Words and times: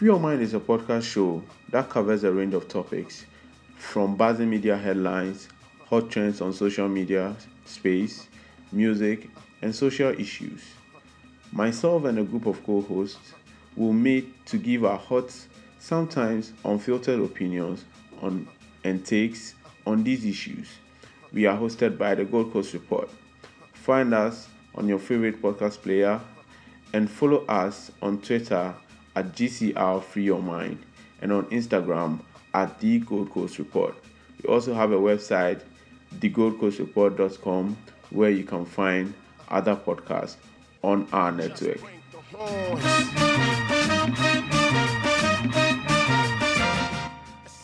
Free 0.00 0.06
Your 0.06 0.18
Mind 0.18 0.40
is 0.40 0.54
a 0.54 0.58
podcast 0.58 1.02
show 1.02 1.42
that 1.68 1.90
covers 1.90 2.24
a 2.24 2.32
range 2.32 2.54
of 2.54 2.68
topics 2.68 3.26
from 3.76 4.16
buzzing 4.16 4.48
media 4.48 4.74
headlines, 4.74 5.50
hot 5.90 6.08
trends 6.08 6.40
on 6.40 6.54
social 6.54 6.88
media, 6.88 7.36
space, 7.66 8.26
music, 8.72 9.28
and 9.60 9.74
social 9.74 10.08
issues. 10.18 10.62
Myself 11.52 12.06
and 12.06 12.18
a 12.18 12.22
group 12.22 12.46
of 12.46 12.64
co 12.64 12.80
hosts 12.80 13.34
will 13.76 13.92
meet 13.92 14.46
to 14.46 14.56
give 14.56 14.86
our 14.86 14.96
hot, 14.96 15.30
sometimes 15.78 16.54
unfiltered 16.64 17.20
opinions 17.20 17.84
on 18.22 18.48
and 18.84 19.04
takes 19.04 19.54
on 19.86 20.02
these 20.02 20.24
issues. 20.24 20.66
We 21.30 21.44
are 21.44 21.58
hosted 21.58 21.98
by 21.98 22.14
the 22.14 22.24
Gold 22.24 22.54
Coast 22.54 22.72
Report. 22.72 23.10
Find 23.74 24.14
us 24.14 24.48
on 24.74 24.88
your 24.88 24.98
favorite 24.98 25.42
podcast 25.42 25.82
player 25.82 26.22
and 26.94 27.10
follow 27.10 27.44
us 27.44 27.92
on 28.00 28.22
Twitter 28.22 28.74
at 29.16 29.32
GCR 29.32 30.02
Free 30.02 30.24
Your 30.24 30.42
Mind 30.42 30.78
and 31.20 31.32
on 31.32 31.46
Instagram 31.46 32.20
at 32.54 32.78
The 32.80 33.00
Gold 33.00 33.30
Coast 33.30 33.58
Report. 33.58 33.94
We 34.42 34.52
also 34.52 34.74
have 34.74 34.92
a 34.92 34.98
website, 34.98 35.62
thegoldcoastreport.com, 36.16 37.76
where 38.10 38.30
you 38.30 38.44
can 38.44 38.64
find 38.64 39.14
other 39.48 39.76
podcasts 39.76 40.36
on 40.82 41.06
our 41.12 41.32
network. 41.32 41.80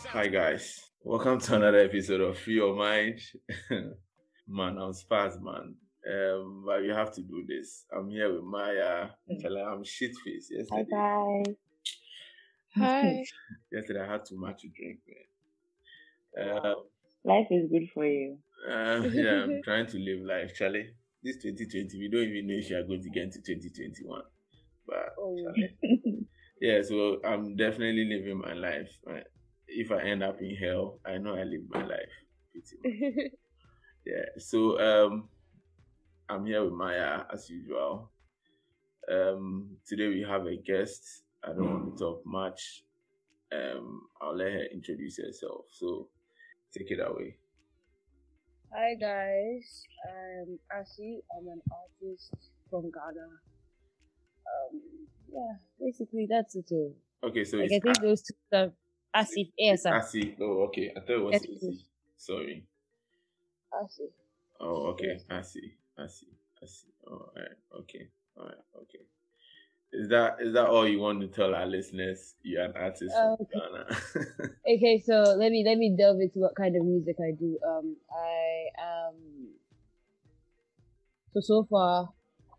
Hi 0.09 0.27
guys, 0.27 0.89
welcome 1.03 1.39
to 1.39 1.55
another 1.55 1.79
episode 1.79 2.21
of 2.21 2.37
Free 2.37 2.55
Your 2.55 2.75
Mind. 2.75 3.19
man, 4.47 4.77
I'm 4.77 4.93
sparse, 4.93 5.37
man. 5.41 5.75
Um, 6.09 6.63
but 6.65 6.81
we 6.81 6.89
have 6.89 7.13
to 7.15 7.21
do 7.21 7.43
this. 7.47 7.85
I'm 7.95 8.09
here 8.09 8.31
with 8.33 8.43
Maya. 8.43 9.09
I'm 9.29 9.83
shit 9.83 10.11
faced 10.23 10.51
Hi 10.71 10.77
yesterday. 10.79 10.85
guys. 10.91 11.55
Hi. 12.77 13.23
Yesterday 13.71 14.01
I 14.01 14.11
had 14.11 14.25
too 14.25 14.37
much 14.37 14.61
to 14.61 14.69
drink, 14.69 14.99
man. 15.07 16.47
Uh, 16.49 16.73
Life 17.25 17.47
is 17.51 17.69
good 17.69 17.89
for 17.93 18.05
you. 18.05 18.37
uh, 18.69 19.01
yeah, 19.11 19.43
I'm 19.43 19.61
trying 19.63 19.87
to 19.87 19.97
live 19.97 20.21
life, 20.21 20.53
Charlie. 20.55 20.91
This 21.23 21.37
2020, 21.37 21.97
we 21.99 22.09
don't 22.09 22.21
even 22.23 22.47
know 22.47 22.53
if 22.57 22.69
you 22.69 22.77
are 22.77 22.83
going 22.83 23.01
to 23.01 23.09
get 23.09 23.23
into 23.23 23.41
2021. 23.41 24.21
But 24.87 25.09
Oh. 25.19 25.35
Yeah, 26.61 26.81
so 26.81 27.19
I'm 27.23 27.55
definitely 27.55 28.05
living 28.05 28.39
my 28.39 28.53
life. 28.53 28.89
If 29.67 29.91
I 29.91 30.01
end 30.01 30.23
up 30.23 30.41
in 30.41 30.55
hell, 30.55 30.99
I 31.05 31.17
know 31.19 31.35
I 31.35 31.43
live 31.43 31.61
my 31.69 31.83
life. 31.85 32.15
Pretty 32.51 33.11
much. 33.13 33.31
Yeah. 34.05 34.25
So 34.39 34.79
um, 34.79 35.29
I'm 36.29 36.45
here 36.45 36.61
with 36.63 36.73
Maya 36.73 37.21
as 37.31 37.49
usual. 37.49 38.11
Um, 39.09 39.77
today 39.87 40.09
we 40.09 40.25
have 40.27 40.45
a 40.45 40.57
guest. 40.57 41.23
I 41.41 41.53
don't 41.53 41.71
want 41.71 41.97
to 41.97 42.03
talk 42.03 42.21
much. 42.25 42.83
Um, 43.53 44.01
I'll 44.21 44.35
let 44.35 44.51
her 44.51 44.65
introduce 44.73 45.17
herself. 45.17 45.65
So 45.71 46.09
take 46.77 46.91
it 46.91 46.99
away. 46.99 47.37
Hi 48.73 48.95
guys, 48.99 49.83
I'm 50.05 50.59
Asi. 50.77 51.21
I'm 51.31 51.47
an 51.47 51.61
artist 51.71 52.35
from 52.69 52.91
Ghana. 52.91 53.27
Um, 54.51 54.81
yeah, 55.31 55.55
basically 55.79 56.27
that's 56.29 56.57
it. 56.57 56.65
All. 56.71 56.93
Okay, 57.23 57.45
so 57.45 57.57
Like 57.57 57.71
I 57.71 57.79
think 57.79 58.01
those 58.01 58.21
two 58.23 58.33
are 58.51 58.73
Asif, 59.15 59.49
yes. 59.57 59.85
Asi. 59.85 60.35
Oh, 60.41 60.65
okay. 60.65 60.91
I 60.95 60.99
thought 60.99 61.09
it 61.09 61.23
was 61.23 61.35
Asi. 61.35 61.85
Sorry. 62.17 62.65
Asif. 63.73 64.11
Oh, 64.59 64.87
okay. 64.87 65.21
Yes. 65.97 66.19
see. 66.19 66.27
I 66.61 66.65
see. 66.65 66.93
All 67.07 67.31
right. 67.35 67.57
Okay. 67.81 68.07
All 68.37 68.45
right. 68.45 68.55
Okay. 68.81 69.05
Is 69.93 70.09
that 70.09 70.37
is 70.41 70.53
that 70.53 70.67
all 70.67 70.87
you 70.87 70.99
want 70.99 71.21
to 71.21 71.27
tell 71.27 71.55
our 71.55 71.65
listeners? 71.65 72.35
You're 72.43 72.65
an 72.65 72.73
artist 72.75 73.15
from 73.15 73.37
Ghana. 73.53 74.51
Okay, 74.67 75.01
so 75.03 75.35
let 75.37 75.49
me 75.49 75.63
let 75.65 75.77
me 75.77 75.95
delve 75.97 76.19
into 76.19 76.39
what 76.39 76.55
kind 76.55 76.75
of 76.75 76.83
music 76.83 77.15
I 77.21 77.31
do. 77.31 77.57
Um, 77.65 77.95
I 78.11 78.65
um, 78.83 79.15
so 81.33 81.39
so 81.39 81.67
far, 81.69 82.09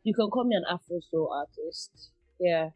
you 0.05 0.15
can 0.15 0.31
call 0.31 0.45
me 0.45 0.57
an 0.57 0.65
Afro 0.71 1.01
soul 1.11 1.31
artist. 1.35 2.11
Yeah. 2.41 2.71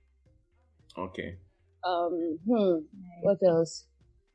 okay. 0.99 1.37
Um, 1.85 2.39
hmm. 2.47 2.85
What 3.23 3.39
else? 3.43 3.87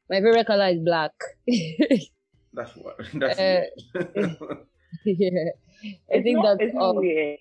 My 0.09 0.17
favorite 0.17 0.47
color 0.47 0.69
is 0.69 0.79
black. 0.79 1.11
That's 2.53 2.75
what. 2.75 2.97
That's 3.13 3.39
Uh, 3.39 3.61
yeah. 5.05 5.51
I 6.13 6.21
think 6.21 6.41
not, 6.41 6.59
that's 6.59 6.75
all. 6.79 6.99
weird. 6.99 7.39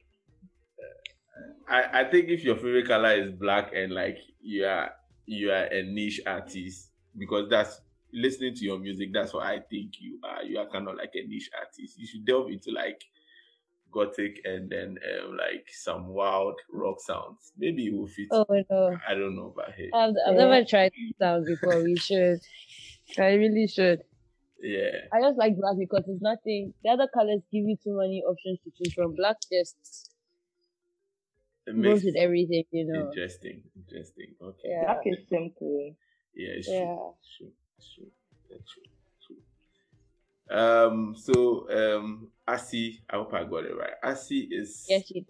I, 1.68 2.00
I 2.00 2.10
think 2.10 2.28
if 2.28 2.44
your 2.44 2.56
favorite 2.56 2.86
color 2.86 3.12
is 3.12 3.32
black 3.32 3.72
and 3.74 3.92
like 3.92 4.18
you 4.40 4.64
are 4.66 4.92
you 5.26 5.50
are 5.50 5.64
a 5.64 5.82
niche 5.82 6.20
artist 6.26 6.92
because 7.16 7.48
that's 7.50 7.80
listening 8.12 8.54
to 8.54 8.64
your 8.64 8.78
music 8.78 9.10
that's 9.12 9.32
what 9.34 9.44
I 9.46 9.60
think 9.60 10.00
you 10.00 10.20
are 10.22 10.42
you 10.44 10.58
are 10.58 10.68
kind 10.70 10.88
of 10.88 10.96
like 10.96 11.10
a 11.14 11.26
niche 11.26 11.50
artist 11.58 11.98
you 11.98 12.06
should 12.06 12.24
delve 12.24 12.50
into 12.50 12.70
like 12.70 13.02
gothic 13.92 14.40
and 14.44 14.70
then 14.70 14.98
um, 15.22 15.36
like 15.36 15.68
some 15.72 16.08
wild 16.08 16.60
rock 16.70 17.00
sounds 17.00 17.52
maybe 17.56 17.88
it 17.88 17.94
will 17.94 18.08
fit 18.08 18.30
Oh 18.30 18.44
no, 18.70 19.00
I 19.08 19.14
don't 19.14 19.36
know 19.36 19.52
but 19.56 19.72
hey 19.72 19.92
I've, 19.92 20.14
I've 20.26 20.34
Yeah. 20.34 20.36
never 20.36 20.64
tried 20.64 20.92
sound 21.20 21.46
before. 21.46 21.82
We 21.82 21.96
should. 21.98 22.40
I 23.18 23.34
really 23.34 23.66
should. 23.68 24.04
Yeah 24.60 25.06
I 25.12 25.20
just 25.20 25.38
like 25.38 25.56
black 25.56 25.76
because 25.78 26.04
it's 26.08 26.22
nothing. 26.22 26.72
The 26.82 26.90
other 26.90 27.08
colors 27.12 27.42
give 27.52 27.64
you 27.64 27.76
too 27.82 27.96
many 27.98 28.22
options 28.22 28.58
to 28.64 28.70
choose 28.76 28.94
from. 28.94 29.14
Black 29.14 29.36
just 29.52 30.10
it 31.66 31.82
goes 31.82 32.04
with 32.04 32.16
everything, 32.16 32.64
you 32.70 32.86
know. 32.86 33.08
interesting 33.08 33.62
interesting 33.76 34.34
okay 34.42 34.58
Yeah. 34.64 34.84
Black 34.84 35.00
is 35.06 35.18
simple. 35.28 35.94
Yeah, 36.34 36.50
it's 36.56 36.68
Yeah. 36.68 36.86
true. 36.86 37.12
It's 37.20 37.36
true. 37.36 37.52
It's 37.78 37.94
true. 37.94 38.10
It's 38.50 38.72
true. 39.26 39.36
True. 40.48 40.56
Um. 40.58 41.14
So, 41.16 41.68
um, 41.70 42.30
Asi, 42.46 43.00
I 43.10 43.16
hope 43.16 43.34
I 43.34 43.44
got 43.44 43.64
it 43.64 43.76
right. 43.76 43.94
Asi 44.02 44.48
is 44.50 44.86
Yes, 44.88 45.10
you 45.10 45.24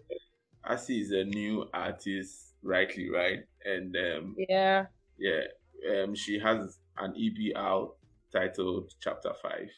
Asi 0.63 1.01
is 1.01 1.11
a 1.11 1.23
new 1.23 1.65
artist, 1.73 2.53
rightly 2.61 3.09
right, 3.09 3.39
and 3.65 3.95
um, 3.95 4.35
Yeah. 4.49 4.87
yeah, 5.17 5.43
um, 5.89 6.13
she 6.13 6.37
has 6.39 6.79
an 6.97 7.13
EP 7.17 7.55
out 7.55 7.95
titled 8.31 8.93
Chapter 8.99 9.31
Five. 9.41 9.69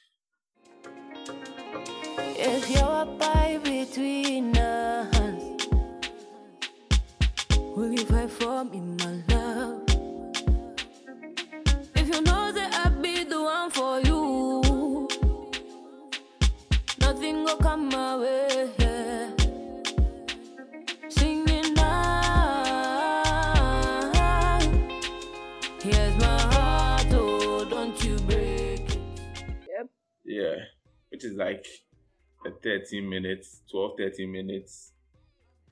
If 2.42 2.70
you're 2.72 3.06
between 3.64 4.58
us, 4.58 5.58
will 7.76 7.92
you 7.92 8.06
fight 8.06 8.32
for 8.32 8.66
me, 8.66 8.80
my 8.80 9.24
love? 9.30 9.39
Which 31.20 31.32
is 31.32 31.38
like 31.38 31.66
a 32.46 32.52
13 32.64 33.10
minutes, 33.10 33.62
12, 33.72 33.92
13 33.98 34.32
minutes 34.32 34.94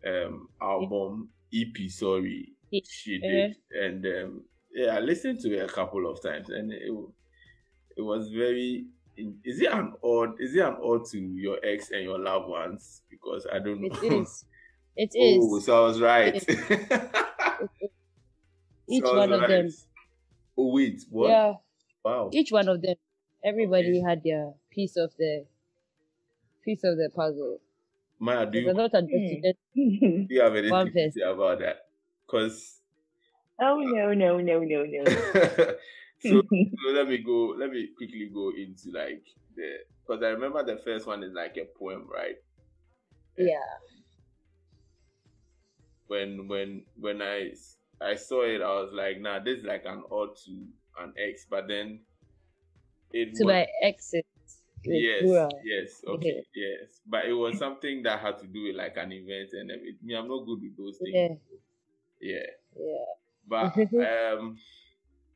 um 0.06 0.50
album 0.62 1.30
EP. 1.54 1.90
Sorry, 1.90 2.52
she 2.86 3.18
did, 3.20 3.56
and 3.72 4.06
um, 4.06 4.42
yeah, 4.74 4.98
I 4.98 5.00
listened 5.00 5.40
to 5.42 5.56
it 5.56 5.70
a 5.70 5.74
couple 5.74 6.10
of 6.10 6.22
times, 6.22 6.50
and 6.50 6.72
it 6.74 6.92
it 7.96 8.02
was 8.02 8.30
very. 8.30 8.86
Is 9.44 9.62
it 9.62 9.72
an 9.72 9.94
odd? 10.04 10.40
Is 10.40 10.54
it 10.54 10.60
an 10.60 10.76
odd 10.84 11.06
to 11.12 11.18
your 11.18 11.58
ex 11.64 11.90
and 11.92 12.04
your 12.04 12.20
loved 12.20 12.50
ones? 12.50 13.02
Because 13.10 13.48
I 13.52 13.60
don't 13.60 13.82
know. 13.82 13.90
It 14.04 14.14
is. 14.14 14.46
It 14.96 15.12
is. 15.16 15.40
oh, 15.42 15.60
so 15.60 15.84
I 15.84 15.88
was 15.88 16.02
right. 16.02 16.36
It 16.36 16.44
Each 18.90 19.04
So 19.04 19.16
one 19.16 19.34
of 19.34 19.42
right. 19.42 19.50
them. 19.50 19.70
Oh 20.58 20.74
wait, 20.74 21.04
what? 21.10 21.30
Yeah. 21.30 21.54
Wow. 22.04 22.30
Each 22.34 22.52
one 22.52 22.68
of 22.68 22.82
them. 22.82 22.96
Everybody 23.44 24.02
had 24.06 24.22
their 24.24 24.54
piece 24.78 24.96
of 24.96 25.12
the 25.18 25.48
piece 26.64 26.84
of 26.84 26.98
the 26.98 27.10
puzzle. 27.16 27.60
Maya, 28.20 28.46
do 28.46 28.60
Because 28.60 28.76
you, 28.76 28.76
not 28.76 28.92
addicted. 28.94 29.58
Hmm. 29.76 30.26
do 30.28 30.36
you 30.36 30.42
have 30.42 30.56
anything 30.56 30.72
One 30.72 30.92
to 30.94 31.12
say 31.12 31.22
about 31.22 31.60
that? 31.60 31.90
Because 32.26 32.82
oh 33.60 33.80
no, 33.80 34.14
no, 34.14 34.38
no, 34.40 34.60
no, 34.60 34.84
no. 34.84 35.04
so, 36.20 36.42
so 36.52 36.90
let 36.92 37.08
me 37.08 37.18
go. 37.20 37.56
Let 37.58 37.72
me 37.72 37.90
quickly 37.98 38.30
go 38.34 38.50
into 38.50 38.92
like 38.92 39.24
the 39.56 39.80
because 40.06 40.22
I 40.24 40.30
remember 40.30 40.64
the 40.64 40.78
first 40.78 41.08
one 41.08 41.24
is 41.24 41.34
like 41.34 41.58
a 41.58 41.66
poem, 41.66 42.08
right? 42.08 42.36
Yeah. 43.38 43.78
When 46.08 46.48
when 46.48 46.86
when 46.96 47.22
I 47.22 47.52
I 48.00 48.16
saw 48.16 48.44
it, 48.44 48.62
I 48.62 48.70
was 48.82 48.92
like, 48.94 49.20
nah, 49.20 49.40
this 49.40 49.60
is 49.60 49.66
like 49.66 49.86
an 49.86 50.04
ode 50.12 50.36
to 50.46 50.68
an 51.00 51.14
ex. 51.18 51.46
But 51.50 51.68
then 51.68 52.06
it 53.12 53.36
To 53.36 53.46
was, 53.46 53.54
my 53.54 53.68
exit. 53.82 54.26
With 54.88 55.02
yes, 55.02 55.24
Bura. 55.24 55.50
yes, 55.64 56.02
okay, 56.08 56.44
yes. 56.56 57.00
But 57.06 57.26
it 57.26 57.34
was 57.34 57.58
something 57.58 58.04
that 58.04 58.20
had 58.20 58.38
to 58.40 58.48
do 58.48 58.64
with 58.64 58.76
like 58.76 58.98
an 58.98 59.12
event 59.12 59.50
and 59.54 59.72
everything. 59.72 60.00
Me, 60.04 60.16
I'm 60.16 60.28
not 60.28 60.46
good 60.46 60.62
with 60.62 60.78
those 60.78 60.98
things. 60.98 61.14
Yeah. 61.14 61.36
Yeah. 62.20 62.50
Yeah. 62.76 63.06
But 63.48 63.78
um, 64.38 64.58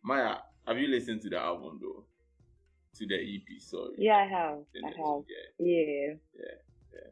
Maya, 0.03 0.37
have 0.67 0.77
you 0.77 0.87
listened 0.87 1.21
to 1.21 1.29
the 1.29 1.39
album 1.39 1.79
though? 1.81 2.05
To 2.95 3.07
the 3.07 3.15
EP, 3.15 3.61
sorry. 3.61 3.95
Yeah, 3.97 4.17
I 4.17 4.27
have. 4.27 4.59
I 4.83 4.87
have. 4.87 5.23
Yeah. 5.27 5.65
Yeah. 5.65 6.13
Yeah, 6.35 6.57
yeah. 6.93 7.11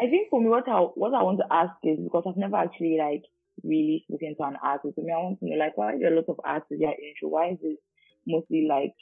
I 0.00 0.10
think 0.10 0.30
for 0.30 0.40
me, 0.40 0.48
what 0.48 0.68
I 0.68 0.80
what 0.80 1.14
I 1.14 1.22
want 1.22 1.38
to 1.38 1.46
ask 1.50 1.74
is 1.84 1.98
because 2.02 2.24
I've 2.26 2.36
never 2.36 2.56
actually 2.56 2.98
like 2.98 3.22
really 3.62 4.04
spoken 4.08 4.34
to 4.36 4.42
an 4.44 4.56
artist. 4.62 4.98
I 4.98 5.02
mean, 5.02 5.14
I 5.14 5.22
want 5.22 5.38
to 5.40 5.46
know 5.46 5.56
like 5.56 5.76
why 5.76 5.92
are 5.92 5.98
there 5.98 6.12
a 6.12 6.16
lot 6.16 6.28
of 6.28 6.40
artists 6.44 6.70
that 6.70 6.86
are 6.86 7.06
intro? 7.08 7.28
Why 7.28 7.50
is 7.50 7.58
it 7.62 7.78
mostly 8.26 8.66
like 8.68 8.94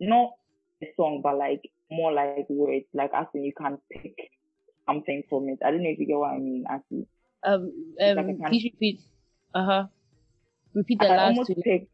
not 0.00 0.30
a 0.82 0.86
song, 0.96 1.20
but 1.22 1.38
like 1.38 1.62
more 1.90 2.12
like 2.12 2.46
words, 2.48 2.86
like 2.94 3.10
as 3.14 3.26
in 3.34 3.44
you 3.44 3.52
can 3.56 3.78
pick 3.92 4.14
something 4.86 5.22
from 5.28 5.48
it. 5.48 5.58
I 5.64 5.70
don't 5.70 5.82
know 5.82 5.90
if 5.90 5.98
you 5.98 6.06
get 6.06 6.18
what 6.18 6.34
I 6.34 6.38
mean. 6.38 6.64
Actually, 6.68 7.06
Um, 7.42 7.72
like 7.98 8.18
um, 8.18 8.26
kind- 8.26 8.44
please 8.48 8.64
repeat. 8.64 9.00
Uh 9.54 9.64
huh. 9.64 9.86
Repeat 10.74 10.98
I 11.00 11.04
the 11.04 11.08
can 11.08 11.16
last 11.16 11.28
almost 11.28 11.48
two. 11.54 11.62
pick. 11.62 11.88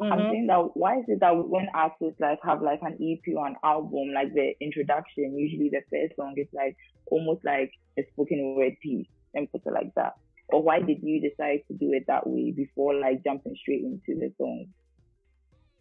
I'm 0.00 0.18
Mhm. 0.18 0.30
saying 0.30 0.46
that 0.48 0.76
why 0.76 0.98
is 0.98 1.04
it 1.08 1.20
that 1.20 1.30
when 1.48 1.68
artists 1.72 2.18
like 2.20 2.40
have 2.42 2.60
like 2.62 2.82
an 2.82 2.98
EP 3.00 3.22
or 3.36 3.46
an 3.46 3.54
album, 3.62 4.12
like 4.12 4.34
the 4.34 4.52
introduction, 4.60 5.38
usually 5.38 5.70
the 5.70 5.82
first 5.90 6.16
song 6.16 6.34
is 6.36 6.48
like 6.52 6.76
almost 7.06 7.44
like 7.44 7.70
a 7.96 8.02
spoken 8.12 8.56
word 8.56 8.74
piece 8.82 9.06
and 9.34 9.50
put 9.52 9.62
it 9.64 9.72
like 9.72 9.94
that. 9.94 10.14
Or 10.48 10.62
why 10.62 10.80
did 10.80 10.98
you 11.00 11.20
decide 11.20 11.60
to 11.68 11.74
do 11.74 11.92
it 11.92 12.04
that 12.08 12.26
way 12.26 12.50
before 12.50 12.94
like 12.94 13.22
jumping 13.22 13.54
straight 13.54 13.82
into 13.84 14.18
the 14.18 14.32
song? 14.36 14.66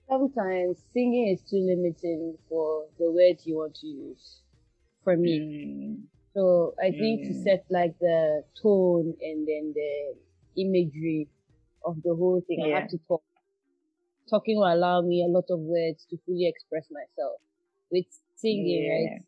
Sometimes 0.08 0.78
singing 0.94 1.28
is 1.30 1.42
too 1.42 1.58
limiting 1.58 2.38
for 2.48 2.88
the 3.00 3.12
words 3.12 3.46
you 3.46 3.56
want 3.58 3.76
to 3.76 3.88
use. 3.88 4.42
For 5.04 5.18
me, 5.18 5.40
Mm, 5.40 6.08
So 6.36 6.76
I 6.82 6.92
think 6.92 7.22
to 7.24 7.34
Mm. 7.34 7.44
set 7.44 7.66
like 7.70 7.98
the 8.00 8.44
tone 8.62 9.16
and 9.22 9.48
then 9.48 9.74
the 9.74 10.16
imagery 10.56 11.30
of 11.86 12.02
the 12.04 12.16
whole 12.16 12.42
thing, 12.42 12.62
I 12.64 12.70
have 12.70 12.90
to 12.90 12.98
talk. 13.08 13.24
Talking 14.30 14.58
will 14.58 14.74
allow 14.74 15.02
me 15.02 15.24
a 15.24 15.28
lot 15.28 15.46
of 15.50 15.60
words 15.62 16.06
to 16.10 16.18
fully 16.26 16.48
express 16.48 16.90
myself. 16.92 17.40
With 17.92 18.08
singing, 18.36 18.84
Yeah. 18.84 18.94
right? 18.94 19.24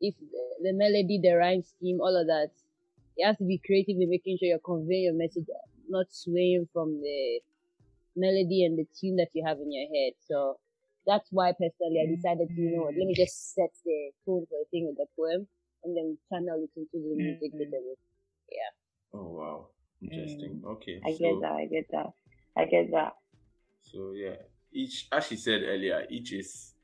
If 0.00 0.14
the, 0.18 0.44
the 0.62 0.72
melody, 0.72 1.20
the 1.22 1.34
rhyme 1.36 1.62
scheme, 1.62 2.00
all 2.00 2.16
of 2.16 2.26
that, 2.26 2.52
you 3.16 3.26
have 3.26 3.38
to 3.38 3.44
be 3.44 3.58
creative 3.64 3.96
in 4.00 4.08
making 4.10 4.38
sure 4.38 4.48
you're 4.48 4.58
conveying 4.58 5.04
your 5.04 5.14
message, 5.14 5.46
not 5.88 6.06
swaying 6.12 6.68
from 6.72 7.00
the 7.00 7.40
melody 8.16 8.64
and 8.64 8.78
the 8.78 8.86
tune 8.98 9.16
that 9.16 9.28
you 9.34 9.44
have 9.46 9.58
in 9.58 9.70
your 9.70 9.86
head. 9.92 10.14
So 10.26 10.58
that's 11.06 11.28
why 11.30 11.52
personally 11.52 12.02
I 12.02 12.10
mm. 12.10 12.16
decided 12.16 12.48
you 12.56 12.74
know 12.74 12.82
what, 12.88 12.96
let 12.96 13.06
me 13.06 13.14
just 13.14 13.54
set 13.54 13.70
the 13.84 14.10
tone 14.24 14.46
for 14.48 14.58
the 14.58 14.66
thing 14.72 14.88
with 14.88 14.96
the 14.96 15.06
poem 15.14 15.46
and 15.84 15.96
then 15.96 16.18
channel 16.28 16.64
it 16.64 16.72
into 16.76 16.98
the 16.98 17.14
mm, 17.14 17.16
music 17.16 17.52
Mhm. 17.54 17.58
bit 17.58 17.68
of 17.68 17.84
it. 17.86 17.98
Oh 19.12 19.28
wow, 19.32 19.68
interesting. 20.02 20.60
Mm. 20.60 20.72
Okay, 20.72 21.00
I 21.04 21.12
so 21.12 21.18
get 21.18 21.40
that. 21.40 21.52
I 21.52 21.66
get 21.66 21.86
that. 21.90 22.12
I 22.56 22.64
get 22.64 22.90
that. 22.92 23.12
so 23.82 24.12
yeah, 24.12 24.36
each 24.72 25.08
as 25.12 25.26
she 25.26 25.36
said 25.36 25.62
earlier, 25.62 26.06
each 26.10 26.32
is 26.32 26.74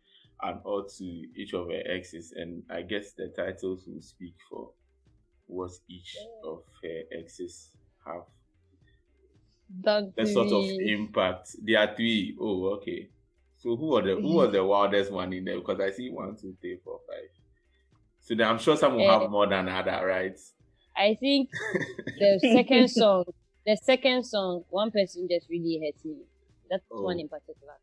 an 0.42 0.60
ode 0.64 0.88
to 0.98 1.04
each 1.04 1.52
of 1.54 1.68
her 1.68 1.82
exes, 1.86 2.32
and 2.32 2.62
I 2.70 2.82
guess 2.82 3.12
the 3.12 3.28
titles 3.36 3.86
will 3.86 4.00
speak 4.02 4.34
for 4.48 4.70
what 5.46 5.72
each 5.88 6.16
of 6.44 6.62
her 6.82 7.02
exes 7.12 7.76
have. 8.06 8.24
That 9.80 10.14
The 10.16 10.26
sort 10.26 10.48
of 10.52 10.64
impact. 10.68 11.56
There 11.62 11.78
are 11.80 11.94
three. 11.96 12.36
Oh, 12.38 12.74
okay. 12.74 13.08
So 13.56 13.76
who 13.76 13.96
are 13.96 14.02
the 14.02 14.16
who 14.16 14.34
was 14.34 14.52
the 14.52 14.64
wildest 14.64 15.10
one 15.12 15.32
in 15.32 15.44
there? 15.44 15.56
Because 15.58 15.80
I 15.80 15.90
see 15.90 16.10
one, 16.10 16.36
two, 16.36 16.54
three, 16.60 16.78
four, 16.84 17.00
five. 17.08 17.28
So 18.20 18.34
then 18.34 18.46
I'm 18.48 18.58
sure 18.58 18.76
some 18.76 18.94
will 18.96 19.08
Eh. 19.08 19.18
have 19.20 19.30
more 19.30 19.46
than 19.46 19.68
other, 19.68 20.06
right? 20.06 20.38
I 20.96 21.14
think 21.18 21.48
the 22.18 22.38
second 22.52 22.88
song, 22.88 23.24
the 23.66 23.76
second 23.82 24.24
song, 24.24 24.64
one 24.68 24.90
person 24.90 25.26
just 25.30 25.48
really 25.48 25.80
hurt 25.82 26.04
me. 26.04 26.18
That 26.70 26.82
Oh. 26.90 27.02
one 27.02 27.18
in 27.20 27.28
particular. 27.28 27.78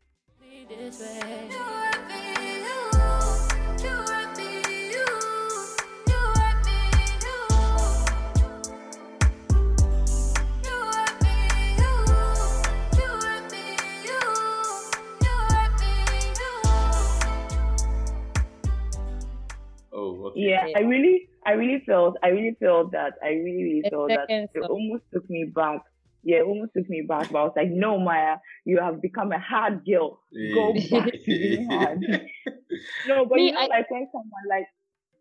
Yeah, 20.48 20.66
Yeah. 20.66 20.78
I 20.78 20.80
really, 20.82 21.28
I 21.46 21.52
really 21.52 21.82
felt, 21.86 22.16
I 22.22 22.28
really 22.28 22.56
felt 22.60 22.92
that, 22.92 23.14
I 23.22 23.28
really, 23.44 23.62
really 23.68 23.80
The 23.84 23.90
felt 23.90 24.08
that 24.08 24.20
second 24.28 24.48
it 24.54 24.62
song. 24.62 24.70
almost 24.70 25.04
took 25.12 25.28
me 25.30 25.44
back. 25.44 25.80
Yeah, 26.22 26.38
it 26.40 26.44
almost 26.44 26.72
took 26.76 26.88
me 26.88 27.00
back, 27.08 27.30
but 27.32 27.38
I 27.38 27.44
was 27.44 27.52
like, 27.56 27.70
no, 27.70 27.98
Maya, 27.98 28.36
you 28.64 28.78
have 28.78 29.00
become 29.00 29.32
a 29.32 29.38
hard 29.38 29.84
girl. 29.86 30.20
Go 30.54 30.72
back 30.90 31.12
to 31.12 31.18
being 31.26 31.68
hard. 31.70 32.00
No, 33.08 33.26
but 33.26 33.36
Me, 33.36 33.46
you 33.46 33.52
know, 33.52 33.60
I- 33.60 33.66
like 33.66 33.90
when 33.90 34.06
someone 34.12 34.46
like, 34.48 34.66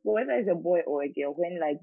whether 0.04 0.31
it's 0.39 0.50
a 0.50 0.56
boy 0.56 0.81
or 0.88 1.04
a 1.04 1.10
girl, 1.10 1.33
when 1.36 1.60
like 1.60 1.80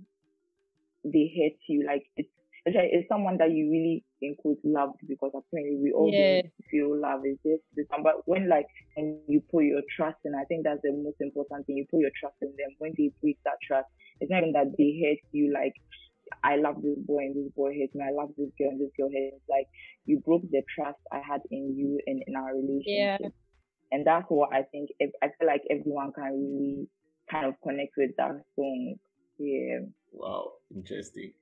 they 1.04 1.26
hate 1.34 1.58
you, 1.68 1.84
like 1.86 2.04
it's 2.16 2.28
it's, 2.64 2.74
like, 2.76 2.88
it's 2.92 3.08
someone 3.08 3.38
that 3.38 3.50
you 3.52 3.70
really 3.70 4.04
in 4.22 4.34
quotes 4.36 4.60
loved 4.64 4.98
because 5.08 5.32
apparently 5.34 5.76
we 5.76 5.92
all 5.92 6.10
Yeah. 6.12 6.42
feel 6.70 6.96
love 6.96 7.24
is 7.26 7.38
just 7.44 7.62
this. 7.74 7.86
But 7.90 8.26
when 8.26 8.48
like 8.48 8.66
when 8.96 9.20
you 9.28 9.40
put 9.50 9.64
your 9.64 9.82
trust 9.96 10.18
in, 10.24 10.34
I 10.34 10.44
think 10.44 10.64
that's 10.64 10.80
the 10.82 10.92
most 10.92 11.20
important 11.20 11.66
thing. 11.66 11.76
You 11.76 11.86
put 11.90 12.00
your 12.00 12.14
trust 12.18 12.36
in 12.42 12.48
them. 12.56 12.70
When 12.78 12.92
they 12.96 13.12
break 13.20 13.38
that 13.44 13.58
trust, 13.66 13.88
it's 14.20 14.30
not 14.30 14.38
even 14.42 14.52
that 14.52 14.72
they 14.78 14.90
hate 15.02 15.20
you 15.32 15.52
like 15.52 15.74
I 16.42 16.56
love 16.56 16.82
this 16.82 16.98
boy 16.98 17.18
and 17.18 17.36
this 17.36 17.52
boy 17.54 17.72
hates 17.72 17.94
me. 17.94 18.04
I 18.04 18.10
love 18.12 18.30
this 18.36 18.50
girl 18.58 18.70
and 18.70 18.80
this 18.80 18.90
girl 18.98 19.08
hates. 19.12 19.34
me. 19.34 19.40
Like 19.48 19.66
you 20.06 20.18
broke 20.20 20.42
the 20.50 20.62
trust 20.74 20.98
I 21.12 21.20
had 21.20 21.40
in 21.50 21.76
you 21.76 22.00
and 22.06 22.22
in 22.26 22.34
our 22.36 22.54
relationship. 22.54 23.20
Yeah. 23.20 23.28
And 23.92 24.06
that's 24.06 24.26
what 24.28 24.52
I 24.52 24.62
think. 24.62 24.90
If, 24.98 25.10
I 25.22 25.28
feel 25.38 25.46
like 25.46 25.62
everyone 25.70 26.12
can 26.12 26.24
really 26.32 26.88
kind 27.30 27.46
of 27.46 27.54
connect 27.62 27.92
with 27.96 28.10
that 28.18 28.32
song. 28.56 28.96
Yeah. 29.38 29.78
Wow, 30.12 30.52
interesting. 30.74 31.32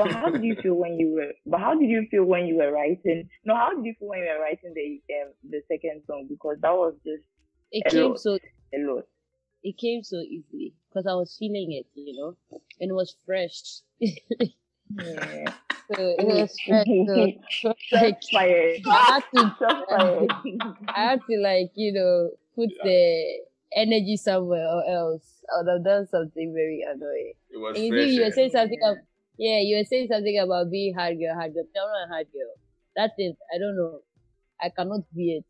But 0.00 0.12
how 0.12 0.30
did 0.30 0.42
you 0.42 0.56
feel 0.62 0.74
when 0.74 0.98
you 0.98 1.08
were? 1.14 1.32
But 1.46 1.60
how 1.60 1.74
did 1.74 1.88
you 1.90 2.06
feel 2.10 2.24
when 2.24 2.46
you 2.46 2.56
were 2.56 2.72
writing? 2.72 3.28
No, 3.44 3.54
how 3.56 3.74
did 3.74 3.84
you 3.84 3.94
feel 3.98 4.08
when 4.08 4.20
you 4.20 4.26
were 4.32 4.40
writing 4.40 4.72
the 4.74 4.88
um, 5.20 5.32
the 5.50 5.60
second 5.68 6.02
song? 6.06 6.26
Because 6.28 6.56
that 6.62 6.72
was 6.72 6.94
just 7.04 7.22
It 7.70 7.84
Hello. 7.86 8.08
came 8.08 8.16
so 8.16 8.38
a 8.74 8.78
lot. 8.78 9.04
it 9.62 9.76
came 9.76 10.02
so 10.02 10.16
easily 10.20 10.74
because 10.88 11.06
I 11.06 11.14
was 11.14 11.36
feeling 11.38 11.72
it, 11.72 11.86
you 11.94 12.16
know, 12.18 12.36
and 12.80 12.90
it 12.90 12.94
was 12.94 13.14
fresh. 13.26 13.60
Yeah. 14.00 15.52
So 15.92 16.14
it 16.18 16.24
was 16.24 16.54
fresh. 16.66 16.86
So, 16.86 17.74
so 17.90 17.98
like 17.98 18.18
I 18.38 19.04
had 19.10 19.24
to 19.34 19.42
I 20.94 21.00
had 21.10 21.20
to 21.28 21.36
like, 21.42 21.72
you 21.74 21.92
know, 21.92 22.30
put 22.54 22.70
the 22.84 23.40
energy 23.74 24.16
somewhere 24.16 24.68
or 24.68 24.84
else 24.88 25.24
I 25.52 25.62
would 25.62 25.72
have 25.72 25.84
done 25.84 26.06
something 26.06 26.52
very 26.54 26.84
annoying. 26.88 27.32
It 27.50 27.58
was 27.58 27.76
And 27.76 27.84
you 27.86 27.90
fresh. 27.92 28.02
think 28.04 28.12
you 28.14 28.20
were 28.22 28.26
eh? 28.28 28.30
saying 28.30 28.50
something 28.50 28.78
of 28.84 28.96
yeah, 29.40 29.60
you 29.64 29.78
were 29.80 29.88
saying 29.88 30.08
something 30.12 30.38
about 30.38 30.70
being 30.70 30.94
hard 30.94 31.16
girl, 31.18 31.34
hard 31.34 31.54
girl. 31.54 31.64
No, 31.74 31.82
I'm 31.82 31.92
not 31.96 32.08
a 32.08 32.12
hard 32.14 32.28
girl. 32.32 32.52
That's 32.96 33.14
it. 33.18 33.36
I 33.54 33.58
don't 33.58 33.76
know. 33.76 34.00
I 34.60 34.68
cannot 34.76 35.02
be 35.16 35.38
it. 35.40 35.46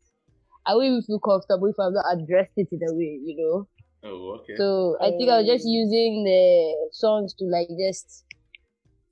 I 0.65 0.75
will 0.75 0.83
even 0.83 1.03
feel 1.03 1.19
comfortable 1.19 1.67
if 1.67 1.79
I've 1.79 1.93
not 1.93 2.05
addressed 2.15 2.55
it 2.55 2.69
in 2.71 2.81
a 2.87 2.93
way, 2.95 3.19
you 3.19 3.35
know. 3.37 3.67
Oh, 4.03 4.39
okay. 4.41 4.55
So 4.57 4.97
I 5.01 5.11
think 5.11 5.29
I 5.29 5.39
was 5.43 5.47
just 5.47 5.65
Oh. 5.67 5.71
using 5.83 6.23
the 6.23 6.89
songs 6.93 7.33
to 7.35 7.45
like 7.45 7.67
just 7.77 8.25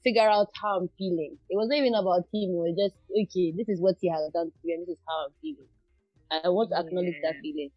figure 0.04 0.30
out 0.30 0.48
how 0.62 0.80
I'm 0.80 0.90
feeling. 0.98 1.38
It 1.50 1.58
wasn't 1.58 1.80
even 1.80 1.96
about 1.96 2.24
him. 2.34 2.50
It 2.56 2.62
was 2.64 2.76
just 2.78 2.96
okay. 3.12 3.54
This 3.58 3.70
is 3.70 3.82
what 3.82 3.96
he 4.00 4.10
has 4.10 4.22
done 4.34 4.48
to 4.48 4.60
me, 4.64 4.74
and 4.74 4.84
this 4.88 4.94
is 4.96 5.04
how 5.08 5.26
I'm 5.28 5.34
feeling. 5.42 5.68
I 6.32 6.50
want 6.50 6.72
to 6.72 6.80
acknowledge 6.80 7.16
that 7.24 7.36
feeling. 7.42 7.72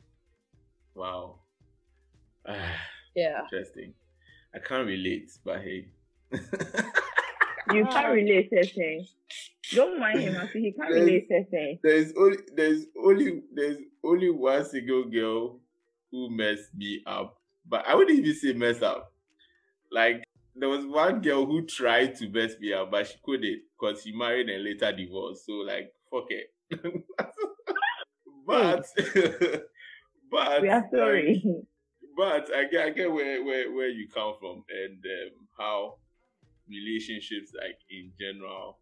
wow. 0.94 1.40
Ah, 2.46 2.76
Yeah. 3.16 3.40
interesting. 3.50 3.94
I 4.54 4.58
can't 4.58 4.86
relate, 4.86 5.30
but 5.44 5.62
hey. 5.62 5.86
You 7.72 7.84
can't 7.90 8.12
relate, 8.12 8.50
Sesen. 8.50 9.08
Don't 9.72 9.98
mind 9.98 10.20
him. 10.20 10.36
I 10.36 10.46
see 10.52 10.60
he 10.60 10.72
can't 10.72 10.90
There's- 10.90 11.06
relate, 11.06 11.28
Sesen. 11.30 11.78
there's 11.82 12.12
only 12.18 12.36
there's 12.54 12.86
only 13.02 13.42
there's 13.54 13.76
only 14.04 14.30
one 14.30 14.64
single 14.64 15.04
girl 15.04 15.60
who 16.10 16.28
messed 16.30 16.74
me 16.74 17.02
up. 17.06 17.38
But 17.68 17.86
I 17.86 17.94
wouldn't 17.94 18.18
even 18.18 18.34
say 18.34 18.52
mess 18.52 18.82
up. 18.82 19.12
Like 19.90 20.24
there 20.56 20.68
was 20.68 20.84
one 20.86 21.20
girl 21.22 21.46
who 21.46 21.64
tried 21.66 22.16
to 22.16 22.28
mess 22.28 22.52
me 22.60 22.72
up, 22.72 22.90
but 22.90 23.06
she 23.06 23.14
couldn't 23.24 23.62
because 23.80 24.02
she 24.02 24.12
married 24.12 24.48
and 24.48 24.64
later 24.64 24.92
divorced. 24.94 25.46
So 25.46 25.52
like 25.52 25.92
fuck 26.10 26.26
it. 26.30 26.50
but 28.46 28.84
but 30.30 30.62
We 30.62 30.68
are 30.68 30.80
like, 30.80 30.90
sorry. 30.94 31.44
but 32.16 32.50
I 32.54 32.64
get 32.70 32.86
I 32.86 32.90
get 32.90 33.10
where 33.12 33.44
where, 33.44 33.72
where 33.72 33.88
you 33.88 34.08
come 34.08 34.34
from 34.40 34.64
and 34.70 34.98
um, 35.04 35.46
how 35.58 35.94
relationships 36.68 37.52
like 37.54 37.78
in 37.90 38.12
general 38.18 38.78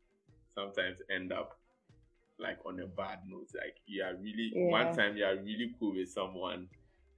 sometimes 0.54 0.98
end 1.10 1.32
up 1.32 1.58
like 2.38 2.58
on 2.66 2.80
a 2.80 2.86
bad 2.86 3.20
note. 3.28 3.48
Like 3.54 3.76
you 3.86 4.02
are 4.02 4.14
really 4.16 4.52
one 4.54 4.92
time 4.94 5.16
you 5.16 5.24
are 5.24 5.36
really 5.36 5.72
cool 5.78 5.94
with 5.94 6.10
someone 6.10 6.68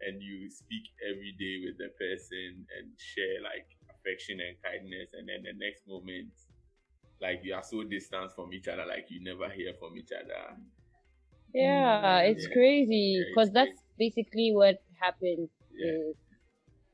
and 0.01 0.21
you 0.23 0.51
speak 0.51 0.83
every 1.09 1.33
day 1.39 1.63
with 1.65 1.79
the 1.79 1.91
person 1.99 2.67
and 2.79 2.91
share 2.99 3.41
like 3.43 3.67
affection 3.91 4.39
and 4.41 4.57
kindness 4.63 5.11
and 5.15 5.29
then 5.29 5.43
the 5.45 5.55
next 5.65 5.87
moment 5.87 6.31
like 7.21 7.41
you 7.45 7.55
are 7.55 7.63
so 7.63 7.85
distant 7.85 8.33
from 8.35 8.53
each 8.53 8.67
other, 8.67 8.85
like 8.85 9.07
you 9.09 9.23
never 9.23 9.49
hear 9.49 9.73
from 9.79 9.97
each 9.97 10.11
other. 10.11 10.57
Yeah, 11.55 12.23
mm, 12.23 12.31
it's 12.31 12.47
Yeah. 12.47 12.53
crazy 12.55 13.25
because 13.29 13.49
it's 13.49 13.55
that's 13.55 13.81
basically 13.99 14.53
what 14.53 14.83
happened 15.01 15.49
Yeah. 15.73 15.93
with 16.09 16.17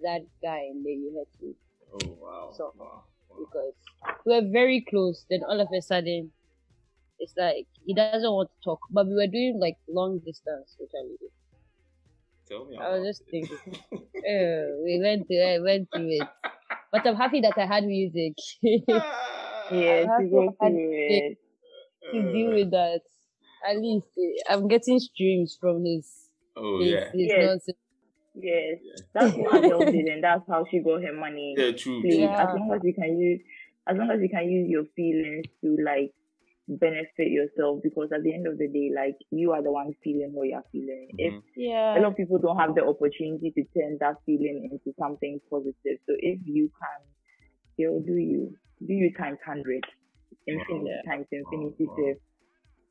that 0.00 0.22
guy 0.42 0.68
in 0.70 0.82
the 0.84 0.92
UHC 0.92 1.54
Oh 1.94 2.16
wow. 2.20 2.52
So- 2.52 2.74
wow. 2.78 3.04
Wow. 3.38 3.46
because 3.46 3.74
we 4.26 4.34
were 4.34 4.48
very 4.52 4.84
close. 4.88 5.24
Then 5.30 5.40
all 5.48 5.60
of 5.60 5.68
a 5.76 5.80
sudden, 5.82 6.32
it's 7.18 7.34
like 7.36 7.66
he 7.86 7.94
doesn't 7.94 8.30
want 8.30 8.50
to 8.50 8.64
talk, 8.70 8.80
but 8.90 9.06
we 9.06 9.14
were 9.14 9.26
doing 9.26 9.58
like 9.60 9.76
long 9.88 10.18
distance, 10.24 10.76
which 10.78 10.90
I 10.94 11.06
did. 11.08 11.30
Tell 12.48 12.66
me. 12.66 12.76
I 12.78 12.90
was 12.98 13.06
just 13.06 13.22
it. 13.28 13.30
thinking, 13.30 13.58
oh, 13.94 14.80
we 14.84 15.00
went 15.02 15.28
to 15.28 15.34
I 15.42 15.58
went 15.60 15.88
to 15.92 16.00
it, 16.00 16.28
but 16.92 17.06
I'm 17.06 17.16
happy 17.16 17.40
that 17.42 17.58
I 17.58 17.66
had 17.66 17.84
music 17.84 18.34
Yeah, 19.70 20.06
to 20.06 20.06
to 20.18 20.30
go 20.30 20.42
have 20.50 20.58
through 20.60 20.76
it. 20.92 21.38
deal 22.12 22.52
with 22.54 22.70
that. 22.70 23.00
At 23.68 23.76
least 23.78 24.06
eh, 24.18 24.52
I'm 24.52 24.68
getting 24.68 24.98
streams 25.00 25.58
from 25.60 25.84
his 25.84 26.28
Oh 26.56 26.78
his, 26.80 26.90
yeah. 26.90 27.04
his 27.12 27.28
Yes. 27.28 27.42
nonsense. 27.42 27.78
Yes, 28.40 28.78
Yeah. 28.82 29.02
that's 29.14 29.36
what 29.36 29.64
Adele 29.64 29.90
did, 29.90 30.06
and 30.06 30.22
that's 30.22 30.46
how 30.48 30.64
she 30.70 30.78
got 30.80 31.02
her 31.02 31.12
money. 31.12 31.54
Yeah, 31.58 31.72
true. 31.72 32.00
Please. 32.02 32.30
Yeah. 32.30 32.42
as 32.44 32.54
long 32.54 32.72
as 32.74 32.80
you 32.84 32.94
can 32.94 33.18
use, 33.18 33.40
as 33.86 33.96
long 33.96 34.10
as 34.10 34.20
you 34.20 34.28
can 34.28 34.48
use 34.50 34.68
your 34.68 34.84
feelings 34.96 35.46
to 35.62 35.76
like 35.82 36.12
benefit 36.68 37.28
yourself, 37.32 37.80
because 37.82 38.12
at 38.12 38.22
the 38.22 38.32
end 38.34 38.46
of 38.46 38.58
the 38.58 38.68
day, 38.68 38.90
like 38.94 39.16
you 39.30 39.52
are 39.52 39.62
the 39.62 39.72
one 39.72 39.94
feeling 40.04 40.32
what 40.32 40.48
you're 40.48 40.64
feeling. 40.70 41.08
If 41.18 41.32
Mhm. 41.34 41.38
a 41.38 41.42
Yeah, 41.56 41.94
lot 41.98 42.10
of 42.12 42.16
people 42.16 42.38
don't 42.38 42.58
have 42.58 42.74
the 42.74 42.84
opportunity 42.86 43.50
to 43.52 43.64
turn 43.76 43.96
that 44.00 44.16
feeling 44.26 44.68
into 44.70 44.92
something 44.98 45.40
positive, 45.50 45.98
so 46.06 46.14
if 46.18 46.38
you 46.46 46.68
can, 46.68 47.00
you'll 47.78 48.00
do 48.00 48.16
you, 48.16 48.54
do 48.86 48.92
you 48.92 49.12
times 49.14 49.38
hundred, 49.44 49.84
infinity 50.46 50.90
Wow. 50.90 51.02
times 51.12 51.26
infinity. 51.32 51.86
Wow. 51.86 52.14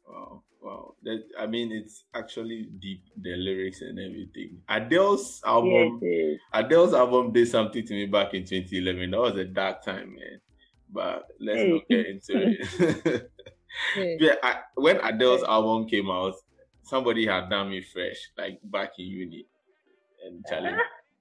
Wow, 0.08 0.44
wow. 0.62 0.94
That 1.04 1.24
I 1.40 1.48
mean, 1.48 1.72
it's 1.72 2.06
actually 2.16 2.70
deep. 2.80 3.04
The 3.22 3.36
lyrics 3.36 3.82
and 3.82 4.00
everything. 4.00 4.60
Adele's 4.70 5.42
album. 5.46 6.00
Yes, 6.02 6.12
yes. 6.30 6.40
Adele's 6.64 6.94
album 6.94 7.34
did 7.34 7.48
something 7.48 7.86
to 7.86 7.94
me 7.94 8.06
back 8.06 8.34
in 8.34 8.46
2011. 8.46 9.12
That 9.12 9.20
was 9.20 9.36
a 9.38 9.46
dark 9.46 9.84
time, 9.84 10.16
man. 10.16 10.40
But 10.92 11.24
let's 11.42 11.60
Hey. 11.60 11.70
not 11.72 11.82
get 11.90 12.06
into 12.06 12.56
it. 12.58 13.32
yeah. 13.98 14.16
yeah, 14.20 14.36
I, 14.42 14.56
when 14.76 14.98
Adele's 15.04 15.44
album 15.44 15.88
came 15.90 16.10
out, 16.10 16.36
somebody 16.84 17.26
had 17.28 17.50
done 17.50 17.70
me 17.70 17.82
fresh, 17.82 18.32
like 18.38 18.60
back 18.64 18.92
in 18.98 19.06
uni, 19.06 19.46
and 20.26 20.44
Charlie, 20.50 20.72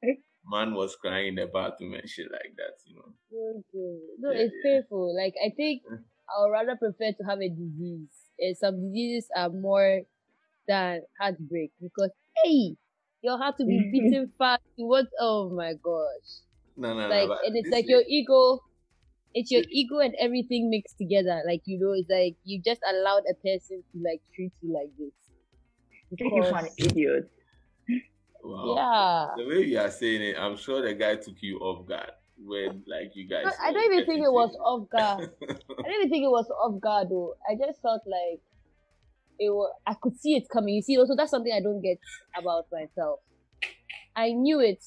man 0.49 0.75
was 0.75 0.95
crying 0.97 1.29
in 1.29 1.35
the 1.35 1.47
bathroom 1.47 1.95
and 1.95 2.09
shit 2.09 2.31
like 2.31 2.55
that, 2.57 2.79
you 2.87 2.95
know. 2.95 3.13
Okay. 3.59 3.99
No, 4.21 4.31
Yeah, 4.31 4.39
it's 4.47 4.55
yeah. 4.65 4.71
painful. 4.81 5.15
Like 5.17 5.35
I 5.45 5.51
think. 5.57 5.83
I 6.29 6.43
would 6.43 6.51
rather 6.51 6.75
prefer 6.77 7.13
to 7.13 7.25
have 7.29 7.39
a 7.41 7.49
disease. 7.49 8.11
And 8.39 8.57
some 8.57 8.81
diseases 8.83 9.29
are 9.37 9.49
more 9.49 10.03
than 10.69 11.03
heartbreak 11.19 11.73
because 11.81 12.11
hey, 12.45 12.77
your 13.23 13.39
have 13.43 13.57
to 13.57 13.65
be 13.65 13.79
mm. 13.81 13.93
beaten 13.93 14.33
fast. 14.39 14.63
You 14.77 14.87
want 14.87 15.09
oh 15.21 15.51
my 15.51 15.75
gosh. 15.83 16.45
No, 16.77 16.93
no, 16.95 17.09
Like 17.09 17.29
no. 17.29 17.29
but 17.29 17.47
and 17.47 17.57
it's 17.57 17.71
like 17.71 17.85
is- 17.85 17.91
your 17.91 18.03
ego 18.07 18.61
it's 19.37 19.51
your 19.51 19.63
ego 19.71 19.99
and 19.99 20.15
everything 20.19 20.71
mixed 20.71 20.97
together. 20.97 21.43
Like 21.47 21.61
you 21.67 21.79
know, 21.79 21.93
it's 21.93 22.09
like 22.09 22.37
you 22.45 22.61
just 22.65 22.81
allowed 22.89 23.25
a 23.31 23.35
person 23.35 23.85
to 23.93 24.03
like 24.03 24.23
treat 24.35 24.53
you 24.63 24.73
like 24.73 24.91
this. 24.99 25.13
Take 26.19 26.33
you 26.33 26.43
for 26.45 26.59
an 26.59 26.69
idiot. 26.79 27.31
wow. 28.43 28.75
Yeah. 29.37 29.45
The 29.45 29.49
way 29.49 29.65
you 29.67 29.79
are 29.79 29.91
saying 29.91 30.23
it, 30.23 30.37
I'm 30.39 30.57
sure 30.57 30.81
the 30.81 30.95
guy 30.95 31.17
took 31.17 31.37
you 31.43 31.59
off 31.59 31.87
guard 31.87 32.13
when, 32.39 32.85
like, 32.87 33.13
you 33.15 33.29
guys. 33.29 33.47
I 33.63 33.73
don't 33.73 33.93
even 33.93 34.07
think 34.07 34.25
it 34.25 34.33
was 34.33 34.57
off 34.61 34.89
guard. 34.91 35.31
I 35.43 35.89
didn't 35.89 36.01
even 36.01 36.11
think 36.11 36.25
it 36.25 36.31
was 36.31 36.49
off 36.51 36.81
guard 36.81 37.09
though. 37.11 37.35
I 37.49 37.55
just 37.55 37.81
felt 37.81 38.03
like 38.07 38.41
it 39.39 39.51
was, 39.51 39.73
I 39.87 39.95
could 40.01 40.19
see 40.19 40.35
it 40.37 40.45
coming. 40.53 40.75
You 40.75 40.83
see, 40.83 40.99
also 40.99 41.15
that's 41.17 41.31
something 41.31 41.53
I 41.53 41.61
don't 41.63 41.83
get 41.83 41.99
about 42.39 42.65
myself. 42.73 43.21
I 44.17 44.33
knew 44.33 44.61
it. 44.61 44.83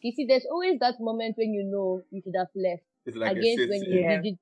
You 0.00 0.12
see, 0.12 0.26
there's 0.26 0.46
always 0.50 0.78
that 0.80 0.96
moment 0.98 1.36
when 1.38 1.52
you 1.54 1.64
know 1.70 2.02
you 2.10 2.20
should 2.24 2.34
have 2.36 2.50
left 2.56 2.82
It's 3.06 3.16
like 3.16 3.36
against 3.36 3.68
when 3.70 3.82
you 3.86 4.00
Yeah. 4.02 4.20
did. 4.20 4.38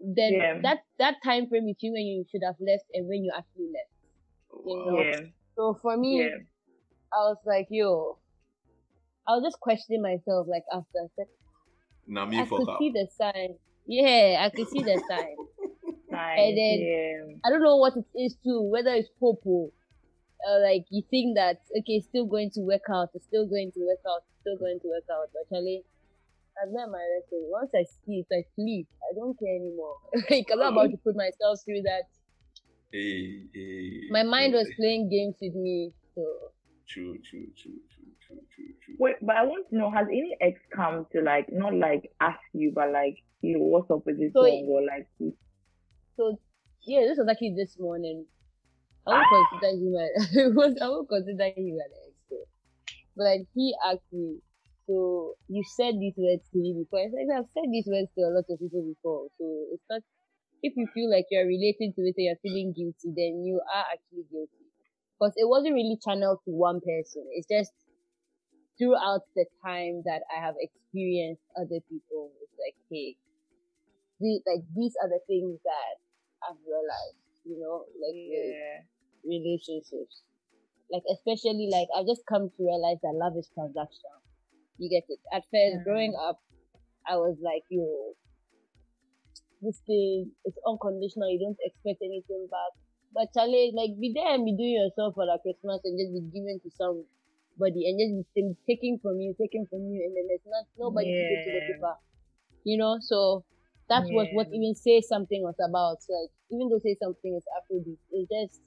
Then 0.00 0.32
Yeah. 0.32 0.58
that 0.62 0.78
that 0.98 1.16
time 1.22 1.46
frame 1.48 1.66
between 1.66 1.92
when 1.92 2.02
you 2.02 2.24
should 2.30 2.42
have 2.44 2.56
left 2.60 2.84
and 2.92 3.06
when 3.06 3.22
you 3.22 3.32
actually 3.34 3.70
left. 3.72 3.94
you 4.66 4.76
know. 4.84 5.00
Yeah, 5.02 5.20
So 5.56 5.74
for 5.80 5.96
me, 5.96 6.22
yeah. 6.24 6.38
I 7.12 7.18
was 7.30 7.38
like, 7.46 7.68
yo, 7.70 8.18
I 9.28 9.36
was 9.36 9.44
just 9.44 9.60
questioning 9.60 10.02
myself. 10.02 10.46
Like 10.50 10.64
after 10.72 10.98
I 10.98 11.06
said, 11.16 11.26
Now 12.06 12.26
me 12.26 12.40
I 12.40 12.46
could 12.46 12.68
up. 12.68 12.78
see 12.78 12.90
the 12.90 13.06
sign. 13.16 13.54
Yeah, 13.86 14.44
I 14.44 14.50
could 14.54 14.68
see 14.68 14.82
the 14.82 15.02
sign. 15.08 15.36
Nice. 16.10 16.38
And 16.38 16.56
then- 16.56 16.80
yeah. 16.80 17.36
I 17.44 17.50
don't 17.50 17.62
know 17.62 17.76
what 17.76 17.94
it 17.96 18.04
is 18.18 18.36
too, 18.44 18.62
whether 18.62 18.90
it's 18.94 19.08
popo. 19.20 19.70
Uh, 20.46 20.60
like 20.60 20.84
you 20.90 21.02
think 21.10 21.36
that 21.36 21.60
okay, 21.78 21.94
it's 21.94 22.06
still 22.06 22.26
going 22.26 22.50
to 22.50 22.60
work 22.60 22.82
out, 22.92 23.08
it's 23.14 23.24
still 23.24 23.46
going 23.46 23.72
to 23.72 23.80
work 23.80 24.00
out, 24.06 24.20
it's 24.28 24.40
still 24.42 24.58
going 24.58 24.78
to 24.80 24.88
work 24.88 25.04
out. 25.10 25.28
But 25.32 25.48
Charlie, 25.48 25.82
I've 26.62 26.70
learned 26.70 26.92
my 26.92 26.98
lesson. 27.16 27.48
Once 27.50 27.70
I 27.74 27.84
see 28.04 28.20
it, 28.20 28.26
I 28.30 28.44
sleep. 28.54 28.86
I 29.10 29.14
don't 29.14 29.38
care 29.38 29.56
anymore. 29.56 29.96
like 30.30 30.46
I'm 30.52 30.58
not 30.58 30.72
about 30.72 30.90
to 30.90 30.98
put 30.98 31.16
myself 31.16 31.60
through 31.64 31.82
that. 31.82 32.02
Hey, 32.92 33.40
hey, 33.54 34.02
My 34.10 34.22
mind 34.22 34.52
was 34.52 34.68
hey. 34.68 34.74
playing 34.76 35.08
games 35.10 35.36
with 35.40 35.54
me. 35.54 35.92
So 36.14 36.22
True, 36.86 37.16
true, 37.28 37.46
true, 37.60 37.80
true, 38.54 38.72
true. 38.84 38.94
Wait, 38.98 39.16
but 39.22 39.36
I 39.36 39.44
want 39.44 39.68
to 39.70 39.76
know, 39.76 39.90
has 39.90 40.06
any 40.08 40.36
ex 40.40 40.58
come 40.74 41.06
to 41.12 41.22
like 41.22 41.46
not 41.52 41.74
like 41.74 42.10
ask 42.20 42.40
you, 42.52 42.72
but 42.74 42.90
like 42.92 43.16
you 43.40 43.58
know 43.58 43.64
what's 43.64 43.90
up 43.90 44.06
with 44.06 44.18
this 44.18 44.32
So 44.32 44.42
song 44.42 44.66
or 44.68 44.82
like 44.82 45.08
so 46.16 46.38
yeah, 46.86 47.00
this 47.00 47.18
was 47.18 47.28
actually 47.30 47.54
this 47.56 47.76
morning. 47.78 48.26
I 49.06 49.10
won't 49.10 49.26
ah! 49.26 49.48
consider 49.50 49.72
him 49.76 49.94
a, 49.96 50.06
it 50.48 50.54
was 50.54 50.76
I 50.80 50.88
won't 50.88 51.08
consider 51.08 51.44
him 51.44 51.76
an 51.76 51.90
ex 52.06 52.14
though. 52.30 52.48
But 53.16 53.24
like 53.24 53.46
he 53.54 53.74
asked 53.84 54.12
me, 54.12 54.38
so 54.86 55.34
you 55.48 55.64
said 55.76 55.94
these 55.98 56.14
words 56.16 56.44
to 56.52 56.58
me 56.58 56.74
before. 56.76 57.00
I 57.00 57.08
said 57.10 57.28
I've 57.32 57.50
said 57.52 57.68
these 57.70 57.86
words 57.86 58.08
to 58.16 58.20
a 58.24 58.32
lot 58.32 58.48
of 58.48 58.58
people 58.58 58.84
before. 58.84 59.28
So 59.38 59.44
it's 59.72 59.84
not 59.90 60.02
if 60.64 60.72
you 60.76 60.88
feel 60.94 61.10
like 61.10 61.26
you're 61.30 61.46
relating 61.46 61.92
to 61.92 62.02
it 62.08 62.16
and 62.16 62.24
you're 62.24 62.42
feeling 62.42 62.72
guilty, 62.72 63.12
then 63.12 63.44
you 63.44 63.60
are 63.60 63.84
actually 63.92 64.24
guilty. 64.32 64.64
Because 65.20 65.34
it 65.36 65.46
wasn't 65.46 65.74
really 65.74 65.98
channeled 66.02 66.40
to 66.48 66.50
one 66.50 66.80
person. 66.80 67.28
It's 67.36 67.46
just 67.46 67.72
throughout 68.78 69.22
the 69.36 69.46
time 69.64 70.02
that 70.04 70.22
I 70.34 70.40
have 70.44 70.54
experienced 70.58 71.42
other 71.56 71.80
people. 71.88 72.30
It's 72.42 72.56
like, 72.58 72.76
hey, 72.90 73.16
the, 74.20 74.40
like 74.46 74.64
these 74.74 74.94
are 75.02 75.08
the 75.08 75.20
things 75.26 75.58
that 75.64 75.94
I've 76.46 76.60
realized, 76.66 77.20
you 77.44 77.58
know, 77.60 77.84
like 77.98 78.16
yeah, 78.16 78.86
relationships. 79.24 80.22
Like 80.90 81.02
especially 81.10 81.68
like 81.72 81.88
I've 81.96 82.06
just 82.06 82.22
come 82.28 82.50
to 82.50 82.60
realize 82.62 82.98
that 83.02 83.16
love 83.16 83.34
is 83.38 83.50
transactional. 83.56 84.20
You 84.78 84.90
get 84.90 85.04
it. 85.08 85.20
At 85.32 85.44
first, 85.50 85.80
Mhm. 85.80 85.84
growing 85.84 86.14
up, 86.18 86.40
I 87.06 87.16
was 87.16 87.38
like, 87.40 87.64
yo, 87.70 88.14
this 89.62 89.80
thing 89.86 90.32
is 90.44 90.54
unconditional. 90.66 91.30
You 91.30 91.40
don't 91.40 91.60
expect 91.64 92.02
anything 92.02 92.48
back. 92.50 92.72
But 93.12 93.32
Charlie, 93.32 93.72
like, 93.74 93.98
be 94.00 94.12
there 94.12 94.34
and 94.34 94.44
be 94.44 94.52
doing 94.56 94.74
yourself 94.74 95.14
for 95.14 95.24
like 95.24 95.42
Christmas 95.42 95.80
and 95.84 95.96
just 95.98 96.12
be 96.12 96.22
giving 96.34 96.58
to 96.62 96.70
somebody 97.54 97.88
and 97.88 97.98
just 97.98 98.34
be 98.34 98.54
taking 98.66 98.98
from 99.02 99.20
you, 99.20 99.34
taking 99.40 99.66
from 99.70 99.80
you, 99.90 100.02
and 100.04 100.16
then 100.16 100.26
there's 100.28 100.46
not 100.46 100.66
nobody 100.78 101.12
to 101.12 101.24
give 101.24 101.42
to 101.44 101.50
the 101.52 101.60
Yeah. 101.60 101.74
paper. 101.74 101.94
You 102.64 102.78
know, 102.78 102.98
so 103.00 103.44
that 103.88 104.04
was 104.10 104.28
what 104.32 104.48
Yeah. 104.50 104.58
even 104.58 104.74
say 104.74 105.00
something 105.00 105.42
was 105.42 105.56
about. 105.60 105.98
Like, 106.08 106.30
even 106.50 106.68
though 106.68 106.78
say 106.80 106.96
something 107.02 107.34
is 107.36 107.44
Afrobeat, 107.58 107.98
it's 108.12 108.28
just 108.30 108.60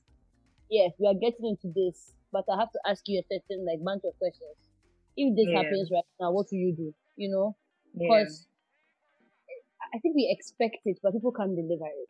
yes, 0.70 0.94
we 1.00 1.08
are 1.08 1.16
getting 1.16 1.48
into 1.58 1.70
this, 1.74 2.14
but 2.32 2.46
I 2.52 2.58
have 2.60 2.72
to 2.72 2.80
ask 2.88 3.04
you 3.08 3.20
a 3.20 3.26
certain 3.34 3.66
like 3.66 3.84
bunch 3.84 4.04
of 4.06 4.18
questions. 4.20 4.58
If 5.18 5.36
this 5.36 5.50
Yeah. 5.50 5.58
happens 5.58 5.92
right 5.92 6.06
now, 6.20 6.32
what 6.32 6.48
will 6.52 6.60
you 6.60 6.76
do? 6.76 6.96
You 7.18 7.30
know, 7.32 7.58
yeah, 7.94 8.26
because 8.26 8.48
I 9.94 10.00
think 10.00 10.16
we 10.16 10.30
expect 10.30 10.78
it, 10.86 11.00
but 11.04 11.14
people 11.14 11.32
can't 11.32 11.56
deliver 11.56 11.88
it. 11.88 12.10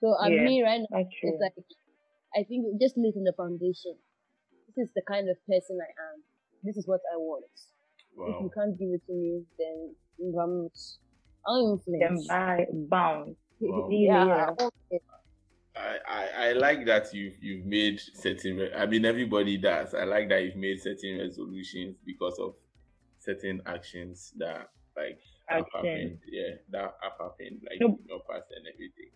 So 0.00 0.16
I'm 0.16 0.36
Yeah. 0.36 0.44
me 0.44 0.62
right 0.62 0.80
now. 0.90 0.98
It's 1.22 1.40
like 1.40 1.54
I 2.36 2.44
think 2.44 2.80
just 2.80 2.96
in 2.96 3.24
the 3.24 3.32
foundation. 3.36 3.98
This 4.76 4.86
is 4.88 4.92
the 4.94 5.02
kind 5.06 5.28
of 5.28 5.36
person 5.46 5.78
I 5.80 5.90
am. 6.14 6.22
This 6.62 6.76
is 6.76 6.86
what 6.86 7.00
I 7.12 7.16
want. 7.16 7.44
If 8.16 8.42
you 8.42 8.50
can't 8.56 8.78
give 8.78 8.88
it 8.90 9.02
to 9.06 9.12
me, 9.12 9.42
then 9.58 9.94
vamos. 10.34 10.98
I'll 11.46 11.80
Then 11.86 12.00
influence. 12.00 12.28
by 12.28 12.66
bounce. 12.88 13.36
Wow. 13.60 13.88
Yeah, 13.90 14.26
Yeah. 14.26 14.50
okay. 14.50 15.00
I, 15.76 15.98
I, 16.08 16.28
I 16.48 16.52
like 16.52 16.86
that 16.86 17.12
you've 17.12 17.34
you've 17.42 17.66
made 17.66 18.00
certain. 18.00 18.56
Re- 18.58 18.72
I 18.74 18.86
mean, 18.86 19.04
everybody 19.04 19.56
does. 19.58 19.92
I 19.94 20.04
like 20.04 20.28
that 20.28 20.42
you've 20.44 20.56
made 20.56 20.80
certain 20.80 21.18
resolutions 21.18 21.96
because 22.06 22.38
of 22.38 22.54
certain 23.18 23.60
actions 23.66 24.32
that 24.38 24.68
like 24.96 25.18
have 25.46 25.64
happened. 25.74 26.18
Yeah, 26.30 26.54
that 26.70 26.94
have 27.02 27.12
happened 27.18 27.60
like 27.68 27.78
No. 27.80 27.88
in 27.88 27.98
your 28.06 28.20
past 28.30 28.46
and 28.56 28.64
everything. 28.72 29.10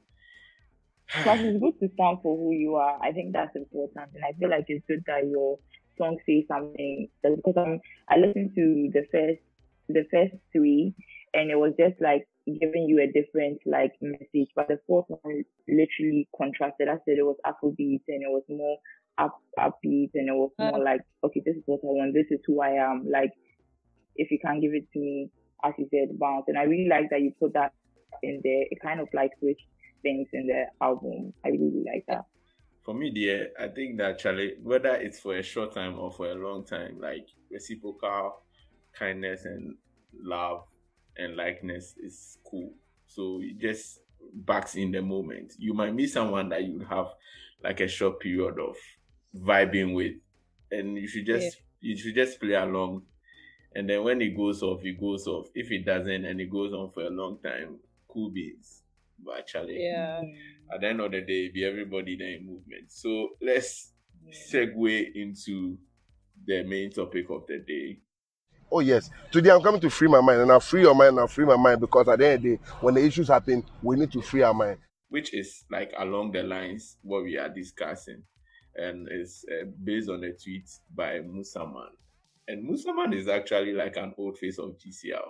Plus, 1.23 1.41
it's 1.41 1.61
good 1.61 1.81
to 1.81 1.95
stand 1.95 2.19
for 2.23 2.37
who 2.37 2.53
you 2.53 2.77
are. 2.77 2.99
I 3.03 3.13
think 3.13 3.33
that's 3.33 3.55
important, 3.57 4.11
and 4.15 4.25
I 4.25 4.33
feel 4.39 4.51
like 4.51 4.65
it's 4.69 4.85
good 4.87 5.03
that 5.07 5.27
your 5.27 5.59
song 5.97 6.19
says 6.27 6.45
something. 6.49 7.09
Because 7.23 7.57
um, 7.57 7.81
I 8.09 8.17
listened 8.19 8.53
to 8.55 8.91
the 8.93 9.07
first, 9.11 9.41
the 9.89 10.05
first 10.11 10.35
three, 10.53 10.95
and 11.35 11.51
it 11.51 11.57
was 11.59 11.73
just 11.79 12.01
like 12.01 12.27
giving 12.47 12.87
you 12.89 13.01
a 13.03 13.13
different 13.13 13.61
like 13.67 13.93
message. 14.01 14.51
But 14.55 14.69
the 14.69 14.81
fourth 14.87 15.07
one 15.09 15.45
literally 15.69 16.29
contrasted. 16.37 16.89
I 16.89 16.97
said 17.05 17.19
it 17.19 17.25
was 17.25 17.37
Afrobeat 17.45 18.03
and 18.09 18.23
it 18.23 18.31
was 18.31 18.45
more 18.49 18.79
up 19.19 19.41
upbeat 19.59 20.11
and 20.15 20.29
it 20.29 20.35
was 20.35 20.51
more 20.59 20.83
like, 20.83 21.01
okay, 21.25 21.43
this 21.45 21.57
is 21.57 21.63
what 21.67 21.81
I 21.83 21.87
want, 21.87 22.15
this 22.15 22.31
is 22.31 22.41
who 22.47 22.61
I 22.61 22.71
am. 22.71 23.07
Like 23.11 23.33
if 24.17 24.31
you 24.31 24.39
can't 24.39 24.61
give 24.61 24.73
it 24.75 24.91
to 24.93 24.99
me, 24.99 25.31
as 25.65 25.75
you 25.79 25.89
said, 25.91 26.19
bounce. 26.19 26.45
And 26.49 26.59
I 26.59 26.63
really 26.63 26.89
like 26.89 27.11
that 27.11 27.21
you 27.21 27.33
put 27.39 27.55
that 27.55 27.73
in 28.23 28.41
there. 28.45 28.65
It 28.71 28.79
kind 28.83 29.01
of 29.01 29.09
like 29.13 29.31
switched 29.39 29.67
things 30.03 30.29
in 30.33 30.47
the 30.47 30.67
album. 30.81 31.33
I 31.45 31.49
really, 31.49 31.85
like 31.85 32.05
that. 32.09 32.25
For 32.85 32.95
me, 32.95 33.11
dear, 33.11 33.51
I 33.61 33.69
think 33.69 33.99
that 33.99 34.19
Charlie, 34.19 34.55
whether 34.63 34.95
it's 34.95 35.21
for 35.21 35.37
a 35.37 35.43
short 35.43 35.75
time 35.75 35.99
or 35.99 36.11
for 36.11 36.31
a 36.31 36.35
long 36.35 36.65
time, 36.65 36.99
like 37.01 37.27
reciprocal 37.51 38.43
kindness 38.93 39.45
and 39.45 39.77
love 40.19 40.65
and 41.17 41.37
likeness 41.37 41.95
is 41.99 42.39
cool. 42.49 42.73
So 43.07 43.41
it 43.43 43.59
just 43.59 44.01
backs 44.33 44.75
in 44.75 44.91
the 44.91 45.03
moment. 45.03 45.55
You 45.59 45.75
might 45.75 45.95
meet 45.95 46.11
someone 46.11 46.49
that 46.51 46.65
you 46.65 46.85
have 46.89 47.09
like 47.63 47.81
a 47.81 47.89
short 47.89 48.21
period 48.21 48.59
of 48.59 48.77
vibing 49.37 49.95
with, 49.95 50.15
and 50.71 50.97
you 50.97 51.09
should 51.09 51.27
just 51.27 51.59
yeah. 51.81 51.91
you 51.91 51.97
should 51.97 52.15
just 52.15 52.41
play 52.41 52.55
along. 52.55 53.03
And 53.75 53.89
then 53.89 54.03
when 54.03 54.23
it 54.23 54.37
goes 54.37 54.63
off, 54.63 54.85
it 54.85 54.99
goes 54.99 55.27
off. 55.27 55.49
If 55.55 55.71
it 55.71 55.85
doesn't 55.85 56.25
and 56.25 56.41
it 56.41 56.51
goes 56.51 56.73
on 56.73 56.91
for 56.91 57.03
a 57.03 57.11
long 57.11 57.39
time, 57.43 57.79
cool 58.09 58.31
beans. 58.31 58.83
But 59.25 59.39
actually, 59.39 59.83
yeah. 59.83 60.21
At 60.73 60.83
the 60.83 60.89
end 60.89 61.01
of 61.01 61.13
the 61.13 61.23
day, 61.23 61.49
be 61.49 61.65
everybody 61.65 62.17
there 62.17 62.35
in 62.35 62.47
movement. 62.47 62.93
So 62.93 63.31
let's 63.41 63.93
segue 64.53 65.07
into 65.15 65.79
the 66.47 66.63
main 66.63 66.91
topic 66.91 67.31
of 67.31 67.47
the 67.47 67.59
day, 67.67 68.01
Oh 68.71 68.81
yes. 68.81 69.11
Today 69.33 69.51
I'm 69.51 69.63
coming 69.63 69.81
to 69.81 69.89
free 69.89 70.09
my 70.09 70.21
mind, 70.21 70.43
and 70.43 70.53
I'll 70.53 70.61
free 70.61 70.83
your 70.83 70.95
mind, 70.95 71.11
and 71.11 71.21
I'll 71.21 71.29
free 71.29 71.47
my 71.47 71.57
mind 71.57 71.81
because 71.81 72.07
at 72.09 72.19
the 72.19 72.27
end 72.27 72.37
of 72.37 72.43
the 72.43 72.57
day, 72.57 72.63
when 72.81 72.95
the 72.95 73.05
issues 73.05 73.29
happen, 73.29 73.65
we 73.83 73.97
need 73.97 74.13
to 74.13 74.21
free 74.21 74.43
our 74.43 74.53
mind. 74.53 74.79
Which 75.09 75.33
is 75.33 75.65
like 75.71 75.93
along 75.99 76.33
the 76.33 76.43
lines 76.43 76.99
what 77.03 77.23
we 77.23 77.39
are 77.39 77.49
discussing, 77.49 78.23
and 78.75 79.09
it's 79.11 79.45
uh, 79.51 79.65
based 79.83 80.11
on 80.11 80.23
a 80.23 80.33
tweet 80.33 80.69
by 80.95 81.21
Musaman. 81.21 81.89
And 82.47 82.69
Musaman 82.69 83.15
is 83.15 83.27
actually 83.27 83.73
like 83.73 83.97
an 83.97 84.13
old 84.19 84.37
face 84.37 84.59
of 84.59 84.77
GCR. 84.77 85.29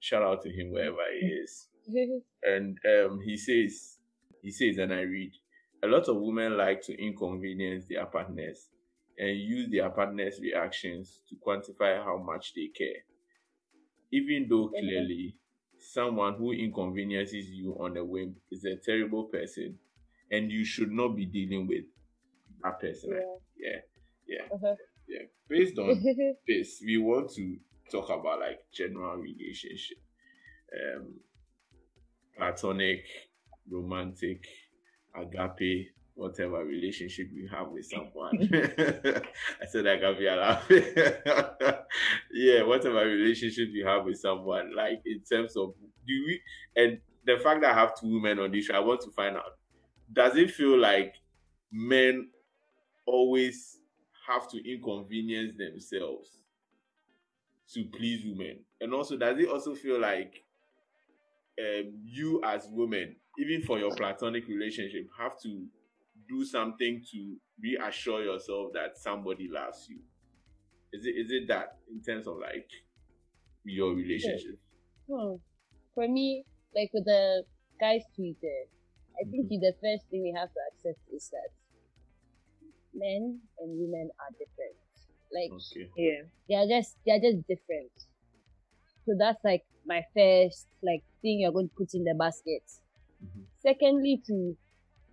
Shout 0.00 0.22
out 0.22 0.42
to 0.42 0.50
him 0.50 0.72
wherever 0.72 0.96
he 1.12 1.26
is. 1.26 1.68
and 2.42 2.78
um, 2.86 3.20
he 3.24 3.36
says, 3.36 3.98
he 4.42 4.50
says, 4.50 4.78
and 4.78 4.92
I 4.92 5.02
read, 5.02 5.32
a 5.82 5.86
lot 5.86 6.08
of 6.08 6.16
women 6.16 6.56
like 6.56 6.82
to 6.82 7.02
inconvenience 7.02 7.86
their 7.88 8.06
partners 8.06 8.68
and 9.18 9.38
use 9.38 9.70
their 9.70 9.90
partner's 9.90 10.38
reactions 10.40 11.20
to 11.28 11.36
quantify 11.36 12.02
how 12.02 12.18
much 12.18 12.54
they 12.54 12.68
care. 12.68 13.04
Even 14.12 14.46
though 14.48 14.68
clearly 14.68 15.36
someone 15.78 16.34
who 16.34 16.52
inconveniences 16.52 17.48
you 17.50 17.72
on 17.80 17.96
a 17.96 18.04
whim 18.04 18.36
is 18.50 18.64
a 18.64 18.76
terrible 18.76 19.24
person 19.24 19.78
and 20.30 20.50
you 20.50 20.64
should 20.64 20.90
not 20.90 21.16
be 21.16 21.26
dealing 21.26 21.66
with 21.66 21.84
that 22.62 22.80
person. 22.80 23.10
Yeah. 23.10 23.26
Yeah. 23.58 23.80
Yeah. 24.26 24.54
Uh-huh. 24.54 24.74
yeah. 25.08 25.22
Based 25.48 25.78
on 25.78 26.02
this, 26.46 26.82
we 26.84 26.98
want 26.98 27.30
to 27.34 27.56
talk 27.90 28.08
about 28.10 28.40
like 28.40 28.60
general 28.72 29.16
relationship. 29.16 29.98
Um 30.72 31.14
platonic, 32.40 33.04
romantic, 33.70 34.46
agape, 35.14 35.88
whatever 36.14 36.64
relationship 36.64 37.28
you 37.32 37.48
have 37.48 37.68
with 37.68 37.84
someone. 37.84 38.32
I 39.62 39.66
said 39.68 39.86
I 39.86 39.98
can 39.98 40.16
be 40.18 40.26
laughing. 40.26 40.84
yeah, 42.32 42.62
whatever 42.62 43.04
relationship 43.04 43.68
you 43.72 43.86
have 43.86 44.06
with 44.06 44.18
someone, 44.18 44.74
like 44.74 45.02
in 45.04 45.20
terms 45.30 45.54
of 45.56 45.74
do 46.06 46.24
we 46.26 46.40
and 46.76 46.98
the 47.26 47.36
fact 47.38 47.60
that 47.60 47.72
I 47.72 47.78
have 47.78 48.00
two 48.00 48.14
women 48.14 48.38
on 48.38 48.50
this 48.50 48.64
show, 48.64 48.74
I 48.74 48.80
want 48.80 49.02
to 49.02 49.10
find 49.10 49.36
out 49.36 49.58
does 50.12 50.36
it 50.36 50.50
feel 50.50 50.78
like 50.78 51.14
men 51.70 52.28
always 53.06 53.78
have 54.26 54.50
to 54.50 54.72
inconvenience 54.72 55.52
themselves 55.58 56.38
to 57.74 57.84
please 57.84 58.24
women? 58.24 58.60
And 58.80 58.94
also, 58.94 59.16
does 59.16 59.38
it 59.38 59.48
also 59.48 59.74
feel 59.74 60.00
like 60.00 60.42
um, 61.60 61.92
you 62.04 62.40
as 62.44 62.66
women, 62.70 63.16
even 63.38 63.62
for 63.62 63.78
your 63.78 63.94
platonic 63.94 64.48
relationship, 64.48 65.06
have 65.18 65.38
to 65.42 65.66
do 66.28 66.44
something 66.44 67.02
to 67.12 67.36
reassure 67.60 68.22
yourself 68.22 68.72
that 68.74 68.96
somebody 68.96 69.48
loves 69.52 69.86
you? 69.88 69.98
Is 70.92 71.06
it 71.06 71.10
is 71.10 71.30
it 71.30 71.48
that 71.48 71.78
in 71.90 72.02
terms 72.02 72.26
of 72.26 72.38
like 72.38 72.68
your 73.64 73.94
relationship? 73.94 74.58
Hmm. 75.10 75.34
For 75.94 76.08
me, 76.08 76.44
like 76.74 76.90
with 76.92 77.04
the 77.04 77.44
guys 77.80 78.02
tweeted, 78.18 78.70
I 79.20 79.28
think 79.30 79.46
mm-hmm. 79.46 79.60
the 79.60 79.74
first 79.82 80.08
thing 80.10 80.22
we 80.22 80.34
have 80.38 80.48
to 80.48 80.60
accept 80.72 81.00
is 81.14 81.30
that 81.30 81.50
men 82.94 83.40
and 83.58 83.68
women 83.78 84.10
are 84.18 84.32
different. 84.38 84.76
Like 85.30 85.52
okay. 85.52 85.90
yeah, 85.96 86.22
they 86.48 86.54
are 86.56 86.66
just 86.66 86.96
they 87.06 87.12
are 87.12 87.20
just 87.20 87.46
different. 87.46 87.92
So 89.06 89.14
that's 89.18 89.42
like 89.44 89.64
my 89.86 90.02
first 90.14 90.66
like 90.82 91.02
thing 91.22 91.40
you're 91.40 91.52
going 91.52 91.68
to 91.68 91.74
put 91.76 91.94
in 91.94 92.04
the 92.04 92.14
basket. 92.14 92.62
Mm-hmm. 93.24 93.42
Secondly, 93.62 94.22
to 94.26 94.56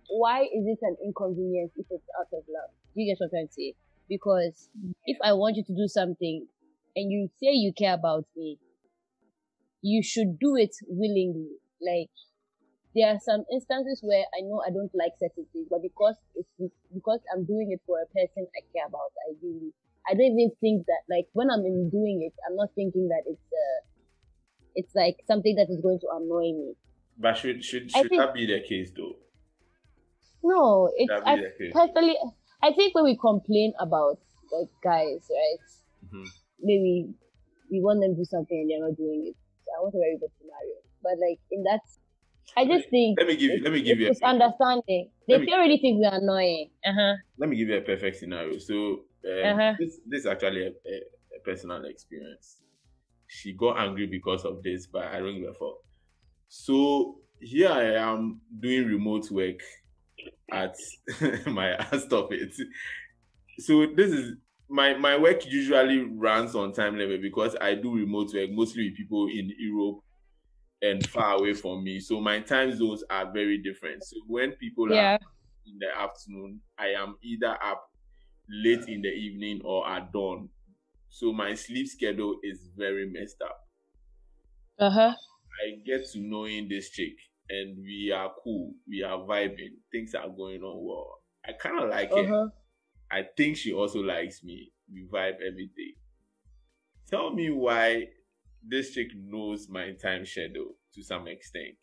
why 0.08 0.42
is 0.42 0.64
it 0.66 0.78
an 0.82 0.96
inconvenience 1.04 1.72
if 1.76 1.86
it's 1.90 2.08
out 2.18 2.28
of 2.32 2.44
love? 2.48 2.70
You 2.94 3.06
get 3.06 3.20
what 3.20 3.26
I'm 3.26 3.30
trying 3.30 3.48
to 3.48 3.52
say? 3.52 3.74
Because 4.08 4.70
if 5.04 5.18
I 5.22 5.32
want 5.34 5.56
you 5.56 5.64
to 5.64 5.74
do 5.74 5.86
something 5.86 6.46
and 6.96 7.12
you 7.12 7.28
say 7.40 7.52
you 7.52 7.72
care 7.76 7.94
about 7.94 8.24
me, 8.36 8.58
you 9.82 10.02
should 10.02 10.38
do 10.38 10.56
it 10.56 10.74
willingly. 10.88 11.60
Like 11.80 12.10
there 12.94 13.08
are 13.08 13.20
some 13.20 13.44
instances 13.52 14.00
where 14.02 14.24
I 14.34 14.40
know 14.42 14.62
I 14.66 14.70
don't 14.70 14.90
like 14.94 15.12
certain 15.20 15.46
things, 15.52 15.66
but 15.70 15.82
because 15.82 16.16
it's 16.34 16.48
because 16.92 17.20
I'm 17.32 17.44
doing 17.44 17.70
it 17.70 17.80
for 17.86 18.00
a 18.00 18.06
person 18.06 18.48
I 18.56 18.62
care 18.72 18.88
about, 18.88 19.12
I 19.28 19.36
ideally, 19.36 19.72
I 20.06 20.14
don't 20.14 20.38
even 20.38 20.50
think 20.60 20.86
that 20.86 21.02
like 21.08 21.26
when 21.32 21.50
I'm 21.50 21.64
in 21.64 21.90
doing 21.90 22.22
it, 22.26 22.34
I'm 22.48 22.56
not 22.56 22.68
thinking 22.74 23.08
that 23.08 23.22
it's 23.26 23.48
uh, 23.52 23.78
it's 24.74 24.94
like 24.94 25.16
something 25.26 25.56
that 25.56 25.66
is 25.70 25.80
going 25.80 25.98
to 26.00 26.06
annoy 26.16 26.52
me. 26.54 26.74
But 27.18 27.36
should 27.36 27.64
should 27.64 27.90
should 27.90 28.08
think, 28.08 28.20
that 28.20 28.34
be 28.34 28.46
the 28.46 28.60
case 28.66 28.90
though? 28.96 29.16
No, 30.42 30.90
it's 30.96 31.12
I 31.12 31.36
personally 31.72 32.16
I 32.62 32.72
think 32.72 32.94
when 32.94 33.04
we 33.04 33.16
complain 33.16 33.72
about 33.80 34.18
like 34.52 34.70
guys, 34.82 35.26
right? 35.28 35.64
Mm-hmm. 36.06 36.24
Maybe 36.62 37.10
we 37.70 37.80
want 37.80 38.00
them 38.00 38.14
to 38.14 38.22
do 38.22 38.24
something 38.24 38.56
and 38.56 38.70
they're 38.70 38.88
not 38.88 38.96
doing 38.96 39.26
it. 39.28 39.36
So 39.64 39.68
I 39.76 39.82
want 39.82 39.94
a 39.94 39.98
very 39.98 40.16
good 40.18 40.30
scenario. 40.38 40.78
But 41.02 41.18
like 41.18 41.40
in 41.50 41.64
that 41.64 41.80
I 42.56 42.64
just 42.66 42.88
think 42.88 43.18
let 43.18 43.26
me 43.26 43.36
give 43.36 43.50
you 43.50 43.62
let 43.62 43.72
me 43.72 43.82
give 43.82 43.98
you 43.98 44.10
a 44.10 44.26
understanding. 44.26 45.10
They 45.26 45.38
me, 45.38 45.52
already 45.52 45.78
think 45.78 46.00
we're 46.00 46.14
annoying. 46.14 46.70
Uh-huh. 46.84 47.14
Let 47.36 47.48
me 47.50 47.56
give 47.56 47.68
you 47.68 47.76
a 47.76 47.82
perfect 47.82 48.16
scenario. 48.16 48.58
So 48.58 49.04
um, 49.26 49.58
uh-huh. 49.58 49.74
this 49.78 50.00
this 50.06 50.20
is 50.20 50.26
actually 50.26 50.62
a, 50.62 50.68
a, 50.68 50.96
a, 51.36 51.40
personal 51.44 51.84
experience. 51.84 52.60
She 53.26 53.52
got 53.52 53.78
angry 53.78 54.06
because 54.06 54.44
of 54.44 54.62
this, 54.62 54.86
but 54.86 55.06
I 55.06 55.18
don't 55.18 55.40
give 55.40 55.50
a 55.50 55.54
fuck. 55.54 55.78
So 56.48 57.18
here 57.40 57.70
I 57.70 57.94
am 57.94 58.40
doing 58.60 58.86
remote 58.86 59.30
work 59.30 59.60
at 60.50 60.74
my 61.46 61.76
stop 61.98 62.32
it. 62.32 62.54
So 63.58 63.86
this 63.94 64.12
is 64.12 64.34
my 64.68 64.94
my 64.94 65.16
work 65.16 65.46
usually 65.46 66.00
runs 66.00 66.54
on 66.54 66.72
time 66.72 66.98
level 66.98 67.18
because 67.20 67.56
I 67.60 67.74
do 67.74 67.94
remote 67.94 68.32
work 68.34 68.50
mostly 68.50 68.88
with 68.88 68.96
people 68.96 69.26
in 69.28 69.52
Europe 69.58 70.00
and 70.82 71.06
far 71.08 71.38
away 71.38 71.54
from 71.54 71.82
me. 71.82 72.00
So 72.00 72.20
my 72.20 72.40
time 72.40 72.76
zones 72.76 73.02
are 73.10 73.30
very 73.32 73.58
different. 73.58 74.04
So 74.04 74.16
when 74.26 74.52
people 74.52 74.92
yeah. 74.92 75.14
are 75.14 75.18
in 75.66 75.78
the 75.78 75.88
afternoon, 75.96 76.60
I 76.78 76.88
am 76.88 77.16
either 77.22 77.56
up 77.62 77.87
late 78.50 78.88
in 78.88 79.02
the 79.02 79.08
evening 79.08 79.60
or 79.64 79.88
at 79.88 80.12
dawn. 80.12 80.48
So 81.08 81.32
my 81.32 81.54
sleep 81.54 81.86
schedule 81.88 82.36
is 82.42 82.68
very 82.76 83.10
messed 83.10 83.40
up. 83.42 83.58
Uh-huh. 84.78 85.12
I 85.12 85.82
get 85.84 86.08
to 86.12 86.20
knowing 86.20 86.68
this 86.68 86.90
chick 86.90 87.14
and 87.50 87.78
we 87.78 88.12
are 88.14 88.30
cool, 88.44 88.74
we 88.88 89.02
are 89.02 89.18
vibing, 89.18 89.78
things 89.90 90.14
are 90.14 90.28
going 90.28 90.62
on 90.62 90.86
well. 90.86 91.20
I 91.44 91.52
kind 91.52 91.82
of 91.82 91.90
like 91.90 92.12
uh-huh. 92.12 92.44
it. 92.44 92.50
I 93.10 93.22
think 93.36 93.56
she 93.56 93.72
also 93.72 94.00
likes 94.00 94.44
me. 94.44 94.70
We 94.92 95.06
vibe 95.12 95.36
every 95.36 95.70
day. 95.76 95.94
Tell 97.10 97.32
me 97.32 97.50
why 97.50 98.08
this 98.66 98.92
chick 98.92 99.08
knows 99.16 99.68
my 99.68 99.92
time 99.92 100.26
schedule 100.26 100.76
to 100.94 101.02
some 101.02 101.26
extent. 101.26 101.76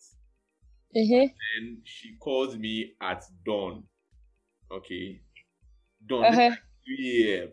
Mm-hmm. 0.95 1.25
And 1.57 1.77
she 1.83 2.15
calls 2.19 2.55
me 2.57 2.93
at 3.01 3.23
dawn. 3.45 3.83
Okay. 4.71 5.21
Dawn. 6.07 6.25
Uh-huh. 6.25 6.55
3 6.85 7.33
a.m. 7.33 7.49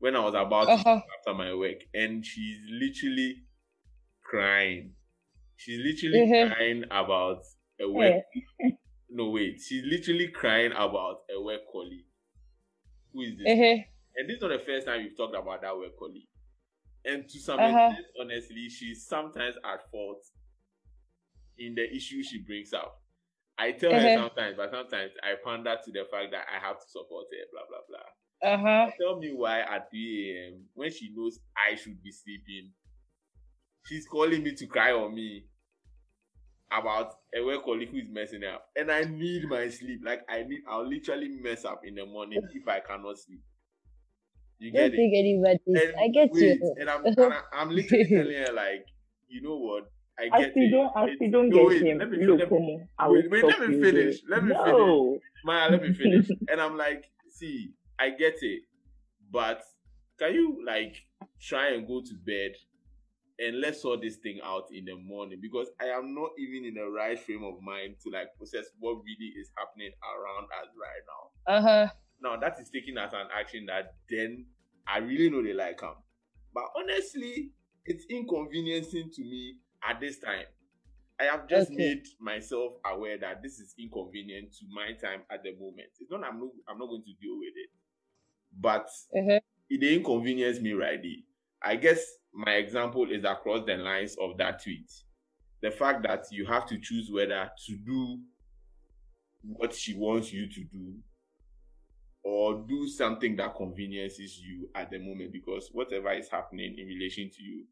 When 0.00 0.16
I 0.16 0.20
was 0.20 0.34
about 0.34 0.68
uh-huh. 0.68 0.82
to 0.82 1.02
after 1.18 1.34
my 1.34 1.54
work. 1.54 1.78
And 1.94 2.24
she's 2.24 2.58
literally 2.70 3.42
crying 4.22 4.92
She's 5.58 5.80
literally 5.84 6.26
mm-hmm. 6.26 6.52
crying 6.52 6.84
about 6.84 7.42
a 7.80 7.90
work. 7.90 8.22
no, 9.10 9.30
wait. 9.30 9.60
She's 9.60 9.84
literally 9.84 10.28
crying 10.28 10.70
about 10.70 11.22
a 11.36 11.42
work 11.42 11.62
colleague. 11.70 12.06
Who 13.12 13.22
is 13.22 13.36
this? 13.36 13.46
Mm-hmm. 13.48 13.82
And 14.16 14.28
this 14.28 14.36
is 14.36 14.42
not 14.42 14.52
the 14.52 14.62
first 14.64 14.86
time 14.86 15.02
we've 15.02 15.16
talked 15.16 15.34
about 15.34 15.62
that 15.62 15.76
work 15.76 15.98
colleague. 15.98 16.28
And 17.04 17.28
to 17.28 17.40
some 17.40 17.58
uh-huh. 17.58 17.88
extent, 17.90 18.06
honestly, 18.20 18.68
she's 18.68 19.04
sometimes 19.04 19.56
at 19.64 19.90
fault 19.90 20.24
in 21.58 21.74
the 21.74 21.92
issue 21.92 22.22
she 22.22 22.38
brings 22.38 22.72
up. 22.72 23.02
I 23.58 23.72
tell 23.72 23.94
her 23.96 24.08
Uh-huh. 24.08 24.20
sometimes, 24.20 24.56
but 24.56 24.70
sometimes 24.70 25.12
I 25.22 25.34
pander 25.44 25.76
to 25.84 25.92
the 25.92 26.04
fact 26.10 26.30
that 26.32 26.46
I 26.48 26.58
have 26.60 26.80
to 26.80 26.88
support 26.88 27.26
her, 27.32 27.44
blah 27.52 27.66
blah 27.68 27.80
blah. 27.88 28.06
Uh 28.42 28.56
huh. 28.58 28.92
Tell 29.00 29.18
me 29.18 29.32
why 29.32 29.60
at 29.62 29.90
3 29.90 30.48
a.m. 30.48 30.68
when 30.74 30.90
she 30.92 31.10
knows 31.14 31.40
I 31.56 31.74
should 31.76 32.02
be 32.02 32.12
sleeping, 32.12 32.74
she's 33.82 34.06
calling 34.06 34.42
me 34.44 34.54
to 34.54 34.66
cry 34.68 34.92
on 34.92 35.12
me 35.14 35.48
about 36.70 37.14
a 37.34 37.42
work 37.44 37.64
colleague 37.64 37.90
who 37.90 37.98
is 37.98 38.08
messing 38.10 38.44
up. 38.44 38.70
And 38.76 38.90
I 38.90 39.02
need 39.04 39.44
my 39.48 39.68
sleep. 39.70 40.00
Like 40.04 40.22
I 40.28 40.42
need 40.44 40.60
I'll 40.68 40.86
literally 40.86 41.28
mess 41.28 41.64
up 41.64 41.80
in 41.84 41.94
the 41.94 42.06
morning 42.06 42.46
if 42.50 42.66
I 42.68 42.80
cannot 42.80 43.18
sleep. 43.18 43.42
You 44.58 44.72
Don't 44.72 44.94
it? 44.94 44.94
think 44.94 45.12
anybody. 45.14 45.82
I 45.98 46.08
get 46.08 46.30
wait, 46.30 46.60
you. 46.60 46.76
And 46.76 46.90
I'm 46.90 47.02
and 47.20 47.32
I, 47.32 47.42
I'm 47.52 47.70
literally 47.70 48.10
telling 48.14 48.36
her 48.36 48.52
like, 48.52 48.86
you 49.28 49.42
know 49.42 49.56
what? 49.56 49.90
I 50.20 50.24
As 50.36 50.46
get 50.46 50.56
you 50.56 50.62
it. 50.66 50.70
don't, 50.70 50.92
as 50.96 51.04
It's- 51.04 51.18
you 51.20 51.30
don't 51.30 51.48
no, 51.48 51.56
get 51.56 51.66
wait, 51.68 51.82
him, 51.82 51.98
let 51.98 52.10
me, 52.10 52.26
look, 52.26 52.38
let 52.40 52.50
me, 52.50 52.80
I 52.98 53.06
will 53.06 53.14
wait, 53.14 53.30
wait, 53.30 53.44
let 53.44 53.60
me 53.68 53.76
you 53.76 53.82
finish. 53.84 54.20
there. 54.22 54.36
Let 54.38 54.44
me 54.44 54.54
finish. 54.54 54.66
no. 54.72 55.18
Maya, 55.44 55.70
let 55.70 55.82
me 55.82 55.92
finish. 55.92 56.28
and 56.50 56.60
I'm 56.60 56.76
like, 56.76 57.04
see, 57.30 57.70
I 57.98 58.10
get 58.10 58.34
it, 58.42 58.62
but 59.30 59.62
can 60.18 60.34
you 60.34 60.62
like 60.66 60.96
try 61.40 61.70
and 61.74 61.86
go 61.86 62.00
to 62.00 62.14
bed 62.26 62.52
and 63.38 63.60
let's 63.60 63.82
sort 63.82 64.00
this 64.02 64.16
thing 64.16 64.40
out 64.44 64.64
in 64.72 64.84
the 64.84 64.96
morning 64.96 65.38
because 65.40 65.68
I 65.80 65.86
am 65.96 66.12
not 66.12 66.30
even 66.38 66.64
in 66.64 66.74
the 66.74 66.90
right 66.90 67.16
frame 67.18 67.44
of 67.44 67.62
mind 67.62 67.94
to 68.02 68.10
like 68.10 68.34
process 68.36 68.66
what 68.80 68.96
really 69.04 69.32
is 69.38 69.50
happening 69.56 69.90
around 70.02 70.44
us 70.60 70.68
right 70.74 71.04
now. 71.06 71.54
Uh 71.54 71.62
huh. 71.62 71.92
Now 72.20 72.36
that 72.40 72.58
is 72.60 72.68
taken 72.70 72.98
as 72.98 73.12
an 73.12 73.28
action 73.32 73.66
that 73.66 73.94
then 74.10 74.46
I 74.88 74.98
really 74.98 75.30
know 75.30 75.40
they 75.44 75.52
like 75.54 75.80
him. 75.80 75.94
But 76.52 76.64
honestly, 76.76 77.50
it's 77.86 78.04
inconveniencing 78.10 79.10
to 79.14 79.22
me 79.22 79.54
at 79.84 80.00
this 80.00 80.18
time. 80.18 80.46
I 81.20 81.24
have 81.24 81.48
just 81.48 81.70
Okay. 81.70 81.72
made 81.72 82.06
myself 82.20 82.74
aware 82.86 83.18
that 83.18 83.42
this 83.42 83.58
is 83.60 83.74
inconvenient 83.78 84.52
to 84.54 84.66
my 84.70 84.92
time 84.94 85.22
at 85.30 85.42
the 85.42 85.52
moment. 85.54 85.88
It's 86.00 86.10
not 86.10 86.24
I'm 86.24 86.40
not 86.40 86.50
I'm 86.68 86.78
not 86.78 86.88
going 86.88 87.04
to 87.04 87.14
deal 87.20 87.38
with 87.38 87.54
it. 87.56 87.70
But 88.58 88.88
Uh 89.14 89.22
huh. 89.26 89.40
it 89.70 89.80
dey 89.80 89.96
inconvenience 89.96 90.60
me 90.60 90.72
right 90.74 91.00
there. 91.02 91.22
I 91.62 91.76
guess 91.76 92.04
my 92.32 92.54
example 92.54 93.10
is 93.10 93.24
across 93.24 93.66
the 93.66 93.76
lines 93.76 94.16
of 94.20 94.36
that 94.38 94.62
tweet. 94.62 94.90
The 95.62 95.70
fact 95.72 96.04
that 96.04 96.26
you 96.32 96.46
have 96.46 96.66
to 96.68 96.78
choose 96.80 97.10
whether 97.10 97.50
to 97.66 97.76
do 97.76 98.22
what 99.42 99.74
she 99.74 99.94
wants 99.94 100.32
you 100.32 100.48
to 100.48 100.64
do 100.64 101.02
or 102.22 102.64
do 102.66 102.88
something 102.88 103.36
that 103.36 103.54
conveniences 103.56 104.38
you 104.38 104.68
at 104.74 104.90
the 104.90 104.98
moment 104.98 105.32
because 105.32 105.68
whatever 105.72 106.10
is 106.12 106.28
happening 106.28 106.74
in 106.78 106.86
relation 106.86 107.30
to 107.30 107.42
you, 107.42 107.66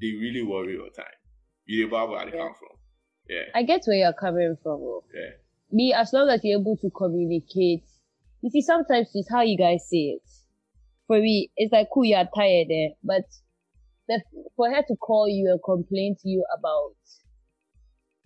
they 0.00 0.12
really 0.12 0.42
worry 0.42 0.74
your 0.74 0.90
time. 0.90 1.06
You 1.66 1.88
know 1.88 2.06
where 2.06 2.24
they 2.24 2.36
Yeah. 2.36 2.42
come 2.44 2.54
from. 2.58 2.78
Yeah, 3.28 3.42
I 3.54 3.62
get 3.62 3.82
where 3.86 3.96
you're 3.98 4.12
coming 4.12 4.56
from. 4.62 4.80
oh. 4.82 5.04
yeah. 5.14 5.30
Me, 5.70 5.94
as 5.94 6.12
long 6.12 6.28
as 6.28 6.40
you're 6.44 6.60
able 6.60 6.76
to 6.78 6.90
communicate. 6.90 7.84
You 8.42 8.50
see, 8.50 8.60
sometimes 8.60 9.08
it's 9.14 9.30
how 9.30 9.42
you 9.42 9.56
guys 9.56 9.88
say 9.88 10.18
it. 10.18 10.22
For 11.06 11.18
me, 11.20 11.50
it's 11.56 11.72
like, 11.72 11.88
cool, 11.94 12.04
you're 12.04 12.28
tired, 12.36 12.66
eh? 12.70 12.88
But 13.02 13.22
the, 14.08 14.20
for 14.56 14.68
her 14.68 14.82
to 14.82 14.96
call 14.96 15.28
you 15.28 15.48
and 15.50 15.60
complain 15.64 16.16
to 16.20 16.28
you 16.28 16.44
about 16.58 16.94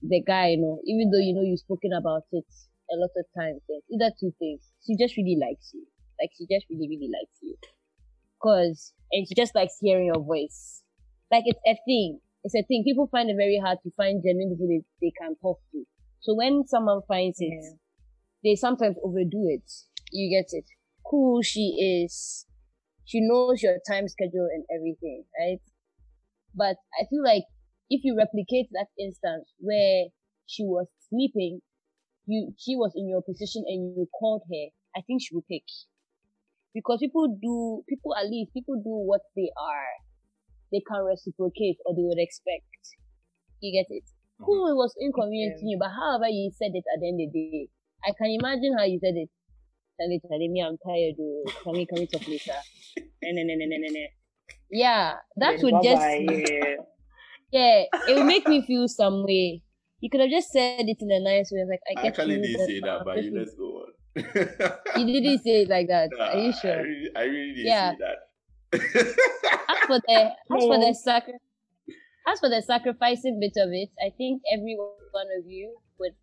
the 0.03 0.23
guy, 0.27 0.49
you 0.49 0.59
know, 0.63 0.81
even 0.87 1.11
though 1.11 1.19
you 1.19 1.35
know 1.35 1.43
you've 1.43 1.61
spoken 1.61 1.93
about 1.93 2.23
it 2.33 2.45
a 2.91 2.97
lot 2.97 3.11
of 3.17 3.27
times, 3.39 3.61
eh, 3.71 3.81
either 3.93 4.11
two 4.19 4.33
things. 4.39 4.61
She 4.87 4.97
just 4.97 5.17
really 5.17 5.37
likes 5.41 5.71
you. 5.75 5.85
Like, 6.21 6.31
she 6.37 6.47
just 6.53 6.67
really, 6.71 6.89
really 6.89 7.11
likes 7.13 7.37
you. 7.43 7.57
Cause, 8.43 8.93
and 9.13 9.29
she 9.29 9.35
just 9.35 9.55
likes 9.55 9.77
hearing 9.81 10.07
your 10.07 10.23
voice. 10.25 10.83
Like, 11.31 11.45
it's 11.47 11.61
a 11.67 11.77
thing. 11.87 12.21
It's 12.47 12.55
a 12.55 12.63
thing. 12.63 12.85
People 12.87 13.09
find 13.11 13.29
it 13.29 13.35
very 13.37 13.59
hard 13.59 13.79
to 13.83 13.91
find 13.97 14.23
genuine 14.23 14.55
people 14.55 14.69
they, 14.71 14.83
they 15.03 15.13
can 15.19 15.35
talk 15.43 15.59
to. 15.73 15.83
So 16.21 16.37
when 16.37 16.63
someone 16.69 17.03
finds 17.09 17.39
it, 17.41 17.51
Yeah. 17.51 17.75
they 18.45 18.55
sometimes 18.55 18.97
overdo 19.03 19.49
it. 19.51 19.67
You 20.13 20.31
get 20.31 20.51
it. 20.55 20.67
Cool, 21.05 21.43
she 21.43 21.75
is. 22.07 22.47
She 23.05 23.19
knows 23.21 23.63
your 23.63 23.79
time 23.91 24.07
schedule 24.07 24.47
and 24.55 24.63
everything, 24.71 25.25
right? 25.41 25.59
But 26.55 26.77
I 26.95 27.07
feel 27.11 27.23
like 27.23 27.45
if 27.91 28.03
you 28.05 28.17
replicate 28.17 28.69
that 28.73 28.89
instance 28.99 29.51
where 29.59 30.07
she 30.47 30.63
was 30.65 30.87
sleeping, 31.11 31.63
you 32.27 32.55
she 32.59 32.77
was 32.77 32.93
in 32.95 33.09
your 33.09 33.23
position 33.23 33.65
and 33.67 33.97
you 33.97 34.07
called 34.19 34.43
her, 34.51 34.67
I 34.97 35.03
think 35.03 35.23
she 35.23 35.35
would 35.35 35.49
pick. 35.49 35.67
Because 36.75 37.01
people 37.01 37.27
do 37.43 37.83
people 37.89 38.15
at 38.15 38.31
least 38.31 38.53
people 38.55 38.77
do 38.77 38.95
what 39.11 39.23
they 39.35 39.51
are. 39.59 39.91
They 40.73 40.83
can 40.87 41.05
reciprocate 41.05 41.79
or 41.87 41.95
they 41.95 42.03
would 42.03 42.19
expect. 42.19 42.67
You 43.61 43.73
get 43.73 43.87
it? 43.91 44.05
Mm-hmm. 44.05 44.45
Cool, 44.45 44.69
it 44.69 44.77
was 44.77 44.95
inconvenient 45.01 45.59
to 45.59 45.65
you, 45.67 45.79
but 45.81 45.91
however 45.91 46.29
you 46.29 46.51
said 46.53 46.73
it 46.75 46.85
at 46.93 47.01
the 47.01 47.09
end 47.09 47.21
of 47.23 47.33
the 47.33 47.41
day, 47.51 47.69
I 48.05 48.13
can 48.17 48.31
imagine 48.31 48.77
how 48.77 48.85
you 48.85 48.99
said 49.01 49.15
it. 49.17 49.31
Charlie, 49.99 50.21
Charlie, 50.29 50.49
me, 50.49 50.61
I'm 50.61 50.77
tired. 50.85 51.17
Oh, 51.19 51.53
can 51.65 51.75
we, 51.77 51.87
can 51.87 51.99
we 51.99 52.07
talk 52.07 52.23
later? 52.29 52.61
Nah, 53.23 53.33
nah, 53.33 53.43
nah, 53.49 53.67
nah, 53.67 53.79
nah, 53.81 53.91
nah. 53.97 54.09
Yeah, 54.71 55.15
that 55.39 55.57
Then 55.57 55.65
would 55.65 55.83
just, 55.83 56.03
bye-bye, 56.03 56.19
yeah. 56.21 56.75
yeah, 57.53 57.83
it 58.07 58.15
would 58.15 58.27
make 58.27 58.47
me 58.47 58.65
feel 58.67 58.89
some 58.89 59.25
way. 59.25 59.63
You 60.01 60.11
could 60.11 60.21
have 60.21 60.31
just 60.31 60.53
said 60.53 60.85
it 60.87 60.99
in 61.01 61.11
a 61.11 61.21
nice 61.21 61.51
way, 61.51 61.65
like, 61.69 61.81
I 61.89 62.05
I 62.05 62.09
actually 62.09 62.37
you. 62.37 62.43
didn't 62.43 62.67
say 62.67 62.81
that, 62.81 62.99
fine, 62.99 63.05
but 63.07 63.25
you 63.25 63.39
let's 63.39 63.55
go 63.55 63.65
on. 63.65 63.93
You 64.97 65.07
didn't 65.23 65.43
say 65.43 65.63
it 65.63 65.69
like 65.71 65.89
that. 65.89 66.11
Nah, 66.13 66.25
Are 66.33 66.37
you 66.37 66.53
I 66.53 66.61
sure? 66.61 66.83
really, 66.83 67.11
I 67.17 67.23
really 67.25 67.55
didn't 67.55 67.67
Yeah. 67.67 67.91
say 67.93 67.97
that. 68.01 68.19
As 68.73 69.79
for 69.87 69.99
the 70.01 70.19
as 70.55 70.63
for 70.67 70.79
the 70.79 70.93
No. 70.93 70.93
sacri- 70.93 71.41
as 72.27 72.41
for 72.41 72.49
the 72.49 72.61
sacrificing 72.63 73.39
bit 73.41 73.55
of 73.63 73.71
it, 73.73 73.91
I 74.03 74.11
think 74.17 74.43
every 74.53 74.77
one 75.13 75.29
of 75.39 75.47
you 75.47 75.79
would 75.99 76.15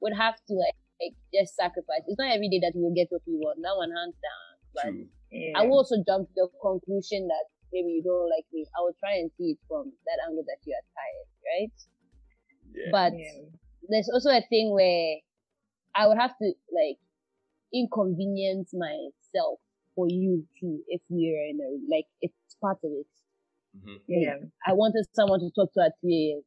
would 0.00 0.12
have 0.16 0.36
to 0.48 0.52
like, 0.54 0.76
like 1.00 1.16
just 1.32 1.56
sacrifice. 1.56 2.04
It's 2.06 2.18
not 2.18 2.32
every 2.32 2.48
day 2.48 2.60
that 2.60 2.72
we 2.76 2.82
will 2.82 2.94
get 2.94 3.08
what 3.10 3.22
we 3.26 3.36
want. 3.40 3.60
That 3.62 3.76
one 3.76 3.90
hands 3.90 4.16
down. 4.20 4.50
But 4.74 4.92
Yeah. 5.32 5.52
I 5.56 5.62
will 5.66 5.78
also 5.78 5.96
jump 6.06 6.28
to 6.28 6.34
the 6.34 6.48
conclusion 6.60 7.28
that 7.28 7.46
maybe 7.72 7.88
you 7.98 8.02
don't 8.02 8.28
like 8.28 8.44
me. 8.52 8.66
I 8.76 8.82
will 8.82 8.96
try 8.98 9.14
and 9.16 9.30
see 9.38 9.52
it 9.56 9.60
from 9.68 9.92
that 10.06 10.18
angle 10.28 10.44
that 10.44 10.60
you 10.66 10.74
are 10.76 10.86
tired, 10.92 11.28
right? 11.48 11.76
Yeah. 12.74 12.90
But 12.92 13.12
Yeah. 13.16 13.48
there's 13.88 14.10
also 14.12 14.30
a 14.30 14.42
thing 14.48 14.72
where 14.74 15.20
I 15.94 16.06
would 16.06 16.18
have 16.18 16.36
to 16.38 16.46
like 16.74 16.98
inconvenience 17.72 18.74
myself 18.74 19.60
for 20.00 20.08
you 20.08 20.46
too 20.58 20.80
if 20.88 21.02
we're 21.10 21.44
in 21.50 21.60
a 21.60 21.94
like 21.94 22.06
it's 22.22 22.56
part 22.60 22.78
of 22.84 22.90
it. 22.92 23.06
Mhm. 23.76 24.00
Yeah. 24.08 24.38
I 24.66 24.72
wanted 24.72 25.06
someone 25.12 25.40
to 25.40 25.50
talk 25.50 25.72
to 25.74 25.80
at 25.84 25.92
3 26.00 26.36
a.m. 26.36 26.42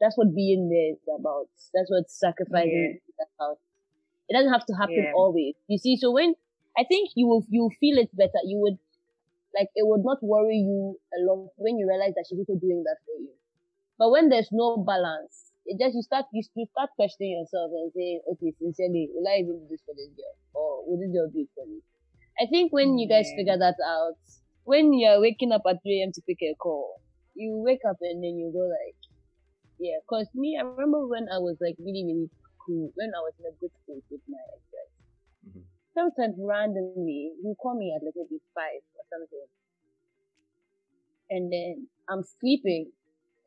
That's 0.00 0.16
what 0.16 0.34
being 0.34 0.68
there 0.68 0.92
is 0.94 1.02
about. 1.20 1.48
That's 1.74 1.90
what 1.90 2.10
sacrificing 2.10 3.00
is 3.02 3.26
about. 3.36 3.58
It 4.28 4.34
doesn't 4.34 4.52
have 4.52 4.66
to 4.66 4.74
happen 4.74 5.02
Yeah. 5.04 5.12
always. 5.14 5.54
You 5.68 5.78
see, 5.78 5.96
so 5.96 6.10
when 6.12 6.34
I 6.76 6.84
think 6.84 7.10
you 7.14 7.26
will 7.26 7.44
you 7.50 7.70
feel 7.80 7.98
it 7.98 8.14
better, 8.16 8.40
you 8.44 8.58
would 8.64 8.78
like 9.56 9.68
it 9.74 9.86
would 9.86 10.04
not 10.04 10.22
worry 10.22 10.56
you 10.58 10.98
a 11.16 11.18
lot 11.26 11.52
when 11.56 11.78
you 11.78 11.86
realize 11.88 12.14
that 12.16 12.26
she's 12.28 12.38
also 12.38 12.56
doing 12.56 12.82
that 12.84 12.98
for 13.04 13.16
you. 13.20 13.34
But 13.98 14.10
when 14.10 14.28
there's 14.30 14.50
no 14.52 14.78
balance, 14.78 15.52
it 15.66 15.78
just 15.78 15.94
you 15.94 16.02
start 16.02 16.26
you, 16.32 16.42
you 16.54 16.66
start 16.72 16.90
questioning 16.96 17.32
yourself 17.38 17.70
and 17.72 17.92
saying, 17.92 18.22
okay, 18.32 18.52
sincerely, 18.58 19.10
will 19.12 19.28
I 19.28 19.38
even 19.44 19.60
do 19.60 19.66
this 19.70 19.82
for 19.86 19.94
this 19.94 20.08
girl, 20.16 20.36
or 20.54 20.84
will 20.86 20.98
this 20.98 21.12
girl 21.12 21.28
do 21.28 21.40
it 21.40 21.50
for 21.54 21.66
me? 21.66 21.80
I 22.40 22.46
think 22.46 22.72
when 22.72 22.98
you 22.98 23.08
guys 23.08 23.28
figure 23.36 23.58
that 23.58 23.76
out, 23.84 24.16
when 24.64 24.92
you're 24.92 25.20
waking 25.20 25.52
up 25.52 25.62
at 25.68 25.82
3 25.82 26.02
a.m. 26.02 26.12
to 26.12 26.22
pick 26.22 26.38
a 26.42 26.54
call, 26.56 27.00
you 27.34 27.62
wake 27.64 27.84
up 27.88 27.96
and 28.00 28.22
then 28.22 28.36
you 28.38 28.50
go 28.52 28.64
like, 28.64 28.96
yeah. 29.78 29.98
Cause 30.08 30.28
me, 30.34 30.56
I 30.58 30.62
remember 30.62 31.06
when 31.06 31.26
I 31.32 31.38
was 31.38 31.56
like 31.60 31.76
really, 31.78 32.04
really 32.06 32.30
cool, 32.64 32.92
when 32.94 33.10
I 33.14 33.20
was 33.20 33.34
in 33.38 33.46
a 33.46 33.54
good 33.60 33.72
state 33.84 34.04
with 34.10 34.22
my 34.28 34.38
ex? 34.54 34.62
Mhm. 35.42 35.64
Sometimes 35.94 36.36
randomly, 36.38 37.34
you 37.42 37.54
call 37.60 37.74
me 37.76 37.92
at 37.94 38.04
like 38.04 38.14
maybe 38.16 38.40
five 38.54 38.82
or 38.96 39.04
something. 39.10 39.48
And 41.30 41.52
then 41.52 41.88
I'm 42.08 42.22
sleeping. 42.22 42.92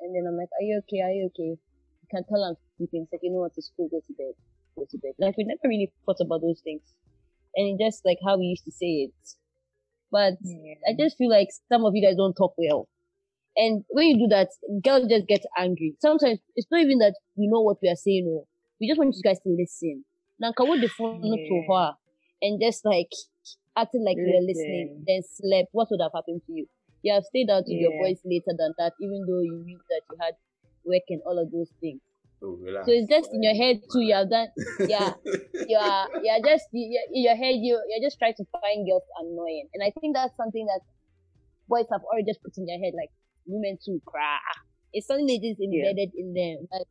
And 0.01 0.13
then 0.13 0.27
I'm 0.27 0.37
like, 0.37 0.49
are 0.59 0.63
you 0.63 0.81
okay? 0.83 1.01
Are 1.01 1.11
you 1.11 1.25
okay? 1.31 1.55
You 1.55 2.07
can 2.11 2.23
tell 2.25 2.43
I'm 2.43 2.57
sleeping. 2.77 3.03
It's 3.03 3.13
like, 3.13 3.23
you 3.23 3.31
know 3.31 3.39
what, 3.47 3.53
to 3.55 3.61
school, 3.61 3.87
go 3.89 4.01
to 4.05 4.13
bed. 4.13 4.35
Go 4.75 4.85
to 4.89 4.97
bed. 4.97 5.13
Like, 5.17 5.37
we 5.37 5.45
never 5.45 5.63
really 5.63 5.91
thought 6.05 6.19
about 6.19 6.41
those 6.41 6.59
things. 6.61 6.83
And 7.55 7.79
just 7.79 8.05
like 8.05 8.19
how 8.25 8.37
we 8.37 8.45
used 8.45 8.65
to 8.65 8.71
say 8.71 9.09
it. 9.09 9.13
But 10.11 10.35
Yeah. 10.41 10.75
I 10.87 10.93
just 10.97 11.17
feel 11.17 11.29
like 11.29 11.49
some 11.71 11.85
of 11.85 11.95
you 11.95 12.01
guys 12.01 12.15
don't 12.17 12.33
talk 12.35 12.53
well. 12.57 12.87
And 13.57 13.83
when 13.89 14.07
you 14.07 14.17
do 14.27 14.27
that, 14.35 14.49
girls 14.83 15.07
just 15.09 15.27
get 15.27 15.45
angry. 15.57 15.95
Sometimes 16.01 16.39
it's 16.55 16.67
not 16.71 16.81
even 16.81 16.99
that 16.99 17.15
we 17.35 17.47
know 17.47 17.61
what 17.61 17.77
we 17.81 17.89
are 17.89 17.95
saying, 17.95 18.27
or 18.27 18.45
we 18.79 18.87
just 18.87 18.99
want 18.99 19.15
you 19.15 19.21
guys 19.23 19.39
to 19.41 19.49
listen. 19.49 20.05
Now, 20.39 20.53
can 20.53 20.69
we 20.69 20.79
the 20.79 20.89
phone 20.89 21.39
to 21.47 21.65
her 21.69 21.93
and 22.41 22.61
just 22.61 22.85
like 22.85 23.11
acting 23.77 24.03
like 24.05 24.19
we 24.23 24.31
were 24.33 24.45
listening, 24.45 24.89
then 25.07 25.21
slept? 25.23 25.69
What 25.71 25.87
would 25.91 26.01
have 26.01 26.11
happened 26.13 26.41
to 26.47 26.53
you? 26.53 26.67
You 27.03 27.13
have 27.13 27.25
stayed 27.25 27.49
out 27.49 27.65
with 27.67 27.79
your 27.79 27.91
Yeah. 27.91 27.97
boys 27.97 28.19
later 28.25 28.53
than 28.57 28.73
that, 28.77 28.93
even 28.99 29.25
though 29.27 29.41
you 29.41 29.63
knew 29.63 29.79
that 29.89 30.01
you 30.09 30.17
had 30.19 30.35
work 30.85 31.03
and 31.09 31.21
all 31.25 31.39
of 31.39 31.51
those 31.51 31.71
things. 31.79 32.01
Oh, 32.43 32.57
relax. 32.61 32.85
So 32.85 32.91
it's 32.93 33.09
just 33.09 33.29
in 33.33 33.41
your 33.43 33.55
head 33.55 33.81
too. 33.91 34.01
You 34.01 34.15
have 34.15 34.29
done, 34.29 34.47
yeah 34.87 35.13
you 35.69 35.77
are 35.77 36.07
you 36.21 36.29
are 36.31 36.43
just 36.43 36.65
you, 36.71 36.85
you- 36.93 37.09
in 37.13 37.23
your 37.23 37.35
head 37.35 37.55
you 37.57 37.79
you're 37.89 38.03
just 38.05 38.19
trying 38.19 38.35
to 38.37 38.45
find 38.51 38.85
girls 38.85 39.07
annoying 39.17 39.67
and 39.73 39.81
i 39.81 39.89
think 39.99 40.13
that's 40.13 40.35
something 40.37 40.65
that 40.67 40.81
boys 41.67 41.87
have 41.91 42.03
already 42.05 42.25
just 42.27 42.43
put 42.43 42.53
in 42.57 42.65
their 42.67 42.77
head 42.77 42.93
like 42.93 43.09
women 43.47 43.77
too 43.83 44.01
cry 44.05 44.37
it's 44.93 45.07
something 45.07 45.25
that 45.25 45.41
is 45.41 45.57
embedded 45.57 46.11
in 46.15 46.33
them 46.33 46.67
but 46.69 46.83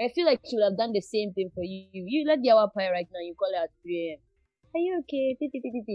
I 0.00 0.08
feel 0.14 0.26
like 0.26 0.40
she 0.48 0.56
would 0.56 0.64
have 0.64 0.78
done 0.78 0.92
the 0.92 1.02
same 1.02 1.32
thing 1.32 1.50
for 1.54 1.62
you. 1.62 1.86
You 1.92 2.26
let 2.26 2.40
the 2.42 2.50
hour 2.50 2.66
pie 2.74 2.90
right 2.90 3.06
now, 3.12 3.20
you 3.20 3.34
call 3.38 3.52
her 3.54 3.64
at 3.64 3.70
3 3.82 4.16
a.m. 4.16 4.20
Are 4.74 4.80
you 4.80 4.98
okay? 5.04 5.36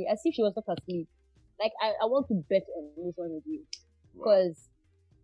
As 0.10 0.22
if 0.24 0.36
she 0.36 0.42
was 0.42 0.54
not 0.56 0.70
asleep. 0.78 1.08
Like, 1.60 1.74
I, 1.82 1.90
I 2.02 2.06
want 2.06 2.28
to 2.30 2.36
bet 2.48 2.62
on 2.78 2.94
this 3.04 3.16
one 3.18 3.34
with 3.34 3.44
you. 3.48 3.64
Wow. 4.14 4.24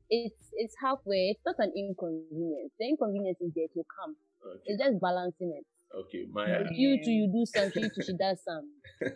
Because 0.09 0.31
it's 0.31 0.49
it's 0.53 0.75
halfway. 0.81 1.35
It's 1.35 1.41
not 1.45 1.55
an 1.59 1.73
inconvenience. 1.75 2.71
The 2.79 2.89
inconvenience 2.89 3.37
is 3.41 3.51
there 3.55 3.67
to 3.73 3.83
come. 3.99 4.15
Okay, 4.45 4.61
It's 4.65 4.81
just 4.83 4.99
balancing 5.01 5.53
it. 5.57 5.65
okay, 5.95 6.25
Maya. 6.31 6.63
You 6.71 7.03
two, 7.03 7.11
you 7.11 7.27
do 7.31 7.45
some. 7.45 7.71
You 7.75 7.89
two, 7.89 8.03
she 8.03 8.13
does 8.17 8.41
some. 8.43 8.69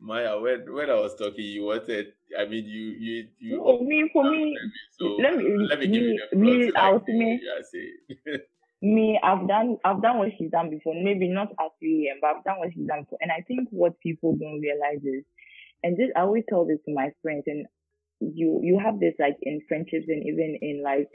Maya, 0.00 0.38
when 0.40 0.72
when 0.72 0.90
I 0.90 0.94
was 0.94 1.14
talking, 1.14 1.44
you 1.44 1.64
wanted. 1.64 2.12
I 2.38 2.44
mean, 2.46 2.64
you 2.64 2.86
you 2.98 3.28
you. 3.38 3.56
For 3.58 3.84
me, 3.84 4.10
for 4.12 4.28
me, 4.30 4.56
so 4.98 5.06
let 5.20 5.36
me, 5.36 5.44
let 5.58 5.78
me 5.78 5.86
give 5.86 6.02
me, 6.02 6.08
you 6.08 6.22
the 6.30 6.36
me, 6.36 6.52
floor 6.52 6.72
to, 6.72 6.78
I 6.78 6.90
like, 6.90 6.92
was 6.94 7.08
me, 7.08 7.40
yeah, 7.42 7.62
say. 7.62 8.38
me, 8.82 9.20
I've 9.22 9.46
done, 9.46 9.76
I've 9.84 10.02
done 10.02 10.18
what 10.18 10.30
she's 10.36 10.50
done 10.50 10.70
before. 10.70 10.94
Maybe 10.94 11.28
not 11.28 11.50
at 11.52 11.70
3 11.78 12.08
a.m., 12.08 12.18
but 12.20 12.36
I've 12.36 12.44
done 12.44 12.58
what 12.58 12.70
she's 12.74 12.86
done 12.86 13.02
before. 13.02 13.18
And 13.20 13.30
I 13.30 13.42
think 13.46 13.68
what 13.70 13.98
people 14.00 14.36
don't 14.36 14.60
realize 14.60 15.04
is, 15.04 15.24
and 15.84 15.96
this, 15.96 16.10
I 16.16 16.22
always 16.22 16.44
tell 16.48 16.64
this 16.66 16.78
to 16.86 16.92
my 16.92 17.10
friends, 17.22 17.44
and 17.46 17.66
you, 18.34 18.60
you 18.62 18.78
have 18.78 19.00
this 19.00 19.14
like 19.18 19.36
in 19.42 19.60
friendships 19.68 20.06
and 20.08 20.22
even 20.26 20.58
in 20.60 20.82
like, 20.82 21.08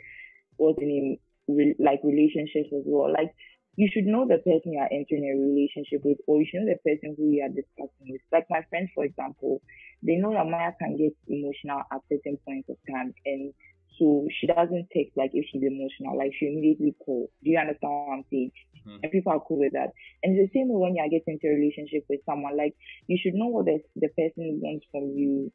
what's 0.57 0.79
the 0.79 0.85
name, 0.85 1.17
re, 1.47 1.75
like 1.79 1.99
relationships 2.03 2.69
as 2.73 2.83
well. 2.85 3.11
Like, 3.11 3.33
you 3.77 3.87
should 3.93 4.05
know 4.05 4.25
the 4.27 4.39
person 4.39 4.73
you 4.73 4.79
are 4.79 4.89
entering 4.91 5.29
a 5.29 5.37
relationship 5.37 6.01
with, 6.03 6.17
or 6.25 6.41
you 6.41 6.47
should 6.49 6.61
know 6.61 6.73
the 6.73 6.81
person 6.81 7.13
who 7.15 7.29
you 7.29 7.43
are 7.45 7.53
discussing 7.53 8.09
with. 8.09 8.21
Like 8.31 8.47
my 8.49 8.65
friends, 8.69 8.89
for 8.95 9.05
example, 9.05 9.61
they 10.01 10.15
know 10.15 10.33
that 10.33 10.49
Maya 10.49 10.73
can 10.81 10.97
get 10.97 11.13
emotional 11.29 11.83
at 11.91 12.01
certain 12.09 12.37
points 12.43 12.69
of 12.69 12.77
time, 12.89 13.13
and 13.25 13.53
so 13.99 14.27
she 14.33 14.47
doesn't 14.47 14.89
text 14.89 15.13
like 15.15 15.31
if 15.33 15.45
she's 15.51 15.61
emotional, 15.61 16.17
like 16.17 16.33
she 16.39 16.47
immediately 16.47 16.95
call. 17.05 17.29
Do 17.43 17.49
you 17.51 17.57
understand 17.57 17.93
what 17.93 18.13
I'm 18.17 18.25
saying? 18.31 18.51
Mhm. 18.85 18.99
And 19.03 19.11
people 19.11 19.31
are 19.33 19.45
cool 19.45 19.59
with 19.59 19.73
that. 19.73 19.93
And 20.23 20.37
it's 20.37 20.51
the 20.51 20.59
same 20.59 20.69
way 20.69 20.81
when 20.81 20.95
you 20.95 21.01
are 21.01 21.09
getting 21.09 21.37
into 21.37 21.47
a 21.47 21.57
relationship 21.57 22.05
with 22.09 22.21
someone, 22.25 22.57
like 22.57 22.75
you 23.07 23.17
should 23.21 23.33
know 23.33 23.47
what 23.47 23.65
the, 23.65 23.81
the 23.95 24.09
person 24.09 24.59
wants 24.61 24.85
from 24.91 25.13
you 25.17 25.51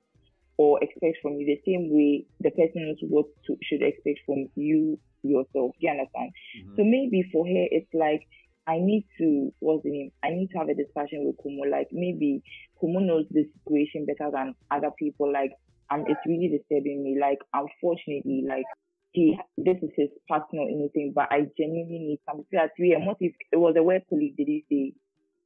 or 0.58 0.78
expect 0.82 1.18
from 1.22 1.34
you. 1.34 1.46
The 1.46 1.60
same 1.66 1.88
way 1.90 2.26
the 2.40 2.50
person 2.50 2.86
knows 2.86 2.98
what 3.02 3.26
to, 3.46 3.56
should 3.62 3.82
expect 3.82 4.20
from 4.26 4.48
you 4.54 4.98
yourself. 5.22 5.72
You 5.78 5.90
understand? 5.90 6.30
Mhm. 6.56 6.76
So 6.76 6.84
maybe 6.84 7.22
for 7.32 7.46
her, 7.46 7.66
it's 7.70 7.92
like, 7.94 8.26
I 8.66 8.78
need 8.78 9.06
to, 9.18 9.52
what's 9.58 9.82
the 9.82 9.90
name? 9.90 10.12
I 10.22 10.30
need 10.30 10.50
to 10.50 10.58
have 10.58 10.68
a 10.68 10.74
discussion 10.74 11.26
with 11.26 11.36
Kumo. 11.42 11.64
Like 11.68 11.88
maybe 11.90 12.42
Kumo 12.80 13.00
knows 13.00 13.26
the 13.30 13.44
situation 13.58 14.06
better 14.06 14.30
than 14.30 14.54
other 14.70 14.90
people. 14.98 15.32
Like, 15.32 15.52
um, 15.90 16.04
it's 16.06 16.20
really 16.26 16.48
disturbing 16.48 17.02
me. 17.02 17.18
Like, 17.20 17.38
unfortunately, 17.52 18.44
like, 18.48 18.64
he, 19.12 19.36
this 19.58 19.76
is 19.82 19.90
his 19.96 20.08
personal 20.28 20.66
anything, 20.68 21.12
but 21.14 21.28
I 21.30 21.46
genuinely 21.58 21.98
need 21.98 22.20
some 22.26 22.44
at 22.58 22.70
3 22.76 22.92
a.m. 22.94 23.06
What 23.06 23.18
if 23.20 23.34
it 23.50 23.56
was 23.58 23.74
a 23.76 23.82
work 23.82 24.02
colleague, 24.08 24.36
did 24.36 24.48
he 24.48 24.64
say? 24.70 24.94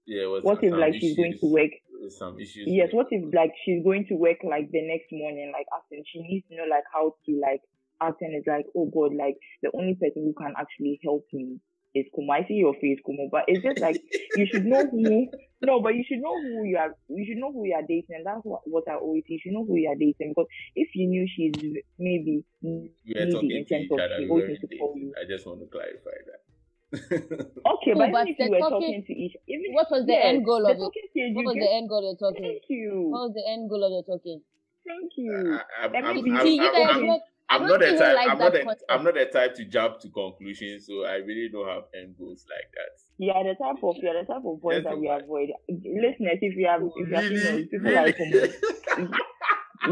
Yeah, 0.07 0.27
What 0.27 0.63
if 0.63 0.73
like 0.73 0.95
she's 1.01 1.17
going 1.17 1.37
to 1.41 1.47
work 1.47 1.71
some 2.11 2.39
issues. 2.39 2.67
Yes, 2.67 2.89
with- 2.93 2.95
what 2.95 3.07
if 3.11 3.35
like 3.35 3.53
she's 3.65 3.83
going 3.83 4.07
to 4.09 4.15
work 4.15 4.39
like 4.45 4.71
the 4.71 4.83
next 4.83 5.13
morning, 5.13 5.53
like 5.53 5.67
asking 5.75 6.05
she 6.07 6.21
needs 6.23 6.47
to 6.49 6.57
know 6.57 6.69
like 6.69 6.85
how 6.93 7.15
to 7.27 7.41
like 7.41 7.61
act 8.01 8.21
and 8.21 8.35
it's 8.35 8.47
like, 8.47 8.67
oh 8.77 8.91
god, 8.93 9.15
like 9.15 9.37
the 9.63 9.71
only 9.75 9.95
person 9.95 10.25
who 10.25 10.35
can 10.37 10.55
actually 10.59 11.01
help 11.03 11.25
me 11.33 11.59
is 11.95 12.07
Kumo. 12.15 12.33
I 12.33 12.45
see 12.47 12.61
your 12.61 12.75
face, 12.75 12.99
Kumo, 13.05 13.29
but 13.31 13.45
it's 13.49 13.65
just 13.65 13.81
like 13.81 13.97
you 14.35 14.47
should 14.51 14.65
know 14.65 14.89
who 14.91 15.29
no, 15.63 15.81
but 15.81 15.95
you 15.95 16.05
should 16.07 16.21
know 16.21 16.37
who 16.37 16.65
you 16.65 16.77
are 16.77 16.93
you 17.09 17.25
should 17.27 17.39
know 17.41 17.53
who 17.53 17.65
you 17.65 17.75
are 17.75 17.87
dating 17.87 18.21
and 18.21 18.27
that's 18.27 18.45
what, 18.45 18.61
what 18.65 18.85
I 18.89 18.97
always 18.97 19.25
say. 19.25 19.35
You 19.35 19.41
should 19.43 19.53
know 19.53 19.65
who 19.65 19.77
you 19.77 19.89
are 19.89 19.97
dating 19.97 20.37
because 20.37 20.47
if 20.75 20.89
you 20.95 21.09
knew 21.09 21.27
she's 21.27 21.55
maybe 21.99 22.45
we 22.61 22.91
talking 23.33 23.51
in 23.51 23.65
terms 23.65 23.89
of 23.91 24.01
she 24.17 24.29
always 24.29 24.49
needs 24.49 24.61
to 24.61 24.79
call 24.79 24.95
you. 24.97 25.13
I 25.17 25.25
just 25.27 25.47
want 25.47 25.61
to 25.61 25.67
clarify 25.67 26.19
that. 26.29 26.45
Okay, 26.93 27.93
No, 27.93 27.99
but, 27.99 28.13
but 28.13 28.29
even 28.29 28.37
if 28.37 28.39
you 28.39 28.51
were 28.51 28.59
talking- 28.59 28.71
talking 28.71 29.05
to 29.07 29.13
each 29.13 29.37
even 29.49 29.75
What 29.75 29.91
was 29.91 30.07
the 30.07 30.13
yes, 30.13 30.25
end 30.27 30.45
goal 30.45 30.63
the 30.63 30.71
of 30.73 30.77
it? 30.77 30.81
What 30.81 31.45
was 31.47 31.55
get, 31.55 31.61
the 31.61 31.71
end 31.75 31.89
goal 31.89 32.11
of 32.11 32.19
talking? 32.19 32.43
thank 32.43 32.63
you. 32.69 33.09
What 33.11 33.21
was 33.29 33.35
the 33.35 33.45
end 33.51 33.69
goal 33.71 33.83
of 33.85 33.91
the 33.93 34.03
talking? 34.13 34.41
Thank 34.87 35.13
you. 35.17 35.33
Uh, 35.35 35.59
I, 35.83 35.87
I'm, 35.87 35.95
I'm, 35.97 36.37
I'm, 36.37 36.47
See, 36.47 36.61
I'm, 36.61 36.75
I'm, 36.75 37.11
I 37.11 37.19
I'm 37.49 37.61
don't 37.67 37.69
not 37.69 37.81
the 37.81 37.99
type. 37.99 38.15
like 38.17 38.29
I'm 38.31 38.39
not 38.39 38.53
that 38.53 38.59
the. 38.59 38.65
concept. 38.65 38.91
I'm 38.91 39.05
not 39.05 39.15
the 39.15 39.25
type 39.27 39.55
to 39.57 39.65
jump 39.65 39.99
to 40.01 40.09
conclusions. 40.11 40.87
So 40.87 41.05
I 41.05 41.17
really 41.27 41.49
don't 41.51 41.67
have 41.69 41.85
end 41.95 42.15
goals 42.19 42.45
like 42.51 42.71
that. 42.75 42.95
You 43.19 43.33
are 43.33 43.43
the 43.45 43.55
type 43.55 43.83
of 43.83 43.97
you 44.03 44.09
are 44.09 44.19
the 44.23 44.27
type 44.27 44.43
of 44.47 44.61
boys 44.63 44.75
Yes, 44.77 44.85
that 44.85 44.95
oh 44.95 44.99
we 44.99 45.09
avoid. 45.09 45.49
Listeners, 45.69 46.39
if 46.43 46.55
you 46.57 46.67
have 46.67 46.83
if 46.83 47.09
you 47.09 47.17
are 47.17 47.23
female, 47.23 47.53
Really, 47.53 47.65
people 47.67 47.93
like 47.93 48.19
really. 48.19 48.53
Kumo, 48.95 49.19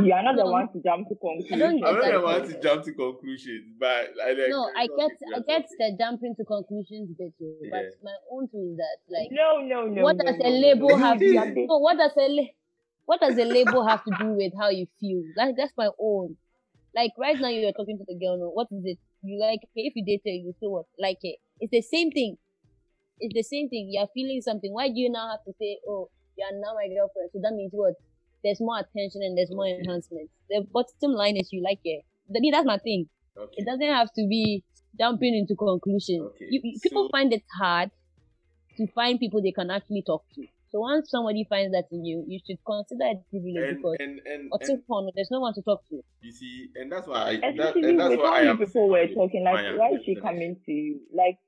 you 0.02 0.12
are 0.12 0.22
not 0.22 0.36
the 0.36 0.44
one 0.46 0.62
um, 0.62 0.68
to 0.74 0.80
jump 0.82 1.08
to 1.08 1.14
I 1.14 1.20
conclusions. 1.20 1.80
get 1.80 1.88
I'm 1.88 1.94
not 1.94 2.02
that 2.04 2.12
the 2.12 2.20
one 2.20 2.42
to 2.48 2.54
jump 2.60 2.84
to 2.84 2.92
conclusions, 2.92 3.66
but 3.78 4.10
I 4.24 4.30
like. 4.32 4.48
No, 4.50 4.70
I 4.76 4.86
get 4.86 5.12
I 5.36 5.38
get 5.46 5.64
okay. 5.64 5.76
the 5.78 5.96
jumping 5.98 6.34
to 6.36 6.44
conclusions 6.44 7.10
bit 7.18 7.32
too, 7.38 7.54
but 7.70 7.84
Yeah. 7.84 8.02
my 8.02 8.16
own 8.32 8.48
thing 8.48 8.72
is 8.72 8.76
that 8.82 8.96
like 9.10 9.30
No, 9.30 9.60
no, 9.60 9.86
no. 9.86 10.02
what 10.02 10.16
no, 10.16 10.24
does 10.24 10.38
no, 10.40 10.48
a 10.48 10.50
label 10.50 10.88
no. 10.90 10.96
have 10.96 11.20
You- 11.22 11.32
you 11.32 11.40
to 11.40 11.66
no 11.68 11.78
what 11.78 11.96
does 11.98 12.16
a 12.16 12.28
la- 12.28 12.54
what 13.06 13.20
does 13.20 13.36
a 13.38 13.44
label 13.44 13.86
have 13.86 14.02
to 14.04 14.12
do 14.18 14.28
with 14.32 14.52
how 14.58 14.70
you 14.70 14.86
feel? 14.98 15.22
Like 15.36 15.56
that's 15.56 15.72
my 15.76 15.90
own. 16.00 16.36
Like 16.94 17.12
right 17.18 17.38
now 17.38 17.48
you're 17.48 17.72
talking 17.72 17.98
to 17.98 18.04
the 18.06 18.14
girl, 18.18 18.38
no, 18.38 18.48
what 18.50 18.68
is 18.70 18.82
it? 18.84 18.98
You 19.22 19.38
like 19.40 19.60
it? 19.62 19.68
If 19.74 19.92
you 19.96 20.04
date 20.04 20.22
her, 20.24 20.30
you 20.30 20.54
still 20.56 20.72
what? 20.72 20.86
Like 20.98 21.18
it. 21.22 21.36
It's 21.60 21.70
the 21.70 21.82
same 21.82 22.10
thing. 22.10 22.38
It's 23.20 23.34
the 23.34 23.42
same 23.42 23.68
thing. 23.68 23.88
You're 23.92 24.08
feeling 24.14 24.40
something. 24.42 24.72
Why 24.72 24.88
do 24.88 24.94
you 24.98 25.10
now 25.10 25.30
have 25.30 25.44
to 25.44 25.52
say, 25.58 25.78
Oh, 25.88 26.08
you 26.36 26.44
are 26.44 26.52
now 26.58 26.74
my 26.74 26.86
girlfriend? 26.88 27.30
So 27.32 27.40
that 27.42 27.52
means 27.54 27.70
what? 27.72 27.94
There's 28.44 28.60
more 28.60 28.78
attention 28.78 29.22
and 29.22 29.36
there's 29.36 29.50
more 29.50 29.66
Okay. 29.66 29.78
enhancement. 29.80 30.30
The 30.50 30.66
bottom 30.70 31.12
line 31.16 31.36
is 31.36 31.52
you 31.52 31.62
like 31.62 31.80
it. 31.84 32.04
That- 32.28 32.46
That's 32.52 32.66
my 32.66 32.78
thing. 32.78 33.08
Okay. 33.36 33.54
It 33.58 33.64
doesn't 33.64 33.82
have 33.98 34.12
to 34.14 34.26
be 34.28 34.62
jumping 34.98 35.34
into 35.34 35.56
conclusions. 35.56 36.20
Okay, 36.36 36.46
You, 36.50 36.60
you- 36.62 36.78
people 36.80 37.04
so- 37.06 37.08
find 37.10 37.32
it 37.32 37.42
hard 37.58 37.90
to 38.76 38.86
find 38.88 39.18
people 39.18 39.40
they 39.42 39.52
can 39.52 39.70
actually 39.70 40.02
talk 40.06 40.24
to. 40.34 40.42
So 40.70 40.80
once 40.80 41.08
somebody 41.08 41.44
finds 41.48 41.70
that 41.72 41.84
in 41.92 42.04
you, 42.04 42.24
you 42.26 42.40
should 42.44 42.58
consider 42.66 43.04
it 43.14 43.18
privilege 43.30 43.68
And 43.68 43.76
because 43.76 43.96
and 44.00 44.20
and, 44.26 44.50
what's 44.50 44.68
and 44.68 44.78
it? 45.08 45.12
There's 45.14 45.30
no 45.30 45.38
one 45.40 45.54
to 45.54 45.62
talk 45.62 45.86
to. 45.90 46.02
you 46.20 46.32
see, 46.32 46.68
and 46.74 46.90
that's 46.90 47.06
why 47.06 47.22
I, 47.30 47.36
that, 47.40 47.54
Especially 47.54 47.90
and 47.90 48.00
that's 48.00 48.16
why 48.16 48.40
I 48.40 48.42
you 48.42 48.50
am. 48.50 48.58
people 48.58 48.88
were 48.88 49.06
talking, 49.06 49.44
like 49.44 49.78
why 49.78 49.90
is 49.94 50.02
she 50.04 50.16
coming 50.16 50.56
to 50.66 50.72
you? 50.72 51.00
Like 51.14 51.38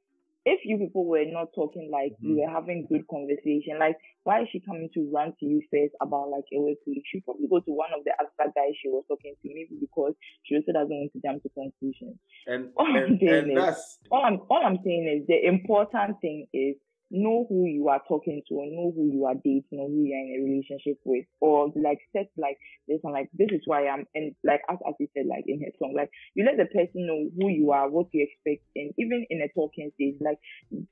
if 0.46 0.61
you 0.64 0.78
people 0.78 1.04
were 1.04 1.24
not 1.26 1.48
talking 1.54 1.90
like 1.92 2.12
you 2.20 2.37
Mhm. 2.37 2.38
were 2.40 2.52
having 2.59 2.87
good 2.87 3.04
conversation, 3.09 3.78
like 3.78 3.96
why 4.22 4.42
is 4.42 4.48
she 4.50 4.61
coming 4.61 4.88
to 4.94 5.11
run 5.12 5.35
to 5.40 5.44
you 5.46 5.61
first 5.70 5.92
about 6.00 6.30
like 6.30 6.44
a 6.52 6.56
colleague? 6.85 7.02
She 7.11 7.20
probably 7.20 7.48
go 7.48 7.61
to 7.61 7.72
one 7.72 7.92
of 7.92 8.04
the 8.04 8.12
other 8.20 8.52
guys 8.54 8.74
she 8.80 8.88
was 8.88 9.04
talking 9.09 9.35
to, 9.42 9.48
maybe 9.48 9.76
because 9.80 10.14
she 10.44 10.54
also 10.56 10.72
doesn't 10.72 10.94
want 10.96 11.12
to 11.12 11.20
jump 11.20 11.42
to 11.42 11.48
conclusions. 11.50 12.16
And 12.46 12.70
All 12.76 12.87
I'm 12.87 13.18
saying 13.18 13.35
and 13.35 13.50
is- 13.50 13.56
that's 13.59 13.98
all 14.11 14.24
I'm 14.24 14.40
all 14.48 14.62
I'm 14.64 14.78
saying 14.85 15.04
is 15.20 15.26
the 15.26 15.44
important 15.46 16.20
thing 16.20 16.46
is 16.52 16.76
know 17.10 17.46
who 17.48 17.66
you 17.66 17.88
are 17.88 18.02
talking 18.08 18.42
to 18.48 18.54
or 18.54 18.66
know 18.66 18.92
who 18.94 19.10
you 19.12 19.24
are 19.26 19.34
dating 19.34 19.78
or 19.78 19.88
who 19.88 20.02
you 20.02 20.14
are 20.14 20.26
in 20.26 20.34
a 20.34 20.44
relationship 20.44 20.98
with 21.04 21.24
or 21.40 21.70
like 21.76 21.98
set 22.12 22.26
like 22.36 22.58
this 22.88 22.98
one 23.02 23.14
like 23.14 23.30
this 23.32 23.48
is 23.52 23.62
who 23.64 23.72
I 23.72 23.92
am 23.92 24.04
and 24.14 24.34
like 24.42 24.60
as 24.68 24.78
as 24.86 24.94
you 24.98 25.06
said 25.14 25.26
like 25.26 25.44
in 25.46 25.60
her 25.60 25.70
song 25.78 25.94
like 25.96 26.10
you 26.34 26.44
let 26.44 26.58
the 26.58 26.66
person 26.66 27.06
know 27.06 27.30
who 27.38 27.48
you 27.48 27.70
are 27.70 27.88
what 27.88 28.08
you 28.12 28.26
expect 28.26 28.66
and 28.74 28.92
even 28.98 29.24
in 29.30 29.40
a 29.40 29.48
talking 29.54 29.90
stage 29.94 30.16
like 30.20 30.38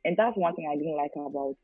and 0.04 0.16
that's 0.16 0.36
one 0.36 0.54
thing 0.54 0.70
I 0.70 0.76
didn't 0.76 0.96
like 0.96 1.14
about 1.16 1.56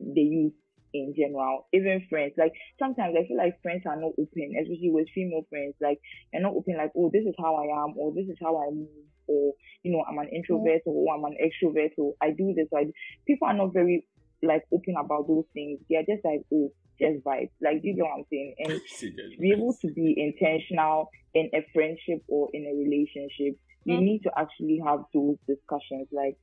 the 0.00 0.22
youth 0.22 0.56
in 0.92 1.14
general, 1.16 1.68
even 1.72 2.06
friends. 2.08 2.34
Like 2.36 2.52
sometimes 2.78 3.14
I 3.18 3.26
feel 3.26 3.36
like 3.36 3.62
friends 3.62 3.82
are 3.86 3.96
not 3.96 4.12
open, 4.18 4.56
especially 4.58 4.90
with 4.90 5.08
female 5.14 5.46
friends. 5.48 5.74
Like 5.80 6.00
they're 6.32 6.42
not 6.42 6.54
open. 6.54 6.76
Like 6.76 6.92
oh, 6.96 7.10
this 7.12 7.24
is 7.24 7.34
how 7.38 7.56
I 7.56 7.84
am, 7.84 7.94
or 7.96 8.12
this 8.14 8.26
is 8.26 8.38
how 8.40 8.56
I 8.58 8.70
move, 8.70 9.06
or 9.26 9.52
you 9.82 9.92
know, 9.92 10.04
I'm 10.08 10.18
an 10.18 10.28
introvert, 10.28 10.82
or 10.86 11.06
oh, 11.08 11.14
I'm 11.14 11.24
an 11.24 11.36
extrovert, 11.40 11.90
or 11.98 12.14
I 12.22 12.30
do 12.30 12.52
this. 12.56 12.68
Or 12.72 12.80
I 12.80 12.84
do. 12.84 12.92
People 13.26 13.48
are 13.48 13.54
not 13.54 13.72
very 13.72 14.06
like 14.42 14.64
open 14.72 14.94
about 14.98 15.28
those 15.28 15.44
things. 15.52 15.80
They're 15.88 16.02
just 16.08 16.24
like 16.24 16.42
oh, 16.52 16.72
just 17.00 17.24
vibes. 17.24 17.50
Like 17.62 17.82
do 17.82 17.88
you 17.88 17.96
know 17.96 18.04
what 18.04 18.18
I'm 18.18 18.24
saying? 18.30 18.54
And 18.58 18.80
to 19.00 19.40
be 19.40 19.52
able 19.52 19.74
to 19.80 19.88
be 19.92 20.14
intentional 20.16 21.10
in 21.34 21.50
a 21.54 21.64
friendship 21.72 22.22
or 22.28 22.48
in 22.52 22.64
a 22.66 22.74
relationship, 22.76 23.58
you 23.84 23.96
Mm. 23.98 24.02
need 24.02 24.22
to 24.24 24.30
actually 24.36 24.80
have 24.84 25.00
those 25.14 25.36
discussions. 25.48 26.08
Like, 26.12 26.36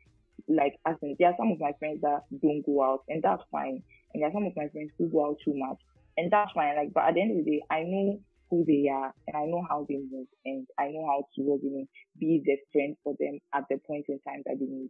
like, 0.48 0.74
as 0.86 0.96
in, 1.02 1.16
there 1.20 1.30
are 1.30 1.36
some 1.38 1.52
of 1.52 1.60
my 1.60 1.72
friends 1.80 2.02
that 2.02 2.22
don't 2.42 2.66
go 2.66 2.84
out, 2.84 3.02
and 3.10 3.22
that's 3.22 3.44
fine. 3.52 3.84
And 4.14 4.22
there 4.22 4.30
are 4.30 4.34
some 4.34 4.46
of 4.46 4.54
my 4.56 4.68
friends 4.70 4.92
who 4.98 5.10
go 5.10 5.28
out 5.28 5.38
too 5.44 5.54
much, 5.56 5.78
and 6.18 6.32
that's 6.32 6.52
fine. 6.54 6.76
Like, 6.76 6.94
but 6.94 7.04
at 7.04 7.14
the 7.16 7.22
end 7.22 7.38
of 7.38 7.46
the 7.46 7.52
day, 7.52 7.62
I 7.70 7.84
know 7.84 8.20
who 8.50 8.64
they 8.66 8.90
are, 8.90 9.14
and 9.28 9.36
I 9.38 9.46
know 9.46 9.64
how 9.70 9.86
they 9.88 9.98
move, 9.98 10.28
and 10.46 10.68
I 10.80 10.88
know 10.92 11.06
how 11.08 11.26
to 11.36 11.42
really 11.44 11.88
be 12.20 12.42
the 12.46 12.58
friend 12.72 12.96
for 13.04 13.16
them 13.20 13.40
at 13.54 13.64
the 13.70 13.78
point 13.86 14.06
in 14.10 14.20
time 14.28 14.44
that 14.46 14.58
they 14.60 14.66
need, 14.66 14.90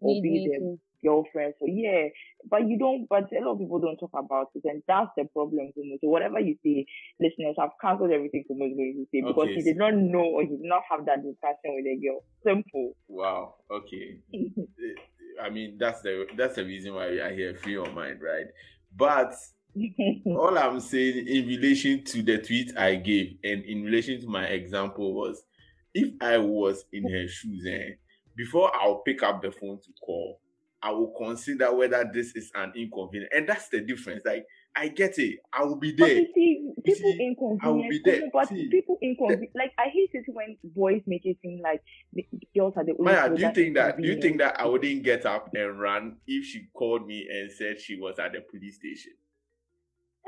or 0.00 0.14
Need 0.14 0.22
be 0.22 0.30
me 0.30 0.48
the 0.50 0.58
to. 0.58 0.80
girlfriend. 1.04 1.54
So 1.60 1.66
yeah, 1.68 2.08
but 2.50 2.66
you 2.68 2.78
don't. 2.78 3.06
But 3.08 3.30
a 3.32 3.40
lot 3.44 3.52
of 3.54 3.58
people 3.58 3.78
don't 3.80 3.98
talk 3.98 4.10
about 4.14 4.48
it, 4.54 4.62
and 4.64 4.82
that's 4.86 5.10
the 5.16 5.24
problem. 5.32 5.70
Kumo. 5.74 5.96
So 6.00 6.08
whatever 6.08 6.40
you 6.40 6.56
say, 6.64 6.86
listeners, 7.20 7.56
I've 7.60 7.76
cancelled 7.80 8.10
everything 8.10 8.44
Kumo 8.48 8.66
is 8.66 8.76
going 8.76 8.94
to 8.98 9.06
say 9.12 9.22
because 9.26 9.48
Okay, 9.48 9.54
he 9.54 9.62
did 9.62 9.76
not 9.76 9.94
know 9.94 10.24
or 10.24 10.42
he 10.42 10.48
did 10.48 10.60
not 10.62 10.82
have 10.90 11.06
that 11.06 11.22
discussion 11.22 11.74
with 11.78 11.86
a 11.86 11.96
girl. 12.02 12.24
Simple. 12.44 12.92
wow. 13.08 13.54
Okay. 13.70 14.18
I 15.42 15.50
mean, 15.50 15.76
that's 15.78 16.00
the 16.02 16.26
that's 16.36 16.56
the 16.56 16.64
reason 16.64 16.94
why 16.94 17.10
we 17.10 17.20
are 17.20 17.30
here, 17.32 17.54
free 17.54 17.72
your 17.72 17.90
mind, 17.92 18.20
right? 18.22 18.46
But 18.96 19.34
all 20.26 20.58
I'm 20.58 20.80
saying 20.80 21.26
in 21.26 21.46
relation 21.46 22.04
to 22.04 22.22
the 22.22 22.38
tweet 22.38 22.76
I 22.76 22.96
gave 22.96 23.38
and 23.44 23.64
in 23.64 23.84
relation 23.84 24.20
to 24.20 24.26
my 24.26 24.44
example 24.44 25.14
was 25.14 25.42
if 25.94 26.12
I 26.20 26.38
was 26.38 26.84
in 26.92 27.10
her 27.10 27.26
shoes, 27.28 27.66
eh, 27.68 27.94
before 28.36 28.70
I'll 28.74 28.98
pick 28.98 29.22
up 29.22 29.42
the 29.42 29.50
phone 29.50 29.78
to 29.78 29.92
call, 30.04 30.40
I 30.80 30.92
will 30.92 31.12
consider 31.18 31.74
whether 31.74 32.08
this 32.12 32.36
is 32.36 32.50
an 32.54 32.72
inconvenience. 32.76 33.30
And 33.34 33.48
that's 33.48 33.68
the 33.68 33.80
difference. 33.80 34.22
Like 34.24 34.46
I 34.76 34.88
get 34.88 35.18
it. 35.18 35.40
I 35.52 35.64
will 35.64 35.76
be 35.76 35.92
But 35.92 36.06
there. 36.06 36.18
you 36.18 36.28
see, 36.34 36.70
people 36.84 37.12
see, 37.12 37.26
inconvenience. 37.26 37.60
I 37.64 37.68
will 37.68 37.88
be 37.88 38.00
there. 38.04 38.22
But 38.32 38.48
See, 38.48 38.68
people 38.70 38.96
inconvenience. 39.02 39.52
Like 39.56 39.72
I 39.76 39.88
hate 39.92 40.10
it 40.12 40.24
when 40.28 40.56
boys 40.62 41.02
make 41.06 41.26
it 41.26 41.38
seem 41.42 41.60
like 41.62 41.82
girls 42.56 42.74
are 42.76 42.84
the 42.84 42.92
only. 42.92 43.12
Maya, 43.12 43.34
do 43.34 43.42
you 43.42 43.52
think 43.52 43.74
that 43.74 44.00
do 44.00 44.06
you 44.06 44.20
think 44.20 44.38
that 44.38 44.60
I 44.60 44.66
wouldn't 44.66 45.02
get 45.02 45.26
up 45.26 45.50
and 45.54 45.80
run 45.80 46.16
if 46.26 46.44
she 46.44 46.68
called 46.72 47.06
me 47.06 47.26
and 47.28 47.50
said 47.50 47.80
she 47.80 47.98
was 47.98 48.18
at 48.20 48.32
the 48.32 48.40
police 48.40 48.76
station? 48.76 49.12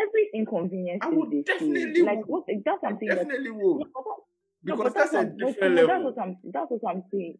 Every 0.00 0.30
inconvenience 0.34 1.00
I 1.02 1.08
is 1.10 1.14
would 1.16 1.30
the 1.30 1.42
definitely 1.42 1.94
same? 1.94 2.06
Like 2.06 2.24
what? 2.26 2.44
That's 2.64 2.84
I 2.84 2.88
something 2.88 3.08
that. 3.08 3.14
definitely 3.16 3.50
No, 3.50 3.56
would. 3.58 3.78
but 3.92 4.04
that, 4.04 4.16
no, 4.64 4.76
Because 4.76 4.92
but 4.92 4.94
that's 4.94 5.12
a 5.12 5.16
what- 5.16 5.38
but 5.38 5.46
different 5.46 5.76
That's 5.76 6.04
what 6.04 6.18
I'm. 6.22 6.36
That's 6.44 6.70
what 6.70 6.90
I'm 6.90 7.02
saying. 7.12 7.38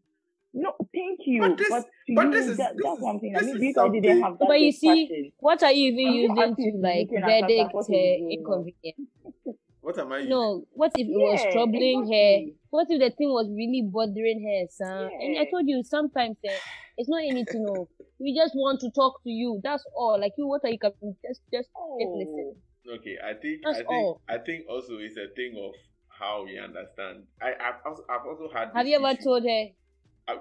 No, 0.53 0.73
thank 0.93 1.21
you. 1.27 1.41
But 1.43 1.59
this- 1.59 1.69
but 1.71 1.83
to 2.07 2.15
but 2.15 2.25
you, 2.27 2.31
this 2.33 2.47
is- 2.49 2.57
that, 2.57 2.77
this 2.77 2.85
that's 2.85 2.97
is- 2.99 3.03
what 3.03 3.11
I'm 3.15 3.21
saying. 3.21 3.37
I 3.37 3.39
this 3.39 3.47
mean, 3.47 3.55
is 3.57 3.61
these 3.61 3.75
something- 3.75 4.03
didn't 4.03 4.23
have 4.23 4.39
that. 4.39 4.49
But 4.49 4.61
you 4.61 4.73
see, 4.73 5.07
discussion. 5.07 5.33
what 5.39 5.63
are 5.63 5.73
you 5.73 5.93
even 5.93 6.39
I'm 6.39 6.55
using 6.59 6.73
to 6.73 6.79
like 6.89 7.07
looking 7.11 7.23
at 7.23 7.31
her, 7.31 7.41
verdict 7.43 7.73
her 7.89 8.09
inconvenience? 8.35 9.11
What 9.83 9.99
am 9.99 10.13
I 10.13 10.17
using? 10.19 10.31
No, 10.31 10.65
what 10.73 10.93
if 10.99 11.07
it 11.09 11.11
was 11.11 11.41
Yeah, 11.43 11.53
troubling 11.53 12.03
her? 12.13 12.53
What 12.69 12.87
if 12.91 13.01
the 13.01 13.11
thing 13.17 13.31
was 13.31 13.49
really 13.49 13.83
bothering 13.91 14.43
her, 14.45 14.67
son? 14.69 15.09
And 15.19 15.39
I 15.39 15.47
told 15.51 15.65
you 15.67 15.83
sometimes 15.83 16.37
eh, 16.45 16.53
it's 16.97 17.09
not 17.09 17.23
anything. 17.23 17.65
No, 17.65 17.89
we 18.19 18.35
just 18.35 18.55
want 18.55 18.81
to 18.81 18.91
talk 18.91 19.23
to 19.25 19.31
you. 19.31 19.61
That's 19.63 19.85
all. 19.97 20.21
Like 20.21 20.33
you, 20.37 20.47
what 20.47 20.63
are 20.65 20.71
you 20.71 20.79
coming? 20.79 21.17
Just, 21.27 21.41
just, 21.53 21.69
just 21.69 21.69
oh. 21.77 21.99
listen. 22.19 22.55
Oh. 22.57 22.95
Okay, 22.97 23.17
I 23.23 23.35
think 23.35 23.61
That's 23.63 23.79
I 23.79 23.83
think 23.83 23.91
all. 23.91 24.21
I 24.29 24.39
think 24.39 24.65
also 24.69 24.99
it's 24.99 25.17
a 25.17 25.29
thing 25.35 25.55
of 25.63 25.75
how 26.09 26.45
we 26.45 26.59
understand. 26.59 27.25
I 27.41 27.53
I've 27.53 27.81
also, 27.85 28.05
I've 28.09 28.27
also 28.27 28.49
had. 28.53 28.71
Have 28.75 28.87
you 28.87 28.97
ever 28.97 29.09
issue- 29.09 29.25
told 29.25 29.45
her? 29.45 29.67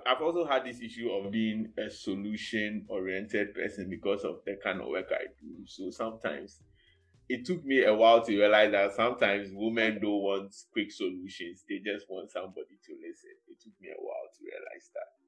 I've 0.05 0.21
also 0.21 0.45
had 0.45 0.65
this 0.65 0.81
issue 0.81 1.09
of 1.09 1.31
being 1.31 1.73
a 1.75 1.89
solution 1.89 2.85
oriented 2.89 3.55
person 3.55 3.89
because 3.89 4.23
of 4.23 4.41
the 4.45 4.55
kind 4.63 4.81
of 4.81 4.87
work 4.87 5.07
I 5.09 5.25
do. 5.41 5.65
So 5.65 5.89
sometimes 5.89 6.61
it 7.27 7.45
took 7.45 7.63
me 7.65 7.83
a 7.83 7.93
while 7.93 8.23
to 8.25 8.37
realize 8.37 8.71
that 8.71 8.93
sometimes 8.93 9.49
women 9.51 9.99
don't 10.01 10.21
want 10.21 10.55
quick 10.73 10.91
solutions, 10.91 11.63
they 11.69 11.77
just 11.77 12.05
want 12.09 12.29
somebody 12.31 12.77
to 12.85 12.91
listen. 13.01 13.33
It 13.47 13.61
took 13.61 13.73
me 13.81 13.89
a 13.89 14.01
while 14.01 14.29
to 14.33 14.39
realize 14.43 14.89
that. 14.93 15.18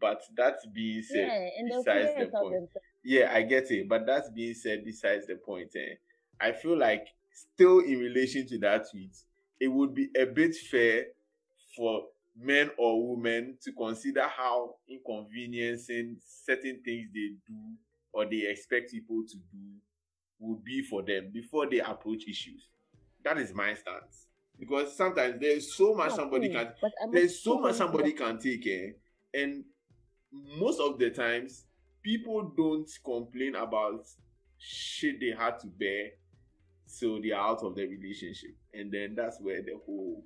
But 0.00 0.22
that 0.36 0.58
being 0.72 1.02
said, 1.02 1.28
Yeah, 1.28 1.78
besides 1.78 2.10
the 2.18 2.26
point. 2.26 2.70
Yeah, 3.04 3.32
I 3.32 3.42
get 3.42 3.70
it. 3.70 3.88
But 3.88 4.06
that's 4.06 4.30
being 4.30 4.54
said, 4.54 4.84
besides 4.84 5.26
the 5.26 5.36
point, 5.36 5.70
eh, 5.76 5.94
I 6.40 6.52
feel 6.52 6.78
like 6.78 7.06
still 7.32 7.80
in 7.80 7.98
relation 7.98 8.46
to 8.48 8.58
that 8.58 8.90
tweet, 8.90 9.16
it 9.60 9.68
would 9.68 9.94
be 9.94 10.08
a 10.16 10.26
bit 10.26 10.54
fair 10.54 11.06
for 11.76 12.04
men 12.40 12.70
or 12.78 13.16
women 13.16 13.56
to 13.62 13.72
consider 13.72 14.22
how 14.28 14.74
inconveniencing 14.88 16.16
certain 16.26 16.80
things 16.84 17.08
they 17.12 17.32
do 17.46 17.56
or 18.12 18.24
they 18.24 18.46
expect 18.48 18.92
people 18.92 19.22
to 19.28 19.36
do 19.36 19.58
would 20.38 20.64
be 20.64 20.82
for 20.82 21.02
them 21.02 21.30
before 21.32 21.68
they 21.68 21.80
approach 21.80 22.24
issues. 22.28 22.68
That 23.24 23.38
is 23.38 23.52
my 23.52 23.74
stance. 23.74 24.26
Because 24.58 24.96
sometimes 24.96 25.40
there's 25.40 25.74
so 25.74 25.94
much 25.94 26.12
somebody 26.12 26.48
can 26.48 26.72
there's 27.12 27.42
so 27.42 27.60
much 27.60 27.76
somebody 27.76 28.12
can 28.12 28.38
take 28.38 28.66
eh? 28.66 28.90
and 29.34 29.64
most 30.32 30.80
of 30.80 30.98
the 30.98 31.10
times 31.10 31.64
people 32.02 32.52
don't 32.56 32.88
complain 33.04 33.54
about 33.54 34.04
shit 34.58 35.20
they 35.20 35.32
had 35.36 35.58
to 35.60 35.66
bear 35.66 36.10
so 36.86 37.18
they 37.22 37.30
are 37.32 37.48
out 37.50 37.62
of 37.62 37.74
the 37.74 37.86
relationship 37.86 38.50
and 38.74 38.90
then 38.92 39.14
that's 39.16 39.38
where 39.40 39.62
the 39.62 39.72
whole 39.86 40.24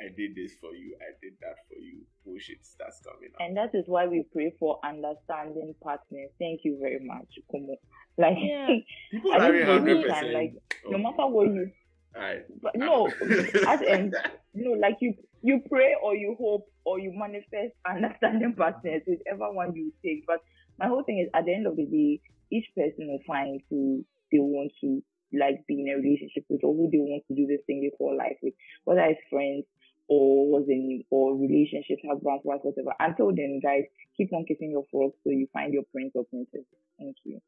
i 0.00 0.04
did 0.16 0.34
this 0.34 0.52
for 0.60 0.74
you 0.74 0.94
i 1.00 1.10
did 1.22 1.32
that 1.40 1.56
for 1.68 1.78
you 1.80 1.98
bullshit 2.24 2.64
starts 2.64 3.00
coming 3.04 3.30
out 3.34 3.46
And 3.46 3.56
that 3.56 3.74
is 3.74 3.84
why 3.86 4.06
we 4.06 4.24
pray 4.32 4.52
for 4.58 4.78
understanding 4.84 5.74
partners. 5.82 6.30
Thank 6.40 6.62
you 6.64 6.76
very 6.80 6.98
much, 7.04 7.28
Kumo. 7.50 7.76
Like, 8.18 8.36
Yeah. 8.40 8.68
people 9.12 9.32
I 9.32 9.36
are 9.36 9.52
think 9.52 9.64
hundred 9.64 9.90
every 9.98 10.08
time, 10.08 10.20
percent 10.24 10.32
like, 10.34 10.52
no 10.88 10.98
matter 10.98 11.26
what 11.28 11.46
you, 11.46 11.70
Alright. 12.16 12.44
but 12.62 12.74
no, 12.76 13.06
at 13.68 13.78
the 13.80 13.88
end, 13.90 14.16
no, 14.54 14.72
like 14.72 14.96
you, 15.00 15.14
you 15.42 15.60
pray 15.70 15.94
or 16.02 16.14
you 16.16 16.36
hope 16.38 16.68
or 16.84 16.98
you 16.98 17.12
manifest 17.14 17.74
understanding 17.88 18.54
partners, 18.56 19.02
whichever 19.06 19.52
one 19.52 19.74
you 19.74 19.92
take. 20.04 20.26
But 20.26 20.40
my 20.78 20.86
whole 20.86 21.02
thing 21.04 21.18
is, 21.20 21.28
at 21.34 21.44
the 21.46 21.54
end 21.54 21.66
of 21.66 21.76
the 21.76 21.84
day, 21.84 22.20
each 22.50 22.66
person 22.76 23.08
will 23.08 23.20
find 23.26 23.60
who 23.70 24.04
they 24.32 24.38
want 24.38 24.72
to 24.82 25.02
like 25.32 25.66
be 25.66 25.80
in 25.82 25.88
a 25.88 25.96
relationship 26.00 26.44
with 26.48 26.62
or 26.62 26.72
who 26.74 26.88
they 26.90 26.98
want 26.98 27.22
to 27.28 27.34
do 27.34 27.46
this 27.46 27.60
thing 27.66 27.80
they 27.82 27.94
call 27.96 28.16
life 28.16 28.36
with, 28.42 28.54
whether 28.84 29.00
it's 29.02 29.20
friends 29.30 29.64
or 30.08 30.46
was 30.48 30.66
in 30.68 31.02
or 31.10 31.36
relationships, 31.36 32.02
husbands, 32.08 32.42
wives, 32.44 32.62
whatever. 32.62 32.94
Until 33.00 33.34
then, 33.34 33.60
guys, 33.62 33.82
keep 34.16 34.32
on 34.32 34.44
kissing 34.46 34.70
your 34.70 34.84
frogs 34.90 35.14
so 35.24 35.30
you 35.30 35.48
find 35.52 35.74
your 35.74 35.82
prince 35.92 36.12
or 36.14 36.24
princess. 36.24 36.62
Thank 36.98 37.16
you. 37.24 37.40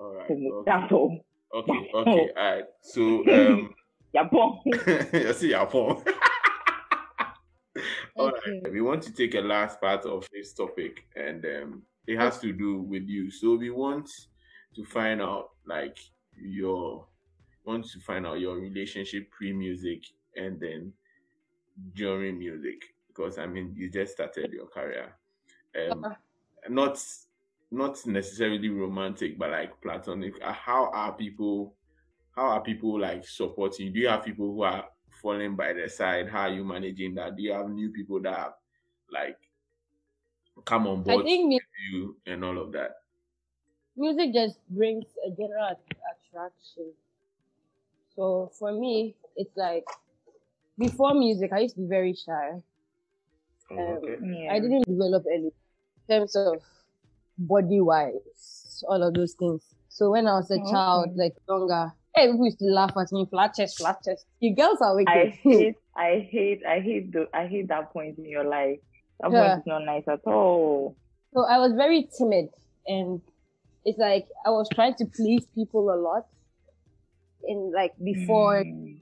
all 0.00 0.14
right 0.14 0.30
okay 0.30 0.50
That's 0.64 0.92
all. 0.92 1.18
okay 1.54 1.90
okay 1.94 2.28
all 2.36 2.54
right 2.54 2.64
so 2.82 3.24
um 3.28 3.74
Yeah, 4.14 4.22
bon. 4.32 4.60
you 5.12 5.32
see 5.34 5.52
phone 5.70 6.02
All 8.18 8.28
Okay. 8.28 8.60
right, 8.64 8.72
we 8.72 8.80
want 8.80 9.02
to 9.04 9.12
take 9.12 9.34
a 9.34 9.40
last 9.40 9.80
part 9.80 10.04
of 10.04 10.26
this 10.32 10.52
topic, 10.52 11.04
and 11.16 11.44
um, 11.44 11.82
it 12.06 12.16
has 12.18 12.38
to 12.40 12.52
do 12.52 12.78
with 12.82 13.08
you. 13.08 13.30
So 13.30 13.56
we 13.56 13.70
want 13.70 14.10
to 14.74 14.84
find 14.84 15.22
out, 15.22 15.50
like, 15.66 15.98
your 16.36 17.06
want 17.64 17.84
to 17.90 18.00
find 18.00 18.26
out 18.26 18.40
your 18.40 18.56
relationship 18.58 19.30
pre-music 19.30 20.02
and 20.36 20.58
then 20.58 20.92
during 21.94 22.38
music, 22.38 22.82
because 23.08 23.38
I 23.38 23.46
mean, 23.46 23.74
you 23.76 23.90
just 23.90 24.12
started 24.12 24.52
your 24.52 24.66
career, 24.66 25.14
um, 25.76 26.02
Uh-uh. 26.04 26.14
not 26.68 27.02
not 27.70 28.04
necessarily 28.06 28.68
romantic, 28.70 29.38
but 29.38 29.50
like 29.50 29.80
platonic. 29.82 30.34
Uh, 30.42 30.52
How 30.52 30.90
are 30.92 31.12
people? 31.12 31.74
How 32.34 32.46
are 32.48 32.62
people 32.62 32.98
like 33.00 33.26
supporting? 33.26 33.92
Do 33.92 34.00
you 34.00 34.08
have 34.08 34.24
people 34.24 34.46
who 34.54 34.62
are 34.62 34.86
falling 35.22 35.56
by 35.56 35.72
the 35.72 35.88
side? 35.88 36.28
How 36.28 36.42
are 36.42 36.48
you 36.50 36.64
managing 36.64 37.14
that? 37.14 37.36
Do 37.36 37.42
you 37.42 37.52
have 37.52 37.68
new 37.68 37.90
people 37.90 38.20
that 38.22 38.36
have 38.36 38.52
like 39.10 39.38
come 40.64 40.86
on 40.86 41.00
I 41.00 41.02
board 41.02 41.24
think 41.24 41.48
mu- 41.48 41.54
with 41.54 41.92
you 41.92 42.16
and 42.26 42.44
all 42.44 42.58
of 42.58 42.72
that? 42.72 42.92
music 43.96 44.32
just 44.32 44.58
brings 44.70 45.06
a 45.26 45.30
general 45.30 45.74
attraction. 45.74 46.92
So 48.14 48.50
for 48.58 48.72
me, 48.72 49.16
it's 49.36 49.56
like 49.56 49.84
before 50.78 51.14
music, 51.14 51.52
I 51.52 51.60
used 51.60 51.74
to 51.76 51.80
be 51.82 51.88
very 51.88 52.14
shy. 52.14 52.62
Um, 53.70 53.78
okay. 53.98 54.16
Yeah. 54.22 54.52
I 54.52 54.60
didn't 54.60 54.84
develop 54.86 55.24
any 55.32 55.46
in 55.46 55.52
terms 56.08 56.36
of 56.36 56.62
body 57.36 57.80
wise, 57.80 58.84
all 58.88 59.02
of 59.02 59.14
those 59.14 59.34
things. 59.34 59.62
So 59.88 60.10
when 60.12 60.26
I 60.28 60.34
was 60.34 60.50
a 60.50 60.58
Okay. 60.60 60.70
child, 60.70 61.16
like 61.16 61.34
younger, 61.48 61.92
hey, 62.18 62.30
people 62.30 62.44
used 62.46 62.58
to 62.58 62.66
laugh 62.66 62.92
at 62.96 63.12
me, 63.12 63.26
flat 63.30 63.54
chest, 63.54 63.78
flat 63.78 63.98
chest. 64.04 64.24
You 64.40 64.54
girls 64.54 64.78
are 64.80 64.94
wicked. 64.96 65.10
I 65.10 65.26
hate, 65.42 65.76
I 65.96 66.28
hate, 66.30 66.62
I 66.66 66.80
hate 66.80 67.12
the, 67.12 67.26
I 67.32 67.46
hate 67.46 67.68
that 67.68 67.92
point 67.92 68.18
in 68.18 68.24
your 68.26 68.44
life. 68.44 68.78
That 69.20 69.32
Yeah. 69.32 69.48
point 69.48 69.60
is 69.60 69.66
not 69.66 69.84
nice 69.84 70.04
at 70.08 70.20
all. 70.24 70.96
So 71.34 71.44
I 71.44 71.58
was 71.58 71.72
very 71.76 72.08
timid 72.16 72.48
and 72.86 73.20
it's 73.84 73.98
like 73.98 74.26
I 74.46 74.50
was 74.50 74.68
trying 74.74 74.94
to 74.94 75.06
please 75.06 75.46
people 75.54 75.92
a 75.92 75.96
lot. 75.96 76.26
And 77.44 77.72
like 77.72 77.92
before 78.02 78.64
Mm. 78.64 79.00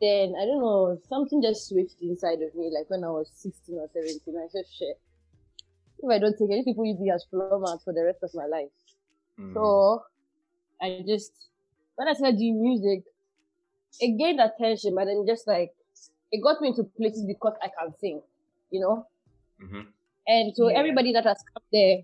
then 0.00 0.34
I 0.40 0.44
don't 0.46 0.60
know, 0.60 0.96
something 1.08 1.42
just 1.42 1.68
switched 1.68 2.00
inside 2.00 2.40
of 2.40 2.54
me, 2.54 2.70
like 2.74 2.88
when 2.88 3.02
I 3.04 3.08
was 3.10 3.30
sixteen 3.34 3.78
or 3.78 3.88
seventeen. 3.92 4.36
I 4.36 4.46
said 4.48 4.64
shit. 4.72 4.96
If 6.00 6.08
I 6.10 6.18
don't 6.18 6.38
take 6.38 6.50
it, 6.50 6.64
people 6.64 6.86
use 6.86 7.00
me 7.00 7.10
as 7.10 7.24
floor 7.28 7.58
mat 7.58 7.80
for 7.84 7.92
the 7.92 8.04
rest 8.04 8.20
of 8.22 8.30
my 8.34 8.46
life. 8.46 8.70
Mm. 9.38 9.54
So 9.54 10.02
I 10.80 11.02
just 11.06 11.32
when 11.98 12.06
I 12.08 12.12
started 12.14 12.38
doing 12.38 12.62
music, 12.62 13.02
it 13.98 14.16
gained 14.18 14.40
attention, 14.40 14.94
but 14.94 15.06
then 15.06 15.24
just 15.26 15.48
like 15.48 15.72
it 16.30 16.42
got 16.42 16.60
me 16.62 16.68
into 16.68 16.84
places 16.96 17.24
because 17.26 17.54
I 17.60 17.68
can 17.78 17.92
sing, 17.98 18.22
you 18.70 18.80
know? 18.80 19.06
Mhm. 19.60 19.92
And 20.28 20.54
so 20.54 20.68
Yeah. 20.68 20.78
everybody 20.78 21.12
that 21.12 21.24
has 21.24 21.42
come 21.52 21.62
there, 21.72 22.02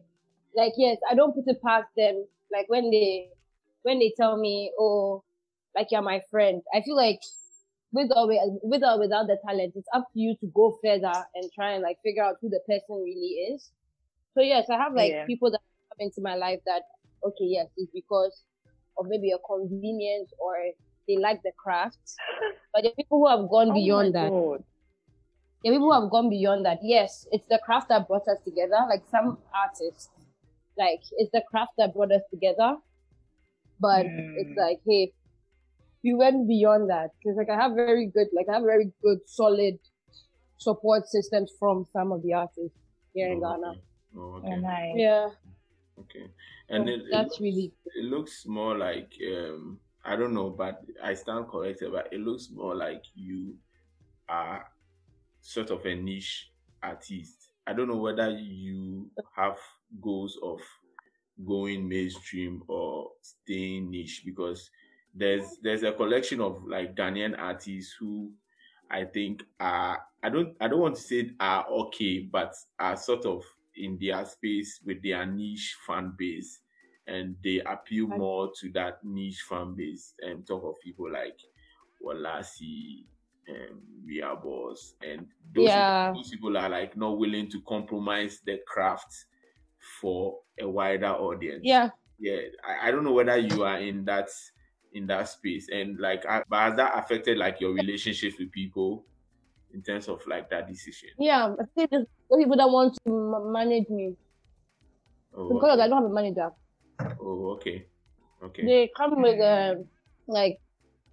like 0.57 0.73
yes, 0.77 0.99
I 1.09 1.15
don't 1.15 1.33
put 1.33 1.45
it 1.47 1.63
past 1.63 1.87
them. 1.97 2.27
Like 2.51 2.69
when 2.69 2.91
they 2.91 3.31
when 3.83 4.01
they 4.01 4.13
tell 4.17 4.37
me, 4.37 4.73
Oh, 4.79 5.23
like 5.77 5.89
you're 5.93 6.03
my 6.03 6.23
friend, 6.31 6.61
I 6.75 6.83
feel 6.83 6.97
like 6.97 7.21
with 7.93 8.11
or 8.17 8.27
with 8.65 8.83
or 8.83 8.99
without 8.99 9.29
the 9.29 9.39
talent, 9.47 9.75
it's 9.77 9.89
up 9.95 10.09
to 10.13 10.19
you 10.19 10.35
to 10.41 10.47
go 10.49 10.77
further 10.83 11.25
and 11.37 11.53
try 11.55 11.73
and 11.75 11.85
like 11.85 11.99
figure 12.03 12.25
out 12.25 12.37
who 12.41 12.49
the 12.51 12.61
person 12.67 12.97
really 13.05 13.55
is. 13.55 13.71
So 14.35 14.43
yes, 14.43 14.69
I 14.71 14.77
have 14.77 14.95
like 14.95 15.13
Yeah. 15.13 15.27
people 15.27 15.53
that 15.53 15.61
come 15.91 16.07
into 16.07 16.21
my 16.21 16.35
life 16.35 16.59
that 16.67 16.83
okay, 17.25 17.45
yes, 17.47 17.69
it's 17.77 17.93
because 17.93 18.43
of 18.99 19.07
maybe 19.09 19.31
a 19.33 19.39
convenience 19.39 20.33
or 20.39 20.57
they 21.09 21.17
like 21.17 21.43
the 21.43 21.53
craft. 21.57 21.99
But 22.73 22.83
the 22.85 22.91
people 22.97 23.19
who 23.21 23.29
have 23.29 23.49
gone 23.49 23.71
Oh 23.71 23.75
beyond 23.75 24.15
that. 24.15 24.31
God. 24.31 24.65
There 25.63 25.73
are 25.73 25.77
people 25.77 25.93
who 25.93 26.01
have 26.01 26.11
gone 26.11 26.29
beyond 26.31 26.65
that. 26.67 26.79
Yes, 26.83 27.27
it's 27.33 27.47
the 27.47 27.61
craft 27.65 27.89
that 27.89 28.07
brought 28.09 28.29
us 28.29 28.39
together. 28.45 28.79
Like 28.89 29.03
some 29.11 29.39
artists, 29.55 30.09
like 30.77 31.01
it's 31.19 31.31
the 31.33 31.43
craft 31.51 31.73
that 31.79 31.95
brought 31.95 32.13
us 32.13 32.23
together. 32.31 32.77
But 33.81 34.07
it's 34.07 34.51
Mm. 34.51 34.57
like, 34.57 34.81
hey, 34.87 35.13
you 36.03 36.17
went 36.19 36.47
beyond 36.47 36.91
that 36.91 37.11
because 37.19 37.37
like 37.37 37.49
I 37.51 37.57
have 37.57 37.73
very 37.75 38.07
good, 38.07 38.29
like 38.33 38.49
I 38.49 38.55
have 38.55 38.63
very 38.63 38.93
good, 39.03 39.19
solid 39.27 39.79
support 40.59 41.09
systems 41.09 41.53
from 41.59 41.87
some 41.93 42.13
of 42.13 42.23
the 42.23 42.33
artists. 42.35 42.79
here 43.15 43.31
in 43.31 43.39
Oh, 43.39 43.41
Ghana. 43.53 43.71
okay. 43.71 43.81
Oh, 44.17 44.21
Oh, 44.21 44.35
okay. 44.39 44.57
nice. 44.57 44.93
Yeah, 44.97 45.31
Okay. 45.99 46.27
And 46.69 46.89
it, 46.89 47.01
it 47.01 47.07
that's 47.11 47.31
looks, 47.31 47.41
really 47.41 47.73
it 47.95 48.05
looks 48.05 48.47
more 48.47 48.77
like 48.77 49.13
um 49.29 49.81
I 50.05 50.17
don't 50.17 50.35
know, 50.35 50.51
but 50.51 50.83
I 51.03 51.15
stand 51.15 51.49
corrected, 51.49 51.93
but 51.93 52.13
it 52.13 52.21
looks 52.21 52.51
more 52.51 52.75
like 52.75 53.05
you 53.15 53.57
are 54.29 54.67
sort 55.41 55.71
of 55.71 55.85
a 55.87 55.95
niche 55.95 56.53
artist. 56.83 57.51
I 57.67 57.73
don't 57.75 57.89
know 57.89 57.99
whether 57.99 58.31
you 58.31 59.11
have 59.37 59.59
goals 60.01 60.39
of 60.43 60.61
going 61.47 61.89
mainstream 61.89 62.63
or 62.69 63.13
staying 63.23 63.91
niche 63.91 64.23
because 64.25 64.71
there's 65.15 65.59
there's 65.63 65.83
a 65.83 65.93
collection 65.93 66.41
of 66.41 66.65
like 66.65 66.95
Ghanaian 66.95 67.39
artists 67.39 67.95
who 67.99 68.33
I 68.91 69.05
think 69.05 69.45
are 69.61 70.03
I 70.23 70.29
don't 70.31 70.57
I 70.61 70.69
don't 70.69 70.81
want 70.81 70.97
to 70.97 71.03
say 71.03 71.31
are 71.41 71.67
okay, 71.69 72.21
but 72.21 72.55
are 72.79 72.97
sort 72.97 73.25
of 73.27 73.45
in 73.77 73.99
their 74.01 74.25
space 74.25 74.81
with 74.85 75.03
their 75.03 75.27
niche 75.27 75.77
fan 75.87 76.15
base 76.17 76.61
and 77.07 77.37
they 77.45 77.61
appeal 77.61 78.07
more 78.07 78.51
to 78.59 78.71
that 78.73 79.05
niche 79.05 79.43
fan 79.49 79.75
base 79.75 80.15
and 80.21 80.47
talk 80.47 80.65
of 80.65 80.81
people 80.83 81.11
like 81.11 81.39
Worlasi 82.05 83.05
and 83.47 83.81
Ria 84.07 84.35
Boss 84.37 84.95
and 85.03 85.27
those, 85.55 85.69
Yeah. 85.69 86.13
those 86.15 86.31
people 86.31 86.57
are 86.57 86.69
like 86.69 86.97
not 86.97 87.19
willing 87.19 87.51
to 87.51 87.61
compromise 87.63 88.41
their 88.47 88.59
craft 88.67 89.27
for 90.01 90.39
a 90.59 90.69
wider 90.69 91.09
audience 91.09 91.61
yeah. 91.65 91.91
yeah 92.19 92.41
I, 92.67 92.89
I 92.89 92.91
don't 92.91 93.05
know 93.05 93.13
whether 93.13 93.37
you 93.37 93.65
are 93.65 93.79
in 93.79 94.05
that 94.07 94.31
in 94.93 95.07
that 95.09 95.29
space 95.29 95.69
and 95.71 95.99
like 95.99 96.25
I, 96.27 96.43
but 96.49 96.59
has 96.61 96.77
that 96.77 96.97
affected 96.97 97.37
like 97.37 97.61
your 97.61 97.73
relationships 97.75 98.37
with 98.39 98.51
people 98.53 99.05
in 99.75 99.83
terms 99.83 100.09
of 100.09 100.25
like 100.27 100.49
that 100.51 100.69
decision 100.69 101.11
Yeah, 101.19 101.49
I 101.61 101.65
think 101.75 101.91
there's 101.91 102.07
those 102.31 102.39
people 102.39 102.57
that 102.57 102.71
want 102.71 102.95
to 102.95 103.11
ma- 103.11 103.45
manage 103.45 103.89
me 103.89 104.15
oh, 105.37 105.49
because 105.49 105.75
okay. 105.79 105.83
I 105.83 105.89
don't 105.89 106.03
have 106.03 106.11
a 106.11 106.15
manager. 106.15 106.51
oh 107.21 107.53
okay 107.57 107.87
okay 108.43 108.65
They 108.65 108.91
come 108.97 109.21
with 109.21 109.41
um, 109.41 109.87
like 110.27 110.59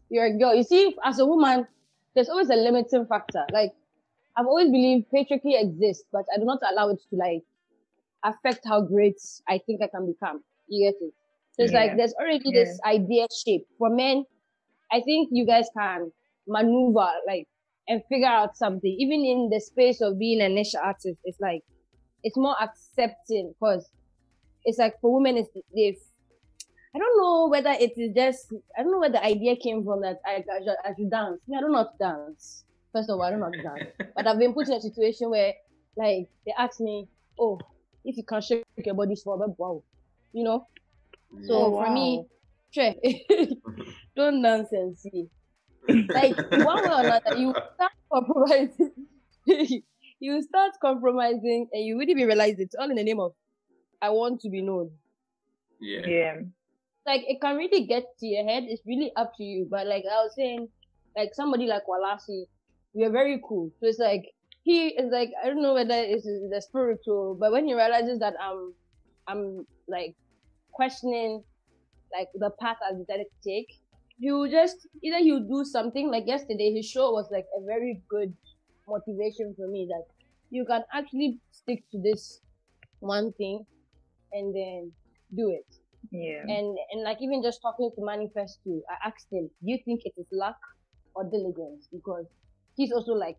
you're 0.10 0.26
a 0.26 0.38
girl. 0.38 0.54
You 0.54 0.64
see, 0.64 0.96
as 1.04 1.20
a 1.20 1.26
woman, 1.26 1.66
there's 2.14 2.30
always 2.30 2.50
a 2.50 2.56
limiting 2.56 3.06
factor. 3.06 3.46
Like 3.52 3.72
I've 4.38 4.46
always 4.46 4.70
believed 4.70 5.06
patriarchy 5.14 5.60
exists, 5.62 6.04
but 6.12 6.26
I 6.34 6.38
do 6.38 6.46
not 6.46 6.60
allow 6.72 6.90
it 6.90 7.00
to 7.10 7.16
like 7.16 7.44
affect 8.24 8.62
how 8.66 8.82
great 8.82 9.20
I 9.48 9.60
think 9.66 9.82
I 9.82 9.88
can 9.88 10.06
become. 10.08 10.44
You 10.68 10.92
get 10.92 10.96
it? 11.02 11.14
So 11.54 11.64
it's 11.64 11.74
like 11.74 11.98
there's 11.98 12.14
already 12.14 12.52
this 12.52 12.80
idea 12.86 13.28
shape 13.46 13.68
for 13.78 13.90
men. 13.90 14.24
I 14.92 15.02
think 15.02 15.30
you 15.32 15.46
guys 15.46 15.68
can 15.78 16.12
maneuver 16.48 17.10
like 17.28 17.48
and 17.88 18.02
figure 18.10 18.28
out 18.28 18.56
something. 18.58 18.96
Even 19.00 19.26
in 19.26 19.50
the 19.52 19.60
space 19.60 20.02
of 20.02 20.20
being 20.20 20.42
a 20.42 20.50
niche 20.50 20.76
artist, 20.82 21.20
it's 21.24 21.40
like 21.40 21.62
it's 22.24 22.38
more 22.38 22.56
accepting 22.62 23.54
because 23.54 23.90
it's 24.64 24.78
like 24.78 24.94
for 25.02 25.14
women, 25.16 25.38
it's 25.38 25.50
they've 25.76 25.98
I 26.94 27.00
don't 27.00 27.18
know 27.18 27.48
whether 27.50 27.72
it 27.72 27.94
is 27.98 28.14
just 28.16 28.54
I 28.78 28.84
don't 28.84 28.92
know 28.92 29.00
where 29.00 29.10
the 29.12 29.24
idea 29.24 29.56
came 29.56 29.84
from 29.84 30.02
that 30.02 30.18
I, 30.26 30.44
I, 30.52 30.60
should, 30.60 30.76
I 30.86 30.90
should 30.98 31.10
dance. 31.10 31.40
I 31.56 31.62
don't 31.62 31.72
know 31.72 31.84
to 31.84 31.98
dance. 32.00 32.66
First 32.94 33.10
of 33.10 33.16
all, 33.20 33.24
I 33.24 33.32
don't 33.32 33.40
know 33.40 33.52
to 33.52 33.62
dance. 33.62 33.90
But 34.16 34.28
I've 34.28 34.40
been 34.40 34.54
put 34.54 34.68
in 34.68 34.74
a 34.74 34.82
situation 34.82 35.30
where 35.30 35.54
like 35.96 36.28
they 36.46 36.54
ask 36.58 36.80
me, 36.80 37.08
Oh, 37.40 37.60
if 38.04 38.18
you 38.18 38.24
can 38.24 38.42
shake 38.42 38.64
your 38.86 38.96
body 38.96 39.16
for 39.24 39.38
me, 39.38 39.54
wow. 39.58 39.84
You 40.34 40.44
know? 40.44 40.68
So 41.48 41.54
Oh, 41.54 41.72
for 41.72 41.90
me, 41.90 42.18
wow. 42.18 42.26
sure, 42.72 43.48
don't 44.16 44.42
dance 44.42 44.70
and 44.72 44.98
see. 44.98 45.28
Like 46.14 46.38
one 46.52 46.84
way 46.86 46.92
or 46.94 47.02
another, 47.02 47.32
you 47.34 47.56
start 47.76 47.92
compromising. 48.12 48.92
you 50.20 50.42
start 50.44 50.72
compromising 50.82 51.68
and 51.74 51.86
you 51.86 51.98
really 51.98 52.16
realize 52.16 52.56
it's 52.60 52.76
all 52.76 52.90
in 52.90 52.96
the 52.96 53.04
name 53.04 53.20
of 53.20 53.34
I 54.02 54.10
want 54.10 54.42
to 54.42 54.50
be 54.50 54.62
known 54.62 54.92
yeah 55.80 56.06
Yeah. 56.06 56.36
like 57.06 57.24
it 57.28 57.42
can 57.42 57.58
really 57.58 57.86
get 57.88 58.04
to 58.20 58.26
your 58.28 58.46
head. 58.46 58.64
It's 58.68 58.82
really 58.86 59.12
up 59.16 59.34
to 59.38 59.44
you. 59.44 59.68
But 59.70 59.88
like 59.88 60.04
I 60.10 60.24
was 60.24 60.34
saying, 60.36 60.70
like 61.18 61.32
somebody 61.34 61.66
like 61.68 61.84
Worlasi, 61.90 62.46
we 62.94 63.04
are 63.06 63.12
very 63.12 63.42
cool. 63.48 63.72
So 63.80 63.88
it's 63.88 64.00
like 64.00 64.24
he 64.64 64.90
is 64.90 65.12
like 65.12 65.32
I 65.44 65.48
don't 65.48 65.62
know 65.62 65.74
whether 65.74 65.96
it's 65.96 66.26
the 66.26 66.62
spiritual, 66.62 67.36
but 67.40 67.52
when 67.52 67.66
he 67.66 67.74
realizes 67.74 68.20
that 68.20 68.36
I'm 68.42 68.74
I'm 69.28 69.66
like 69.88 70.16
questioning 70.72 71.44
like 72.14 72.28
the 72.36 72.52
path 72.62 72.78
I 72.88 72.94
decided 72.94 73.28
to 73.28 73.50
take, 73.50 73.68
he 74.22 74.32
will 74.32 74.50
just 74.50 74.88
either 75.04 75.18
he'll 75.18 75.48
do 75.56 75.66
something 75.66 76.10
like 76.12 76.28
yesterday. 76.28 76.72
His 76.76 76.86
show 76.86 77.12
was 77.12 77.28
like 77.32 77.48
a 77.58 77.66
very 77.66 78.02
good 78.08 78.34
motivation 78.88 79.56
for 79.58 79.68
me 79.68 79.88
that 79.90 80.06
you 80.52 80.64
can 80.66 80.84
actually 80.94 81.40
stick 81.52 81.84
to 81.92 82.00
this 82.02 82.40
one 83.00 83.34
thing 83.34 83.66
and 84.32 84.56
then 84.56 84.92
do 85.36 85.50
it. 85.50 85.66
Yeah. 86.12 86.42
and 86.42 86.78
and 86.92 87.04
like 87.04 87.18
even 87.22 87.44
just 87.44 87.62
talking 87.62 87.92
to 87.96 88.02
manifest 88.04 88.58
too 88.64 88.82
i 88.90 88.96
asked 89.08 89.28
him 89.32 89.46
do 89.62 89.68
you 89.72 89.78
think 89.86 90.02
it 90.04 90.14
is 90.18 90.26
luck 90.32 90.58
or 91.14 91.24
diligence? 91.30 91.88
Because 91.92 92.26
he's 92.76 92.92
also 92.92 93.14
like 93.14 93.38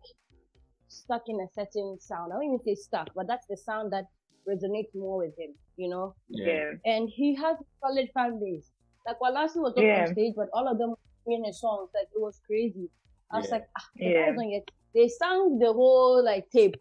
stuck 0.87 1.23
in 1.27 1.37
a 1.41 1.47
certain 1.53 1.97
sound. 1.99 2.31
I 2.31 2.35
don't 2.37 2.45
even 2.45 2.63
say 2.65 2.75
stuck 2.75 3.09
but 3.15 3.27
that's 3.27 3.45
the 3.49 3.57
sound 3.57 3.91
that 3.91 4.05
resonates 4.47 4.95
more 4.95 5.17
with 5.17 5.37
him 5.37 5.53
you 5.75 5.89
know? 5.89 6.15
Yeah. 6.29 6.71
And 6.85 7.09
he 7.13 7.35
has 7.35 7.57
a 7.59 7.67
solid 7.81 8.09
fan 8.13 8.39
base 8.39 8.71
like 9.05 9.19
while 9.21 9.33
Worlasi 9.33 9.57
was 9.57 9.73
up 9.77 9.83
Yeah. 9.83 10.01
on 10.01 10.07
stage 10.13 10.33
but 10.35 10.47
all 10.53 10.67
of 10.67 10.77
them 10.77 10.89
were 10.91 10.97
singing 11.25 11.45
his 11.45 11.59
songs 11.59 11.89
like 11.93 12.07
it 12.15 12.21
was 12.21 12.39
crazy 12.47 12.89
i 13.31 13.37
was 13.37 13.47
Yeah. 13.47 13.55
like 13.55 13.67
ah, 13.77 13.87
the 13.95 14.05
Yeah. 14.05 14.25
guys 14.25 14.35
don't 14.37 14.49
get 14.49 14.67
they 14.93 15.07
sang 15.07 15.59
the 15.59 15.71
whole 15.73 16.23
like 16.23 16.49
tape 16.51 16.75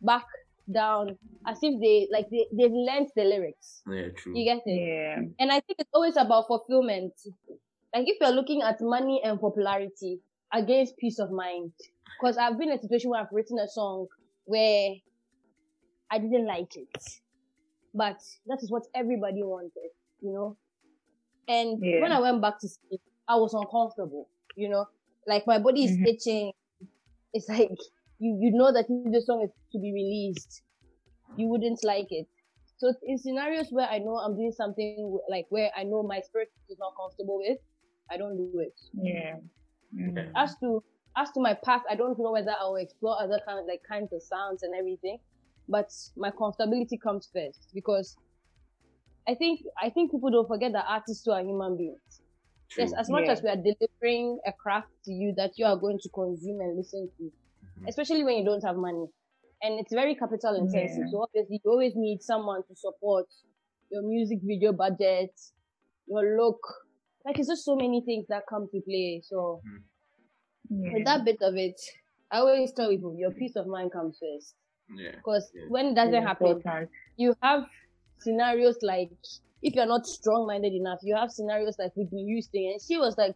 back 0.00 0.26
down 0.72 1.18
as 1.46 1.58
if 1.62 1.80
they 1.80 2.08
like 2.12 2.28
they, 2.30 2.46
they've 2.56 2.72
learned 2.72 3.08
the 3.16 3.24
lyrics 3.24 3.82
yeah 3.90 4.08
true 4.16 4.36
you 4.38 4.44
get 4.44 4.62
it 4.66 4.80
Yeah. 4.80 5.16
and 5.38 5.50
I 5.52 5.60
think 5.60 5.76
it's 5.80 5.90
always 5.92 6.16
about 6.16 6.46
fulfillment. 6.46 7.12
Like 7.94 8.06
if 8.08 8.18
you're 8.20 8.30
looking 8.30 8.62
at 8.62 8.80
money 8.80 9.20
and 9.24 9.40
popularity 9.40 10.20
against 10.52 10.96
peace 10.96 11.18
of 11.18 11.32
mind, 11.32 11.72
because 12.20 12.36
I've 12.38 12.56
been 12.56 12.68
in 12.70 12.78
a 12.78 12.80
situation 12.80 13.10
where 13.10 13.20
I've 13.20 13.32
written 13.32 13.58
a 13.58 13.66
song 13.66 14.06
where 14.44 14.94
I 16.08 16.18
didn't 16.18 16.46
like 16.46 16.76
it, 16.76 17.02
but 17.92 18.18
that 18.46 18.58
is 18.62 18.70
what 18.70 18.84
everybody 18.94 19.42
wanted, 19.42 19.90
you 20.20 20.32
know. 20.32 20.56
And 21.48 21.78
Yeah. 21.82 22.00
when 22.00 22.12
I 22.12 22.20
went 22.20 22.40
back 22.40 22.60
to 22.60 22.68
sleep, 22.68 23.00
I 23.28 23.36
was 23.36 23.54
uncomfortable, 23.54 24.28
you 24.56 24.68
know, 24.68 24.86
like 25.26 25.46
my 25.46 25.58
body 25.58 25.84
is 25.84 25.92
Mhm. 25.92 26.06
itching. 26.06 26.52
It's 27.32 27.48
like 27.48 27.70
you 28.18 28.38
you 28.40 28.50
know 28.52 28.72
that 28.72 28.86
if 28.88 29.12
the 29.12 29.20
song 29.22 29.42
is 29.42 29.50
to 29.72 29.78
be 29.78 29.92
released, 29.92 30.62
you 31.36 31.48
wouldn't 31.48 31.82
like 31.84 32.08
it. 32.10 32.26
So 32.78 32.92
in 33.02 33.18
scenarios 33.18 33.68
where 33.70 33.86
I 33.88 33.98
know 33.98 34.16
I'm 34.16 34.36
doing 34.36 34.52
something 34.52 35.18
like 35.28 35.46
where 35.50 35.70
I 35.76 35.84
know 35.84 36.02
my 36.02 36.20
spirit 36.20 36.50
is 36.68 36.78
not 36.78 36.94
comfortable 36.96 37.38
with, 37.38 37.58
I 38.10 38.16
don't 38.16 38.36
do 38.36 38.58
it. 38.60 38.74
Yeah. 38.92 39.36
Mhm. 39.94 40.32
As 40.34 40.56
to 40.60 40.82
as 41.16 41.30
to 41.32 41.40
my 41.40 41.54
path, 41.54 41.82
I 41.90 41.94
don't 41.96 42.18
know 42.18 42.32
whether 42.32 42.52
I 42.52 42.64
will 42.64 42.76
explore 42.76 43.20
other 43.20 43.40
kind 43.46 43.66
like 43.66 43.82
kinds 43.88 44.12
of 44.12 44.22
sounds 44.22 44.62
and 44.62 44.74
everything, 44.74 45.18
but 45.68 45.90
my 46.16 46.30
comfortability 46.30 47.00
comes 47.00 47.28
first 47.32 47.68
because 47.74 48.16
I 49.30 49.34
think 49.36 49.60
I 49.80 49.90
think 49.90 50.10
people 50.10 50.30
don't 50.30 50.48
forget 50.48 50.72
that 50.72 50.86
artists 50.88 51.22
too 51.24 51.30
are 51.30 51.40
human 51.42 51.76
beings. 51.76 52.00
true 52.70 52.84
Yes, 52.84 52.92
as 52.98 53.08
much 53.10 53.24
Yeah. 53.26 53.32
as 53.34 53.42
we 53.42 53.48
are 53.48 53.56
delivering 53.70 54.38
a 54.46 54.52
craft 54.62 54.90
to 55.06 55.12
you 55.12 55.34
that 55.36 55.52
you 55.58 55.66
are 55.66 55.76
going 55.76 55.98
to 56.02 56.08
consume 56.20 56.60
and 56.60 56.76
listen 56.76 57.08
to, 57.18 57.24
Mhm. 57.24 57.88
especially 57.88 58.24
when 58.24 58.36
you 58.38 58.44
don't 58.44 58.64
have 58.68 58.76
money. 58.76 59.06
And 59.62 59.78
it's 59.80 59.92
very 59.92 60.14
capital 60.14 60.54
intensive. 60.54 61.04
Yeah. 61.06 61.10
So 61.12 61.22
obviously 61.22 61.60
you 61.64 61.70
always 61.70 61.94
need 61.96 62.22
someone 62.22 62.62
to 62.68 62.74
support 62.76 63.26
your 63.90 64.02
music 64.02 64.38
video 64.42 64.72
budget, 64.72 65.32
your 66.06 66.24
look. 66.40 66.60
Like 67.24 67.38
it's 67.38 67.48
just 67.48 67.64
so 67.64 67.76
many 67.76 68.00
things 68.08 68.26
that 68.28 68.44
come 68.48 68.68
to 68.72 68.80
play. 68.88 69.20
So 69.30 69.62
Yeah. 70.70 70.92
with 70.94 71.04
that 71.04 71.24
bit 71.24 71.40
of 71.42 71.56
it, 71.56 71.78
I 72.30 72.38
always 72.38 72.72
tell 72.72 72.88
people 72.90 73.14
your 73.16 73.32
peace 73.32 73.56
of 73.56 73.66
mind 73.66 73.92
comes 73.92 74.18
first. 74.22 74.54
yeah 75.02 75.14
Because 75.16 75.50
Yeah. 75.54 75.68
when 75.68 75.86
it 75.86 75.94
doesn't 75.94 76.14
It's 76.14 76.26
happen, 76.30 76.62
you 77.16 77.34
have 77.42 77.62
scenarios 78.20 78.78
like 78.82 79.10
if 79.62 79.74
you're 79.74 79.86
not 79.86 80.06
strong 80.06 80.46
minded 80.46 80.72
enough, 80.72 81.00
you 81.02 81.14
have 81.16 81.30
scenarios 81.30 81.76
like 81.78 81.92
Whitney 81.96 82.24
Houston, 82.26 82.70
and 82.72 82.80
she 82.82 82.96
was 82.96 83.16
like 83.18 83.34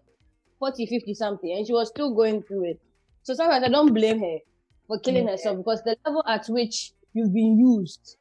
40, 0.59 0.87
50 0.87 1.15
something, 1.15 1.53
and 1.53 1.67
she 1.67 1.73
was 1.73 1.89
still 1.89 2.15
going 2.15 2.43
through 2.43 2.71
it. 2.71 2.81
So 3.23 3.35
sometimes 3.35 3.65
I 3.65 3.69
don't 3.69 3.93
blame 3.95 4.21
her 4.21 4.39
for 4.87 4.99
killing 5.01 5.27
Yeah. 5.27 5.33
herself 5.33 5.59
because 5.59 5.83
the 5.85 5.97
level 6.07 6.25
at 6.27 6.47
which 6.49 6.93
you've 7.13 7.33
been 7.33 7.59
used, 7.59 8.17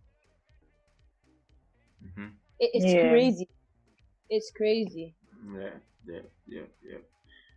Mhm. 2.02 2.38
it, 2.60 2.72
it's 2.74 2.94
Yeah. 2.94 3.02
crazy. 3.10 3.48
It's 4.30 4.52
crazy. 4.56 5.16
yeah 5.56 5.80
yeah 6.08 6.22
yeah 6.48 6.68
yeah 6.82 6.98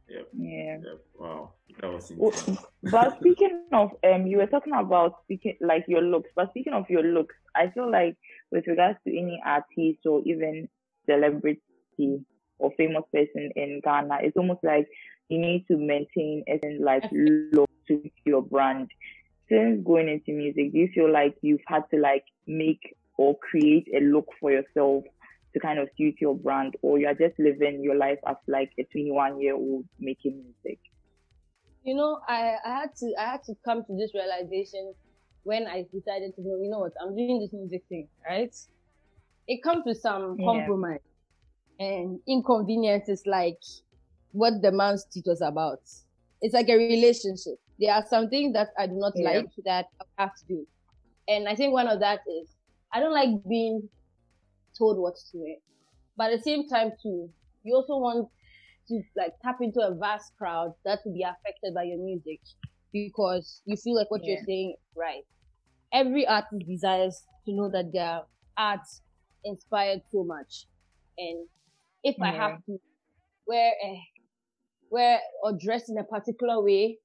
yeah 0.09 0.21
Yeah. 0.33 0.79
yeah 0.85 0.95
wow. 1.19 1.53
That 1.81 1.93
was 1.93 2.13
Well, 2.17 2.33
but 2.85 3.19
speaking 3.21 3.67
of 3.73 3.91
um 4.05 4.27
you 4.27 4.39
were 4.39 4.47
talking 4.47 4.73
about 4.75 5.15
speaking 5.25 5.57
like 5.61 5.85
your 5.89 6.03
looks 6.03 6.31
but 6.35 6.51
speaking 6.51 6.73
of 6.73 6.89
your 6.89 7.03
looks 7.03 7.35
i 7.55 7.69
feel 7.69 7.91
like 7.91 8.17
with 8.51 8.67
regards 8.67 8.99
to 9.07 9.11
any 9.11 9.41
artist 9.45 10.07
or 10.07 10.23
even 10.25 10.69
celebrity 11.05 11.61
or 12.59 12.73
famous 12.77 13.05
person 13.13 13.51
in 13.57 13.81
ghana 13.85 14.19
it's 14.23 14.37
almost 14.37 14.63
like 14.63 14.87
you 15.29 15.39
need 15.39 15.67
to 15.69 15.77
maintain 15.77 16.45
a 16.49 16.55
certain 16.63 16.85
like 16.85 17.05
look 17.13 17.69
to 17.89 18.03
your 18.25 18.43
brand. 18.43 18.91
Since 19.49 19.85
going 19.85 20.09
into 20.09 20.33
music, 20.33 20.73
do 20.73 20.79
you 20.79 20.89
feel 20.95 21.13
like 21.13 21.37
you've 21.41 21.61
had 21.67 21.83
to 21.93 22.01
like 22.01 22.25
make 22.47 22.97
or 23.17 23.37
create 23.39 23.89
a 23.95 24.01
look 24.01 24.27
for 24.41 24.51
yourself 24.51 25.05
to 25.57 25.61
kind 25.61 25.79
of 25.79 25.89
suit 25.97 26.17
your 26.21 26.37
brand, 26.37 26.75
or 26.83 26.99
you're 26.99 27.15
just 27.15 27.39
living 27.39 27.81
your 27.83 27.97
life 27.97 28.19
as 28.29 28.37
like 28.47 28.71
a 28.79 28.85
21 28.93 29.41
year 29.41 29.55
old 29.57 29.87
making 29.99 30.43
music? 30.45 30.79
You 31.83 31.95
know, 31.95 32.21
I, 32.29 32.57
I 32.65 32.69
had 32.81 32.91
to 32.99 33.15
I 33.19 33.31
had 33.33 33.43
to 33.47 33.55
come 33.65 33.85
to 33.85 33.97
this 33.97 34.13
realization 34.15 34.95
when 35.45 35.67
I 35.67 35.85
decided 35.95 36.35
to 36.37 36.43
know, 36.43 36.59
you 36.61 36.69
know 36.71 36.81
what, 36.81 36.93
I'm 37.01 37.15
doing 37.17 37.39
this 37.41 37.53
music 37.53 37.85
thing, 37.89 38.09
right? 38.29 38.55
It 39.47 39.63
comes 39.63 39.85
with 39.87 39.99
some 39.99 40.37
Yeah. 40.39 40.45
compromise 40.45 41.01
and 41.79 42.19
inconveniences 42.29 43.23
like 43.27 43.59
what 44.33 44.55
the 44.63 44.73
man's 44.73 45.07
teach 45.13 45.25
was 45.27 45.41
about. 45.41 45.79
It's 46.41 46.55
like 46.55 46.69
a 46.69 46.77
relationship. 46.77 47.59
There 47.79 47.93
are 47.95 48.05
some 48.09 48.29
things 48.29 48.55
that 48.55 48.69
I 48.79 48.87
do 48.87 48.95
not 48.95 49.13
Yeah. 49.17 49.43
like 49.43 49.47
that 49.65 49.87
I 50.19 50.23
have 50.25 50.33
to 50.35 50.47
do. 50.49 50.67
And 51.29 51.49
I 51.49 51.55
think 51.55 51.73
one 51.73 51.89
of 51.89 52.01
that 52.01 52.21
is 52.41 52.49
I 52.93 53.01
don't 53.01 53.15
like 53.15 53.31
being 53.49 53.89
told 54.79 54.99
what 54.99 55.17
to 55.33 55.39
wear. 55.39 55.57
But 56.17 56.33
at 56.33 56.39
the 56.39 56.43
same 56.43 56.69
time 56.69 56.93
too, 57.03 57.31
you 57.65 57.75
also 57.75 57.99
want 57.99 58.29
to 58.89 59.03
like 59.17 59.33
tap 59.43 59.59
into 59.61 59.81
a 59.81 59.95
vast 59.95 60.33
crowd 60.39 60.75
that 60.85 61.01
will 61.05 61.15
be 61.15 61.23
affected 61.23 61.75
by 61.75 61.85
your 61.85 61.99
music 61.99 62.41
because 62.93 63.63
you 63.67 63.77
feel 63.77 63.97
like 63.97 64.11
what 64.11 64.23
Yeah. 64.23 64.35
you're 64.35 64.45
saying 64.47 64.77
right. 64.97 65.25
Every 65.93 66.27
artist 66.27 66.67
desires 66.69 67.23
to 67.47 67.53
know 67.55 67.71
that 67.71 67.93
their 67.93 68.23
art 68.57 68.87
inspired 69.45 70.03
so 70.13 70.25
much. 70.25 70.67
And 71.19 71.49
if 72.05 72.17
I 72.23 72.33
have 72.33 72.53
to 72.67 72.79
wear 73.47 73.73
a 73.85 74.03
wear 74.91 75.21
or 75.43 75.53
dress 75.59 75.89
in 75.89 75.99
a 75.99 76.05
particular 76.05 76.63
way 76.63 76.99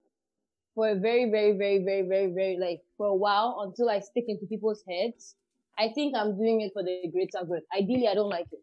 for 0.76 0.90
a 0.90 0.96
very, 0.96 1.30
very, 1.32 1.58
very, 1.58 1.84
very, 1.84 2.04
very, 2.08 2.34
very 2.34 2.58
like 2.60 2.82
for 2.98 3.08
a 3.08 3.16
while 3.16 3.62
until 3.68 3.90
I 3.90 4.00
stick 4.00 4.26
into 4.28 4.46
people's 4.48 4.84
heads, 4.90 5.36
I 5.82 5.92
think 5.94 6.16
I'm 6.16 6.38
doing 6.38 6.62
it 6.62 6.72
for 6.74 6.84
the 6.84 7.10
greater 7.12 7.46
good. 7.46 7.64
Ideally, 7.76 8.08
I 8.08 8.14
don't 8.14 8.30
like 8.30 8.46
it. 8.52 8.60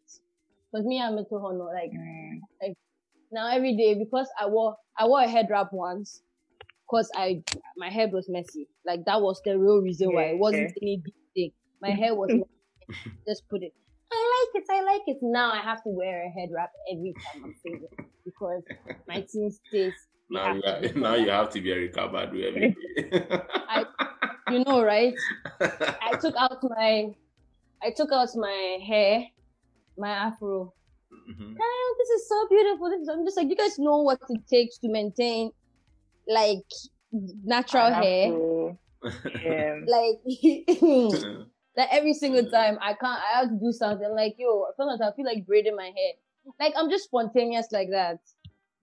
But 0.73 0.85
me, 0.85 1.01
I'm 1.03 1.19
into 1.19 1.35
honor. 1.35 1.65
Like 1.65 1.91
Mm, 1.93 2.75
now 3.33 3.51
every 3.51 3.77
day 3.77 3.95
because 3.95 4.29
I 4.41 4.47
wore 4.47 4.77
I 4.99 5.07
wore 5.07 5.21
a 5.21 5.29
head 5.29 5.49
wrap 5.51 5.69
once 5.73 6.23
because 6.87 7.11
I 7.15 7.43
my 7.77 7.91
head 7.91 8.13
was 8.13 8.27
messy. 8.29 8.69
Like 8.87 9.01
that 9.07 9.21
was 9.21 9.41
the 9.45 9.59
real 9.59 9.81
reason 9.81 10.13
why 10.13 10.25
it 10.25 10.39
wasn't 10.39 10.71
okay. 10.71 10.79
any 10.83 11.03
big 11.05 11.15
thing. 11.35 11.51
My 11.83 11.91
hair 11.91 12.15
was 12.15 12.29
messy. 12.33 13.17
just 13.27 13.43
put 13.51 13.63
it. 13.63 13.73
I 14.13 14.49
like 14.55 14.63
it. 14.63 14.67
I 14.71 14.83
like 14.83 15.03
it. 15.07 15.19
Now 15.21 15.53
I 15.53 15.61
have 15.61 15.83
to 15.85 15.91
wear 15.91 16.25
a 16.25 16.31
head 16.31 16.49
wrap 16.55 16.71
every 16.91 17.15
time 17.15 17.45
I'm 17.45 17.55
singing 17.63 17.89
because 18.25 18.63
my 19.07 19.21
team 19.33 19.51
stays. 19.51 19.93
Now 20.31 20.55
you, 20.55 20.63
are, 20.67 20.81
now 20.95 21.15
you 21.15 21.31
have 21.31 21.51
to 21.51 21.61
be 21.61 21.73
a 21.73 21.89
Kabadu 21.89 22.45
every 22.45 22.77
day. 23.01 23.43
You 24.51 24.65
know, 24.65 24.83
right? 24.83 25.15
I 25.61 26.15
took 26.21 26.35
out 26.39 26.59
my 26.63 27.11
I 27.83 27.91
took 27.97 28.13
out 28.13 28.29
my 28.35 28.79
hair, 28.87 29.25
my 29.97 30.11
afro. 30.11 30.75
Mhm. 31.13 31.55
Damn, 31.57 31.91
this 31.99 32.09
is 32.11 32.29
so 32.29 32.47
beautiful. 32.49 32.91
This 32.91 33.03
is, 33.03 33.09
I'm 33.09 33.25
just 33.25 33.37
like, 33.37 33.49
you 33.49 33.57
guys 33.57 33.79
know 33.79 33.99
what 34.03 34.21
it 34.29 34.41
takes 34.49 34.79
to 34.79 34.89
maintain 34.89 35.51
like 36.27 36.65
natural 37.45 37.93
hair. 37.93 38.29
to, 38.29 38.79
yeah. 39.45 39.77
Like 39.87 40.19
like 41.77 41.89
every 41.93 42.15
single 42.15 42.49
time 42.51 42.79
I 42.81 42.95
can't 42.95 43.21
I 43.23 43.39
have 43.41 43.49
to 43.49 43.55
do 43.61 43.73
something 43.73 44.11
like 44.15 44.35
yo, 44.39 44.67
sometimes 44.77 45.01
I 45.01 45.13
feel 45.15 45.27
like 45.27 45.47
braiding 45.47 45.77
my 45.77 45.87
hair. 45.87 46.13
Like 46.61 46.75
I'm 46.77 46.91
just 46.91 47.05
spontaneous 47.05 47.69
like 47.73 47.89
that. 47.91 48.19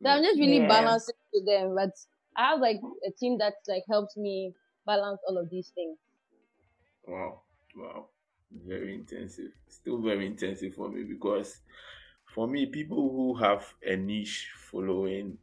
So 0.03 0.09
I'm 0.09 0.23
just 0.23 0.39
really 0.39 0.59
Yeah. 0.59 0.67
balancing 0.67 1.15
with 1.33 1.45
them. 1.45 1.75
But 1.75 1.91
I 2.37 2.49
have 2.51 2.59
like 2.59 2.79
a 3.07 3.11
team 3.11 3.37
that 3.39 3.55
like 3.67 3.83
helps 3.89 4.15
me 4.17 4.53
balance 4.85 5.21
all 5.27 5.37
of 5.37 5.49
these 5.49 5.71
things. 5.75 5.97
Wow, 7.07 7.43
wow, 7.75 8.09
very 8.51 8.95
intensive. 8.95 9.51
Still 9.67 10.01
very 10.01 10.25
intensive 10.25 10.73
for 10.75 10.89
me 10.89 11.03
because 11.03 11.61
for 12.33 12.47
me, 12.47 12.67
people 12.67 13.11
who 13.11 13.35
have 13.35 13.75
a 13.83 13.95
niche 13.95 14.51
following 14.55 15.39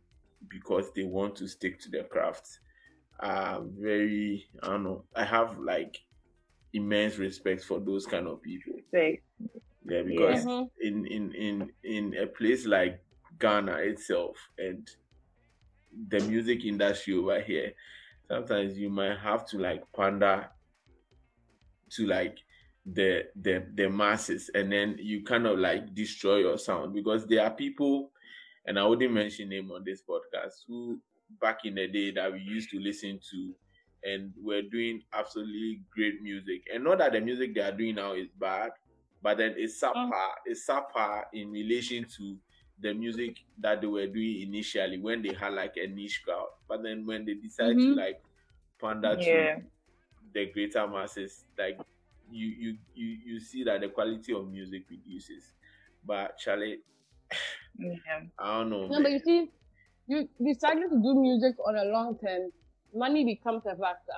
because 0.49 0.93
they 0.93 1.05
want 1.05 1.37
to 1.37 1.49
stick 1.49 1.79
to 1.81 1.91
their 1.91 2.05
craft 2.05 2.61
are 3.21 3.63
very, 3.63 4.49
I 4.63 4.69
don't 4.69 4.85
know, 4.85 5.07
I 5.15 5.25
have 5.25 5.59
like 5.59 5.99
immense 6.73 7.19
respect 7.19 7.65
for 7.65 7.81
those 7.81 8.07
kind 8.07 8.29
of 8.29 8.43
people. 8.43 8.83
Respect. 8.93 9.25
Yeah, 9.85 10.03
because 10.03 10.47
Mhm. 10.47 10.71
in, 10.81 11.07
in, 11.07 11.33
in, 11.35 11.73
in 11.83 12.17
a 12.17 12.27
place 12.27 12.67
like 12.67 13.05
Ghana 13.39 13.77
itself 13.79 14.37
and 14.59 14.89
the 16.09 16.21
music 16.21 16.65
industry 16.65 17.15
over 17.15 17.41
here, 17.41 17.75
sometimes 18.33 18.79
you 18.79 18.89
might 18.89 19.19
have 19.19 19.47
to 19.47 19.59
like 19.59 19.83
pander 19.95 20.49
to 21.91 22.07
like 22.07 22.39
the 22.87 23.25
the 23.43 23.67
the 23.75 23.89
masses 23.89 24.51
and 24.55 24.73
then 24.73 24.97
you 24.99 25.23
kind 25.23 25.47
of 25.47 25.59
like 25.59 25.95
destroy 25.95 26.39
your 26.39 26.57
sound 26.57 26.95
because 26.95 27.27
there 27.27 27.45
are 27.45 27.51
people 27.51 28.11
and 28.65 28.79
I 28.79 28.87
wouldn't 28.87 29.13
mention 29.13 29.51
name 29.51 29.71
on 29.71 29.85
this 29.85 30.03
podcast 30.09 30.65
who 30.67 30.99
back 31.43 31.65
in 31.65 31.75
the 31.75 31.89
day 31.89 32.11
that 32.13 32.33
we 32.33 32.41
used 32.41 32.71
to 32.71 32.81
listen 32.81 33.21
to 33.31 33.55
and 34.05 34.33
were 34.43 34.63
doing 34.63 35.01
absolutely 35.13 35.83
great 35.95 36.23
music. 36.23 36.63
And 36.75 36.83
not 36.83 36.99
that 36.99 37.13
the 37.13 37.21
music 37.21 37.55
they 37.55 37.61
are 37.61 37.71
doing 37.71 37.97
now 37.97 38.15
is 38.15 38.29
bad 38.41 38.71
but 39.23 39.39
then 39.39 39.55
it's 39.57 39.81
mm. 39.81 39.93
subpar 39.93 40.31
it's 40.47 40.67
subpar 40.67 41.25
in 41.33 41.51
relation 41.51 42.07
to 42.17 42.37
the 42.83 42.95
music 42.95 43.39
that 43.59 43.81
they 43.81 43.87
were 43.87 44.07
doing 44.09 44.43
initially 44.43 44.99
when 44.99 45.23
they 45.23 45.35
had 45.35 45.55
like 45.55 45.75
a 45.77 45.87
niche 45.87 46.23
crowd 46.25 46.49
but 46.69 46.83
then 46.83 47.07
when 47.07 47.25
they 47.25 47.35
decide 47.35 47.81
to 47.81 47.91
Mhm. 47.91 47.95
like 47.95 48.23
pander 48.81 49.17
Yeah. 49.17 49.57
to 49.57 49.63
the 50.33 50.47
greater 50.53 50.87
masses 50.89 51.47
like 51.59 51.79
you 52.31 52.49
you 52.49 52.79
you 52.95 53.09
you 53.35 53.41
see 53.41 53.65
that 53.65 53.81
the 53.81 53.89
quality 53.89 54.33
of 54.33 54.49
music 54.51 54.85
reduces 54.91 55.55
but 56.05 56.39
charlie 56.39 56.83
Yeah. 57.79 58.23
i 58.39 58.59
don't 58.59 58.71
know 58.71 58.89
No, 58.89 59.03
but 59.03 59.11
you 59.13 59.19
see, 59.21 59.51
you 60.07 60.29
deciding 60.45 60.89
to 60.91 60.97
do 61.03 61.15
music 61.21 61.57
on 61.67 61.77
a 61.77 61.85
long 61.85 62.19
term, 62.19 62.53
money 62.95 63.25
becomes 63.25 63.65
a 63.67 63.77
factor. 63.77 64.13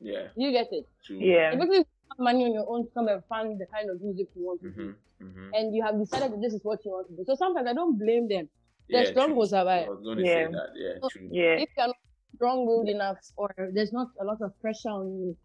yeah 0.00 0.28
You 0.34 0.50
get 0.52 0.72
it? 0.72 0.88
true 1.02 1.30
Yeah. 1.32 1.50
If 1.50 1.60
you 1.60 1.74
have 1.78 1.86
money 2.18 2.44
on 2.44 2.52
your 2.54 2.66
own 2.68 2.84
to 2.84 2.90
come 2.92 3.08
and 3.08 3.22
fund 3.28 3.60
the 3.60 3.66
kind 3.74 3.90
of 3.90 4.00
music 4.00 4.28
you 4.34 4.44
want 4.46 4.60
to 4.62 4.68
do, 4.70 4.90
hmm 5.20 5.30
hmm 5.32 5.50
and 5.54 5.74
you 5.74 5.82
have 5.84 5.98
decided 5.98 6.32
that 6.32 6.40
this 6.40 6.52
is 6.54 6.60
what 6.62 6.84
you 6.84 6.90
want 6.92 7.08
to 7.08 7.16
do. 7.16 7.24
So 7.26 7.34
sometimes 7.34 7.68
I 7.68 7.74
don't 7.74 7.98
blame 7.98 8.28
them. 8.28 8.48
The 8.88 8.98
yeah, 8.98 9.10
strong 9.10 9.30
true. 9.30 9.36
will 9.36 9.44
i 9.44 9.46
survive. 9.58 9.86
was 9.88 10.00
going 10.02 10.18
to 10.18 10.26
Yeah. 10.26 10.34
say 10.34 10.52
that 10.52 10.70
yeah 10.76 10.94
So, 11.00 11.08
true 11.10 11.28
Yeah. 11.30 11.56
If 11.64 11.68
you're 11.76 11.86
not 11.86 11.96
strong 12.36 12.66
willed 12.66 12.88
enough 12.88 13.18
or 13.36 13.50
there's 13.74 13.92
not 13.92 14.08
a 14.20 14.24
lot 14.24 14.38
of 14.42 14.58
pressure 14.60 14.90
on 14.90 15.06
you 15.20 15.36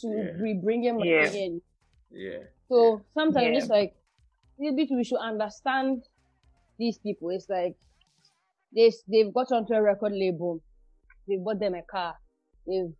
to 0.00 0.08
Yeah. 0.08 0.42
be 0.42 0.54
bringing 0.62 0.96
money 0.98 1.10
Yeah. 1.10 1.30
in. 1.46 1.62
yeah 2.10 2.38
So 2.68 3.04
sometimes 3.14 3.52
Yeah. 3.52 3.58
it's 3.58 3.68
like 3.68 3.94
maybe 4.58 4.88
we 4.90 5.04
should 5.04 5.20
understand 5.20 6.02
these 6.78 6.98
people. 6.98 7.30
It's 7.30 7.48
like 7.48 7.76
they 8.74 8.90
they've 9.08 9.32
got 9.32 9.52
onto 9.52 9.74
a 9.74 9.82
record 9.82 10.12
label, 10.12 10.62
they've 11.28 11.42
bought 11.44 11.60
them 11.60 11.74
a 11.74 11.82
car, 11.82 12.16
they've 12.66 12.92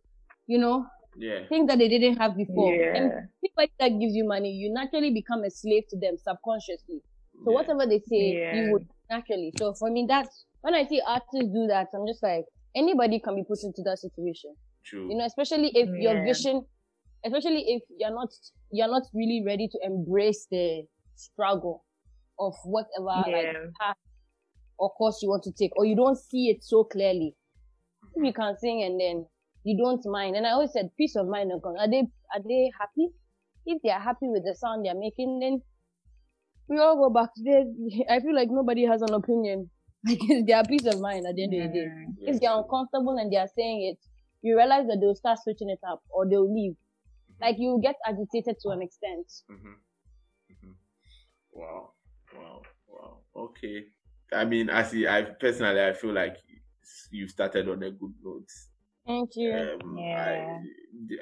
you 0.47 0.57
know 0.59 0.85
yeah 1.15 1.47
things 1.47 1.67
that 1.67 1.77
they 1.77 1.87
didn't 1.87 2.17
have 2.17 2.35
before. 2.35 2.71
And 2.95 3.11
Yeah. 3.11 3.21
anybody 3.43 3.73
that 3.79 3.99
gives 3.99 4.15
you 4.15 4.25
money, 4.27 4.51
you 4.51 4.73
naturally 4.73 5.11
become 5.13 5.43
a 5.43 5.49
slave 5.49 5.83
to 5.89 5.97
them 5.99 6.17
subconsciously. 6.17 7.01
So 7.43 7.51
yeah. 7.51 7.55
whatever 7.55 7.85
they 7.85 7.99
say, 7.99 8.39
Yeah. 8.39 8.55
you 8.55 8.71
would 8.71 8.87
naturally. 9.09 9.51
So 9.57 9.73
for 9.79 9.89
me, 9.91 10.05
that's 10.07 10.45
when 10.61 10.73
I 10.73 10.85
see 10.85 11.01
artists 11.05 11.53
do 11.53 11.67
that, 11.67 11.87
I'm 11.93 12.07
just 12.07 12.23
like 12.23 12.45
anybody 12.75 13.19
can 13.19 13.35
be 13.35 13.43
put 13.43 13.59
into 13.63 13.81
that 13.83 13.99
situation. 13.99 14.55
true 14.85 15.09
You 15.09 15.17
know, 15.17 15.25
especially 15.25 15.71
if 15.73 15.89
your 16.01 16.23
vision, 16.23 16.65
especially 17.25 17.63
if 17.67 17.83
you're 17.97 18.13
not 18.13 18.29
you're 18.71 18.89
not 18.91 19.03
really 19.13 19.43
ready 19.45 19.67
to 19.67 19.79
embrace 19.83 20.47
the 20.51 20.83
struggle 21.15 21.85
of 22.39 22.53
whatever 22.65 23.05
like 23.31 23.55
path 23.79 23.95
or 24.77 24.89
course 24.91 25.19
you 25.21 25.29
want 25.29 25.43
to 25.43 25.51
take, 25.57 25.71
or 25.77 25.85
you 25.85 25.95
don't 25.95 26.17
see 26.17 26.49
it 26.49 26.63
so 26.63 26.83
clearly. 26.83 27.33
If 28.15 28.23
you 28.25 28.33
can 28.33 28.57
sing 28.57 28.83
and 28.83 28.99
then 28.99 29.25
you 29.65 29.77
don't 29.77 30.05
mind, 30.05 30.35
and 30.37 30.47
I 30.47 30.51
always 30.51 30.71
said 30.73 30.91
peace 30.97 31.15
of 31.17 31.27
mind. 31.27 31.51
Are 31.51 31.89
they 31.89 32.03
are 32.33 32.41
they 32.47 32.71
happy? 32.79 33.09
If 33.65 33.81
they 33.81 33.89
are 33.89 33.99
happy 33.99 34.29
with 34.29 34.43
the 34.45 34.55
sound 34.55 34.85
they're 34.85 34.95
making, 34.95 35.39
then 35.39 35.61
we 36.67 36.77
all 36.79 36.95
go 36.97 37.09
back. 37.13 37.29
They, 37.43 37.65
I 38.09 38.19
feel 38.19 38.35
like 38.35 38.49
nobody 38.51 38.85
has 38.85 39.01
an 39.01 39.13
opinion. 39.13 39.69
Like 40.07 40.19
it's 40.21 40.45
their 40.45 40.63
peace 40.63 40.85
of 40.85 40.99
mind 41.01 41.25
at 41.27 41.35
the 41.35 41.43
end 41.45 41.53
of 41.55 41.61
the 41.61 41.79
day. 41.79 41.87
Yeah, 42.19 42.33
If 42.35 42.39
they're 42.41 42.55
uncomfortable 42.55 43.17
and 43.17 43.33
they're 43.33 43.47
saying 43.57 43.89
it, 43.91 43.97
you 44.43 44.55
realize 44.55 44.85
that 44.85 44.99
they'll 45.01 45.15
start 45.15 45.39
switching 45.43 45.71
it 45.71 45.79
up 45.89 46.03
or 46.11 46.29
they'll 46.29 46.51
leave. 46.53 46.75
Like 47.41 47.55
you 47.57 47.79
get 47.81 47.95
agitated 48.05 48.57
to 48.61 48.69
an 48.69 48.83
extent. 48.83 49.27
Mhm. 49.49 49.75
Mhm. 50.51 50.75
Wow, 51.51 51.93
wow, 52.35 52.61
wow. 52.87 53.17
Okay. 53.35 53.85
I 54.31 54.45
mean, 54.45 54.69
I 54.69 54.83
see. 54.83 55.07
I 55.07 55.23
personally, 55.23 55.81
I 55.83 55.93
feel 55.93 56.13
like 56.13 56.37
you 57.11 57.27
started 57.27 57.67
on 57.67 57.81
a 57.83 57.89
good 57.91 58.13
note. 58.23 58.49
Thank 59.05 59.31
you. 59.35 59.53
Um, 59.53 59.97
Yeah. 59.97 60.59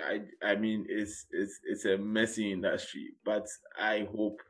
I, 0.08 0.14
I, 0.44 0.52
I 0.52 0.56
mean, 0.56 0.86
it's 0.90 1.26
it's 1.32 1.60
it's 1.64 1.86
a 1.86 1.98
messy 1.98 2.52
industry, 2.52 3.16
but 3.26 3.48
I 3.78 4.08
hope, 4.16 4.42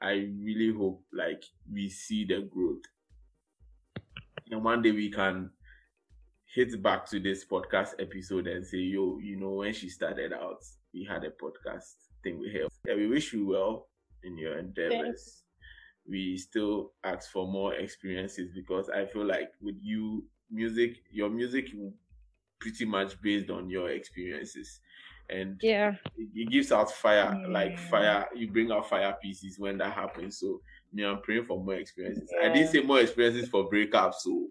I 0.00 0.12
really 0.42 0.72
hope, 0.76 1.04
like 1.12 1.44
we 1.72 1.88
see 1.90 2.24
the 2.26 2.42
growth, 2.42 2.84
and 4.50 4.64
one 4.64 4.82
day 4.82 4.90
we 4.92 5.10
can 5.10 5.50
hit 6.54 6.82
back 6.82 7.06
to 7.06 7.20
this 7.20 7.44
podcast 7.44 7.94
episode 8.00 8.46
and 8.46 8.66
say, 8.66 8.78
yo, 8.78 9.18
you 9.18 9.36
know, 9.38 9.50
when 9.50 9.72
she 9.72 9.88
started 9.88 10.32
out, 10.32 10.62
we 10.92 11.04
had 11.04 11.24
a 11.24 11.30
podcast 11.30 11.94
thing 12.22 12.38
with 12.40 12.52
her. 12.52 12.68
Yeah, 12.86 12.94
we 12.96 13.06
wish 13.06 13.32
you 13.32 13.46
well 13.48 13.88
in 14.24 14.36
your 14.38 14.58
endeavors. 14.58 15.44
We 16.08 16.38
still 16.38 16.92
ask 17.04 17.30
for 17.30 17.46
more 17.48 17.74
experiences 17.74 18.50
because 18.54 18.90
I 18.90 19.06
feel 19.06 19.26
like 19.26 19.50
with 19.62 19.76
you, 19.80 20.26
music, 20.50 20.98
your 21.10 21.30
music 21.30 21.68
pretty 22.60 22.84
much 22.84 23.20
based 23.20 23.50
on 23.50 23.68
your 23.70 23.90
experiences. 23.90 24.80
And 25.28 25.60
Yeah. 25.62 25.96
it, 26.16 26.50
gives 26.50 26.72
out 26.72 26.90
fire, 26.90 27.40
like 27.48 27.78
fire. 27.78 28.26
You 28.34 28.50
bring 28.50 28.72
out 28.72 28.88
fire 28.88 29.16
pieces 29.22 29.58
when 29.58 29.78
that 29.78 29.92
happens. 29.92 30.38
So 30.38 30.60
me, 30.92 31.04
I'm 31.04 31.22
praying 31.22 31.44
for 31.46 31.62
more 31.62 31.74
experiences. 31.74 32.32
I 32.42 32.48
didn't 32.48 32.68
say 32.72 32.82
more 32.82 33.00
experiences 33.00 33.48
for 33.48 33.70
breakups, 33.70 34.14
so 34.20 34.48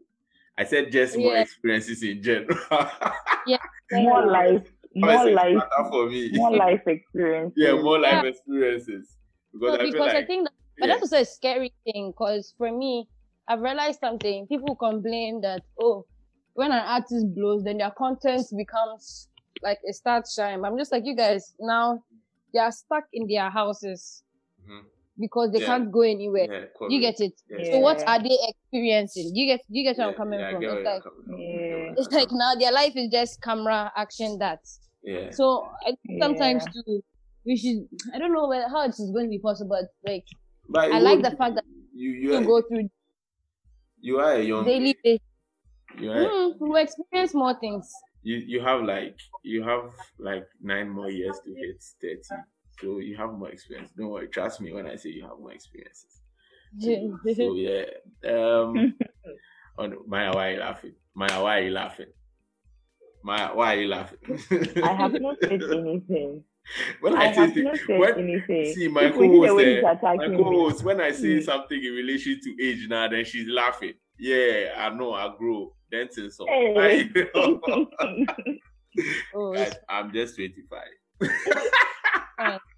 I 0.58 0.64
said 0.66 0.92
just 0.92 1.18
more 1.18 1.36
experiences 1.38 2.04
in 2.04 2.22
general. 2.24 2.58
Yeah 3.46 3.58
more 3.92 4.26
life, 4.26 4.68
more 4.96 5.30
life, 5.32 5.58
for 5.90 6.10
me. 6.10 6.32
more 6.34 6.52
life 6.56 6.82
experience. 6.88 7.54
yeah, 7.58 7.74
more 7.74 8.00
life 8.00 8.24
Yeah. 8.24 8.30
experiences. 8.30 9.18
Because 9.52 9.78
No, 9.78 9.84
I 9.84 9.92
because 9.92 10.14
I 10.14 10.26
think 10.26 10.46
that, 10.46 10.54
but 10.80 10.88
yeah, 10.88 10.94
that's 10.94 11.02
also 11.04 11.22
a 11.22 11.26
scary 11.26 11.74
thing. 11.86 12.12
Because 12.12 12.54
for 12.58 12.72
me, 12.72 13.08
I've 13.48 13.62
realized 13.62 14.00
something. 14.00 14.48
People 14.48 14.76
complain 14.76 15.42
that 15.42 15.64
oh, 15.80 16.06
when 16.60 16.72
an 16.72 16.84
artist 16.96 17.26
blows, 17.36 17.64
then 17.64 17.78
their 17.78 17.92
content 18.04 18.46
becomes 18.58 19.30
like 19.64 19.80
a 19.90 19.94
start 19.94 20.26
shine. 20.36 20.64
I'm 20.66 20.78
just 20.78 20.92
like 20.92 21.04
you 21.06 21.16
guys 21.16 21.44
now. 21.60 22.04
They 22.54 22.60
are 22.60 22.72
stuck 22.72 23.06
in 23.14 23.28
their 23.28 23.50
houses 23.60 24.24
Mhm. 24.68 24.82
because 25.26 25.52
they 25.54 25.60
Yeah. 25.62 25.66
can't 25.72 25.92
go 25.98 26.02
anywhere. 26.02 26.48
yeah, 26.52 26.88
You 26.94 27.00
get 27.08 27.18
it. 27.28 27.34
Yeah. 27.50 27.72
So 27.72 27.80
what 27.88 28.00
are 28.12 28.20
they 28.28 28.38
experiencing? 28.52 29.28
You 29.38 29.46
get 29.52 29.62
you 29.70 29.84
get 29.88 29.98
where 29.98 30.08
I'm 30.10 30.16
coming 30.22 30.40
yeah, 30.40 30.52
from. 30.52 30.64
It's 30.64 30.74
you're 30.74 30.84
like 30.92 31.04
coming 31.04 31.24
from. 31.28 31.40
Yeah. 31.40 31.94
it's 32.00 32.12
like 32.20 32.32
now 32.44 32.52
their 32.62 32.72
life 32.82 32.94
is 32.96 33.08
just 33.12 33.42
camera 33.48 33.92
action 33.96 34.38
that. 34.40 34.62
yeah. 35.04 35.30
So 35.40 35.46
I 35.88 35.92
think 36.02 36.24
sometimes 36.24 36.64
Yeah. 36.66 36.74
too 36.86 37.04
we 37.46 37.56
should 37.62 37.82
I 38.14 38.18
don't 38.20 38.34
know 38.34 38.48
whether, 38.52 38.68
how 38.74 38.82
it 38.90 38.96
is 39.04 39.12
going 39.16 39.28
to 39.30 39.34
be 39.38 39.40
possible, 39.50 39.78
but 39.80 40.10
like 40.12 40.26
But 40.76 40.92
I 40.92 41.00
like 41.00 41.18
would- 41.22 41.26
the 41.32 41.36
fact 41.42 41.54
that 41.58 41.66
you 41.94 42.10
you 42.24 42.32
you 42.32 42.36
are, 42.38 42.44
go 42.54 42.58
through 42.68 42.90
you 44.08 44.20
are 44.26 44.34
a 44.34 44.44
young 44.52 44.66
daily 44.66 44.96
basis. 45.04 45.26
You 46.00 46.12
are 46.12 46.32
Mm, 46.32 46.60
we 46.60 46.82
experience 46.82 47.34
more 47.34 47.60
things. 47.60 48.04
you 48.22 48.38
you 48.38 48.62
have 48.62 48.84
like 48.84 49.20
you 49.44 49.64
have 49.64 49.94
like 50.18 50.48
nine 50.62 50.90
more 50.90 51.10
years 51.10 51.40
to 51.42 51.56
hit 51.56 51.82
thirty, 52.02 52.44
so 52.80 53.00
you 53.00 53.16
have 53.18 53.32
more 53.34 53.50
experience. 53.50 53.92
Don't 53.92 54.10
worry, 54.10 54.28
trust 54.28 54.62
me 54.62 54.72
when 54.72 54.88
I 54.88 54.96
say 54.96 55.10
you 55.10 55.24
have 55.24 55.40
more 55.40 55.54
experiences. 55.54 56.22
So 57.28 57.54
yeah, 57.56 57.86
um, 58.28 58.92
on 59.78 59.98
Maya, 60.08 60.34
why 60.34 60.50
are 60.50 60.54
you 60.54 60.60
laughing? 60.60 60.96
Maya, 61.16 61.44
why 61.44 61.60
are 61.60 61.64
you 61.64 61.72
laughing? 61.72 62.14
Maya, 63.24 63.54
why 63.56 63.76
are 63.76 63.80
you 63.82 63.88
laughing? 63.88 64.20
I 64.82 64.94
have 64.94 65.20
not 65.20 65.38
said 65.48 65.64
anything. 65.72 66.44
when 67.00 67.16
I 67.16 67.28
I, 67.28 67.32
have 67.32 67.52
say 67.52 67.52
not 67.58 67.80
thi- 67.80 67.84
said 67.88 68.06
when, 68.06 68.14
anything. 68.16 68.82
see 68.82 68.88
my 68.88 69.10
People 69.10 69.30
see 69.30 69.40
the 69.42 69.54
co-host, 69.54 69.56
way 69.56 69.80
eh, 69.84 69.90
my 70.14 70.30
co-host, 70.30 70.84
when 70.84 71.00
I 71.02 71.12
say 71.12 71.40
Mm. 71.40 71.42
something 71.42 71.82
in 71.84 71.94
relation 71.94 72.40
to 72.44 72.56
age 72.64 72.88
now, 72.90 73.08
then 73.08 73.26
she's 73.26 73.48
laughing. 73.48 73.94
Yeah, 74.18 74.74
I 74.78 74.90
know, 74.90 75.14
I 75.14 75.36
grow. 75.38 75.76
So, 76.32 76.46
Hey. 76.48 77.10
oh, 79.36 79.54
Guys, 79.54 79.74
I'm 79.90 80.12
just 80.14 80.36
25. 80.36 80.70
fine. 82.40 82.60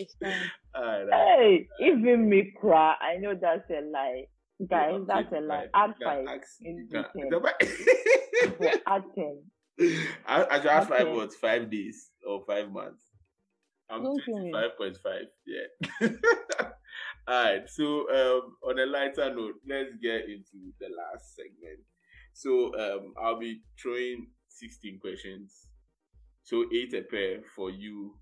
It's 0.00 0.14
fine. 0.22 1.08
Hey, 1.10 1.66
even 1.80 2.28
me 2.28 2.52
cry. 2.60 2.94
I 3.00 3.16
know 3.16 3.34
that's 3.40 3.68
a 3.70 3.80
lie. 3.90 4.24
Guys, 4.70 4.92
I'm 4.94 5.06
that's 5.06 5.32
a 5.32 5.40
lie. 5.40 5.66
25. 5.66 5.68
Add 5.74 5.94
five. 6.04 6.24
can 6.24 6.28
ask- 6.28 6.62
in 6.62 6.88
can- 6.92 7.04
Add 8.86 9.02
ten. 9.14 9.42
I, 10.26 10.44
I 10.44 10.60
should 10.60 10.88
five 10.88 11.08
what 11.08 11.32
five 11.34 11.70
days 11.70 12.10
or 12.26 12.44
five 12.46 12.70
months. 12.70 13.02
I'm 13.90 14.02
kill 14.24 14.50
five 14.52 14.76
point 14.76 14.96
five. 15.02 15.24
Yeah. 15.46 16.08
All 17.26 17.44
right. 17.44 17.68
So 17.68 17.84
um, 18.10 18.56
on 18.68 18.78
a 18.78 18.86
lighter 18.86 19.34
note, 19.34 19.54
let's 19.68 19.94
get 20.02 20.28
into 20.28 20.72
the 20.80 20.88
last 20.96 21.34
segment. 21.34 21.80
So 22.38 22.70
um, 22.78 23.14
I'll 23.20 23.40
be 23.40 23.62
throwing 23.82 24.28
sixteen 24.46 25.00
questions. 25.00 25.66
So 26.44 26.66
eight 26.72 26.94
a 26.94 27.02
pair 27.02 27.40
for 27.56 27.68
you, 27.68 28.14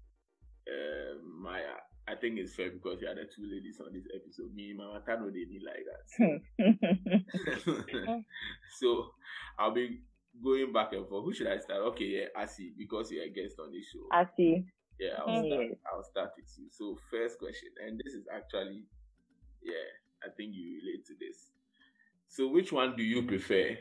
um, 0.72 1.42
Maya. 1.42 1.76
I 2.08 2.14
think 2.14 2.38
it's 2.38 2.54
fair 2.54 2.70
because 2.70 3.02
you 3.02 3.08
are 3.08 3.14
the 3.14 3.28
two 3.28 3.44
ladies 3.44 3.78
on 3.78 3.92
this 3.92 4.06
episode. 4.14 4.54
Me, 4.54 4.72
Mama 4.74 5.02
Tano, 5.06 5.26
they 5.30 5.44
need 5.44 5.60
like 5.66 5.84
that. 5.84 6.00
so 8.80 9.10
I'll 9.58 9.74
be 9.74 10.00
going 10.42 10.72
back 10.72 10.94
and 10.94 11.06
forth. 11.06 11.24
Who 11.24 11.34
should 11.34 11.48
I 11.48 11.58
start? 11.58 11.82
Okay, 11.92 12.04
yeah, 12.04 12.42
Asi, 12.42 12.72
because 12.78 13.10
you're 13.10 13.24
a 13.24 13.28
guest 13.28 13.56
on 13.60 13.70
this 13.70 13.84
show. 13.92 14.06
I 14.12 14.24
see. 14.34 14.64
Yeah, 14.98 15.18
I'll 15.26 15.44
start. 15.44 15.66
Yes. 15.68 15.78
I'll 15.92 16.04
start 16.04 16.30
with 16.38 16.50
you. 16.56 16.68
So 16.70 16.96
first 17.10 17.38
question, 17.38 17.68
and 17.86 18.00
this 18.02 18.14
is 18.14 18.24
actually, 18.32 18.84
yeah, 19.62 19.92
I 20.24 20.28
think 20.34 20.54
you 20.54 20.80
relate 20.80 21.04
to 21.06 21.14
this. 21.20 21.50
So 22.28 22.48
which 22.48 22.72
one 22.72 22.96
do 22.96 23.02
you 23.02 23.24
prefer, 23.24 23.76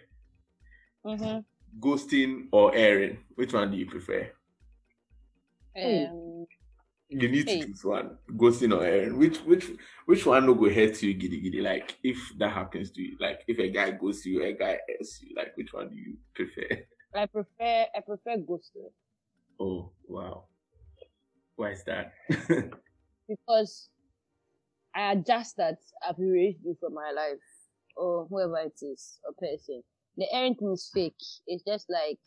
Mm-hmm. 1.06 1.46
ghosting 1.80 2.50
or 2.52 2.76
airing? 2.76 3.24
Which 3.36 3.54
one 3.54 3.72
do 3.72 3.78
you 3.78 3.86
prefer? 3.86 4.34
Um, 5.76 6.48
You 7.10 7.30
need 7.30 7.48
to 7.50 7.58
Hey. 7.58 7.60
choose 7.60 7.84
one, 7.84 8.18
ghosting 8.32 8.76
or 8.76 8.84
airing. 8.84 9.18
Which 9.20 9.38
which 9.42 9.70
which 10.06 10.26
one 10.26 10.46
no 10.46 10.56
go 10.56 10.70
hurt 10.74 11.02
you, 11.04 11.14
giddy 11.14 11.40
giddy? 11.40 11.62
Like 11.62 11.98
if 12.04 12.32
that 12.40 12.52
happens 12.52 12.92
to 12.92 13.02
you, 13.02 13.18
like 13.20 13.44
if 13.48 13.60
a 13.60 13.70
guy 13.70 13.92
goes 13.92 14.22
to 14.24 14.30
you, 14.32 14.44
a 14.44 14.54
guy 14.54 14.80
airs 14.90 15.22
you, 15.22 15.36
like 15.36 15.56
which 15.56 15.72
one 15.74 15.90
do 15.90 15.96
you 15.96 16.18
prefer? 16.34 16.68
I 17.16 17.26
prefer 17.26 17.88
I 17.96 18.02
prefer 18.02 18.38
ghosting 18.38 18.94
Oh 19.60 19.92
wow, 20.08 20.48
why 21.56 21.72
is 21.72 21.84
that? 21.86 22.14
because 23.28 23.90
I 24.96 25.12
adjust 25.12 25.58
that 25.58 25.78
I've 26.02 26.18
erased 26.20 26.64
you 26.64 26.76
from 26.80 26.94
my 26.96 27.12
life 27.12 27.44
or 27.96 28.26
whoever 28.26 28.58
it 28.60 28.80
is 28.82 29.20
or 29.24 29.34
person. 29.34 29.84
The 30.18 30.28
errand 30.32 30.58
thing 30.58 30.72
is 30.72 30.90
fake. 30.94 31.16
It's 31.48 31.64
just 31.64 31.90
like 31.90 32.20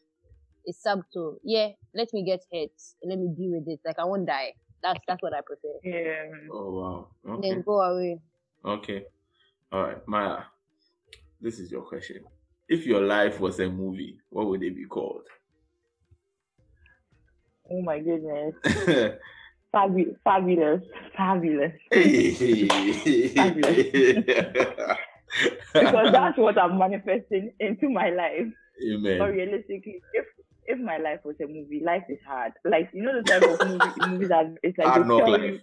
it's 0.64 0.82
subtle. 0.82 1.38
Yeah, 1.42 1.68
let 1.94 2.12
me 2.12 2.24
get 2.24 2.44
hit. 2.50 2.72
let 3.04 3.18
me 3.18 3.28
deal 3.36 3.58
with 3.58 3.68
it. 3.68 3.80
Like 3.84 3.98
I 3.98 4.04
won't 4.04 4.26
die. 4.26 4.54
That's 4.82 5.00
that's 5.08 5.22
what 5.22 5.34
I 5.34 5.40
prefer. 5.40 5.78
Yeah. 5.82 6.24
oh 6.52 6.70
wow, 6.70 7.08
okay. 7.34 7.48
Then 7.50 7.62
go 7.62 7.80
away. 7.80 8.20
Okay. 8.64 9.06
All 9.72 9.82
right, 9.82 10.08
Maya. 10.08 10.42
This 11.40 11.58
is 11.58 11.70
your 11.70 11.82
question. 11.82 12.24
If 12.68 12.84
your 12.84 13.00
life 13.00 13.40
was 13.40 13.60
a 13.60 13.68
movie, 13.68 14.18
what 14.28 14.46
would 14.48 14.62
it 14.62 14.76
be 14.76 14.84
called? 14.84 15.26
Oh 17.70 17.82
my 17.82 17.98
goodness. 18.00 18.54
Fabu- 19.74 20.16
fabulous. 20.24 20.82
Fabulous. 21.16 21.72
Because 25.80 26.12
that's 26.12 26.38
what 26.38 26.58
I'm 26.58 26.78
manifesting 26.78 27.52
into 27.60 27.88
my 27.90 28.10
life. 28.10 28.46
But 29.16 29.30
Amen. 29.30 29.32
realistically, 29.32 30.02
if 30.12 30.26
if 30.66 30.78
my 30.78 30.98
life 30.98 31.20
was 31.24 31.36
a 31.42 31.46
movie, 31.46 31.82
life 31.84 32.04
is 32.08 32.18
hard. 32.26 32.52
Like 32.64 32.90
you 32.92 33.02
know 33.02 33.14
the 33.20 33.28
type 33.28 33.42
of 33.46 33.60
movie 33.68 33.94
movies 34.08 34.28
that 34.28 34.54
it's 34.62 34.78
like 34.78 34.86
Hard 34.86 35.04
they 35.04 35.08
knock 35.08 35.24
tell 35.24 35.32
life. 35.32 35.42
you 35.42 35.60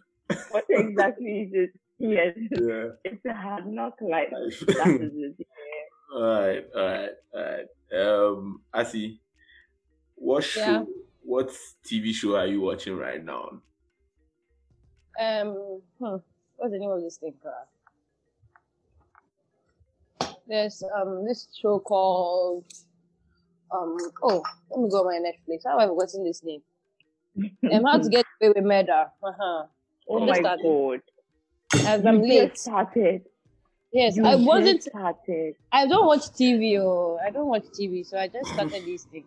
what 0.50 0.66
exactly 0.70 1.42
is 1.42 1.52
it. 1.54 1.70
Yes, 1.98 2.36
Yeah. 2.52 2.90
it's 3.06 3.24
a 3.26 3.34
hard 3.34 3.68
knock 3.68 3.96
life. 4.02 4.32
life. 4.32 4.60
That 4.78 4.98
is 5.02 5.34
it. 5.40 5.48
all 6.14 6.22
right, 6.22 6.66
all 6.76 6.86
right, 6.86 7.12
all 7.34 7.42
right. 7.42 7.68
Um, 8.02 8.62
Asi, 8.74 9.22
what 10.16 10.44
show, 10.44 10.62
Yeah. 10.62 10.84
what 11.24 11.50
TV 11.86 12.12
show 12.14 12.36
are 12.36 12.48
you 12.48 12.62
watching 12.62 12.98
right 12.98 13.24
now? 13.24 13.62
Um, 15.20 15.82
hmm, 16.00 16.16
what's 16.58 16.72
the 16.74 16.80
name 16.80 16.92
of 16.92 17.02
this 17.02 17.18
thing? 17.18 17.34
crap? 17.42 17.68
There's 20.48 20.84
um 20.96 21.26
this 21.26 21.48
show 21.60 21.80
called 21.80 22.66
um 23.72 23.98
oh 24.24 24.44
let 24.72 24.80
me 24.82 24.90
go 24.90 25.00
on 25.00 25.06
my 25.08 25.20
Netflix. 25.30 25.62
How 25.66 25.80
have 25.80 25.90
I 25.90 25.92
forgotten 25.92 26.24
this 26.24 26.44
name? 26.44 26.62
Um, 27.72 27.84
How 27.84 27.98
to 27.98 28.10
Get 28.10 28.26
Away 28.42 28.54
with 28.56 28.64
Murder. 28.64 29.08
Uh-huh. 29.24 29.64
Oh 30.08 30.20
Just 30.20 30.28
my 30.30 30.40
started. 30.40 30.64
god. 30.64 31.02
As 31.86 32.06
I'm 32.06 32.24
you 32.24 32.30
late. 32.30 32.58
started. 32.58 33.24
Yes, 33.92 34.18
You 34.18 34.26
I 34.26 34.36
wasn't. 34.36 34.84
started. 34.84 35.56
I 35.72 35.88
don't 35.88 36.06
watch 36.06 36.22
TV. 36.32 36.80
Oh, 36.80 37.18
I 37.26 37.30
don't 37.32 37.48
watch 37.48 37.64
TV, 37.80 38.06
so 38.06 38.18
I 38.18 38.28
just 38.28 38.54
started 38.54 38.86
this 38.86 39.04
thing. 39.06 39.26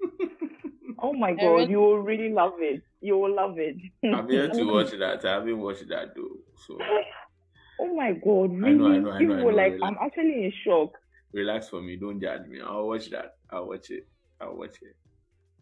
Oh 1.04 1.12
my 1.14 1.32
god, 1.32 1.42
really- 1.42 1.70
you 1.72 1.80
will 1.80 1.98
really 1.98 2.32
love 2.32 2.52
it. 2.60 2.80
You 3.00 3.18
will 3.18 3.34
love 3.34 3.58
it. 3.58 3.74
I'm 4.04 4.28
here 4.30 4.48
to 4.48 4.62
watch 4.72 4.92
that. 4.92 5.24
I 5.24 5.32
haven't 5.32 5.58
watched 5.58 5.88
that 5.88 6.14
though. 6.14 6.36
So 6.64 6.78
oh 7.82 7.94
my 7.94 8.12
god, 8.12 8.50
I 8.50 8.54
really? 8.54 8.74
know, 8.78 8.86
I 8.86 8.98
know, 8.98 9.10
I 9.10 9.18
you 9.20 9.26
know, 9.28 9.38
I 9.40 9.44
were 9.44 9.52
like, 9.52 9.72
really. 9.72 9.84
I'm 9.84 9.96
actually 10.00 10.44
in 10.44 10.52
shock. 10.64 10.92
relax 11.32 11.68
for 11.68 11.80
me. 11.82 11.96
Don't 11.96 12.20
judge 12.20 12.46
me. 12.46 12.60
I'll 12.60 12.86
watch 12.86 13.10
that. 13.10 13.36
I'll 13.50 13.66
watch 13.68 13.90
it. 13.90 14.06
I'll 14.40 14.54
watch 14.56 14.76
it. 14.82 14.96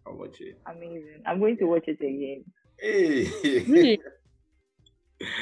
I'll 0.06 0.16
watch 0.16 0.40
it. 0.40 0.58
Amazing. 0.66 1.22
I'm 1.26 1.38
going 1.40 1.56
to 1.58 1.64
watch 1.66 1.84
it 1.86 2.00
again. 2.00 2.44
Hey. 2.78 3.28
Really? 3.44 4.00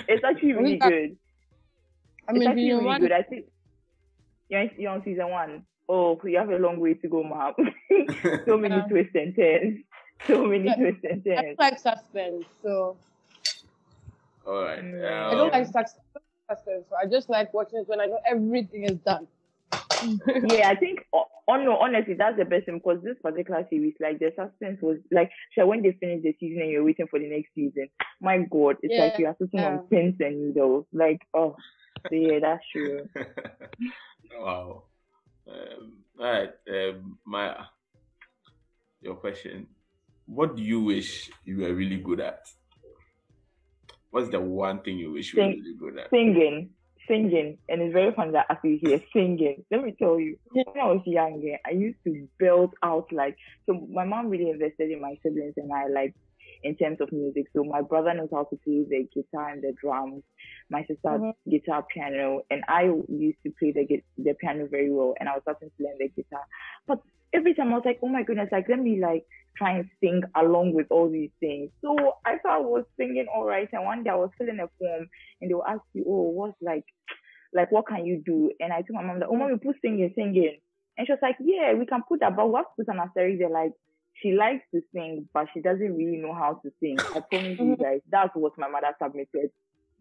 It's 0.09 0.25
actually 0.25 0.53
really 0.55 0.75
Okay. 0.83 0.89
good. 0.89 1.17
I 2.29 2.33
it's 2.33 2.39
mean, 2.41 2.49
actually 2.49 2.63
you 2.67 2.75
really 2.75 2.87
want 2.87 3.01
good. 3.01 3.13
I 3.13 3.23
think 3.23 3.47
you're, 4.49 4.69
you're 4.77 4.91
on 4.91 5.05
season 5.05 5.31
one. 5.31 5.63
oh, 5.89 6.21
you 6.25 6.37
have 6.37 6.51
a 6.51 6.57
long 6.59 6.81
way 6.81 6.95
to 6.95 7.09
go, 7.09 7.23
mom. 7.23 7.55
so 8.47 8.57
many 8.59 8.75
Yeah. 8.75 8.83
twists 8.89 9.15
and 9.15 9.37
turns. 9.37 9.79
So 10.27 10.45
many 10.47 10.65
Yeah. 10.65 10.75
twists 10.75 11.05
and 11.09 11.23
I 11.25 11.31
turns. 11.31 11.47
don't 11.47 11.59
like 11.61 11.79
suspense, 11.79 12.45
so 12.61 12.97
All 14.47 14.63
right. 14.65 14.83
Mm. 14.83 15.05
I 15.07 15.31
don't 15.31 15.55
um, 15.55 15.61
like 15.61 15.67
sus- 15.69 15.95
suspense. 16.49 16.85
So 16.89 16.97
I 16.97 17.07
just 17.07 17.29
like 17.29 17.53
watching 17.53 17.81
it 17.81 17.89
when 17.89 18.01
I 18.01 18.07
know 18.07 18.21
everything 18.27 18.85
is 18.85 18.99
done. 19.05 19.27
yeah, 20.49 20.69
I 20.69 20.77
think, 20.77 21.05
oh, 21.13 21.25
oh 21.49 21.57
no, 21.57 21.77
honestly, 21.77 22.15
that's 22.15 22.37
the 22.37 22.45
best 22.45 22.67
thing 22.67 22.79
because 22.79 23.03
this 23.03 23.17
particular 23.23 23.67
series, 23.69 23.95
like 24.01 24.19
the 24.19 24.33
suspense 24.37 24.81
was 24.81 24.99
like, 25.11 25.31
sure, 25.55 25.67
when 25.67 25.83
they 25.83 25.93
finish 25.93 26.23
the 26.23 26.35
season 26.41 26.63
and 26.63 26.71
you're 26.71 26.85
waiting 26.85 27.07
for 27.09 27.19
the 27.19 27.29
next 27.29 27.55
season, 27.55 27.89
my 28.21 28.39
God, 28.39 28.77
it's 28.83 28.99
like 28.99 29.19
you 29.19 29.27
are 29.27 29.37
sitting 29.39 29.61
yeah. 29.61 29.71
on 29.71 29.79
pins 29.91 30.17
and 30.21 30.49
needles. 30.49 30.87
Like, 30.93 31.21
oh, 31.35 31.57
so 32.09 32.15
yeah, 32.15 32.39
that's 32.41 32.63
true. 32.73 33.09
wow. 34.39 34.85
Um, 35.49 35.93
all 36.21 36.27
right, 36.27 36.51
um, 36.71 37.19
Maya. 37.27 37.65
Your 39.01 39.15
question: 39.15 39.67
What 40.27 40.57
do 40.57 40.63
you 40.63 40.81
wish 40.81 41.31
you 41.45 41.59
were 41.59 41.73
really 41.73 41.99
good 41.99 42.21
at? 42.21 42.51
What's 44.11 44.31
the 44.31 44.41
one 44.41 44.81
thing 44.83 44.99
you 44.99 45.13
wish 45.13 45.33
you 45.33 45.41
were 45.43 45.49
Sing- 45.49 45.59
really 45.63 45.75
good 45.79 45.99
at? 45.99 46.11
Singing, 46.11 46.71
singing, 47.07 47.59
and 47.69 47.83
it's 47.83 47.93
very 47.93 48.13
fun 48.13 48.33
that 48.33 48.47
as 48.51 48.57
you 48.65 48.79
hear 48.81 49.01
singing. 49.13 49.65
Let 49.71 49.83
me 49.83 49.95
tell 49.99 50.19
you, 50.19 50.37
when 50.53 50.65
I 50.81 50.87
was 50.87 51.03
younger, 51.07 51.57
I 51.67 51.71
used 51.71 51.99
to 52.05 52.29
build 52.39 52.75
out 52.83 53.07
like, 53.13 53.37
so 53.67 53.87
my 53.91 54.05
mom 54.05 54.29
really 54.29 54.51
invested 54.51 54.91
in 54.91 55.01
my 55.01 55.15
siblings 55.23 55.55
and 55.57 55.73
I 55.73 55.89
like, 55.89 56.15
in 56.65 56.75
terms 56.77 56.99
of 57.01 57.13
music. 57.13 57.47
So 57.55 57.63
my 57.63 57.83
brother 57.83 58.13
knows 58.15 58.31
how 58.33 58.45
to 58.45 58.57
play 58.65 58.85
the 58.89 59.07
guitar 59.15 59.51
and 59.51 59.63
the 59.63 59.73
drums. 59.81 60.25
My 60.71 60.81
sister 60.87 60.97
Mhm. 61.11 61.35
guitar, 61.49 61.85
piano, 61.93 62.43
and 62.51 62.65
I 62.69 62.85
used 63.09 63.39
to 63.45 63.53
play 63.59 63.73
the 63.73 64.03
the 64.17 64.35
piano 64.35 64.67
very 64.67 64.91
well. 64.91 65.15
And 65.21 65.29
I 65.29 65.35
was 65.35 65.43
starting 65.43 65.71
to 65.77 65.85
learn 65.85 65.97
the 65.99 66.09
guitar. 66.09 66.45
But 66.87 67.01
every 67.35 67.55
time 67.55 67.73
I 67.73 67.77
was 67.77 67.83
like, 67.85 68.01
oh 68.03 68.09
my 68.09 68.23
goodness, 68.23 68.49
like 68.53 68.67
let 68.69 68.79
me 68.79 69.01
like 69.01 69.25
try 69.57 69.73
and 69.73 69.89
sing 70.01 70.23
along 70.37 70.75
with 70.75 70.87
all 70.91 71.11
these 71.11 71.31
things. 71.41 71.71
So 71.83 71.97
I 72.25 72.39
thought 72.39 72.59
I 72.59 72.61
was 72.61 72.85
singing 72.97 73.27
all 73.35 73.45
right. 73.45 73.69
And 73.73 73.85
one 73.85 74.05
day 74.05 74.11
I 74.11 74.15
was 74.17 74.31
filling 74.39 74.61
a 74.61 74.69
form, 74.79 75.09
and 75.41 75.51
they 75.51 75.55
will 75.55 75.67
ask 75.67 75.83
you, 75.95 76.05
oh, 76.07 76.31
what's 76.31 76.57
like, 76.63 76.85
like 77.53 77.73
what 77.73 77.87
can 77.87 78.07
you 78.07 78.23
do? 78.25 78.51
And 78.61 78.73
I 78.73 78.83
told 78.83 78.95
my 78.95 79.03
mom, 79.03 79.21
like, 79.21 79.29
oh, 79.31 79.37
mommy, 79.37 79.59
put 79.59 79.77
singing, 79.83 80.13
singing. 80.15 80.59
And 80.97 81.07
she 81.07 81.13
was 81.13 81.21
like, 81.23 81.37
yeah, 81.41 81.75
we 81.75 81.87
can 81.87 82.03
put 82.09 82.21
that, 82.21 82.37
but 82.37 82.49
we 82.49 82.57
have 82.57 82.65
to 82.65 82.85
put 82.85 82.95
an 82.95 83.01
asterisk 83.01 83.39
there, 83.39 83.51
like 83.51 83.73
she 84.23 84.33
likes 84.33 84.65
to 84.75 84.81
sing, 84.93 85.29
but 85.33 85.47
she 85.55 85.61
doesn't 85.61 85.97
really 85.97 86.17
know 86.17 86.35
how 86.35 86.61
to 86.63 86.71
sing. 86.81 86.97
I 87.15 87.21
promise 87.21 87.59
you 87.59 87.77
guys, 87.81 88.01
that's 88.11 88.35
what 88.35 88.59
my 88.59 88.69
mother 88.69 88.95
submitted 89.01 89.51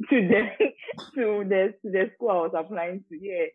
to 0.09 0.27
the 0.27 0.41
to 1.15 1.43
the 1.47 1.73
to 1.81 1.91
the 1.91 2.11
school 2.15 2.29
I 2.29 2.33
was 2.33 2.53
applying 2.57 3.03
to. 3.09 3.17
Yeah, 3.19 3.45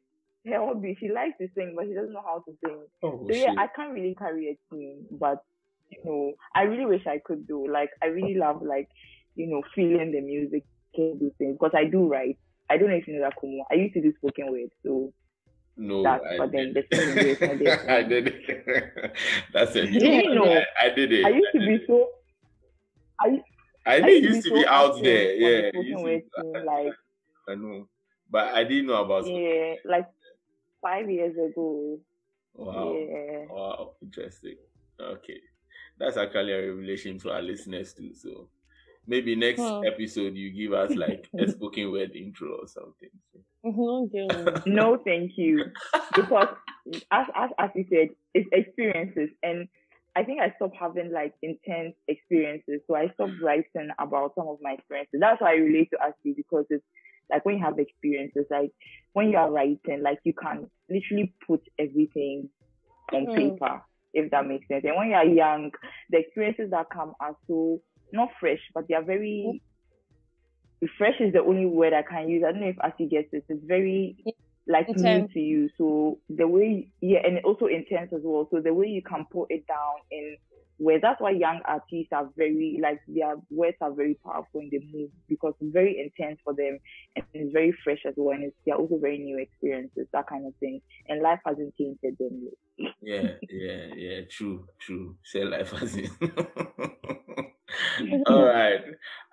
her 0.47 0.59
hobby, 0.59 0.97
she 0.99 1.09
likes 1.11 1.39
to 1.41 1.49
sing, 1.55 1.75
but 1.77 1.87
she 1.87 1.95
doesn't 1.95 2.13
know 2.13 2.23
how 2.25 2.43
to 2.47 2.57
sing. 2.65 2.83
Oh, 3.03 3.27
So 3.29 3.35
yeah, 3.35 3.51
shit. 3.51 3.59
I 3.59 3.67
can't 3.69 3.93
really 3.93 4.15
carry 4.15 4.49
a 4.49 4.75
team, 4.75 5.07
but 5.11 5.43
you 5.91 5.99
know, 6.05 6.33
I 6.55 6.63
really 6.63 6.87
wish 6.87 7.07
I 7.07 7.21
could 7.25 7.47
do. 7.47 7.67
Like, 7.71 7.91
I 8.03 8.07
really 8.07 8.35
love 8.35 8.63
like, 8.63 8.89
you 9.35 9.47
know, 9.47 9.63
feeling 9.75 10.13
the 10.13 10.21
music 10.21 10.65
do 10.95 11.33
things 11.39 11.57
because 11.59 11.73
I 11.75 11.85
do 11.85 12.07
write. 12.09 12.39
I 12.71 12.77
don't 12.77 12.89
know 12.89 12.97
if 12.97 13.07
you 13.07 13.15
know 13.15 13.23
that 13.29 13.35
Kumu. 13.43 13.61
I 13.71 13.75
used 13.75 13.95
to 13.95 14.03
do 14.03 14.13
spoken 14.17 14.51
word, 14.51 14.71
so 14.85 15.13
no, 15.77 16.03
that's 16.03 16.25
I 16.25 16.37
but 16.39 16.53
then 16.53 16.75
did. 16.75 16.87
the 16.91 17.47
not 17.47 17.59
there. 17.59 17.91
I 17.91 18.03
did 18.03 18.29
it. 18.29 19.13
That's 19.53 19.75
new 19.75 19.83
didn't 19.83 20.35
know. 20.35 20.45
I, 20.53 20.87
I 20.87 20.89
did 20.91 21.13
it. 21.13 21.25
I 21.25 21.31
used 21.31 21.49
to 21.55 21.59
be 21.61 21.75
it. 21.75 21.85
so. 21.87 22.09
I 23.21 23.27
used 23.29 23.45
I 23.87 23.95
I 23.95 24.09
used 24.09 24.25
used 24.25 24.43
to 24.47 24.51
be 24.55 24.59
be 24.61 24.63
so 24.65 24.69
out 24.69 25.03
there. 25.03 25.35
Yeah, 25.35 25.49
it 25.49 25.75
spoken 25.75 25.89
used 25.89 26.05
word 26.05 26.23
to, 26.37 26.65
like 26.67 26.93
I 27.49 27.55
know, 27.55 27.89
but 28.31 28.55
I 28.55 28.65
didn't 28.65 28.87
know 28.87 29.03
about. 29.03 29.27
yeah, 29.27 29.75
like 29.85 30.07
five 30.83 31.11
years 31.11 31.37
ago. 31.37 31.99
Wow. 32.55 32.93
Yeah. 33.11 33.47
Wow, 33.49 33.93
interesting. 34.03 34.57
Okay, 35.01 35.41
that's 35.99 36.17
actually 36.17 36.53
a 36.53 36.69
revelation 36.71 37.19
to 37.21 37.33
our 37.33 37.43
listeners 37.43 37.95
too. 37.95 38.15
So 38.15 38.49
maybe 39.07 39.35
next 39.37 39.63
Hmm. 39.63 39.83
episode 39.85 40.35
you 40.35 40.51
give 40.51 40.73
us 40.73 40.97
like 40.97 41.31
a 41.39 41.49
spoken 41.49 41.91
word 41.93 42.13
intro 42.15 42.59
or 42.63 42.69
something. 42.69 43.11
Okay. 43.65 44.63
No, 44.67 44.99
thank 45.05 45.33
you. 45.37 45.73
Because 46.15 46.49
as 47.11 47.27
as 47.35 47.51
as 47.59 47.71
you 47.75 47.87
said, 47.91 48.09
it's 48.35 48.49
experiences, 48.53 49.31
and 49.43 49.69
I 50.17 50.25
think 50.25 50.41
I 50.41 50.53
stopped 50.57 50.77
having 50.79 51.13
like 51.13 51.33
intense 51.43 51.95
experiences, 52.09 52.81
so 52.87 52.95
I 52.97 53.09
stopped 53.15 53.41
writing 53.41 53.91
about 53.99 54.35
some 54.35 54.49
of 54.49 54.59
my 54.61 54.73
experiences. 54.73 55.21
That's 55.21 55.41
why 55.41 55.53
I 55.53 55.55
relate 55.57 55.91
to 55.93 56.03
Ashley 56.03 56.35
because 56.37 56.67
it's 56.71 56.85
like 57.33 57.45
when 57.47 57.59
you 57.59 57.65
have 57.65 57.79
experiences, 57.79 58.47
like 58.51 58.73
when 59.15 59.31
you 59.31 59.39
are 59.39 59.51
writing, 59.51 60.03
like 60.03 60.21
you 60.25 60.35
can 60.35 60.71
literally 60.91 61.35
put 61.47 61.63
everything 61.79 62.51
on 63.13 63.27
Mhm. 63.27 63.59
paper, 63.59 63.83
if 64.15 64.31
that 64.31 64.47
makes 64.47 64.69
sense. 64.69 64.85
And 64.85 64.97
when 64.97 65.09
you 65.09 65.15
are 65.15 65.25
young, 65.27 65.73
the 66.11 66.19
experiences 66.19 66.71
that 66.71 66.91
come 66.93 67.15
are 67.21 67.37
so 67.49 67.81
not 68.13 68.31
fresh, 68.41 68.61
but 68.75 68.89
they 68.89 68.95
are 68.95 69.05
very 69.05 69.63
fresh 70.99 71.15
is 71.21 71.33
the 71.33 71.41
only 71.41 71.67
word 71.67 71.93
I 71.93 72.03
can 72.03 72.29
use. 72.29 72.45
I 72.47 72.53
don't 72.53 72.61
know 72.61 72.69
if 72.69 72.81
Asi 72.81 73.07
gets 73.09 73.29
it. 73.33 73.45
It's 73.49 73.65
very 73.67 74.17
like 74.67 74.89
new 74.97 75.25
to 75.35 75.41
you. 75.41 75.71
So 75.79 76.19
the 76.29 76.47
way 76.47 76.89
yeah, 77.01 77.21
and 77.25 77.39
also 77.45 77.67
intense 77.67 78.13
as 78.15 78.21
well. 78.25 78.49
So 78.51 78.61
the 78.61 78.75
way 78.75 78.87
you 78.89 79.03
can 79.03 79.27
put 79.33 79.47
it 79.51 79.67
down 79.67 79.95
in 80.11 80.37
where 80.83 80.99
that's 81.01 81.21
why 81.21 81.31
young 81.31 81.61
artists 81.65 82.13
are 82.13 82.29
very 82.37 82.81
like 82.83 83.01
their 83.07 83.37
words 83.51 83.77
are 83.81 83.93
very 83.93 84.19
powerful 84.25 84.61
in 84.61 84.69
the 84.71 84.81
move 84.93 85.11
because 85.29 85.55
it's 85.61 85.73
very 85.73 86.01
intense 86.01 86.41
for 86.43 86.53
them 86.55 86.77
and 87.15 87.25
it's 87.33 87.53
very 87.53 87.73
fresh 87.85 88.01
as 88.05 88.15
well 88.17 88.35
and 88.35 88.43
it's 88.45 88.57
they're 88.67 88.75
also 88.75 88.99
very 88.99 89.19
new 89.19 89.39
experiences, 89.39 90.09
that 90.13 90.27
kind 90.27 90.45
of 90.45 90.55
thing. 90.57 90.81
And 91.09 91.23
life 91.23 91.39
hasn't 91.47 91.77
tainted 91.77 92.19
them 92.19 92.49
yet. 92.77 92.95
Yeah, 93.01 93.29
yeah, 93.49 93.95
yeah. 93.95 94.21
True, 94.29 94.67
true. 94.81 95.17
Say 95.25 95.45
life 95.45 95.73
as 95.81 95.95
in. 95.95 96.11
All 98.27 98.45
right. 98.45 98.81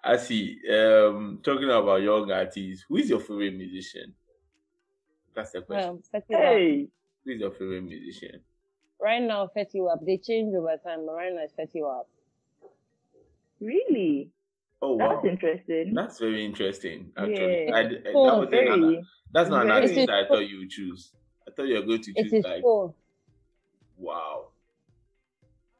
I 0.04 0.18
see. 0.18 0.60
Um, 0.70 1.40
talking 1.44 1.70
about 1.70 2.02
young 2.02 2.32
artists, 2.32 2.86
who 2.88 2.98
is 2.98 3.10
your 3.10 3.20
favorite 3.20 3.56
musician? 3.56 4.14
That's 5.34 5.52
the 5.52 5.62
question. 5.62 6.02
um, 6.14 6.22
Hey, 6.28 6.88
Who 7.26 7.32
is 7.32 7.40
your 7.40 7.52
favorite 7.52 7.84
musician? 7.84 8.42
Right 9.02 9.22
now, 9.22 9.50
Fetty 9.56 9.76
Wap. 9.76 10.00
They 10.06 10.18
change 10.18 10.54
over 10.56 10.76
time, 10.84 11.06
but 11.06 11.14
right 11.14 11.34
now 11.34 11.42
it's 11.44 11.54
Fetty 11.54 11.82
Wap. 11.82 12.08
really? 13.60 14.30
Oh 14.82 14.94
wow, 14.96 15.10
That's 15.22 15.26
interesting. 15.26 15.94
that's 15.94 16.20
very 16.20 16.46
interesting. 16.46 17.12
Actually, 17.18 17.66
Yeah. 17.68 17.76
I, 17.76 17.84
d- 17.84 17.96
that 18.04 18.12
Oh, 18.16 18.40
was 18.40 18.48
another, 18.50 18.82
very. 18.82 19.06
that's 19.34 19.50
not 19.50 19.62
an 19.64 19.68
very- 19.68 19.82
artist 19.82 20.10
I 20.10 20.26
thought 20.28 20.48
you 20.50 20.60
would 20.60 20.70
choose. 20.70 21.12
I 21.48 21.52
thought 21.52 21.64
you 21.68 21.76
were 21.76 21.82
going 21.86 22.02
to 22.02 22.12
It's 22.12 22.22
choose 22.24 22.32
his 22.32 22.46
like 22.46 22.62
tone. 22.64 22.94
wow. 23.98 24.48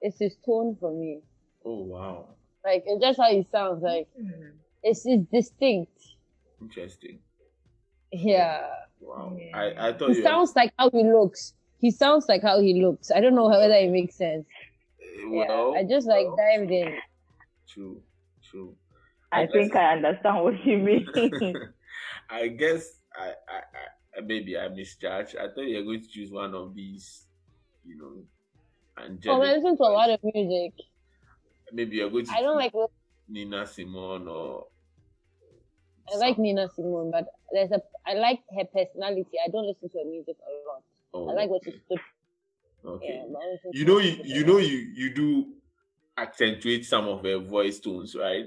It's 0.02 0.20
his 0.20 0.36
tone 0.46 0.76
for 0.80 0.92
me. 0.94 1.22
Oh 1.64 1.84
wow, 1.84 2.28
Like 2.66 2.84
it's 2.86 3.02
just 3.02 3.20
how 3.20 3.32
he 3.32 3.48
sounds. 3.52 3.82
Like 3.84 4.08
Hmm. 4.18 4.50
it's, 4.84 5.06
it's 5.06 5.24
distinct. 5.32 5.98
interesting. 6.62 7.20
Yeah. 8.12 8.68
Wow, 9.00 9.38
Yeah. 9.40 9.58
I 9.58 9.90
I 9.90 9.94
thought 9.98 10.10
He 10.10 10.18
you. 10.18 10.24
sounds 10.24 10.54
like 10.58 10.74
how 10.78 10.90
he 10.90 11.04
looks. 11.04 11.54
He 11.80 11.92
sounds 11.92 12.28
like 12.28 12.42
how 12.42 12.60
he 12.60 12.82
looks. 12.82 13.10
I 13.12 13.22
don't 13.22 13.36
know 13.36 13.48
whether 13.48 13.74
it 13.74 13.90
makes 13.90 14.16
sense. 14.16 14.46
were, 15.26 15.74
Yeah. 15.76 15.80
I 15.80 15.84
just 15.84 16.08
like 16.08 16.28
well, 16.28 16.36
dived 16.36 16.72
in. 16.72 16.98
True, 17.68 18.02
true. 18.44 18.76
I 19.32 19.46
guess- 19.46 19.54
think 19.54 19.76
I 19.76 19.94
understand 19.94 20.44
what 20.44 20.66
you 20.66 20.78
mean. 20.78 21.08
I 22.30 22.48
guess 22.48 23.00
I, 23.16 23.28
I, 23.28 23.58
I 24.18 24.22
maybe 24.22 24.58
I 24.58 24.68
misjudged. 24.68 25.38
I 25.38 25.48
thought 25.48 25.62
you 25.66 25.78
were 25.78 25.84
going 25.84 26.02
to 26.02 26.08
choose 26.08 26.32
one 26.32 26.54
of 26.54 26.76
these, 26.76 27.26
you 27.86 27.98
know, 27.98 28.24
angelic. 29.02 29.38
Oh, 29.38 29.42
I 29.42 29.56
listen 29.56 29.78
to 29.78 29.84
a 29.84 29.94
lot 29.94 30.10
of 30.10 30.20
music. 30.24 30.74
Maybe 31.72 31.98
you're 31.98 32.10
going 32.10 32.26
to 32.26 32.32
I 32.32 32.42
don't 32.42 32.58
choose 32.62 32.74
like 32.74 32.90
Nina 33.30 33.66
Simone 33.66 34.28
or. 34.28 34.68
I 36.12 36.18
like 36.18 36.40
Nina 36.40 36.68
Simone, 36.76 37.12
but 37.12 37.28
there's 37.54 37.72
a 37.72 37.82
I 38.06 38.16
like 38.16 38.40
her 38.58 38.66
personality. 38.66 39.38
I 39.46 39.50
don't 39.50 39.68
listen 39.68 39.90
to 39.90 39.98
her 40.00 40.06
music 40.06 40.36
a 40.42 40.52
lot. 40.68 40.84
Oh, 41.14 41.30
I 41.30 41.34
like 41.34 41.50
what 41.50 41.62
okay. 41.68 41.78
stood. 41.86 42.00
Okay. 42.86 43.06
Yeah, 43.14 43.24
but 43.32 43.40
I 43.42 43.52
listen 43.52 43.72
You 43.74 43.86
know, 43.86 43.98
you, 44.00 44.18
you 44.24 44.46
know, 44.46 44.58
you 44.58 44.78
you 44.96 45.14
do 45.14 45.54
accentuate 46.18 46.86
some 46.86 47.08
of 47.08 47.24
her 47.24 47.40
voice 47.40 47.80
tones, 47.80 48.16
right? 48.16 48.46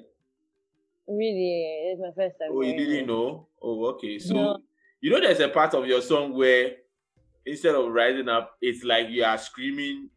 Really, 1.08 1.90
it's 1.92 2.00
my 2.00 2.10
first 2.16 2.36
time. 2.40 2.50
Oh, 2.52 2.62
you 2.62 2.76
didn't 2.76 2.94
it. 2.94 3.06
know? 3.06 3.48
Oh, 3.60 3.86
okay. 3.94 4.18
So 4.18 4.34
No. 4.34 4.58
you 5.00 5.10
know, 5.10 5.20
there's 5.20 5.40
a 5.40 5.48
part 5.48 5.74
of 5.74 5.86
your 5.86 6.00
song 6.00 6.34
where 6.34 6.72
instead 7.44 7.74
of 7.74 7.92
rising 7.92 8.28
up, 8.28 8.56
it's 8.60 8.84
like 8.84 9.08
you 9.10 9.24
are 9.24 9.38
screaming 9.38 10.10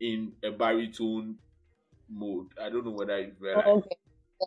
in 0.00 0.32
a 0.42 0.50
baritone 0.50 1.36
mode. 2.10 2.48
I 2.60 2.68
don't 2.68 2.84
know 2.84 2.90
whether 2.90 3.20
you've 3.20 3.40
realized. 3.40 3.68
Oh, 3.68 3.78
okay. 3.78 3.96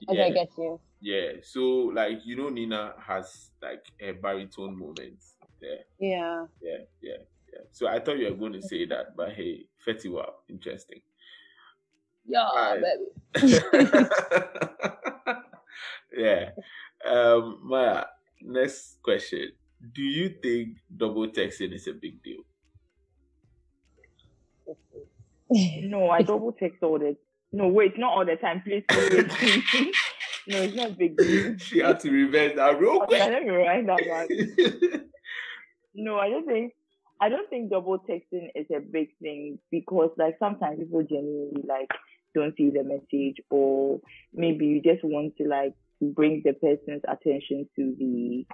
Okay, 0.09 0.17
Yeah. 0.19 0.25
I 0.25 0.29
get 0.31 0.49
you. 0.57 0.79
Yeah. 0.99 1.31
So 1.43 1.61
like 1.93 2.25
you 2.25 2.35
know, 2.35 2.49
Nina 2.49 2.93
has 2.99 3.51
like 3.61 3.83
a 3.99 4.11
baritone 4.11 4.77
moment 4.77 5.17
there. 5.61 5.79
Yeah. 5.99 6.45
Yeah, 6.61 6.77
yeah, 7.01 7.17
yeah. 7.55 7.61
So 7.71 7.87
I 7.87 7.99
thought 7.99 8.17
you 8.17 8.29
were 8.29 8.35
going 8.37 8.53
to 8.53 8.61
say 8.61 8.85
that, 8.85 9.15
but 9.15 9.33
hey, 9.33 9.65
Fetty 9.87 10.11
Wap, 10.11 10.43
interesting. 10.49 11.01
Yeah, 12.27 12.49
Right. 12.53 12.81
baby. 13.33 13.59
yeah. 16.17 16.49
Um, 17.05 17.59
Maya, 17.63 18.05
next 18.41 18.97
question. 19.03 19.51
Do 19.93 20.01
you 20.01 20.29
think 20.41 20.77
double 20.95 21.27
texting 21.27 21.73
is 21.73 21.87
a 21.87 21.93
big 21.93 22.21
deal? 22.23 22.41
No, 25.83 26.09
I 26.09 26.23
double 26.23 26.51
text 26.53 26.81
all 26.81 26.97
the. 26.97 27.15
No, 27.51 27.67
wait, 27.67 27.97
not 27.99 28.17
all 28.17 28.25
the 28.25 28.35
time. 28.35 28.63
Please, 28.65 28.83
please, 28.89 29.23
please. 29.29 29.63
no, 30.47 30.57
it's 30.63 30.75
not 30.75 30.89
a 30.89 30.93
big 30.93 31.15
deal. 31.15 31.55
she 31.59 31.79
had 31.79 31.99
to 31.99 32.09
reverse 32.11 32.53
that 32.55 32.79
real 32.79 32.99
quick. 33.01 33.21
Okay, 33.21 33.29
quick. 33.29 33.31
let 33.31 33.43
me 33.43 33.49
write 33.51 33.85
that 33.85 34.91
back. 34.91 35.01
No, 35.93 36.17
I 36.17 36.29
don't 36.29 36.45
think 36.47 36.73
I 37.21 37.29
don't 37.29 37.49
think 37.49 37.69
double 37.69 37.99
texting 37.99 38.49
is 38.55 38.67
a 38.75 38.79
big 38.79 39.09
thing 39.21 39.59
because 39.71 40.11
like 40.17 40.35
sometimes 40.39 40.79
people 40.79 41.03
genuinely 41.03 41.63
like 41.67 41.89
don't 42.33 42.55
see 42.57 42.69
the 42.69 42.83
message 42.83 43.37
or 43.49 44.01
maybe 44.33 44.65
you 44.65 44.81
just 44.81 45.03
want 45.03 45.37
to 45.37 45.47
like 45.47 45.73
bring 46.01 46.41
the 46.43 46.53
person's 46.53 47.01
attention 47.07 47.67
to 47.75 47.95
the 47.97 48.45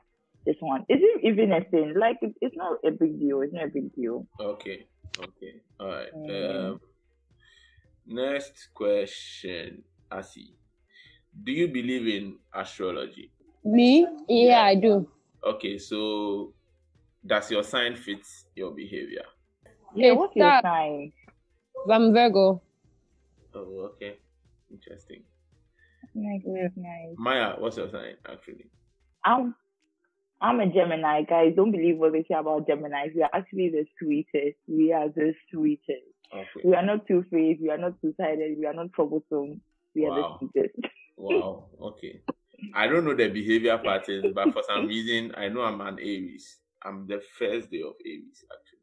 this 0.45 0.55
one. 0.59 0.81
Is 0.89 0.99
it 1.01 1.21
even 1.23 1.51
a 1.51 1.63
thing? 1.63 1.93
Like 1.97 2.17
it, 2.21 2.33
it's 2.41 2.55
not 2.55 2.79
a 2.85 2.91
big 2.91 3.19
deal. 3.19 3.41
It's 3.41 3.53
not 3.53 3.65
a 3.65 3.67
big 3.67 3.93
deal. 3.93 4.27
okay, 4.39 4.87
okay, 5.19 5.61
all 5.79 5.87
right. 5.87 6.13
Mm. 6.15 6.71
Um, 6.71 6.79
next 8.07 8.69
question, 8.73 9.83
Asi. 10.11 10.55
Do 11.43 11.51
you 11.51 11.67
believe 11.67 12.07
in 12.07 12.37
astrology? 12.53 13.31
Me? 13.63 14.07
Yeah, 14.27 14.63
I 14.63 14.75
do. 14.75 15.07
Okay, 15.43 15.77
so 15.77 16.53
does 17.25 17.51
your 17.51 17.63
sign 17.63 17.95
fit 17.95 18.25
your 18.55 18.71
behavior? 18.71 19.23
Yeah, 19.95 20.11
It's 20.11 20.17
what's 20.19 20.35
your 20.35 20.47
that- 20.47 20.63
sign? 20.63 21.11
I'm 21.89 22.13
Virgo. 22.13 22.61
Oh, 23.55 23.89
okay, 23.95 24.17
interesting. 24.71 25.23
Nice, 26.13 26.41
nice, 26.45 26.71
nice. 26.75 27.15
Maya, 27.17 27.55
what's 27.57 27.77
your 27.77 27.89
sign 27.89 28.15
actually? 28.29 28.69
I'm 29.25 29.55
I'm 30.39 30.59
a 30.59 30.67
Gemini, 30.67 31.23
guys. 31.23 31.53
Don't 31.55 31.71
believe 31.71 31.97
what 31.97 32.13
they 32.13 32.23
say 32.23 32.33
about 32.35 32.67
Geminis. 32.67 33.13
We 33.15 33.21
are 33.23 33.29
actually 33.33 33.69
the 33.69 33.85
sweetest. 33.99 34.57
We 34.67 34.91
are 34.93 35.09
the 35.09 35.33
sweetest. 35.51 36.07
Okay. 36.33 36.61
We 36.63 36.73
are 36.75 36.83
not 36.85 37.07
two 37.07 37.23
faced. 37.29 37.61
We 37.61 37.69
are 37.69 37.77
not 37.77 38.01
two 38.01 38.13
sided. 38.17 38.57
We 38.57 38.65
are 38.65 38.73
not 38.73 38.91
troublesome. 38.93 39.61
We 39.93 40.05
are 40.07 40.15
the 40.15 40.37
sweetest. 40.39 40.75
Wow. 41.17 41.65
Okay. 41.79 42.21
I 42.73 42.87
don't 42.87 43.05
know 43.05 43.13
the 43.13 43.27
behavior 43.27 43.77
patterns, 43.77 44.33
but 44.33 44.51
for 44.53 44.63
some 44.67 44.87
reason, 44.95 45.33
I 45.37 45.49
know 45.49 45.61
I'm 45.61 45.79
an 45.81 45.99
Aries. 45.99 46.57
I'm 46.83 47.07
the 47.07 47.21
first 47.37 47.71
day 47.71 47.81
of 47.81 47.93
Aries, 48.05 48.43
actually. 48.51 48.79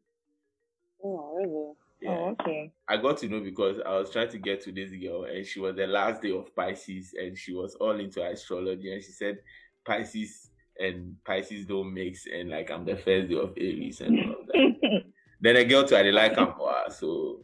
Oh, 1.05 1.35
really? 1.37 1.49
Oh, 1.49 1.77
yeah. 2.01 2.11
Oh, 2.11 2.37
okay. 2.41 2.73
I 2.89 2.97
got 2.97 3.19
to 3.19 3.29
know 3.29 3.41
because 3.41 3.81
I 3.85 3.97
was 3.99 4.11
trying 4.11 4.31
to 4.31 4.39
get 4.39 4.61
to 4.63 4.73
this 4.73 4.91
girl, 4.91 5.25
and 5.25 5.45
she 5.45 5.61
was 5.61 5.77
the 5.77 5.87
last 5.87 6.23
day 6.23 6.33
of 6.33 6.55
Pisces, 6.55 7.15
and 7.19 7.37
she 7.37 7.53
was 7.53 7.75
all 7.77 7.99
into 7.99 8.25
astrology, 8.25 8.93
and 8.93 9.03
she 9.03 9.13
said 9.13 9.39
Pisces 9.85 10.51
and 10.79 11.17
Pisces 11.25 11.67
don't 11.67 11.93
mix, 11.93 12.27
and 12.27 12.51
like 12.51 12.71
I'm 12.71 12.85
the 12.85 12.97
first 12.97 13.29
day 13.29 13.37
of 13.37 13.53
Aries 13.57 14.01
and 14.01 14.19
all 14.21 14.37
of 14.41 14.47
that. 14.47 15.03
then 15.41 15.57
a 15.57 15.65
girl 15.65 15.85
too, 15.85 15.97
I 15.97 16.03
like 16.03 16.37
her 16.37 16.55
so 16.91 17.41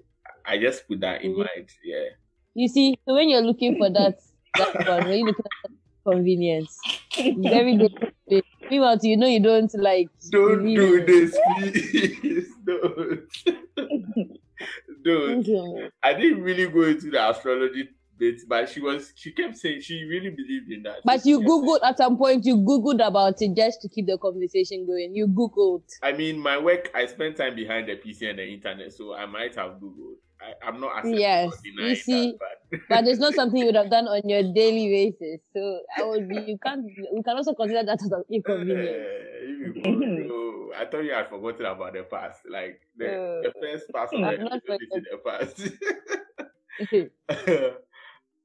I 0.47 0.59
just 0.59 0.87
put 0.87 1.01
that 1.01 1.23
in 1.23 1.37
mind. 1.37 1.69
Yeah. 1.83 2.15
You 2.55 2.69
see, 2.69 2.99
so 3.07 3.15
when 3.15 3.29
you're 3.29 3.43
looking 3.43 3.77
for 3.77 3.91
that, 3.91 4.21
that 4.57 4.89
one, 4.89 5.09
when 5.09 5.19
you're 5.19 5.27
looking 5.29 5.45
at 5.65 5.71
convenience, 6.07 6.79
very 7.37 7.77
good. 7.77 8.04
Meanwhile, 8.71 8.99
you 9.03 9.17
know 9.17 9.27
you 9.27 9.41
don't 9.41 9.73
like. 9.75 10.09
Don't 10.31 10.65
do 10.65 11.05
this, 11.05 11.37
please. 11.57 12.49
don't. 12.67 13.29
don't. 15.03 15.49
Okay. 15.49 15.91
I 16.03 16.15
didn't 16.15 16.43
really 16.43 16.69
go 16.69 16.83
into 16.83 17.11
the 17.11 17.31
astrology 17.31 17.89
bit, 18.19 18.41
but 18.49 18.69
she 18.69 18.81
was 18.81 19.13
she 19.17 19.33
kept 19.33 19.57
saying 19.57 19.81
she 19.81 20.05
really 20.05 20.31
believed 20.31 20.71
in 20.71 20.83
that. 20.85 20.99
But 21.05 21.23
She 21.23 21.31
you 21.31 21.41
googled 21.41 21.81
at 21.85 21.99
some 21.99 22.17
point. 22.17 22.45
You 22.45 22.57
googled 22.57 23.07
about 23.07 23.41
it 23.41 23.55
just 23.55 23.83
to 23.83 23.89
keep 23.89 24.07
the 24.07 24.19
conversation 24.19 24.87
going. 24.87 25.15
You 25.15 25.27
googled. 25.27 25.83
I 26.03 26.13
mean, 26.13 26.39
my 26.39 26.59
work, 26.59 26.91
I 26.95 27.07
spend 27.07 27.37
time 27.37 27.55
behind 27.55 27.89
the 27.89 27.97
PC 27.97 28.31
and 28.31 28.39
the 28.39 28.47
internet, 28.47 28.93
so 28.93 29.15
I 29.15 29.27
might 29.27 29.55
have 29.57 29.73
Googled. 29.73 30.17
I, 30.45 30.67
I'm 30.69 30.81
not 30.81 30.93
accepting 30.99 31.19
Yes, 31.19 31.53
you 31.65 31.95
see, 31.97 32.33
that, 32.33 32.39
but 32.71 32.81
but 32.89 33.07
it's 33.09 33.19
not 33.21 33.35
something 33.41 33.59
you 33.59 33.67
would 33.67 33.77
have 33.77 33.91
done 33.91 34.07
on 34.09 34.29
your 34.29 34.43
daily 34.43 34.89
basis. 34.89 35.41
So 35.55 35.81
I 35.97 36.05
would 36.05 36.29
be. 36.29 36.37
You 36.37 36.59
can't. 36.59 36.85
We 37.13 37.23
can 37.23 37.37
also 37.37 37.55
consider 37.55 37.83
that 37.85 38.03
as 38.03 38.11
an 38.13 38.25
inconvenience. 38.31 40.29
No, 40.29 40.73
I 40.77 40.85
thought 40.85 41.05
you 41.05 41.13
had 41.13 41.29
forgotten 41.29 41.67
about 41.67 41.93
the 41.95 42.03
past. 42.03 42.41
Like 42.49 42.81
the, 42.97 43.05
No. 43.07 43.43
the 43.43 43.53
first 43.61 43.91
part 43.93 44.13
of 44.13 44.23
I've 44.23 44.39
the 44.39 44.45
not 44.45 44.53
episode 44.55 44.83
is 44.83 44.91
in 44.93 45.05
the 45.11 45.19
past. 45.19 45.61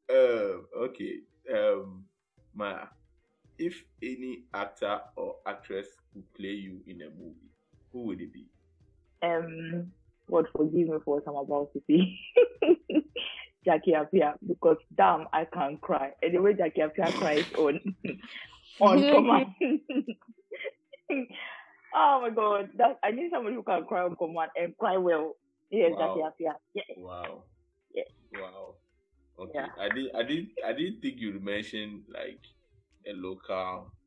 um, 0.09 0.65
okay. 0.77 1.19
Um, 1.53 2.05
Maya, 2.53 2.87
if 3.57 3.83
any 4.01 4.43
actor 4.53 5.01
or 5.15 5.37
actress 5.45 5.87
would 6.13 6.31
play 6.33 6.49
you 6.53 6.81
in 6.87 7.01
a 7.01 7.09
movie, 7.09 7.49
who 7.91 8.03
would 8.05 8.21
it 8.21 8.31
be? 8.33 8.45
um, 9.21 9.91
God 10.29 10.47
forgive 10.55 10.87
me 10.87 10.97
for 11.03 11.15
what 11.15 11.23
I'm 11.27 11.35
about 11.35 11.69
to 11.73 11.81
say. 11.89 12.19
Jackie 13.65 13.91
Appiah, 13.91 14.35
because 14.47 14.77
damn, 14.95 15.27
I 15.33 15.45
can't 15.45 15.81
cry. 15.81 16.11
And 16.21 16.33
the 16.33 16.41
way 16.41 16.53
Jackie 16.53 16.81
Appiah 16.81 17.13
cries 17.13 17.45
on 17.57 17.79
on 18.79 18.97
command. 19.13 19.47
oh 21.93 22.21
my 22.21 22.29
God, 22.29 22.69
that 22.77 22.99
I 23.03 23.11
need 23.11 23.29
somebody 23.31 23.55
who 23.55 23.63
can 23.63 23.85
cry 23.85 24.03
on 24.03 24.15
command 24.15 24.51
and 24.55 24.77
cry 24.77 24.97
well. 24.97 25.35
Yes, 25.69 25.91
Wow. 25.91 25.97
Jackie 25.99 26.43
Appiah. 26.43 26.55
Yeah. 26.73 26.83
Wow. 26.97 27.43
Yes. 27.93 28.07
Wow. 28.33 28.75
Okay. 29.39 29.51
Yeah. 29.55 29.67
I 29.79 29.89
did 29.89 30.11
I 30.15 30.23
did 30.23 30.47
I 30.65 30.73
didn't 30.73 31.01
think 31.01 31.19
you'd 31.19 31.43
mention 31.43 32.03
like 32.13 32.41
a 33.07 33.13
local 33.13 33.55
actor. 33.55 33.98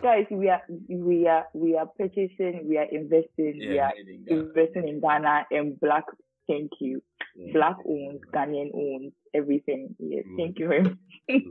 Guys, 0.00 0.26
we 0.30 0.48
are 0.48 0.62
we 0.88 1.26
are 1.28 1.46
we 1.52 1.76
are 1.76 1.86
purchasing, 1.86 2.66
we 2.66 2.78
are 2.78 2.84
investing, 2.90 3.58
we 3.58 3.78
are 3.78 3.92
in 3.94 4.24
investing 4.26 4.88
in 4.88 5.00
Ghana 5.00 5.46
and 5.50 5.78
black. 5.80 6.04
Thank 6.48 6.70
you. 6.80 7.02
Yeah. 7.36 7.52
Black 7.52 7.76
owned, 7.86 8.20
Ghanaian 8.32 8.70
owned, 8.74 9.12
everything. 9.34 9.94
Yes, 9.98 10.24
Mm. 10.26 10.36
thank 10.38 10.58
you 10.58 10.68
very 10.68 10.82
much. 10.82 11.42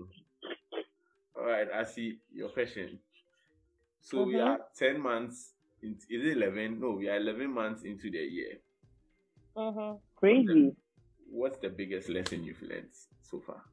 All 1.37 1.45
right, 1.45 1.67
I 1.71 1.83
see 1.83 2.19
your 2.33 2.49
question. 2.49 2.99
So 4.01 4.23
we 4.23 4.33
Mhm. 4.33 4.45
are 4.47 4.59
ten 4.75 4.99
months. 4.99 5.53
In, 5.83 5.95
is 6.09 6.25
it 6.25 6.37
eleven? 6.37 6.79
No, 6.79 6.91
we 6.93 7.09
are 7.09 7.17
eleven 7.17 7.51
months 7.51 7.83
into 7.83 8.09
the 8.09 8.19
year. 8.19 8.59
Mm-hmm. 9.55 9.97
Crazy. 10.15 10.75
What's 11.29 11.59
the 11.59 11.69
biggest 11.69 12.09
lesson 12.09 12.43
you've 12.43 12.61
learned 12.61 12.93
so 13.21 13.39
far? 13.39 13.63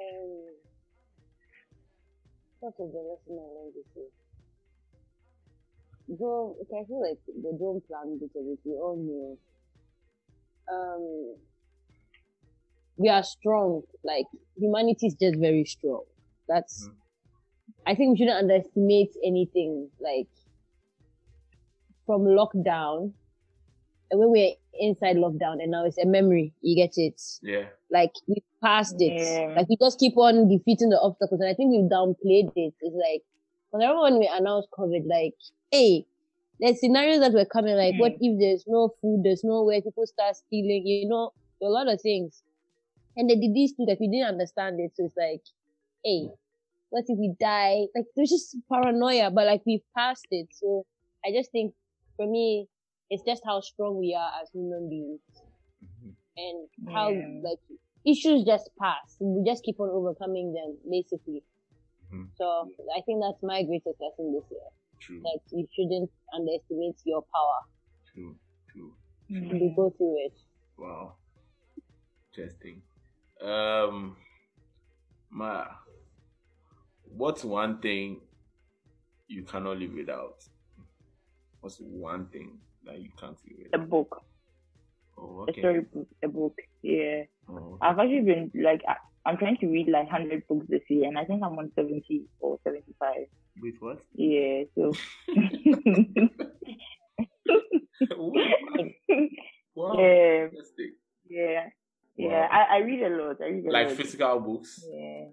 Um, 0.00 0.35
what 2.66 2.74
was 2.80 2.90
the 2.92 2.98
lesson 2.98 3.38
I 3.38 3.46
learned 3.54 3.74
this 3.76 3.86
year? 3.94 4.10
Okay, 6.62 6.78
I 6.80 6.84
feel 6.84 7.00
like 7.00 7.18
the 7.26 7.56
don't 7.58 7.86
plan 7.86 8.18
bit 8.18 8.30
of 8.34 8.46
it, 8.46 8.58
we 8.64 8.72
all 8.72 8.96
knew. 8.96 9.38
Um, 10.72 11.36
we 12.96 13.08
are 13.08 13.22
strong. 13.22 13.82
Like, 14.02 14.26
humanity 14.56 15.06
is 15.06 15.14
just 15.14 15.38
very 15.38 15.64
strong. 15.64 16.04
That's, 16.48 16.88
Mhm. 16.88 16.96
I 17.86 17.94
think 17.94 18.10
we 18.10 18.18
shouldn't 18.18 18.38
underestimate 18.38 19.16
anything. 19.22 19.90
Like, 20.00 20.28
from 22.04 22.22
lockdown, 22.22 23.12
when 24.10 24.30
we're 24.30 24.52
inside 24.78 25.16
lockdown, 25.16 25.62
and 25.62 25.70
now 25.70 25.84
it's 25.84 25.98
a 25.98 26.06
memory, 26.06 26.52
you 26.60 26.76
get 26.76 26.96
it? 26.96 27.20
Yeah. 27.42 27.64
like 27.90 28.12
we 28.26 28.42
passed 28.62 28.96
it. 28.98 29.20
Yeah. 29.20 29.54
Like 29.56 29.68
we 29.68 29.76
just 29.80 29.98
keep 29.98 30.16
on 30.16 30.48
defeating 30.48 30.90
the 30.90 31.00
obstacles, 31.00 31.40
and 31.40 31.48
I 31.48 31.54
think 31.54 31.70
we've 31.70 31.90
downplayed 31.90 32.52
it. 32.56 32.74
It's 32.80 32.96
like 32.96 33.22
because 33.72 33.84
everyone 33.84 34.18
we 34.18 34.30
announced 34.32 34.68
COVID, 34.76 35.06
like, 35.08 35.34
hey, 35.70 36.06
there's 36.60 36.80
scenarios 36.80 37.20
that 37.20 37.32
were 37.32 37.44
coming. 37.44 37.76
Like, 37.76 37.94
what 37.98 38.12
mm. 38.12 38.18
if 38.20 38.40
there's 38.40 38.64
no 38.66 38.94
food, 39.00 39.22
there's 39.24 39.44
no 39.44 39.64
way 39.64 39.80
people 39.80 40.06
start 40.06 40.36
stealing? 40.36 40.86
You 40.86 41.08
know, 41.08 41.32
a 41.62 41.66
lot 41.66 41.88
of 41.88 42.00
things. 42.00 42.42
And 43.16 43.30
they 43.30 43.36
did 43.36 43.54
these 43.54 43.72
too, 43.72 43.86
that 43.86 43.98
we 44.00 44.08
didn't 44.08 44.28
understand 44.28 44.78
it. 44.80 44.92
So 44.94 45.06
it's 45.06 45.16
like, 45.16 45.42
hey, 46.04 46.28
mm. 46.28 46.36
what 46.90 47.04
if 47.08 47.18
we 47.18 47.34
die? 47.40 47.86
Like 47.94 48.06
there's 48.14 48.30
just 48.30 48.56
paranoia, 48.70 49.30
but 49.30 49.46
like 49.46 49.62
we've 49.66 49.84
passed 49.96 50.26
it. 50.30 50.48
So 50.52 50.84
I 51.24 51.30
just 51.32 51.50
think 51.50 51.74
for 52.16 52.26
me, 52.26 52.68
it's 53.10 53.22
just 53.24 53.42
how 53.44 53.60
strong 53.60 53.98
we 53.98 54.14
are 54.14 54.30
as 54.42 54.50
human 54.50 54.88
beings 54.88 55.20
Mhm. 55.82 56.14
and 56.36 56.68
how 56.94 57.10
Yeah. 57.10 57.40
like 57.42 57.60
issues 58.04 58.44
just 58.44 58.70
pass. 58.78 59.16
We 59.20 59.42
just 59.44 59.64
keep 59.64 59.78
on 59.80 59.90
overcoming 59.90 60.52
them, 60.52 60.78
basically. 60.88 61.42
Mhm. 62.12 62.30
So 62.36 62.70
I 62.94 63.00
think 63.02 63.20
that's 63.22 63.42
my 63.42 63.62
greatest 63.64 64.00
lesson 64.00 64.32
this 64.34 64.50
year. 64.50 64.68
True. 65.00 65.20
That 65.22 65.40
you 65.50 65.66
shouldn't 65.72 66.10
underestimate 66.32 66.96
your 67.04 67.22
power. 67.22 67.60
True. 68.12 68.36
True. 68.68 68.94
You 69.28 69.72
go 69.76 69.90
through 69.90 70.18
it. 70.26 70.34
Wow. 70.78 71.16
Interesting. 72.32 72.82
Um, 73.40 74.16
Ma, 75.30 75.66
what's 77.04 77.44
one 77.44 77.80
thing 77.80 78.20
you 79.26 79.42
cannot 79.44 79.78
live 79.78 79.92
without? 79.94 80.46
What's 81.60 81.80
one 81.80 82.28
thing 82.28 82.60
that 82.86 83.00
you 83.00 83.10
can't 83.18 83.36
erase? 83.46 83.68
A 83.72 83.78
book. 83.78 84.22
Oh, 85.18 85.46
okay. 85.48 85.60
A 85.60 85.62
story, 85.62 85.86
a 86.22 86.28
book. 86.28 86.54
Yeah. 86.82 87.24
Oh, 87.48 87.54
okay. 87.54 87.78
I've 87.82 87.98
actually 87.98 88.22
been 88.22 88.50
like, 88.54 88.82
I, 88.88 88.96
am 89.30 89.36
trying 89.38 89.56
to 89.58 89.66
read 89.66 89.88
like 89.88 90.08
hundred 90.08 90.46
books 90.48 90.66
this 90.68 90.82
year, 90.88 91.08
and 91.08 91.18
I 91.18 91.24
think 91.24 91.42
I'm 91.42 91.58
on 91.58 91.72
seventy 91.74 92.26
or 92.40 92.58
seventy-five. 92.64 93.26
With 93.60 93.74
what? 93.80 93.98
Yeah. 94.14 94.64
So. 94.74 94.92
wow. 99.74 99.96
Yeah. 99.98 100.48
Yeah. 101.28 101.68
Yeah. 102.16 102.48
I, 102.50 102.76
I 102.76 102.78
read 102.78 103.02
a 103.02 103.08
lot. 103.16 103.40
I 103.40 103.48
read 103.48 103.66
a 103.66 103.70
like 103.72 103.88
lot. 103.88 103.96
physical 103.96 104.40
books. 104.40 104.84
Yeah. 104.90 105.24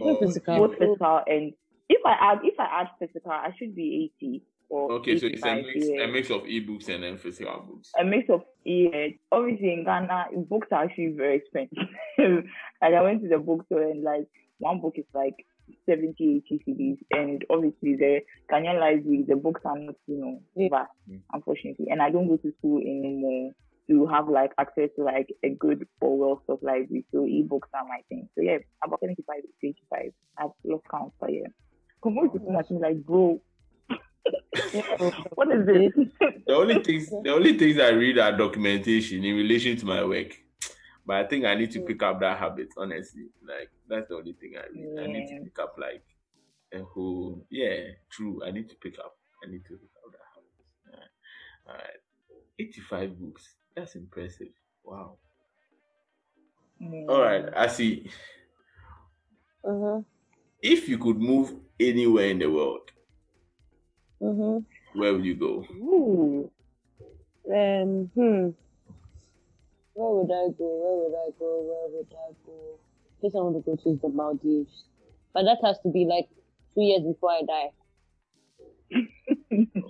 Oh. 0.00 0.16
Physical. 0.16 0.58
Both 0.58 0.78
physical 0.78 1.22
and 1.26 1.52
if 1.88 2.00
I 2.04 2.32
add 2.32 2.38
if 2.42 2.58
I 2.58 2.80
add 2.80 2.88
physical, 2.98 3.30
I 3.30 3.50
should 3.58 3.74
be 3.74 4.12
eighty. 4.20 4.42
Okay, 4.70 5.18
so 5.18 5.26
it's 5.26 5.42
a 5.44 5.54
mix, 5.56 5.86
a 5.88 6.06
mix 6.08 6.30
of 6.30 6.42
ebooks 6.42 6.88
and 6.88 7.02
then 7.04 7.16
physical 7.18 7.64
books. 7.68 7.92
a 7.98 8.04
mix 8.04 8.28
of 8.30 8.42
yeah. 8.64 9.08
Obviously 9.30 9.72
in 9.72 9.84
Ghana, 9.84 10.26
books 10.48 10.68
are 10.72 10.84
actually 10.84 11.14
very 11.16 11.36
expensive. 11.36 11.78
like 12.18 12.94
I 12.94 13.02
went 13.02 13.22
to 13.22 13.28
the 13.28 13.38
bookstore 13.38 13.82
and 13.82 14.02
like 14.02 14.26
one 14.58 14.80
book 14.80 14.94
is 14.96 15.04
like 15.14 15.34
70, 15.88 16.42
80 16.50 16.64
cedis, 16.66 16.98
and 17.18 17.44
obviously 17.50 17.96
the 17.96 18.20
Ghanaian 18.52 18.80
library, 18.80 19.24
the 19.26 19.36
books 19.36 19.62
are 19.64 19.78
not 19.78 19.94
you 20.06 20.18
know 20.18 20.42
Yeah. 20.56 20.68
vast, 20.70 20.90
Mm. 21.10 21.20
unfortunately. 21.32 21.86
And 21.90 22.00
I 22.02 22.10
don't 22.10 22.28
go 22.28 22.36
to 22.38 22.52
school 22.58 22.80
anymore 22.80 23.52
to 23.90 24.06
have 24.06 24.28
like 24.28 24.52
access 24.58 24.88
to 24.96 25.04
like 25.04 25.28
a 25.42 25.50
good 25.50 25.86
or 26.00 26.16
well 26.18 26.40
stocked 26.44 26.62
library. 26.62 27.04
So 27.12 27.18
ebooks 27.20 27.68
are 27.74 27.84
my 27.86 28.00
thing. 28.08 28.28
So 28.34 28.40
yeah, 28.42 28.58
about 28.82 29.00
75 29.00 29.42
to 29.42 29.66
85. 29.66 30.12
I've 30.38 30.50
lost 30.64 30.84
count, 30.90 31.12
but 31.20 31.32
yeah. 31.32 31.48
Compose 32.02 32.30
people 32.32 32.52
that 32.52 32.70
me 32.70 32.78
like, 32.80 33.04
bro, 33.04 33.40
what 35.34 35.50
is 35.50 35.66
this? 35.66 35.92
The 36.46 36.54
only 36.54 36.82
things 36.82 37.10
the 37.10 37.32
only 37.32 37.58
things 37.58 37.78
I 37.78 37.90
read 37.90 38.18
are 38.18 38.36
documentation 38.36 39.24
in 39.24 39.36
relation 39.36 39.76
to 39.78 39.86
my 39.86 40.04
work. 40.04 40.36
But 41.06 41.16
I 41.16 41.24
think 41.26 41.44
I 41.44 41.54
need 41.54 41.70
to 41.72 41.80
pick 41.80 42.02
up 42.02 42.20
that 42.20 42.38
habit, 42.38 42.68
honestly. 42.76 43.28
Like 43.46 43.70
that's 43.88 44.08
the 44.08 44.16
only 44.16 44.32
thing 44.34 44.54
I 44.56 44.66
read. 44.72 45.04
I 45.04 45.06
need 45.06 45.26
to 45.28 45.44
pick 45.44 45.58
up 45.58 45.76
like 45.78 46.04
a 46.72 46.82
whole 46.84 47.46
yeah, 47.50 47.92
true. 48.10 48.42
I 48.44 48.50
need 48.50 48.68
to 48.68 48.76
pick 48.76 48.98
up. 48.98 49.16
I 49.42 49.50
need 49.50 49.64
to 49.64 49.74
pick 49.74 49.90
up 50.04 50.12
that 50.12 50.26
habit. 50.34 51.00
Yeah. 51.66 51.72
All 51.72 51.74
right. 51.74 52.00
85 52.58 53.18
books. 53.18 53.54
That's 53.74 53.94
impressive. 53.96 54.48
Wow. 54.84 55.18
Mm. 56.80 57.08
All 57.08 57.22
right, 57.22 57.46
I 57.56 57.66
see. 57.66 58.10
Uh-huh. 59.64 60.00
If 60.60 60.88
you 60.88 60.98
could 60.98 61.18
move 61.18 61.54
anywhere 61.78 62.26
in 62.26 62.38
the 62.38 62.50
world, 62.50 62.90
Uh-huh. 64.24 64.60
where 64.94 65.12
would 65.12 65.24
you 65.24 65.34
go? 65.34 65.64
Ooh. 65.76 66.50
Um, 67.52 68.10
hmm. 68.14 68.48
Where 69.94 70.10
would 70.14 70.30
I 70.32 70.48
go? 70.56 70.68
Where 70.82 70.96
would 71.02 71.14
I 71.14 71.30
go? 71.38 71.50
Where 71.68 71.88
would 71.98 72.06
I 72.10 72.32
go? 72.46 72.78
I 72.78 73.22
guess 73.22 73.34
I 73.34 73.38
want 73.38 73.56
to 73.56 73.70
go 73.70 73.76
to 73.76 73.98
the 74.02 74.08
Maldives. 74.08 74.84
But 75.34 75.42
that 75.44 75.58
has 75.64 75.78
to 75.82 75.90
be 75.90 76.04
like 76.06 76.28
two 76.74 76.82
years 76.82 77.02
before 77.02 77.30
I 77.32 77.42
die. 77.46 77.70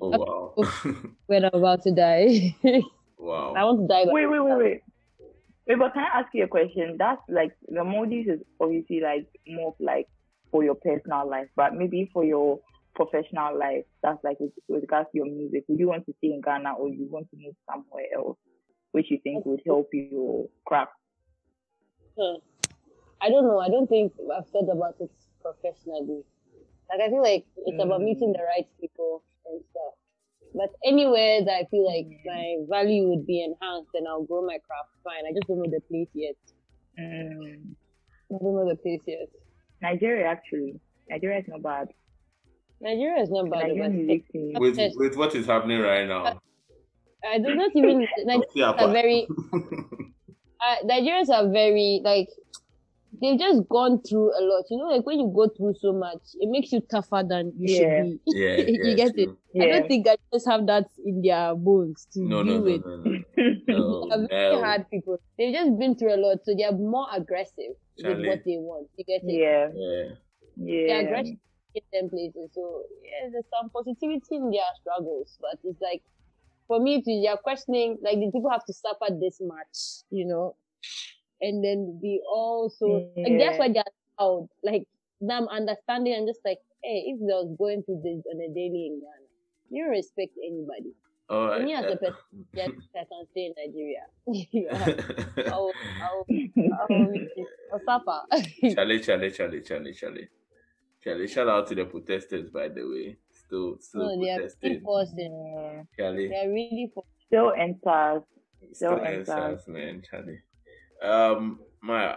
Oh 0.01 0.11
wow. 0.11 0.55
When 1.27 1.45
I'm 1.45 1.55
about 1.55 1.83
to 1.85 1.91
die. 1.93 2.57
Wow. 3.19 3.55
I 3.57 3.65
want 3.65 3.81
to 3.81 3.87
die. 3.89 4.05
by- 4.05 4.13
Wait, 4.13 4.27
wait, 4.27 4.41
wait, 4.41 4.59
wait. 4.59 4.83
Wait, 5.67 5.79
but 5.79 5.95
can 5.95 6.03
I 6.03 6.19
ask 6.21 6.29
you 6.35 6.45
a 6.45 6.49
question? 6.49 6.97
That's 6.99 7.23
like 7.29 7.53
the 7.69 7.83
Maldives 7.83 8.29
is 8.29 8.41
obviously 8.61 9.01
like 9.01 9.27
more 9.49 9.75
like 9.81 10.09
for 10.51 10.63
your 10.63 10.75
personal 10.75 11.27
life, 11.31 11.49
but 11.57 11.73
maybe 11.75 12.11
for 12.13 12.23
your 12.25 12.61
professional 12.95 13.59
life, 13.59 13.85
that's 14.03 14.23
like 14.25 14.39
with, 14.41 14.53
with 14.69 14.83
regards 14.83 15.09
to 15.13 15.19
your 15.19 15.27
music. 15.27 15.65
Would 15.69 15.79
you 15.79 15.89
want 15.89 16.07
to 16.07 16.15
stay 16.19 16.29
in 16.29 16.41
Ghana 16.41 16.75
or 16.79 16.89
you 16.89 17.07
want 17.11 17.29
to 17.31 17.37
move 17.37 17.55
somewhere 17.71 18.07
else, 18.17 18.39
which 18.93 19.11
you 19.11 19.19
think 19.23 19.45
would 19.47 19.63
help 19.67 19.89
your 19.93 20.49
craft? 20.67 20.93
Hmm. 22.19 22.37
I 23.21 23.29
don't 23.29 23.45
know. 23.45 23.59
I 23.59 23.69
don't 23.69 23.89
think 23.89 24.13
I've 24.37 24.49
thought 24.49 24.71
about 24.71 24.97
it 25.01 25.11
professionally. 25.43 26.23
Like 26.91 27.01
I 27.01 27.09
feel 27.09 27.23
like 27.23 27.47
it's 27.67 27.83
about 27.83 28.03
meeting 28.03 28.33
the 28.33 28.43
right 28.45 28.69
people 28.81 29.23
and 29.47 29.61
stuff. 29.71 29.95
But 30.55 30.71
anywhere 30.87 31.45
that 31.45 31.55
I 31.55 31.65
feel 31.71 31.85
like 31.85 32.07
my 32.25 32.57
value 32.69 33.09
would 33.09 33.27
be 33.27 33.43
enhanced, 33.43 33.91
and 33.95 34.07
I'll 34.07 34.23
grow 34.23 34.47
my 34.47 34.59
craft. 34.59 34.91
Fine. 35.03 35.27
I 35.29 35.33
just 35.33 35.49
don't 35.49 35.59
know 35.59 35.71
the 35.71 35.81
place 35.81 36.09
yet. 36.15 36.37
Mm, 37.01 37.75
I 38.31 38.39
don't 38.39 38.55
know 38.55 38.69
the 38.69 38.77
place 38.77 39.01
yet. 39.07 39.29
Nigeria 39.83 40.27
actually. 40.27 40.81
Nigeria 41.11 41.41
is 41.41 41.49
not 41.49 41.63
bad. 41.63 41.89
Nigeria 42.85 43.23
is 43.23 43.31
not 43.31 43.51
bad. 43.51 43.69
Nigerian 43.69 44.07
But 44.53 44.61
music. 44.63 44.93
With 44.93 44.93
with 44.97 45.17
what 45.17 45.35
is 45.35 45.47
happening 45.47 45.81
right 45.81 46.07
now. 46.07 46.39
I 47.27 47.39
do 47.39 47.55
not 47.55 47.71
even. 47.75 48.07
Nigerians 48.29 48.81
are 48.81 48.93
very. 48.93 49.27
Uh, 50.67 50.77
Nigerians 50.87 51.29
are 51.29 51.51
very 51.53 52.01
like. 52.05 52.29
They've 53.21 53.39
just 53.39 53.69
gone 53.69 54.01
through 54.03 54.31
a 54.33 54.43
lot. 54.43 54.65
You 54.71 54.79
know, 54.79 54.87
like 54.87 55.05
when 55.07 55.21
you 55.21 55.31
go 55.35 55.47
through 55.49 55.75
so 55.79 55.93
much, 55.93 56.23
it 56.41 56.49
makes 56.51 56.73
you 56.73 56.81
tougher 56.81 57.23
than 57.29 57.53
you 57.59 57.75
Yeah. 57.75 58.03
should 58.03 58.11
be. 58.13 58.21
yeah, 58.41 58.57
you 58.57 58.81
yeah, 58.83 58.95
get 58.95 59.19
it. 59.19 59.25
true. 59.27 59.63
I 59.63 59.67
don't 59.69 59.89
think 59.89 60.09
I 60.09 60.17
just 60.33 60.49
have 60.49 60.67
that 60.67 60.87
in 61.05 61.21
their 61.23 61.55
bones 61.55 62.07
to 62.15 62.21
No, 62.23 62.43
deal 62.43 62.55
no, 62.55 62.59
no, 62.59 62.65
with. 62.65 62.85
no, 62.87 62.97
no. 62.97 63.13
They 63.37 63.73
are 63.75 64.19
no. 64.19 64.27
very 64.29 64.57
no. 64.57 64.63
hard 64.65 64.91
people. 64.91 65.19
They've 65.39 65.53
just 65.55 65.79
been 65.79 65.95
through 65.97 66.15
a 66.15 66.21
lot, 66.27 66.39
so 66.45 66.55
they 66.57 66.65
are 66.65 66.73
more 66.73 67.07
aggressive 67.15 67.77
Charlie. 68.01 68.17
with 68.17 68.27
what 68.27 68.45
they 68.47 68.57
want. 68.57 68.89
You 68.97 69.05
get 69.05 69.21
it? 69.23 69.33
Yeah, 69.33 69.69
Yeah. 69.75 70.15
They're 70.57 70.87
yeah. 70.87 71.07
aggressive 71.07 71.37
in 71.75 71.83
them 71.93 72.11
places. 72.11 72.51
So 72.55 72.83
yeah, 73.03 73.31
there's 73.33 73.45
some 73.51 73.71
positivity 73.71 74.37
in 74.37 74.51
their 74.51 74.63
struggles, 74.81 75.37
but 75.41 75.59
it's 75.65 75.81
like 75.81 76.03
for 76.69 76.81
me 76.81 77.03
to 77.03 77.11
you're 77.11 77.37
questioning 77.37 77.99
like 78.03 78.19
the 78.19 78.31
people 78.33 78.51
have 78.51 78.65
to 78.67 78.73
suffer 78.73 79.13
this 79.21 79.41
much, 79.41 80.05
you 80.11 80.25
know, 80.27 80.57
and 81.41 81.65
then 81.65 81.99
be 82.01 82.21
also 82.29 83.09
like 83.17 83.39
that's 83.39 83.55
Yeah. 83.55 83.59
why 83.59 83.69
they're 83.73 83.85
loud. 84.21 84.49
Like 84.63 84.87
them 85.21 85.49
understanding 85.49 86.15
and 86.15 86.27
just 86.29 86.41
like, 86.45 86.59
hey, 86.83 87.05
if 87.09 87.19
they 87.21 87.33
was 87.33 87.55
going 87.59 87.83
through 87.83 88.01
this 88.05 88.23
on 88.33 88.41
a 88.41 88.49
daily 88.55 88.87
in 88.93 89.01
Ghana, 89.01 89.29
you 89.71 89.85
don't 89.85 89.91
respect 89.91 90.33
anybody. 90.45 90.93
Oh, 91.31 91.41
All 91.41 91.49
right. 91.49 91.63
Me 91.65 91.73
as 91.73 91.87
a 91.87 91.97
person, 91.97 92.15
yes, 92.53 92.69
I 92.95 92.99
can 93.09 93.25
stay 93.31 93.47
in 93.47 93.55
Nigeria. 93.57 94.05
yeah. 94.53 95.49
I'll, 95.53 95.73
I'll, 96.03 96.27
I'll, 96.91 97.15
I'll 97.73 97.81
suffer. 97.87 98.75
Charlie, 98.75 99.01
Charlie, 99.01 99.31
Charlie, 99.31 99.63
Charlie, 99.63 99.95
Charlie. 99.95 100.29
Charlie, 101.05 101.29
shout 101.29 101.49
out 101.49 101.67
to 101.69 101.75
the 101.75 101.85
protesters, 101.85 102.49
by 102.51 102.69
the 102.69 102.83
way. 102.83 103.17
Still, 103.47 103.77
still 103.81 104.17
no, 104.17 104.25
they 104.25 104.31
are 104.31 104.37
really 104.39 104.49
protesting. 104.49 104.81
forcing. 104.81 105.55
Yeah. 105.57 105.83
Charlie, 105.99 106.29
They 106.29 106.47
are 106.47 106.49
really 106.53 106.91
forcing. 106.95 107.11
Still 107.27 107.53
enters. 107.59 108.23
still 108.73 108.97
still 108.97 109.05
answers, 109.05 109.29
answers. 109.29 109.69
man, 109.69 110.03
Charlie. 110.09 110.39
Um, 111.03 111.61
Maya, 111.83 112.17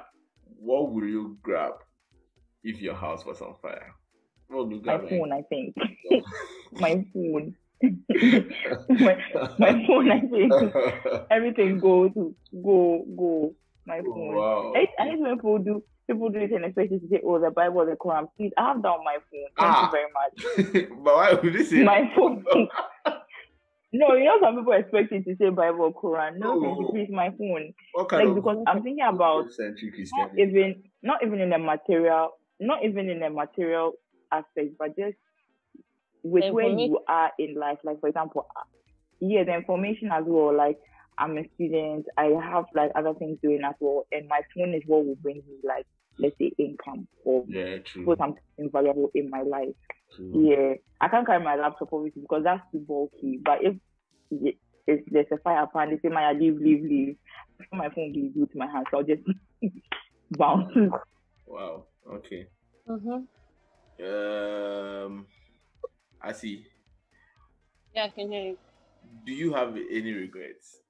what 0.60 0.92
will 0.94 1.06
you 1.06 1.38
grab 1.42 1.74
if 2.64 2.82
your 2.82 2.96
house 2.96 3.26
was 3.26 3.42
on 3.42 3.56
fire? 3.62 3.94
What 4.48 4.68
will 4.68 4.74
you 4.78 4.82
My 4.86 4.98
grab? 4.98 5.10
phone, 5.10 5.34
I 5.34 5.42
think. 5.50 5.76
my 6.74 7.06
phone. 7.14 7.56
my, 8.90 9.18
my 9.60 9.86
phone, 9.86 10.12
I 10.12 10.20
think. 10.22 10.54
Everything 11.30 11.80
go 11.80 12.10
to 12.10 12.36
go 12.64 13.06
go. 13.18 13.54
My 13.86 14.00
phone. 14.02 14.36
wow. 14.36 14.74
I, 14.76 14.88
I 15.00 15.08
hate 15.10 15.20
when 15.20 15.36
people 15.36 15.60
do 15.60 15.84
people 16.08 16.30
do 16.30 16.39
it 16.39 16.51
and 16.51 16.66
expect 16.66 16.91
you 16.91 16.99
to 16.99 17.08
say, 17.10 17.22
"Oh, 17.26 17.39
the 17.39 17.51
Bible, 17.51 17.86
the 17.86 17.95
Quran." 17.95 18.28
Please, 18.38 18.51
I 18.58 18.70
have 18.70 18.82
that 18.82 18.88
on 18.88 19.03
my 19.03 19.18
phone. 19.30 19.49
Thank 19.58 19.76
Ah. 19.76 19.86
you 19.86 19.91
very 19.91 20.88
much. 20.89 20.89
but 21.03 21.16
why 21.16 21.34
would 21.34 21.53
you 21.53 21.64
say 21.64 21.84
My 21.84 22.12
phone. 22.16 22.43
no, 23.93 24.14
you 24.16 24.26
know 24.26 24.38
some 24.41 24.58
people 24.58 24.74
expect 24.74 25.12
you 25.12 25.24
to 25.24 25.36
say 25.38 25.49
Bible 25.49 25.86
or 25.86 25.93
Quran. 25.93 26.38
No, 26.38 26.62
thank 26.62 26.78
you, 26.78 26.84
No. 26.84 26.89
please, 26.91 27.10
my 27.12 27.30
phone. 27.38 27.74
What 27.93 28.12
Like 28.12 28.36
because 28.36 28.58
I'm 28.68 28.84
thinking 28.84 29.05
about 29.08 29.45
not 30.18 30.38
even 30.38 30.84
not 31.03 31.24
even 31.24 31.39
in 31.41 31.53
a 31.53 31.60
material, 31.60 32.32
not 32.60 32.84
even 32.84 33.10
in 33.10 33.24
a 33.24 33.30
material 33.30 33.93
aspect, 34.32 34.72
but 34.80 34.95
just 34.97 35.16
with 36.24 36.43
The 36.45 36.51
where 36.53 36.68
you 36.68 36.99
are 37.08 37.32
in 37.39 37.55
life. 37.55 37.80
Like 37.84 37.99
for 38.01 38.10
example, 38.10 38.47
uh, 38.55 38.64
yeah, 39.20 39.43
the 39.43 39.53
information 39.55 40.10
as 40.12 40.24
well. 40.26 40.55
Like 40.55 40.78
I'm 41.18 41.38
a 41.38 41.43
student, 41.55 42.05
I 42.18 42.26
have 42.41 42.65
like 42.76 42.91
other 42.95 43.13
things 43.15 43.39
doing 43.41 43.61
as 43.63 43.76
well, 43.80 44.05
and 44.11 44.28
my 44.28 44.41
phone 44.55 44.74
is 44.74 44.84
what 44.86 45.05
will 45.05 45.15
bring 45.15 45.38
me 45.47 45.57
like 45.63 45.86
let's 46.20 46.36
say 46.39 46.51
income 46.57 47.07
or 47.24 47.45
Yeah, 47.47 47.78
true. 47.80 48.05
put 48.05 48.18
something 48.20 48.70
valuable 48.72 49.11
in 49.13 49.30
my 49.30 49.41
life. 49.41 49.76
true. 50.15 50.49
Yeah, 50.49 50.74
I 51.01 51.07
can't 51.09 51.26
carry 51.28 51.43
my 51.43 51.55
laptop 51.55 51.89
obviously 51.93 52.22
because 52.22 52.43
that's 52.43 52.61
too 52.72 52.80
bulky. 52.80 53.39
But 53.43 53.63
if 53.63 53.76
y- 54.32 54.57
if 54.88 55.01
there's 55.11 55.28
a 55.32 55.38
fire 55.39 55.68
pan, 55.68 55.89
they 55.89 55.99
say, 55.99 56.13
"Maya, 56.13 56.34
leave, 56.34 56.57
leave, 56.57 56.84
leave." 56.84 57.18
My 57.72 57.89
phone 57.89 58.07
will 58.07 58.13
be 58.13 58.30
glued 58.34 58.51
to 58.51 58.57
my 58.57 58.68
hand, 58.68 58.88
so 58.91 58.97
I'll 58.97 59.03
just 59.03 59.22
bounce. 60.32 60.74
Wow. 61.45 61.86
Okay. 62.09 62.47
Mm-hmm. 62.88 63.24
Um, 64.05 65.26
I 66.22 66.32
see. 66.34 66.65
Yeah, 67.93 68.05
I 68.05 68.09
can 68.09 68.32
hear 68.32 68.41
you. 68.43 68.57
Do 69.26 69.32
you 69.34 69.53
have 69.53 69.76
any 69.76 70.13
regrets? 70.13 70.82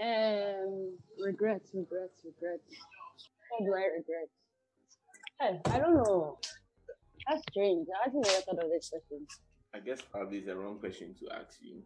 Um, 0.00 0.96
regrets, 1.18 1.70
regrets, 1.74 2.24
regrets. 2.24 2.64
What 3.50 3.66
do 3.66 3.74
I 3.74 3.88
regret? 3.96 4.28
Hey, 5.40 5.60
I 5.66 5.78
don't 5.78 5.94
know. 5.94 6.38
That's 7.28 7.42
strange. 7.50 7.86
I 7.88 8.06
actually 8.06 8.22
never 8.22 8.40
thought 8.42 8.64
of 8.64 8.70
this 8.70 8.90
question. 8.90 9.26
I 9.74 9.80
guess 9.80 10.00
probably 10.00 10.38
it's 10.38 10.46
the 10.46 10.56
wrong 10.56 10.78
question 10.78 11.14
to 11.20 11.34
ask 11.34 11.58
you 11.60 11.82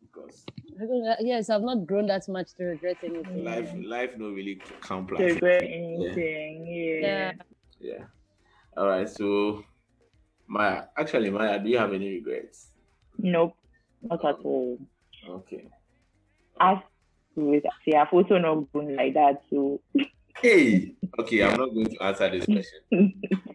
because 0.00 0.44
I 0.80 0.84
don't 0.84 1.04
know. 1.04 1.16
Yes, 1.20 1.50
I've 1.50 1.62
not 1.62 1.86
grown 1.86 2.06
that 2.06 2.28
much 2.28 2.54
to 2.54 2.64
regret 2.64 2.98
anything. 3.02 3.44
life, 3.44 3.72
life, 3.84 4.10
no 4.16 4.30
really 4.30 4.60
count 4.82 5.08
to 5.08 5.16
plus. 5.16 5.34
regret 5.34 5.62
anything. 5.62 6.66
Yeah. 6.66 7.08
Yeah. 7.08 7.32
Yeah. 7.80 8.04
All 8.76 8.88
right. 8.88 9.08
So, 9.08 9.64
Maya, 10.46 10.84
actually, 10.96 11.30
Maya, 11.30 11.58
do 11.58 11.68
you 11.68 11.78
have 11.78 11.92
any 11.92 12.08
regrets? 12.10 12.68
Nope, 13.18 13.56
not 14.02 14.24
at 14.24 14.36
all. 14.44 14.78
Okay. 15.28 15.68
As 16.60 16.78
with 17.36 17.64
see 17.84 17.94
I've 17.94 18.12
also 18.12 18.38
not 18.38 18.72
grown 18.72 18.96
like 18.96 19.14
that. 19.14 19.42
So 19.50 19.80
Hey, 20.42 20.94
okay, 21.18 21.42
I'm 21.42 21.56
not 21.56 21.72
going 21.72 21.86
to 21.86 22.02
answer 22.02 22.28
this 22.28 22.44
question 22.44 23.14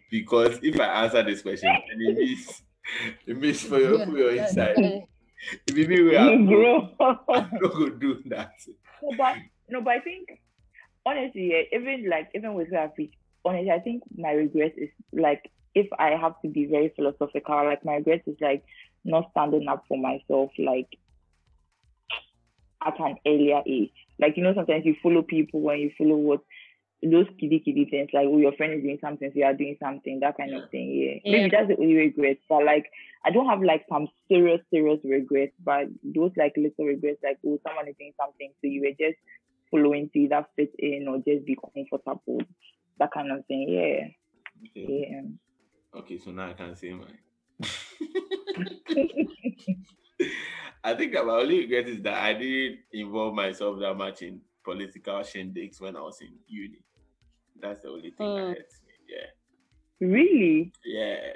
because 0.10 0.60
if 0.64 0.80
I 0.80 1.04
answer 1.04 1.24
this 1.24 1.42
question, 1.42 1.70
then 1.72 1.98
it 2.00 2.18
means 2.18 2.62
it 3.28 3.38
means 3.38 3.62
for 3.62 3.80
your 3.80 4.06
for 4.06 4.18
your 4.18 4.32
inside. 4.32 4.78
If 5.68 5.78
it 5.78 5.88
be 5.88 6.04
where 6.04 6.14
you 6.14 6.20
I'm 6.20 6.48
mm, 6.48 6.48
grow. 6.48 6.90
not 7.00 7.62
gonna 7.62 7.96
do 7.96 8.22
that. 8.26 8.52
no, 9.02 9.16
but 9.18 9.36
no, 9.70 9.82
but 9.82 9.92
I 9.92 10.00
think 10.00 10.30
honestly, 11.06 11.52
yeah, 11.52 11.78
even 11.80 12.10
like 12.10 12.30
even 12.36 12.54
with 12.54 12.70
where 12.70 12.84
I've 12.84 12.98
reached, 12.98 13.16
honestly, 13.46 13.72
I 13.72 13.80
think 13.80 14.04
my 14.16 14.32
regret 14.32 14.74
is 14.78 14.90
like 15.14 15.52
if 15.76 15.88
I 15.98 16.10
have 16.12 16.42
to 16.42 16.50
be 16.50 16.66
very 16.66 16.92
philosophical, 16.96 17.56
like 17.66 17.86
my 17.86 17.96
regret 17.96 18.24
is 18.26 18.38
like 18.42 18.64
not 19.06 19.30
standing 19.32 19.68
up 19.68 19.86
for 19.88 19.98
myself, 19.98 20.52
like 20.58 20.88
at 22.86 23.00
an 23.00 23.18
earlier 23.26 23.62
age. 23.66 23.92
Like 24.20 24.38
you 24.38 24.44
know, 24.44 24.54
sometimes 24.54 24.86
you 24.86 24.96
follow 25.02 25.22
people 25.22 25.62
when 25.62 25.80
you 25.80 25.92
follow 25.98 26.16
what 26.16 26.42
those 27.02 27.28
kiddie 27.40 27.60
kiddie 27.60 27.88
things, 27.90 28.10
like 28.14 28.28
oh 28.28 28.38
your 28.38 28.52
friend 28.54 28.74
is 28.74 28.84
doing 28.84 29.00
something, 29.02 29.30
so 29.30 29.40
you 29.40 29.46
are 29.46 29.54
doing 29.54 29.78
something, 29.82 30.20
that 30.20 30.38
kind 30.38 30.54
of 30.54 30.70
thing. 30.70 31.22
Yeah. 31.24 31.32
Maybe 31.32 31.50
that's 31.50 31.70
the 31.70 31.78
only 31.78 31.96
regret. 31.96 32.38
But 32.50 32.66
like 32.66 32.86
I 33.24 33.32
don't 33.32 33.48
have 33.48 33.62
like 33.62 33.86
some 33.90 34.08
serious, 34.28 34.62
serious 34.70 35.00
regrets, 35.04 35.54
but 35.64 35.86
those 36.04 36.32
like 36.38 36.54
little 36.58 36.86
regrets, 36.86 37.22
like 37.24 37.38
oh 37.46 37.60
someone 37.66 37.88
is 37.88 37.96
doing 37.98 38.14
something, 38.20 38.52
so 38.62 38.68
you 38.68 38.82
were 38.82 38.96
just 39.00 39.18
following 39.72 40.10
to 40.12 40.20
either 40.20 40.46
fit 40.56 40.74
in 40.80 41.08
or 41.08 41.18
just 41.18 41.46
be 41.46 41.56
comfortable. 41.56 42.42
That 42.98 43.12
kind 43.14 43.32
of 43.32 43.46
thing. 43.46 43.70
Yeah. 43.70 44.08
Okay. 44.72 45.08
Yeah. 45.12 46.00
Okay, 46.00 46.18
so 46.18 46.32
now 46.32 46.50
I 46.50 46.54
can 46.54 46.76
say 46.76 46.92
mine. 46.92 47.18
I 50.84 50.96
think 50.96 51.14
that 51.14 51.26
my 51.26 51.34
only 51.34 51.60
regret 51.60 51.88
is 51.90 52.02
that 52.04 52.22
I 52.24 52.34
didn't 52.34 52.80
involve 52.92 53.34
myself 53.36 53.80
that 53.80 53.96
much 53.96 54.22
in 54.22 54.42
political 54.64 55.16
shindigs 55.20 55.82
when 55.82 55.96
I 55.96 56.02
was 56.02 56.22
in 56.22 56.40
uni. 56.48 56.80
That's 57.60 57.82
the 57.82 57.90
only 57.90 58.12
thing 58.12 58.34
that 58.36 58.48
Mm. 58.48 58.56
hurts 58.56 58.82
me. 58.86 58.94
Yeah. 59.08 59.28
Really? 60.00 60.74
Yeah. 60.84 61.34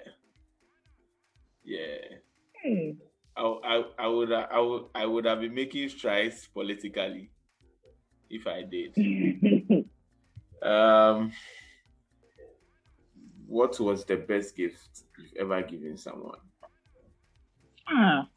Yeah. 1.63 2.19
Hmm. 2.63 2.91
I, 3.35 3.41
I, 3.41 3.83
I 3.99 4.07
would 4.07 4.31
uh, 4.31 4.47
I 4.51 4.59
would 4.59 4.85
I 4.93 5.05
would 5.05 5.25
have 5.25 5.39
been 5.41 5.53
making 5.53 5.89
strides 5.89 6.47
politically 6.47 7.31
if 8.29 8.47
I 8.47 8.63
did. 8.63 8.95
Um, 10.61 11.33
what 13.47 13.79
was 13.79 14.05
the 14.05 14.17
best 14.17 14.55
gift 14.55 15.03
you've 15.17 15.33
ever 15.39 15.61
given 15.63 15.97
someone? 15.97 16.39
Ah. 17.87 18.27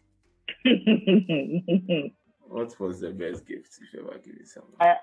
What 2.49 2.79
was 2.79 3.01
the 3.01 3.11
best 3.11 3.45
gift 3.47 3.69
you've 3.93 4.07
ever 4.07 4.19
given 4.19 4.47
someone? 4.47 4.73
I 4.81 4.95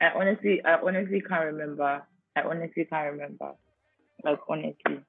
I 0.00 0.10
honestly 0.14 0.64
I 0.64 0.76
honestly 0.80 1.20
can't 1.20 1.44
remember. 1.44 2.02
I 2.36 2.40
honestly 2.42 2.84
can't 2.86 3.12
remember. 3.12 3.52
Like 4.24 4.40
honestly. 4.48 5.00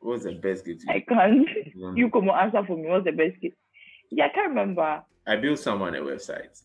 What 0.00 0.12
was 0.12 0.24
the 0.24 0.32
best 0.32 0.66
gift? 0.66 0.84
I 0.88 1.00
can't 1.00 1.48
you 1.74 1.92
you 1.96 2.10
come 2.10 2.28
answer 2.28 2.62
for 2.66 2.76
me. 2.76 2.88
What's 2.88 3.04
the 3.06 3.12
best 3.12 3.40
gift? 3.40 3.56
Yeah, 4.10 4.26
I 4.26 4.28
can't 4.28 4.48
remember. 4.50 5.02
I 5.26 5.36
built 5.36 5.58
someone 5.58 5.94
a 5.94 6.00
website. 6.00 6.60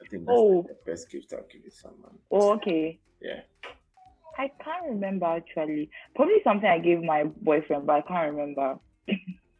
I 0.00 0.06
think 0.08 0.24
that's 0.24 0.38
Oh. 0.38 0.62
the 0.66 0.90
best 0.90 1.10
gift 1.10 1.34
I've 1.34 1.48
given 1.50 1.70
someone. 1.70 2.18
Oh, 2.30 2.54
okay. 2.54 3.00
Yeah. 3.20 3.40
I 4.38 4.50
can't 4.64 4.86
remember 4.88 5.26
actually. 5.26 5.90
Probably 6.14 6.40
something 6.42 6.68
I 6.68 6.78
gave 6.78 7.02
my 7.02 7.24
boyfriend, 7.24 7.86
but 7.86 7.96
I 7.96 8.00
can't 8.02 8.32
remember. 8.34 8.78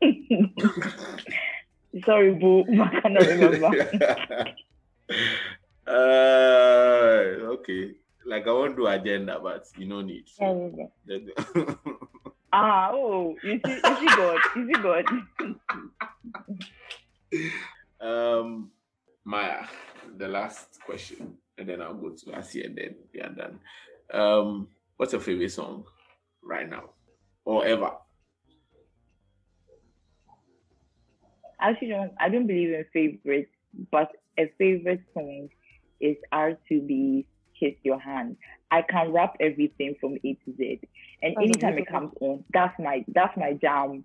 Sorry, 2.04 2.34
boo. 2.34 2.64
I 2.80 3.00
cannot 3.00 3.26
remember. 3.26 3.70
uh, 5.86 7.50
okay. 7.56 7.94
Like 8.26 8.46
I 8.46 8.52
won't 8.52 8.76
do 8.76 8.86
agenda, 8.86 9.40
but 9.42 9.64
you 9.76 9.86
no 9.86 10.02
need. 10.02 10.28
So, 10.28 10.70
ah, 12.52 12.90
oh, 12.92 13.34
you 13.42 13.58
see, 13.64 13.72
you 13.72 13.96
see 13.96 14.06
God, 14.06 14.38
you 14.54 14.66
see 14.66 14.82
God. 14.82 15.04
um, 18.00 18.70
Maya, 19.24 19.64
the 20.18 20.28
last 20.28 20.78
question, 20.84 21.38
and 21.56 21.66
then 21.68 21.80
I'll 21.80 21.94
go 21.94 22.10
to 22.10 22.34
Asi, 22.36 22.64
and 22.64 22.76
then 22.76 22.96
we 23.14 23.20
are 23.20 23.30
done. 23.30 23.60
Um, 24.12 24.68
what's 24.98 25.12
your 25.12 25.22
favorite 25.22 25.52
song 25.52 25.84
right 26.42 26.68
now, 26.68 26.90
or 27.46 27.64
ever? 27.64 27.92
Actually 31.60 31.88
don't. 31.88 32.12
I 32.20 32.28
don't 32.28 32.46
believe 32.46 32.70
in 32.70 32.84
favorites, 32.92 33.50
but 33.90 34.10
a 34.38 34.52
favorite 34.58 35.02
song 35.14 35.48
is 36.00 36.16
R2Bees 36.32 37.26
"Kiss 37.58 37.74
Your 37.82 37.98
Hand." 37.98 38.36
I 38.70 38.82
can 38.82 39.12
rap 39.12 39.34
everything 39.40 39.94
from 40.00 40.16
A 40.24 40.34
to 40.34 40.56
Z, 40.56 40.80
and 41.22 41.34
That's 41.34 41.44
anytime 41.44 41.78
it 41.78 41.86
comes 41.86 42.12
on, 42.20 42.44
that's 42.52 42.78
my 42.78 43.04
that's 43.08 43.36
my 43.36 43.54
jam. 43.54 44.04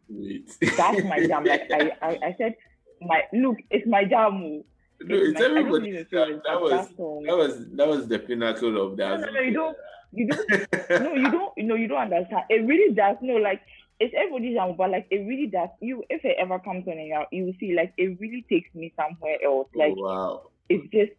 That's 0.78 1.04
my 1.04 1.26
jam. 1.28 1.44
Like 1.44 1.70
I, 1.72 1.92
I, 2.02 2.10
I 2.28 2.36
said, 2.38 2.56
my 3.02 3.24
look, 3.34 3.58
it's 3.70 3.88
my 3.88 4.06
jam. 4.06 4.42
oh. 4.44 4.66
no, 5.02 5.16
it's 5.16 5.40
my, 5.40 5.46
everybody. 5.46 5.92
That, 5.92 6.10
that 6.12 6.62
was 6.62 6.72
that 6.72 7.26
that 7.28 7.38
was 7.38 7.68
that 7.74 7.88
was 7.88 8.08
the 8.08 8.20
pinnacle 8.20 8.82
of 8.82 8.98
that. 8.98 9.20
No, 9.20 9.26
no, 9.26 9.32
no, 9.32 9.42
you 9.42 9.54
don't. 9.54 9.78
You 10.14 10.28
don't. 10.28 10.50
no, 10.90 11.14
you 11.16 11.32
don't. 11.32 11.58
No, 11.58 11.76
you 11.76 11.88
don't 11.88 12.02
understand. 12.02 12.44
It 12.50 12.66
really 12.66 12.94
does. 12.94 13.18
No, 13.22 13.36
like 13.36 13.62
it's 14.04 14.14
everybody's 14.18 14.56
jam, 14.56 14.76
but 14.78 14.92
like 14.92 15.08
it 15.10 15.26
really 15.26 15.48
does. 15.48 15.70
You, 15.80 16.04
if 16.10 16.24
it 16.26 16.38
ever 16.40 16.60
comes 16.60 16.88
on, 16.88 16.94
and 16.94 17.08
you, 17.08 17.24
you 17.32 17.46
will 17.46 17.54
see, 17.60 17.74
like 17.76 17.94
it 17.98 18.20
really 18.20 18.46
takes 18.50 18.74
me 18.76 18.94
somewhere 18.96 19.38
else. 19.44 19.70
Like 19.76 19.94
oh, 19.98 20.04
wow. 20.04 20.50
it's 20.70 20.84
just 20.92 21.12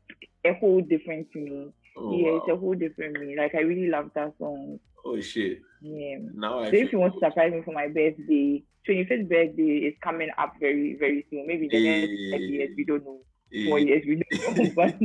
a 0.45 0.53
whole 0.55 0.81
different 0.83 1.33
to 1.33 1.39
me. 1.39 1.73
Oh, 1.97 2.17
yeah, 2.17 2.33
wow. 2.33 2.37
it's 2.37 2.53
a 2.53 2.57
whole 2.57 2.75
different 2.75 3.19
me. 3.19 3.37
Like 3.37 3.55
I 3.55 3.61
really 3.61 3.89
love 3.89 4.11
that 4.15 4.35
song. 4.39 4.79
oh 5.05 5.21
shit. 5.21 5.61
Yeah. 5.81 6.19
Now 6.35 6.61
I 6.61 6.71
So 6.71 6.77
if 6.77 6.93
you 6.93 6.99
want 7.01 7.15
to 7.15 7.21
surprise 7.21 7.53
me 7.53 7.63
for 7.65 7.73
my 7.73 7.89
birthday, 7.89 8.63
25th 8.89 9.29
birthday 9.29 9.89
is 9.89 9.95
coming 10.03 10.29
up 10.39 10.55
very, 10.61 10.97
very 10.99 11.27
soon. 11.31 11.47
Maybe 11.47 11.69
the 11.69 11.81
next 11.85 12.09
Hey. 12.09 12.47
years, 12.53 12.71
we 12.77 12.85
don't 12.85 13.05
know. 13.05 13.21
Eh. 13.53 13.69
Four 13.69 13.79
years, 13.79 14.03
we 14.07 14.23
don't 14.23 14.59
know. 14.59 14.73
but 14.77 14.99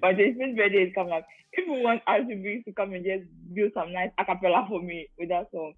but 0.00 0.16
the 0.16 0.34
25th 0.34 0.56
birthday 0.56 0.82
is 0.86 0.94
coming 0.94 1.12
up. 1.12 1.26
If 1.52 1.66
you 1.66 1.82
want 1.82 2.04
RCB 2.06 2.64
to 2.64 2.72
come 2.72 2.94
and 2.94 3.04
just 3.04 3.24
do 3.54 3.70
some 3.74 3.92
nice 3.92 4.10
acapella 4.18 4.66
for 4.68 4.80
me 4.80 5.08
with 5.18 5.28
that 5.28 5.50
song, 5.50 5.74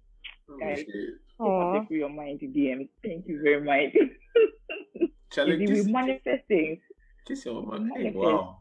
Oh, 0.49 0.57
guys. 0.59 0.79
shit. 0.79 0.87
take 0.87 1.47
Aw. 1.47 1.77
up 1.79 1.87
your 1.91 2.09
mind 2.09 2.39
to 2.41 2.47
DM. 2.47 2.87
Thank 3.03 3.27
you 3.27 3.41
very 3.43 3.61
much. 3.63 3.93
Charlie, 5.31 5.61
You 5.61 5.67
kiss, 5.67 5.85
will 5.85 5.91
manifest 5.93 6.47
things. 6.47 6.79
kiss 7.27 7.45
your 7.45 7.65
man. 7.65 7.91
Hey, 7.95 8.11
wow. 8.15 8.59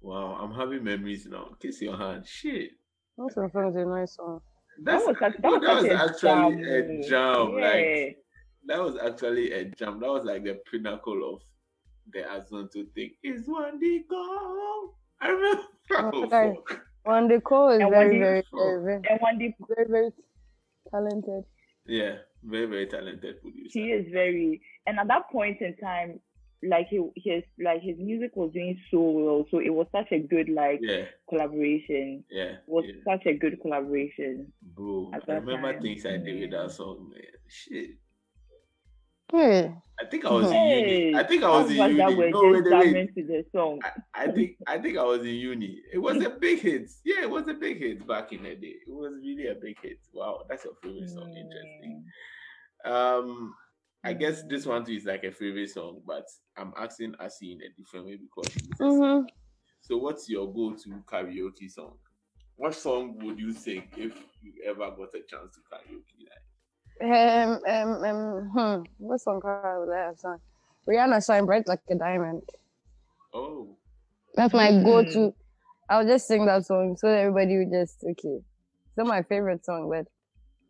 Wow, 0.00 0.36
I'm 0.40 0.52
having 0.54 0.84
memories 0.84 1.26
now. 1.26 1.48
Kiss 1.60 1.80
your 1.80 1.96
hand. 1.96 2.26
Shit. 2.26 2.70
That's 3.16 3.36
a 3.36 3.48
song, 3.52 3.76
a 3.76 3.84
nice 3.84 4.16
song. 4.16 4.40
That's, 4.82 5.04
that 5.04 5.08
was 5.08 5.18
such, 5.18 5.42
that 5.42 5.50
was, 5.50 5.60
that 5.62 5.74
was 5.74 5.84
such 5.84 5.92
a 5.92 6.02
actually 6.02 6.62
jam. 6.62 6.64
a 6.64 6.98
eh. 7.04 7.08
jam. 7.08 7.50
Yeah. 7.58 7.68
Like 7.68 8.18
that 8.66 8.80
was 8.82 8.96
actually 9.04 9.52
a 9.52 9.64
jam. 9.66 10.00
That 10.00 10.08
was 10.10 10.24
like 10.24 10.44
the 10.44 10.58
pinnacle 10.70 11.34
of 11.34 11.42
the 12.12 12.20
Azonto 12.20 12.84
thing. 12.94 13.10
Is 13.22 13.46
Wande 13.46 14.00
Coal? 14.08 14.94
I 15.20 15.28
remember. 15.28 15.62
Oh, 15.90 16.26
guys. 16.26 16.54
One 17.04 17.28
the 17.28 17.40
call 17.40 17.70
is 17.70 17.80
And 17.80 17.90
very, 17.90 18.16
Wande- 18.16 18.20
very, 18.20 18.42
very, 18.54 18.82
very, 18.82 18.94
and 19.10 19.20
Wande 19.20 19.54
very, 19.68 19.88
very 19.88 20.10
talented. 20.92 21.44
Yeah, 21.86 22.16
very 22.44 22.66
very 22.66 22.86
talented 22.86 23.40
producer. 23.42 23.70
he 23.72 23.90
is 23.90 24.06
very 24.12 24.60
and 24.86 24.98
at 25.00 25.08
that 25.08 25.30
point 25.32 25.60
in 25.60 25.74
time 25.76 26.20
like 26.62 26.86
he 26.88 26.98
his 27.16 27.42
like 27.58 27.82
his 27.82 27.96
music 27.98 28.30
was 28.36 28.52
doing 28.52 28.78
so 28.90 29.00
well 29.00 29.46
so 29.50 29.58
it 29.58 29.70
was 29.74 29.88
such 29.90 30.12
a 30.12 30.20
good 30.20 30.48
like 30.48 30.78
Yeah, 30.80 31.06
collaboration 31.28 32.22
yeah, 32.30 32.52
it 32.62 32.68
was 32.68 32.84
yeah. 32.86 33.02
such 33.16 33.26
a 33.26 33.34
good 33.36 33.60
collaboration 33.60 34.52
bro. 34.62 35.10
I 35.12 35.32
remember 35.32 35.72
time. 35.72 35.82
things 35.82 36.06
I 36.06 36.18
did 36.18 36.40
with 36.40 36.50
that 36.52 36.70
song, 36.70 37.10
man. 37.12 37.22
Shit. 37.48 37.90
Hey, 39.32 39.74
I 40.00 40.04
think 40.06 40.24
I 40.24 40.30
was 40.30 40.50
in 40.50 40.68
uni. 40.68 41.14
I 41.14 41.22
think 41.24 41.42
I 41.42 41.48
was 41.48 41.70
in 41.70 41.80
All 41.80 41.86
of 41.86 41.90
us 41.90 41.96
that 41.96 42.10
uni. 42.10 42.30
No, 42.30 42.40
wait, 42.42 42.64
just 42.64 42.94
wait, 42.94 43.14
to 43.14 43.26
the 43.26 43.44
song 43.50 43.80
I, 43.82 44.24
I 44.24 44.30
think 44.30 44.56
I 44.66 44.78
think 44.78 44.98
I 44.98 45.04
was 45.04 45.20
in 45.20 45.34
uni. 45.34 45.80
It 45.92 45.98
was 45.98 46.22
a 46.22 46.30
big 46.30 46.60
hit. 46.60 46.90
Yeah, 47.04 47.22
it 47.22 47.30
was 47.30 47.48
a 47.48 47.54
big 47.54 47.78
hit 47.78 48.06
back 48.06 48.32
in 48.32 48.42
the 48.42 48.54
day. 48.54 48.74
It 48.86 48.92
was 48.92 49.14
really 49.22 49.46
a 49.48 49.54
big 49.54 49.76
hit. 49.82 49.98
Wow, 50.12 50.44
that's 50.48 50.64
your 50.64 50.74
favorite 50.82 51.08
song. 51.08 51.34
Interesting. 51.36 52.04
Um, 52.84 53.54
I 54.04 54.12
guess 54.12 54.42
this 54.48 54.66
one 54.66 54.84
too 54.84 54.92
is 54.92 55.04
like 55.04 55.24
a 55.24 55.32
favorite 55.32 55.70
song, 55.70 56.02
but 56.06 56.26
I'm 56.56 56.72
asking 56.76 57.14
Asi 57.20 57.52
in 57.52 57.60
a 57.62 57.68
different 57.76 58.06
way 58.06 58.16
because 58.16 58.52
mm-hmm. 58.78 59.26
So, 59.82 59.96
what's 59.96 60.28
your 60.28 60.52
go-to 60.52 61.02
karaoke 61.10 61.68
song? 61.68 61.94
What 62.54 62.74
song 62.74 63.18
would 63.18 63.38
you 63.38 63.52
sing 63.52 63.88
if 63.96 64.16
you 64.40 64.52
ever 64.64 64.90
got 64.90 65.14
a 65.14 65.22
chance 65.28 65.54
to 65.54 65.60
karaoke? 65.72 66.21
Like, 67.02 67.10
Um, 67.10 67.60
um, 67.66 68.04
um, 68.04 68.50
hmm. 68.50 68.82
What 68.98 69.20
song 69.20 69.40
would 69.44 69.88
that 69.90 70.18
song? 70.20 70.38
Rihanna 70.88 71.24
shine 71.24 71.46
bright 71.46 71.66
like 71.66 71.80
a 71.90 71.94
diamond. 71.96 72.42
oh, 73.34 73.76
That's 74.34 74.54
my 74.54 74.70
Mm. 74.70 74.84
go-to. 74.84 75.34
I'll 75.88 76.06
just 76.06 76.26
sing 76.26 76.46
that 76.46 76.64
song 76.64 76.96
so 76.96 77.08
everybody 77.08 77.58
will 77.58 77.70
just 77.70 78.02
okay. 78.04 78.36
It's 78.38 78.96
not 78.96 79.06
my 79.06 79.22
favorite 79.22 79.64
song, 79.64 79.88
but 79.90 80.06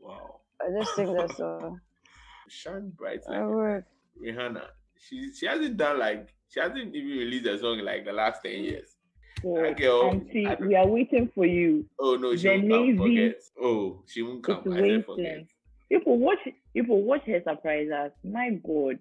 wow, 0.00 0.40
I 0.60 0.66
just 0.80 0.94
sing 0.94 1.12
that 1.14 1.36
song. 1.36 1.80
shine 2.48 2.90
bright 2.90 3.22
I 3.28 3.40
like 3.44 3.48
would. 3.48 3.84
Rihanna. 4.20 4.64
She 4.98 5.32
she 5.32 5.46
hasn't 5.46 5.76
done 5.76 5.98
like 5.98 6.28
She 6.48 6.60
hasn't 6.60 6.94
even 6.94 7.10
released 7.18 7.46
a 7.46 7.59
song 7.59 7.78
in 7.78 7.84
like 7.84 8.04
the 8.04 8.12
last 8.12 8.42
10 8.42 8.52
years. 8.64 8.96
So, 9.42 9.54
That 9.54 9.76
girl, 9.76 10.02
Auntie, 10.10 10.46
we 10.60 10.74
are 10.76 10.86
waiting 10.86 11.28
for 11.34 11.46
you. 11.46 11.84
Oh 11.98 12.16
no, 12.16 12.34
she 12.36 12.48
The 12.48 12.56
won't 12.56 12.70
come 12.70 12.96
forget. 12.98 13.42
Oh, 13.60 14.02
she 14.06 14.22
won't 14.22 14.42
come. 14.44 14.62
is 14.66 14.72
I 14.72 14.80
said 14.80 15.04
forget. 15.04 15.46
Waiting. 15.93 15.98
People 16.01 16.19
watch 16.19 16.39
people 16.74 17.02
watch 17.02 17.23
her 17.27 17.43
surprises. 17.47 18.12
My 18.24 18.51
God. 18.66 18.98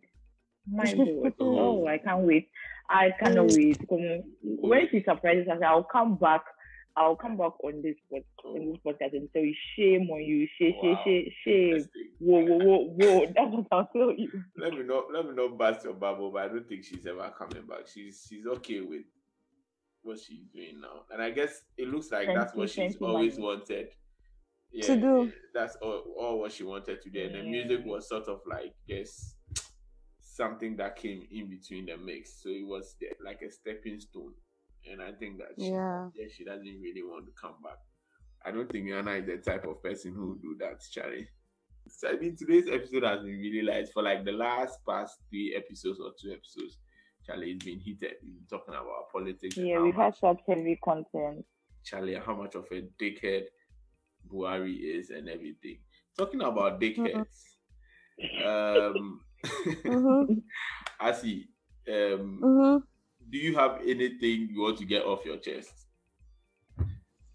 My 0.69 0.85
God. 0.93 1.33
Oh. 1.39 1.87
I 1.87 1.97
can't 1.97 2.21
wait. 2.21 2.49
I 2.89 3.09
cannot 3.19 3.47
mm. 3.47 3.57
wait. 3.57 3.89
Come- 3.89 4.23
When 4.69 4.87
she 4.91 5.03
surprises 5.03 5.47
us, 5.47 5.59
I'll 5.65 5.83
come 5.83 6.15
back. 6.17 6.43
I'll 6.97 7.15
come 7.15 7.37
back 7.37 7.53
on 7.63 7.81
this 7.81 7.95
pod, 8.11 8.23
on 8.43 8.65
this 8.71 8.77
podcast 8.85 9.13
and 9.13 9.29
tell 9.31 9.41
you 9.43 9.55
shame 9.77 10.09
on 10.09 10.21
you. 10.21 10.45
Shame, 10.59 10.73
shame, 10.81 10.91
Wow. 10.93 11.01
shame, 11.05 11.31
shame. 11.45 11.67
Interesting. 11.67 12.07
Whoa, 12.19 12.41
whoa, 12.41 12.57
whoa, 12.57 12.85
whoa. 12.97 13.25
That's 13.27 13.51
what 13.51 13.65
I'll 13.71 13.89
tell 13.93 14.11
you. 14.11 14.29
Let 14.57 14.73
me 14.73 14.83
not 14.83 15.05
let 15.13 15.25
me 15.25 15.31
not 15.33 15.57
bust 15.57 15.85
your 15.85 15.93
bubble, 15.93 16.31
but 16.31 16.43
I 16.43 16.47
don't 16.49 16.67
think 16.67 16.83
she's 16.83 17.05
ever 17.07 17.31
coming 17.37 17.65
back. 17.65 17.87
She's 17.93 18.27
she's 18.29 18.45
okay 18.45 18.81
with 18.81 19.03
what 20.03 20.19
she's 20.19 20.43
doing 20.53 20.81
now, 20.81 21.03
and 21.11 21.21
I 21.21 21.29
guess 21.29 21.61
it 21.77 21.87
looks 21.87 22.11
like 22.11 22.25
Thank 22.25 22.39
that's 22.39 22.53
what 22.55 22.63
you, 22.63 22.67
she's 22.67 22.75
thank 22.77 22.99
you, 22.99 23.07
always 23.07 23.37
wanted. 23.37 23.89
Yeah, 24.73 24.85
To 24.87 24.95
do. 24.95 25.31
that's 25.53 25.75
all, 25.81 26.03
all 26.17 26.39
what 26.39 26.51
she 26.53 26.63
wanted 26.63 27.01
to 27.01 27.09
do. 27.09 27.23
And 27.23 27.35
the 27.35 27.43
music 27.43 27.81
was 27.85 28.07
sort 28.07 28.27
of 28.27 28.39
like 28.49 28.73
just 28.87 29.35
something 30.19 30.77
that 30.77 30.95
came 30.95 31.27
in 31.31 31.49
between 31.49 31.85
the 31.87 31.97
mix, 31.97 32.41
so 32.41 32.49
it 32.49 32.65
was 32.65 32.95
like 33.23 33.41
a 33.41 33.51
stepping 33.51 33.99
stone. 33.99 34.33
And 34.89 35.01
I 35.01 35.11
think 35.11 35.37
that 35.37 35.49
she, 35.59 35.71
Yeah. 35.71 36.09
yeah, 36.15 36.27
she 36.33 36.43
doesn't 36.45 36.63
really 36.65 37.03
want 37.03 37.25
to 37.25 37.31
come 37.39 37.55
back. 37.63 37.77
I 38.45 38.51
don't 38.51 38.71
think 38.71 38.85
Rihanna 38.87 39.19
is 39.21 39.25
the 39.43 39.51
type 39.51 39.65
of 39.65 39.83
person 39.83 40.13
who 40.15 40.29
would 40.29 40.41
do 40.41 40.55
that, 40.61 40.81
Charlie. 40.91 41.27
So 41.87 42.09
I 42.09 42.13
mean, 42.17 42.35
today's 42.35 42.67
episode 42.71 43.03
has 43.03 43.19
been 43.21 43.37
really 43.39 43.61
light. 43.61 43.89
For 43.93 44.01
like 44.01 44.23
the 44.23 44.31
last 44.31 44.79
past 44.87 45.17
three 45.29 45.53
episodes 45.55 45.99
or 45.99 46.11
two 46.19 46.31
episodes, 46.31 46.77
Charlie, 47.25 47.51
it's 47.51 47.65
been 47.65 47.79
heated. 47.79 48.13
We've 48.23 48.33
been 48.33 48.47
talking 48.49 48.73
about 48.73 49.11
politics. 49.11 49.57
Yeah, 49.57 49.79
we've 49.81 49.93
had 49.93 50.13
much, 50.13 50.19
such 50.19 50.39
heavy 50.47 50.79
content. 50.83 51.45
Charlie, 51.83 52.15
how 52.15 52.35
much 52.35 52.55
of 52.55 52.65
a 52.71 52.81
dickhead 52.99 53.43
Buhari 54.31 54.79
is 54.79 55.09
and 55.09 55.29
everything. 55.29 55.79
Talking 56.17 56.41
about 56.41 56.79
dickheads, 56.81 57.57
um, 58.43 59.21
Mm-hmm. 59.87 60.39
I 60.99 61.11
see. 61.13 61.47
Um, 61.87 62.45
Mm-hmm. 62.45 62.83
do 63.29 63.37
you 63.37 63.55
have 63.55 63.81
anything 63.81 64.49
you 64.51 64.61
want 64.61 64.77
to 64.79 64.85
get 64.85 65.05
off 65.05 65.25
your 65.25 65.37
chest? 65.37 65.87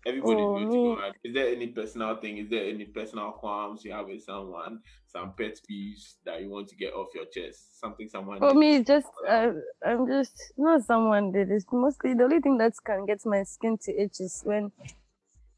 Everybody's 0.06 0.48
Oh, 0.48 0.54
going 0.54 0.68
to 0.70 0.78
go. 0.78 1.12
Is 1.24 1.34
there 1.34 1.48
any 1.48 1.66
personal 1.68 2.16
thing? 2.16 2.38
Is 2.38 2.48
there 2.48 2.64
any 2.68 2.84
personal 2.86 3.32
qualms 3.32 3.84
you 3.84 3.92
have 3.92 4.06
with 4.06 4.22
someone? 4.22 4.80
Some 5.06 5.34
pet 5.34 5.60
peeves 5.68 6.14
that 6.24 6.40
you 6.42 6.48
want 6.48 6.68
to 6.68 6.76
get 6.76 6.94
off 6.94 7.08
your 7.14 7.26
chest? 7.26 7.80
Something 7.80 8.08
someone 8.08 8.40
For 8.40 8.54
did? 8.54 8.54
me, 8.54 8.82
just 8.82 9.08
uh, 9.28 9.52
I'm 9.84 10.06
just 10.06 10.52
not 10.56 10.84
someone 10.84 11.32
did. 11.32 11.50
It's 11.50 11.66
mostly 11.72 12.14
the 12.14 12.24
only 12.24 12.40
thing 12.40 12.56
that 12.58 12.72
can 12.84 13.04
get 13.06 13.24
my 13.26 13.42
skin 13.42 13.76
to 13.82 13.92
itch 14.02 14.20
is 14.20 14.42
when 14.44 14.72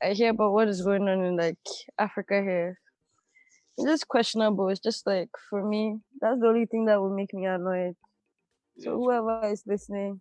I 0.02 0.12
hear 0.12 0.30
about 0.30 0.52
what 0.52 0.68
is 0.68 0.82
going 0.82 1.08
on 1.08 1.24
in 1.24 1.36
like 1.36 1.58
Africa 1.98 2.40
here. 2.40 2.78
It's 3.76 3.86
just 3.86 4.08
questionable. 4.08 4.68
It's 4.68 4.80
just 4.80 5.06
like 5.06 5.30
for 5.50 5.64
me, 5.66 5.98
that's 6.20 6.40
the 6.40 6.46
only 6.48 6.66
thing 6.66 6.86
that 6.86 7.00
will 7.00 7.14
make 7.14 7.32
me 7.32 7.46
annoyed. 7.46 7.94
So 8.78 8.96
whoever 8.96 9.40
is 9.46 9.62
listening, 9.66 10.20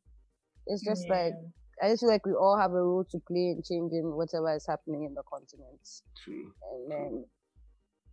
it's 0.66 0.84
just 0.84 1.10
like 1.10 1.34
I 1.82 1.90
just 1.90 2.02
feel 2.02 2.10
like 2.10 2.26
we 2.26 2.34
all 2.34 2.58
have 2.60 2.72
a 2.72 2.82
role 2.82 3.06
to 3.12 3.20
play 3.28 3.54
in 3.56 3.62
changing 3.68 4.16
whatever 4.16 4.54
is 4.56 4.66
happening 4.68 5.06
in 5.06 5.14
the 5.14 5.24
continent. 5.30 5.80
true. 6.24 6.54
And 6.72 6.92
then 6.92 7.26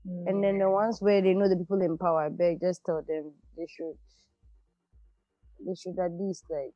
Mm. 0.07 0.29
and 0.29 0.45
then 0.45 0.59
the 0.59 0.69
ones 0.69 0.99
where 1.01 1.23
they 1.23 1.33
know 1.33 1.49
the 1.49 1.57
people 1.57 1.81
in 1.81 1.97
power, 1.97 2.25
I 2.25 2.29
beg, 2.29 2.61
just 2.61 2.85
tell 2.85 3.03
them 3.09 3.33
they 3.57 3.67
should, 3.67 3.97
they 5.67 5.75
should 5.75 5.99
at 5.99 6.13
least 6.13 6.45
like 6.51 6.75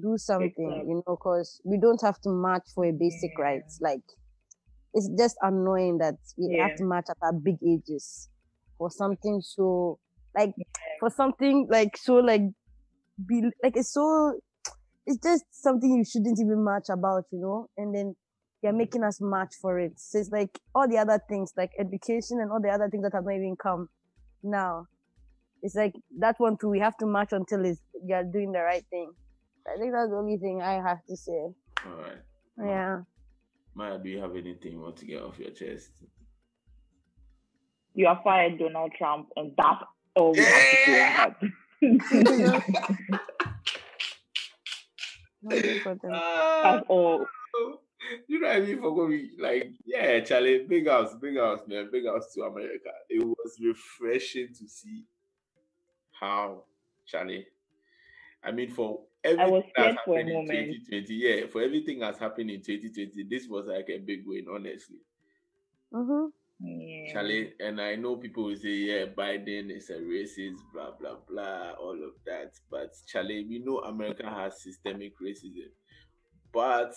do 0.00 0.16
something, 0.16 0.86
you 0.88 0.94
know, 0.94 1.16
because 1.16 1.60
we 1.64 1.76
don't 1.76 2.00
have 2.02 2.20
to 2.20 2.28
march 2.30 2.62
for 2.74 2.84
a 2.84 2.92
basic 2.92 3.32
Yeah. 3.36 3.42
rights. 3.44 3.80
Like, 3.80 4.02
it's 4.94 5.08
just 5.18 5.36
annoying 5.42 5.98
that 5.98 6.16
we 6.36 6.54
Yeah. 6.56 6.68
have 6.68 6.76
to 6.76 6.84
match 6.84 7.06
at 7.10 7.16
our 7.22 7.32
big 7.32 7.56
ages 7.62 8.28
for 8.78 8.90
something 8.90 9.40
so, 9.40 9.98
like, 10.34 10.54
for 11.00 11.10
something 11.10 11.66
like 11.70 11.96
so, 11.96 12.16
like, 12.16 12.42
be 13.26 13.42
like 13.62 13.76
it's 13.76 13.92
so, 13.92 14.38
it's 15.06 15.18
just 15.22 15.44
something 15.50 15.90
you 15.90 16.04
shouldn't 16.04 16.38
even 16.40 16.64
match 16.64 16.88
about, 16.88 17.24
you 17.32 17.40
know, 17.40 17.68
and 17.76 17.94
then 17.94 18.14
they're 18.62 18.72
mm. 18.72 18.78
making 18.78 19.04
us 19.04 19.20
match 19.20 19.54
for 19.60 19.78
it. 19.78 19.92
So 19.96 20.18
it's 20.18 20.30
like 20.30 20.58
all 20.74 20.88
the 20.88 20.98
other 20.98 21.20
things, 21.28 21.52
like 21.56 21.70
education 21.78 22.40
and 22.40 22.50
all 22.50 22.60
the 22.60 22.70
other 22.70 22.88
things 22.88 23.02
that 23.02 23.14
have 23.14 23.24
not 23.24 23.34
even 23.34 23.56
come 23.56 23.88
now. 24.42 24.86
It's 25.62 25.74
like 25.74 25.94
that 26.18 26.38
one 26.38 26.56
too. 26.56 26.68
We 26.68 26.78
have 26.80 26.96
to 26.98 27.06
match 27.06 27.32
until 27.32 27.64
it's 27.64 27.80
you're 28.04 28.24
doing 28.24 28.52
the 28.52 28.60
right 28.60 28.84
thing. 28.90 29.12
I 29.66 29.78
think 29.78 29.92
that's 29.92 30.10
the 30.10 30.16
only 30.16 30.38
thing 30.38 30.62
I 30.62 30.74
have 30.74 31.04
to 31.08 31.16
say. 31.16 31.32
All 31.32 31.92
right. 31.96 32.18
Yeah. 32.58 33.00
Maya, 33.78 33.96
do 33.96 34.08
you 34.08 34.18
have 34.18 34.34
anything 34.34 34.72
you 34.72 34.80
want 34.80 34.96
to 34.96 35.06
get 35.06 35.22
off 35.22 35.38
your 35.38 35.50
chest? 35.50 35.90
You 37.94 38.08
are 38.08 38.20
fired, 38.24 38.58
Donald 38.58 38.90
Trump, 38.98 39.28
and 39.36 39.52
that's 39.56 39.84
all 40.16 40.32
we 40.32 40.40
have 40.40 41.38
to 41.38 41.48
say 42.10 42.44
on 42.44 42.58
that. 42.72 43.20
Not 45.40 45.62
good 45.62 45.82
for 45.82 45.94
them. 45.94 46.10
That's 46.64 46.86
all. 46.88 47.24
you 48.26 48.40
know 48.40 48.48
what 48.48 48.56
I 48.56 48.60
mean? 48.60 48.80
For 48.80 49.08
me, 49.08 49.30
like, 49.38 49.70
yeah, 49.86 50.18
Charlie, 50.24 50.66
big 50.68 50.88
house, 50.88 51.14
big 51.14 51.38
house, 51.38 51.60
man, 51.68 51.88
big 51.92 52.04
house 52.04 52.34
to 52.34 52.42
America. 52.42 52.90
It 53.08 53.24
was 53.24 53.56
refreshing 53.64 54.48
to 54.58 54.68
see 54.68 55.04
how 56.18 56.64
Charlie. 57.06 57.46
I 58.44 58.52
mean, 58.52 58.70
for 58.70 59.00
everything 59.24 59.62
that's 59.62 59.68
scared 59.70 59.96
for 60.04 60.14
a 60.14 60.18
happened 60.18 60.30
in 60.30 60.34
moment. 60.34 60.68
2020, 60.90 61.14
yeah, 61.14 61.46
for 61.50 61.62
everything 61.62 61.98
that's 61.98 62.18
happened 62.18 62.50
in 62.50 62.62
2020, 62.62 63.24
this 63.28 63.48
was 63.48 63.66
like 63.66 63.88
a 63.88 63.98
big 63.98 64.22
win, 64.26 64.46
honestly. 64.52 64.98
Mm-hmm. 65.92 66.26
Yeah. 66.60 67.12
Charlie, 67.12 67.52
and 67.60 67.80
I 67.80 67.94
know 67.94 68.16
people 68.16 68.44
will 68.44 68.56
say, 68.56 68.68
yeah, 68.68 69.04
Biden 69.06 69.70
is 69.70 69.90
a 69.90 69.98
racist, 69.98 70.58
blah, 70.72 70.90
blah, 70.90 71.16
blah, 71.28 71.72
all 71.80 71.92
of 71.92 72.14
that. 72.26 72.52
But 72.70 72.94
Charlie, 73.06 73.46
we 73.48 73.60
know 73.60 73.78
America 73.78 74.28
has 74.28 74.62
systemic 74.62 75.12
racism. 75.20 75.70
But 76.52 76.94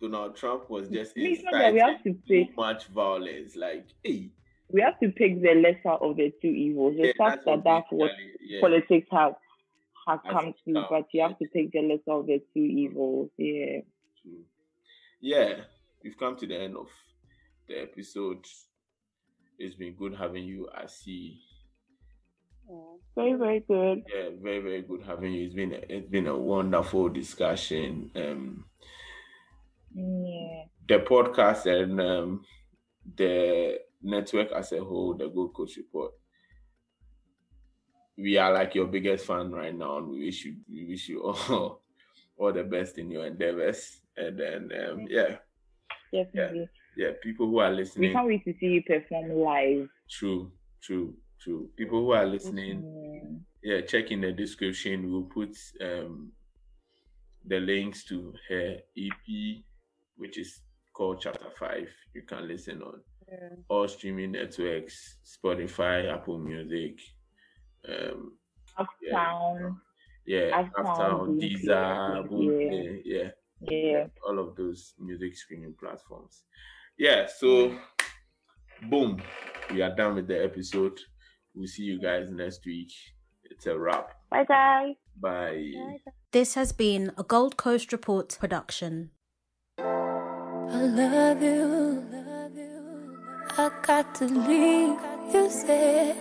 Donald 0.00 0.36
Trump 0.36 0.70
was 0.70 0.88
just 0.88 1.12
It's 1.16 1.42
not 1.42 1.52
that 1.52 1.72
we 1.72 1.80
have 1.80 1.96
inciting 2.04 2.22
too 2.26 2.54
much 2.56 2.86
violence. 2.86 3.56
Like, 3.56 3.88
hey, 4.02 4.30
We 4.70 4.80
have 4.80 4.98
to 5.00 5.10
pick 5.10 5.42
the 5.42 5.54
lesser 5.54 5.96
of 5.96 6.16
the 6.16 6.32
two 6.40 6.48
evils. 6.48 6.96
The 6.96 7.08
yeah, 7.08 7.12
fact 7.18 7.44
that 7.44 7.56
what 7.56 7.64
that's 7.64 7.86
what 7.90 8.10
yeah. 8.40 8.60
politics 8.60 9.08
have 9.10 9.34
has 10.08 10.20
Has 10.24 10.32
come 10.32 10.54
to, 10.64 10.86
but 10.90 11.06
you 11.12 11.22
have 11.22 11.38
to 11.38 11.46
take 11.48 11.72
the 11.72 11.82
lesser 11.82 12.12
of 12.18 12.26
the 12.26 12.38
two 12.54 12.60
evils. 12.60 13.30
Yeah. 13.36 13.80
Yeah, 15.20 15.60
we've 16.02 16.18
come 16.18 16.36
to 16.36 16.46
the 16.46 16.56
end 16.60 16.76
of 16.76 16.88
the 17.68 17.82
episode. 17.82 18.44
It's 19.58 19.74
been 19.74 19.94
good 19.94 20.14
having 20.14 20.44
you. 20.44 20.68
I 20.74 20.86
see. 20.86 21.40
Very, 23.16 23.34
very 23.34 23.60
good. 23.60 24.02
Yeah, 24.14 24.28
very 24.40 24.60
very 24.60 24.82
good 24.82 25.02
having 25.02 25.32
you. 25.32 25.46
It's 25.46 25.54
been 25.54 25.72
a, 25.72 25.80
it's 25.88 26.08
been 26.08 26.26
a 26.26 26.36
wonderful 26.36 27.08
discussion. 27.08 28.10
Um, 28.14 28.64
Yeah. 29.94 30.64
the 30.86 30.98
podcast 31.04 31.66
and 31.66 32.00
um, 32.00 32.44
the 33.16 33.80
network 34.02 34.52
as 34.52 34.72
a 34.72 34.84
whole, 34.84 35.14
the 35.16 35.28
Gold 35.28 35.54
Coast 35.54 35.76
Report. 35.78 36.12
We 38.18 38.36
are 38.36 38.52
like 38.52 38.74
your 38.74 38.86
biggest 38.86 39.26
fan 39.26 39.52
right 39.52 39.74
now, 39.74 39.98
and 39.98 40.08
we 40.08 40.24
wish 40.24 40.44
you 40.44 40.56
we 40.68 40.86
wish 40.86 41.08
you 41.08 41.22
all 41.48 41.82
all 42.36 42.52
the 42.52 42.64
best 42.64 42.98
in 42.98 43.10
your 43.10 43.26
endeavors. 43.26 44.00
And 44.16 44.38
then 44.38 44.70
um, 44.90 45.06
yeah, 45.08 45.36
Definitely. 46.12 46.68
yeah, 46.96 47.10
people 47.22 47.46
who 47.46 47.58
are 47.60 47.70
listening, 47.70 48.10
We 48.10 48.14
can't 48.14 48.26
wait 48.26 48.44
to 48.44 48.54
see 48.58 48.66
you 48.66 48.82
perform 48.82 49.30
live. 49.30 49.88
true, 50.10 50.50
true, 50.82 51.14
true. 51.40 51.70
People 51.76 52.00
who 52.00 52.10
are 52.12 52.26
listening, 52.26 52.82
Mm. 52.82 53.40
yeah, 53.62 53.80
check 53.82 54.10
in 54.10 54.20
the 54.22 54.32
description. 54.32 55.10
We'll 55.12 55.22
put 55.38 55.56
um 55.80 56.32
the 57.46 57.60
links 57.60 58.04
to 58.06 58.34
her 58.48 58.76
EP, 58.96 59.62
which 60.16 60.38
is 60.38 60.60
called 60.92 61.20
Chapter 61.20 61.50
Five. 61.58 61.88
You 62.14 62.22
can 62.22 62.48
listen 62.48 62.82
on 62.82 63.00
all 63.68 63.86
streaming 63.86 64.32
networks, 64.32 65.18
Spotify, 65.24 66.12
Apple 66.12 66.38
Music, 66.38 66.98
um, 67.86 68.32
Uptown. 68.76 69.80
yeah, 70.26 70.50
Uptown, 70.58 70.86
Uptown, 70.86 71.26
Boomplay, 71.38 71.62
Deezer, 71.64 72.28
Boomplay, 72.28 73.02
yeah, 73.04 73.28
Yeah. 73.60 74.06
all 74.26 74.38
of 74.38 74.56
those 74.56 74.94
music 74.98 75.36
streaming 75.36 75.74
platforms. 75.78 76.44
Yeah, 76.98 77.26
so 77.26 77.76
boom, 78.90 79.20
we 79.72 79.82
are 79.82 79.94
done 79.94 80.14
with 80.16 80.28
the 80.28 80.42
episode. 80.44 80.98
We'll 81.54 81.66
see 81.66 81.82
you 81.84 82.00
guys 82.00 82.28
next 82.30 82.64
week. 82.66 82.92
It's 83.44 83.66
a 83.66 83.76
wrap. 83.78 84.10
Bye, 84.30 84.44
guys. 84.44 84.94
Bye. 85.20 85.72
This 86.32 86.54
has 86.54 86.70
been 86.72 87.12
a 87.16 87.24
Gold 87.24 87.56
Coast 87.56 87.92
Report 87.92 88.36
production. 88.38 89.10
I 89.78 90.82
love 90.84 91.42
you. 91.42 92.04
I 93.60 93.70
got 93.82 94.14
to 94.16 94.26
leave. 94.26 94.98
You 95.34 95.50
said 95.50 96.16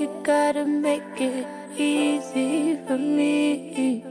you 0.00 0.08
gotta 0.22 0.64
make 0.64 1.20
it 1.20 1.46
easy 1.76 2.78
for 2.86 2.96
me 2.96 4.02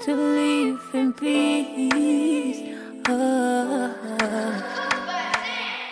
to 0.00 0.12
leave 0.12 0.80
in 0.92 1.12
peace. 1.12 2.76
Ah. 3.06 3.94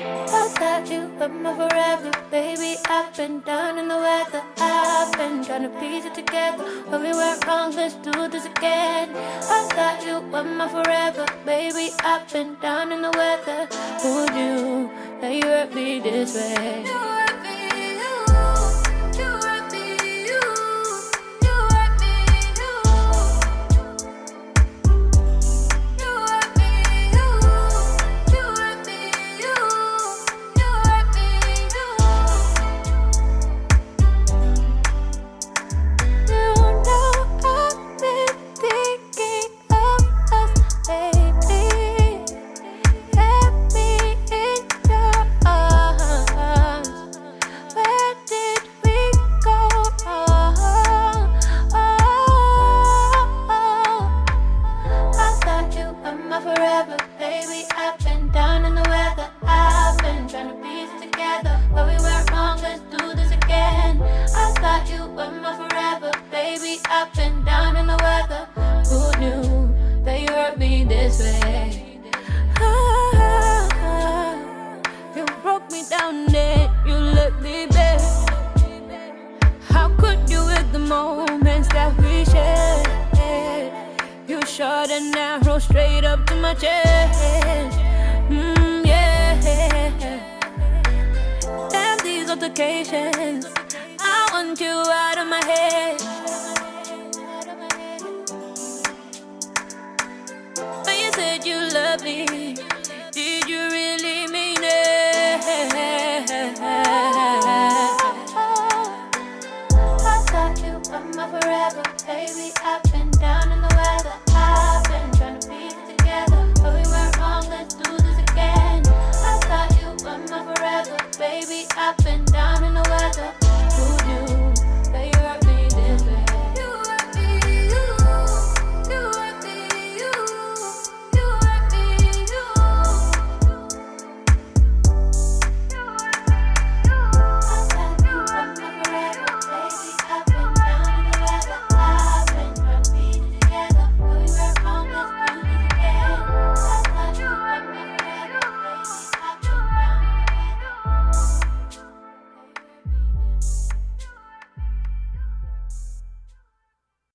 Oh. 0.01 0.37
Outside 0.39 0.89
you, 0.89 1.09
I'm 1.21 1.41
my 1.41 1.55
forever, 1.55 2.11
baby. 2.33 2.75
I've 2.89 3.17
been 3.17 3.41
down 3.43 3.79
in 3.79 3.87
the 3.87 3.97
weather. 3.97 4.43
I've 4.59 5.13
been 5.13 5.45
trying 5.45 5.63
to 5.63 5.69
piece 5.79 6.07
it 6.07 6.15
together. 6.17 6.65
But 6.91 7.01
we 7.01 7.13
went 7.13 7.47
wrong, 7.47 7.73
let's 7.77 7.95
do 7.95 8.27
this 8.27 8.47
again. 8.47 9.15
Outside 9.55 10.03
you, 10.03 10.17
I'm 10.35 10.57
my 10.57 10.67
forever, 10.67 11.27
baby. 11.47 11.93
I've 12.03 12.27
been 12.33 12.57
down 12.61 12.91
in 12.91 13.03
the 13.03 13.13
weather. 13.13 13.69
Would 14.03 14.35
you? 14.35 14.91
that 15.21 15.35
you 15.35 15.43
hurt 15.43 15.75
me 15.75 16.01
this 16.01 16.35
way. 16.35 17.30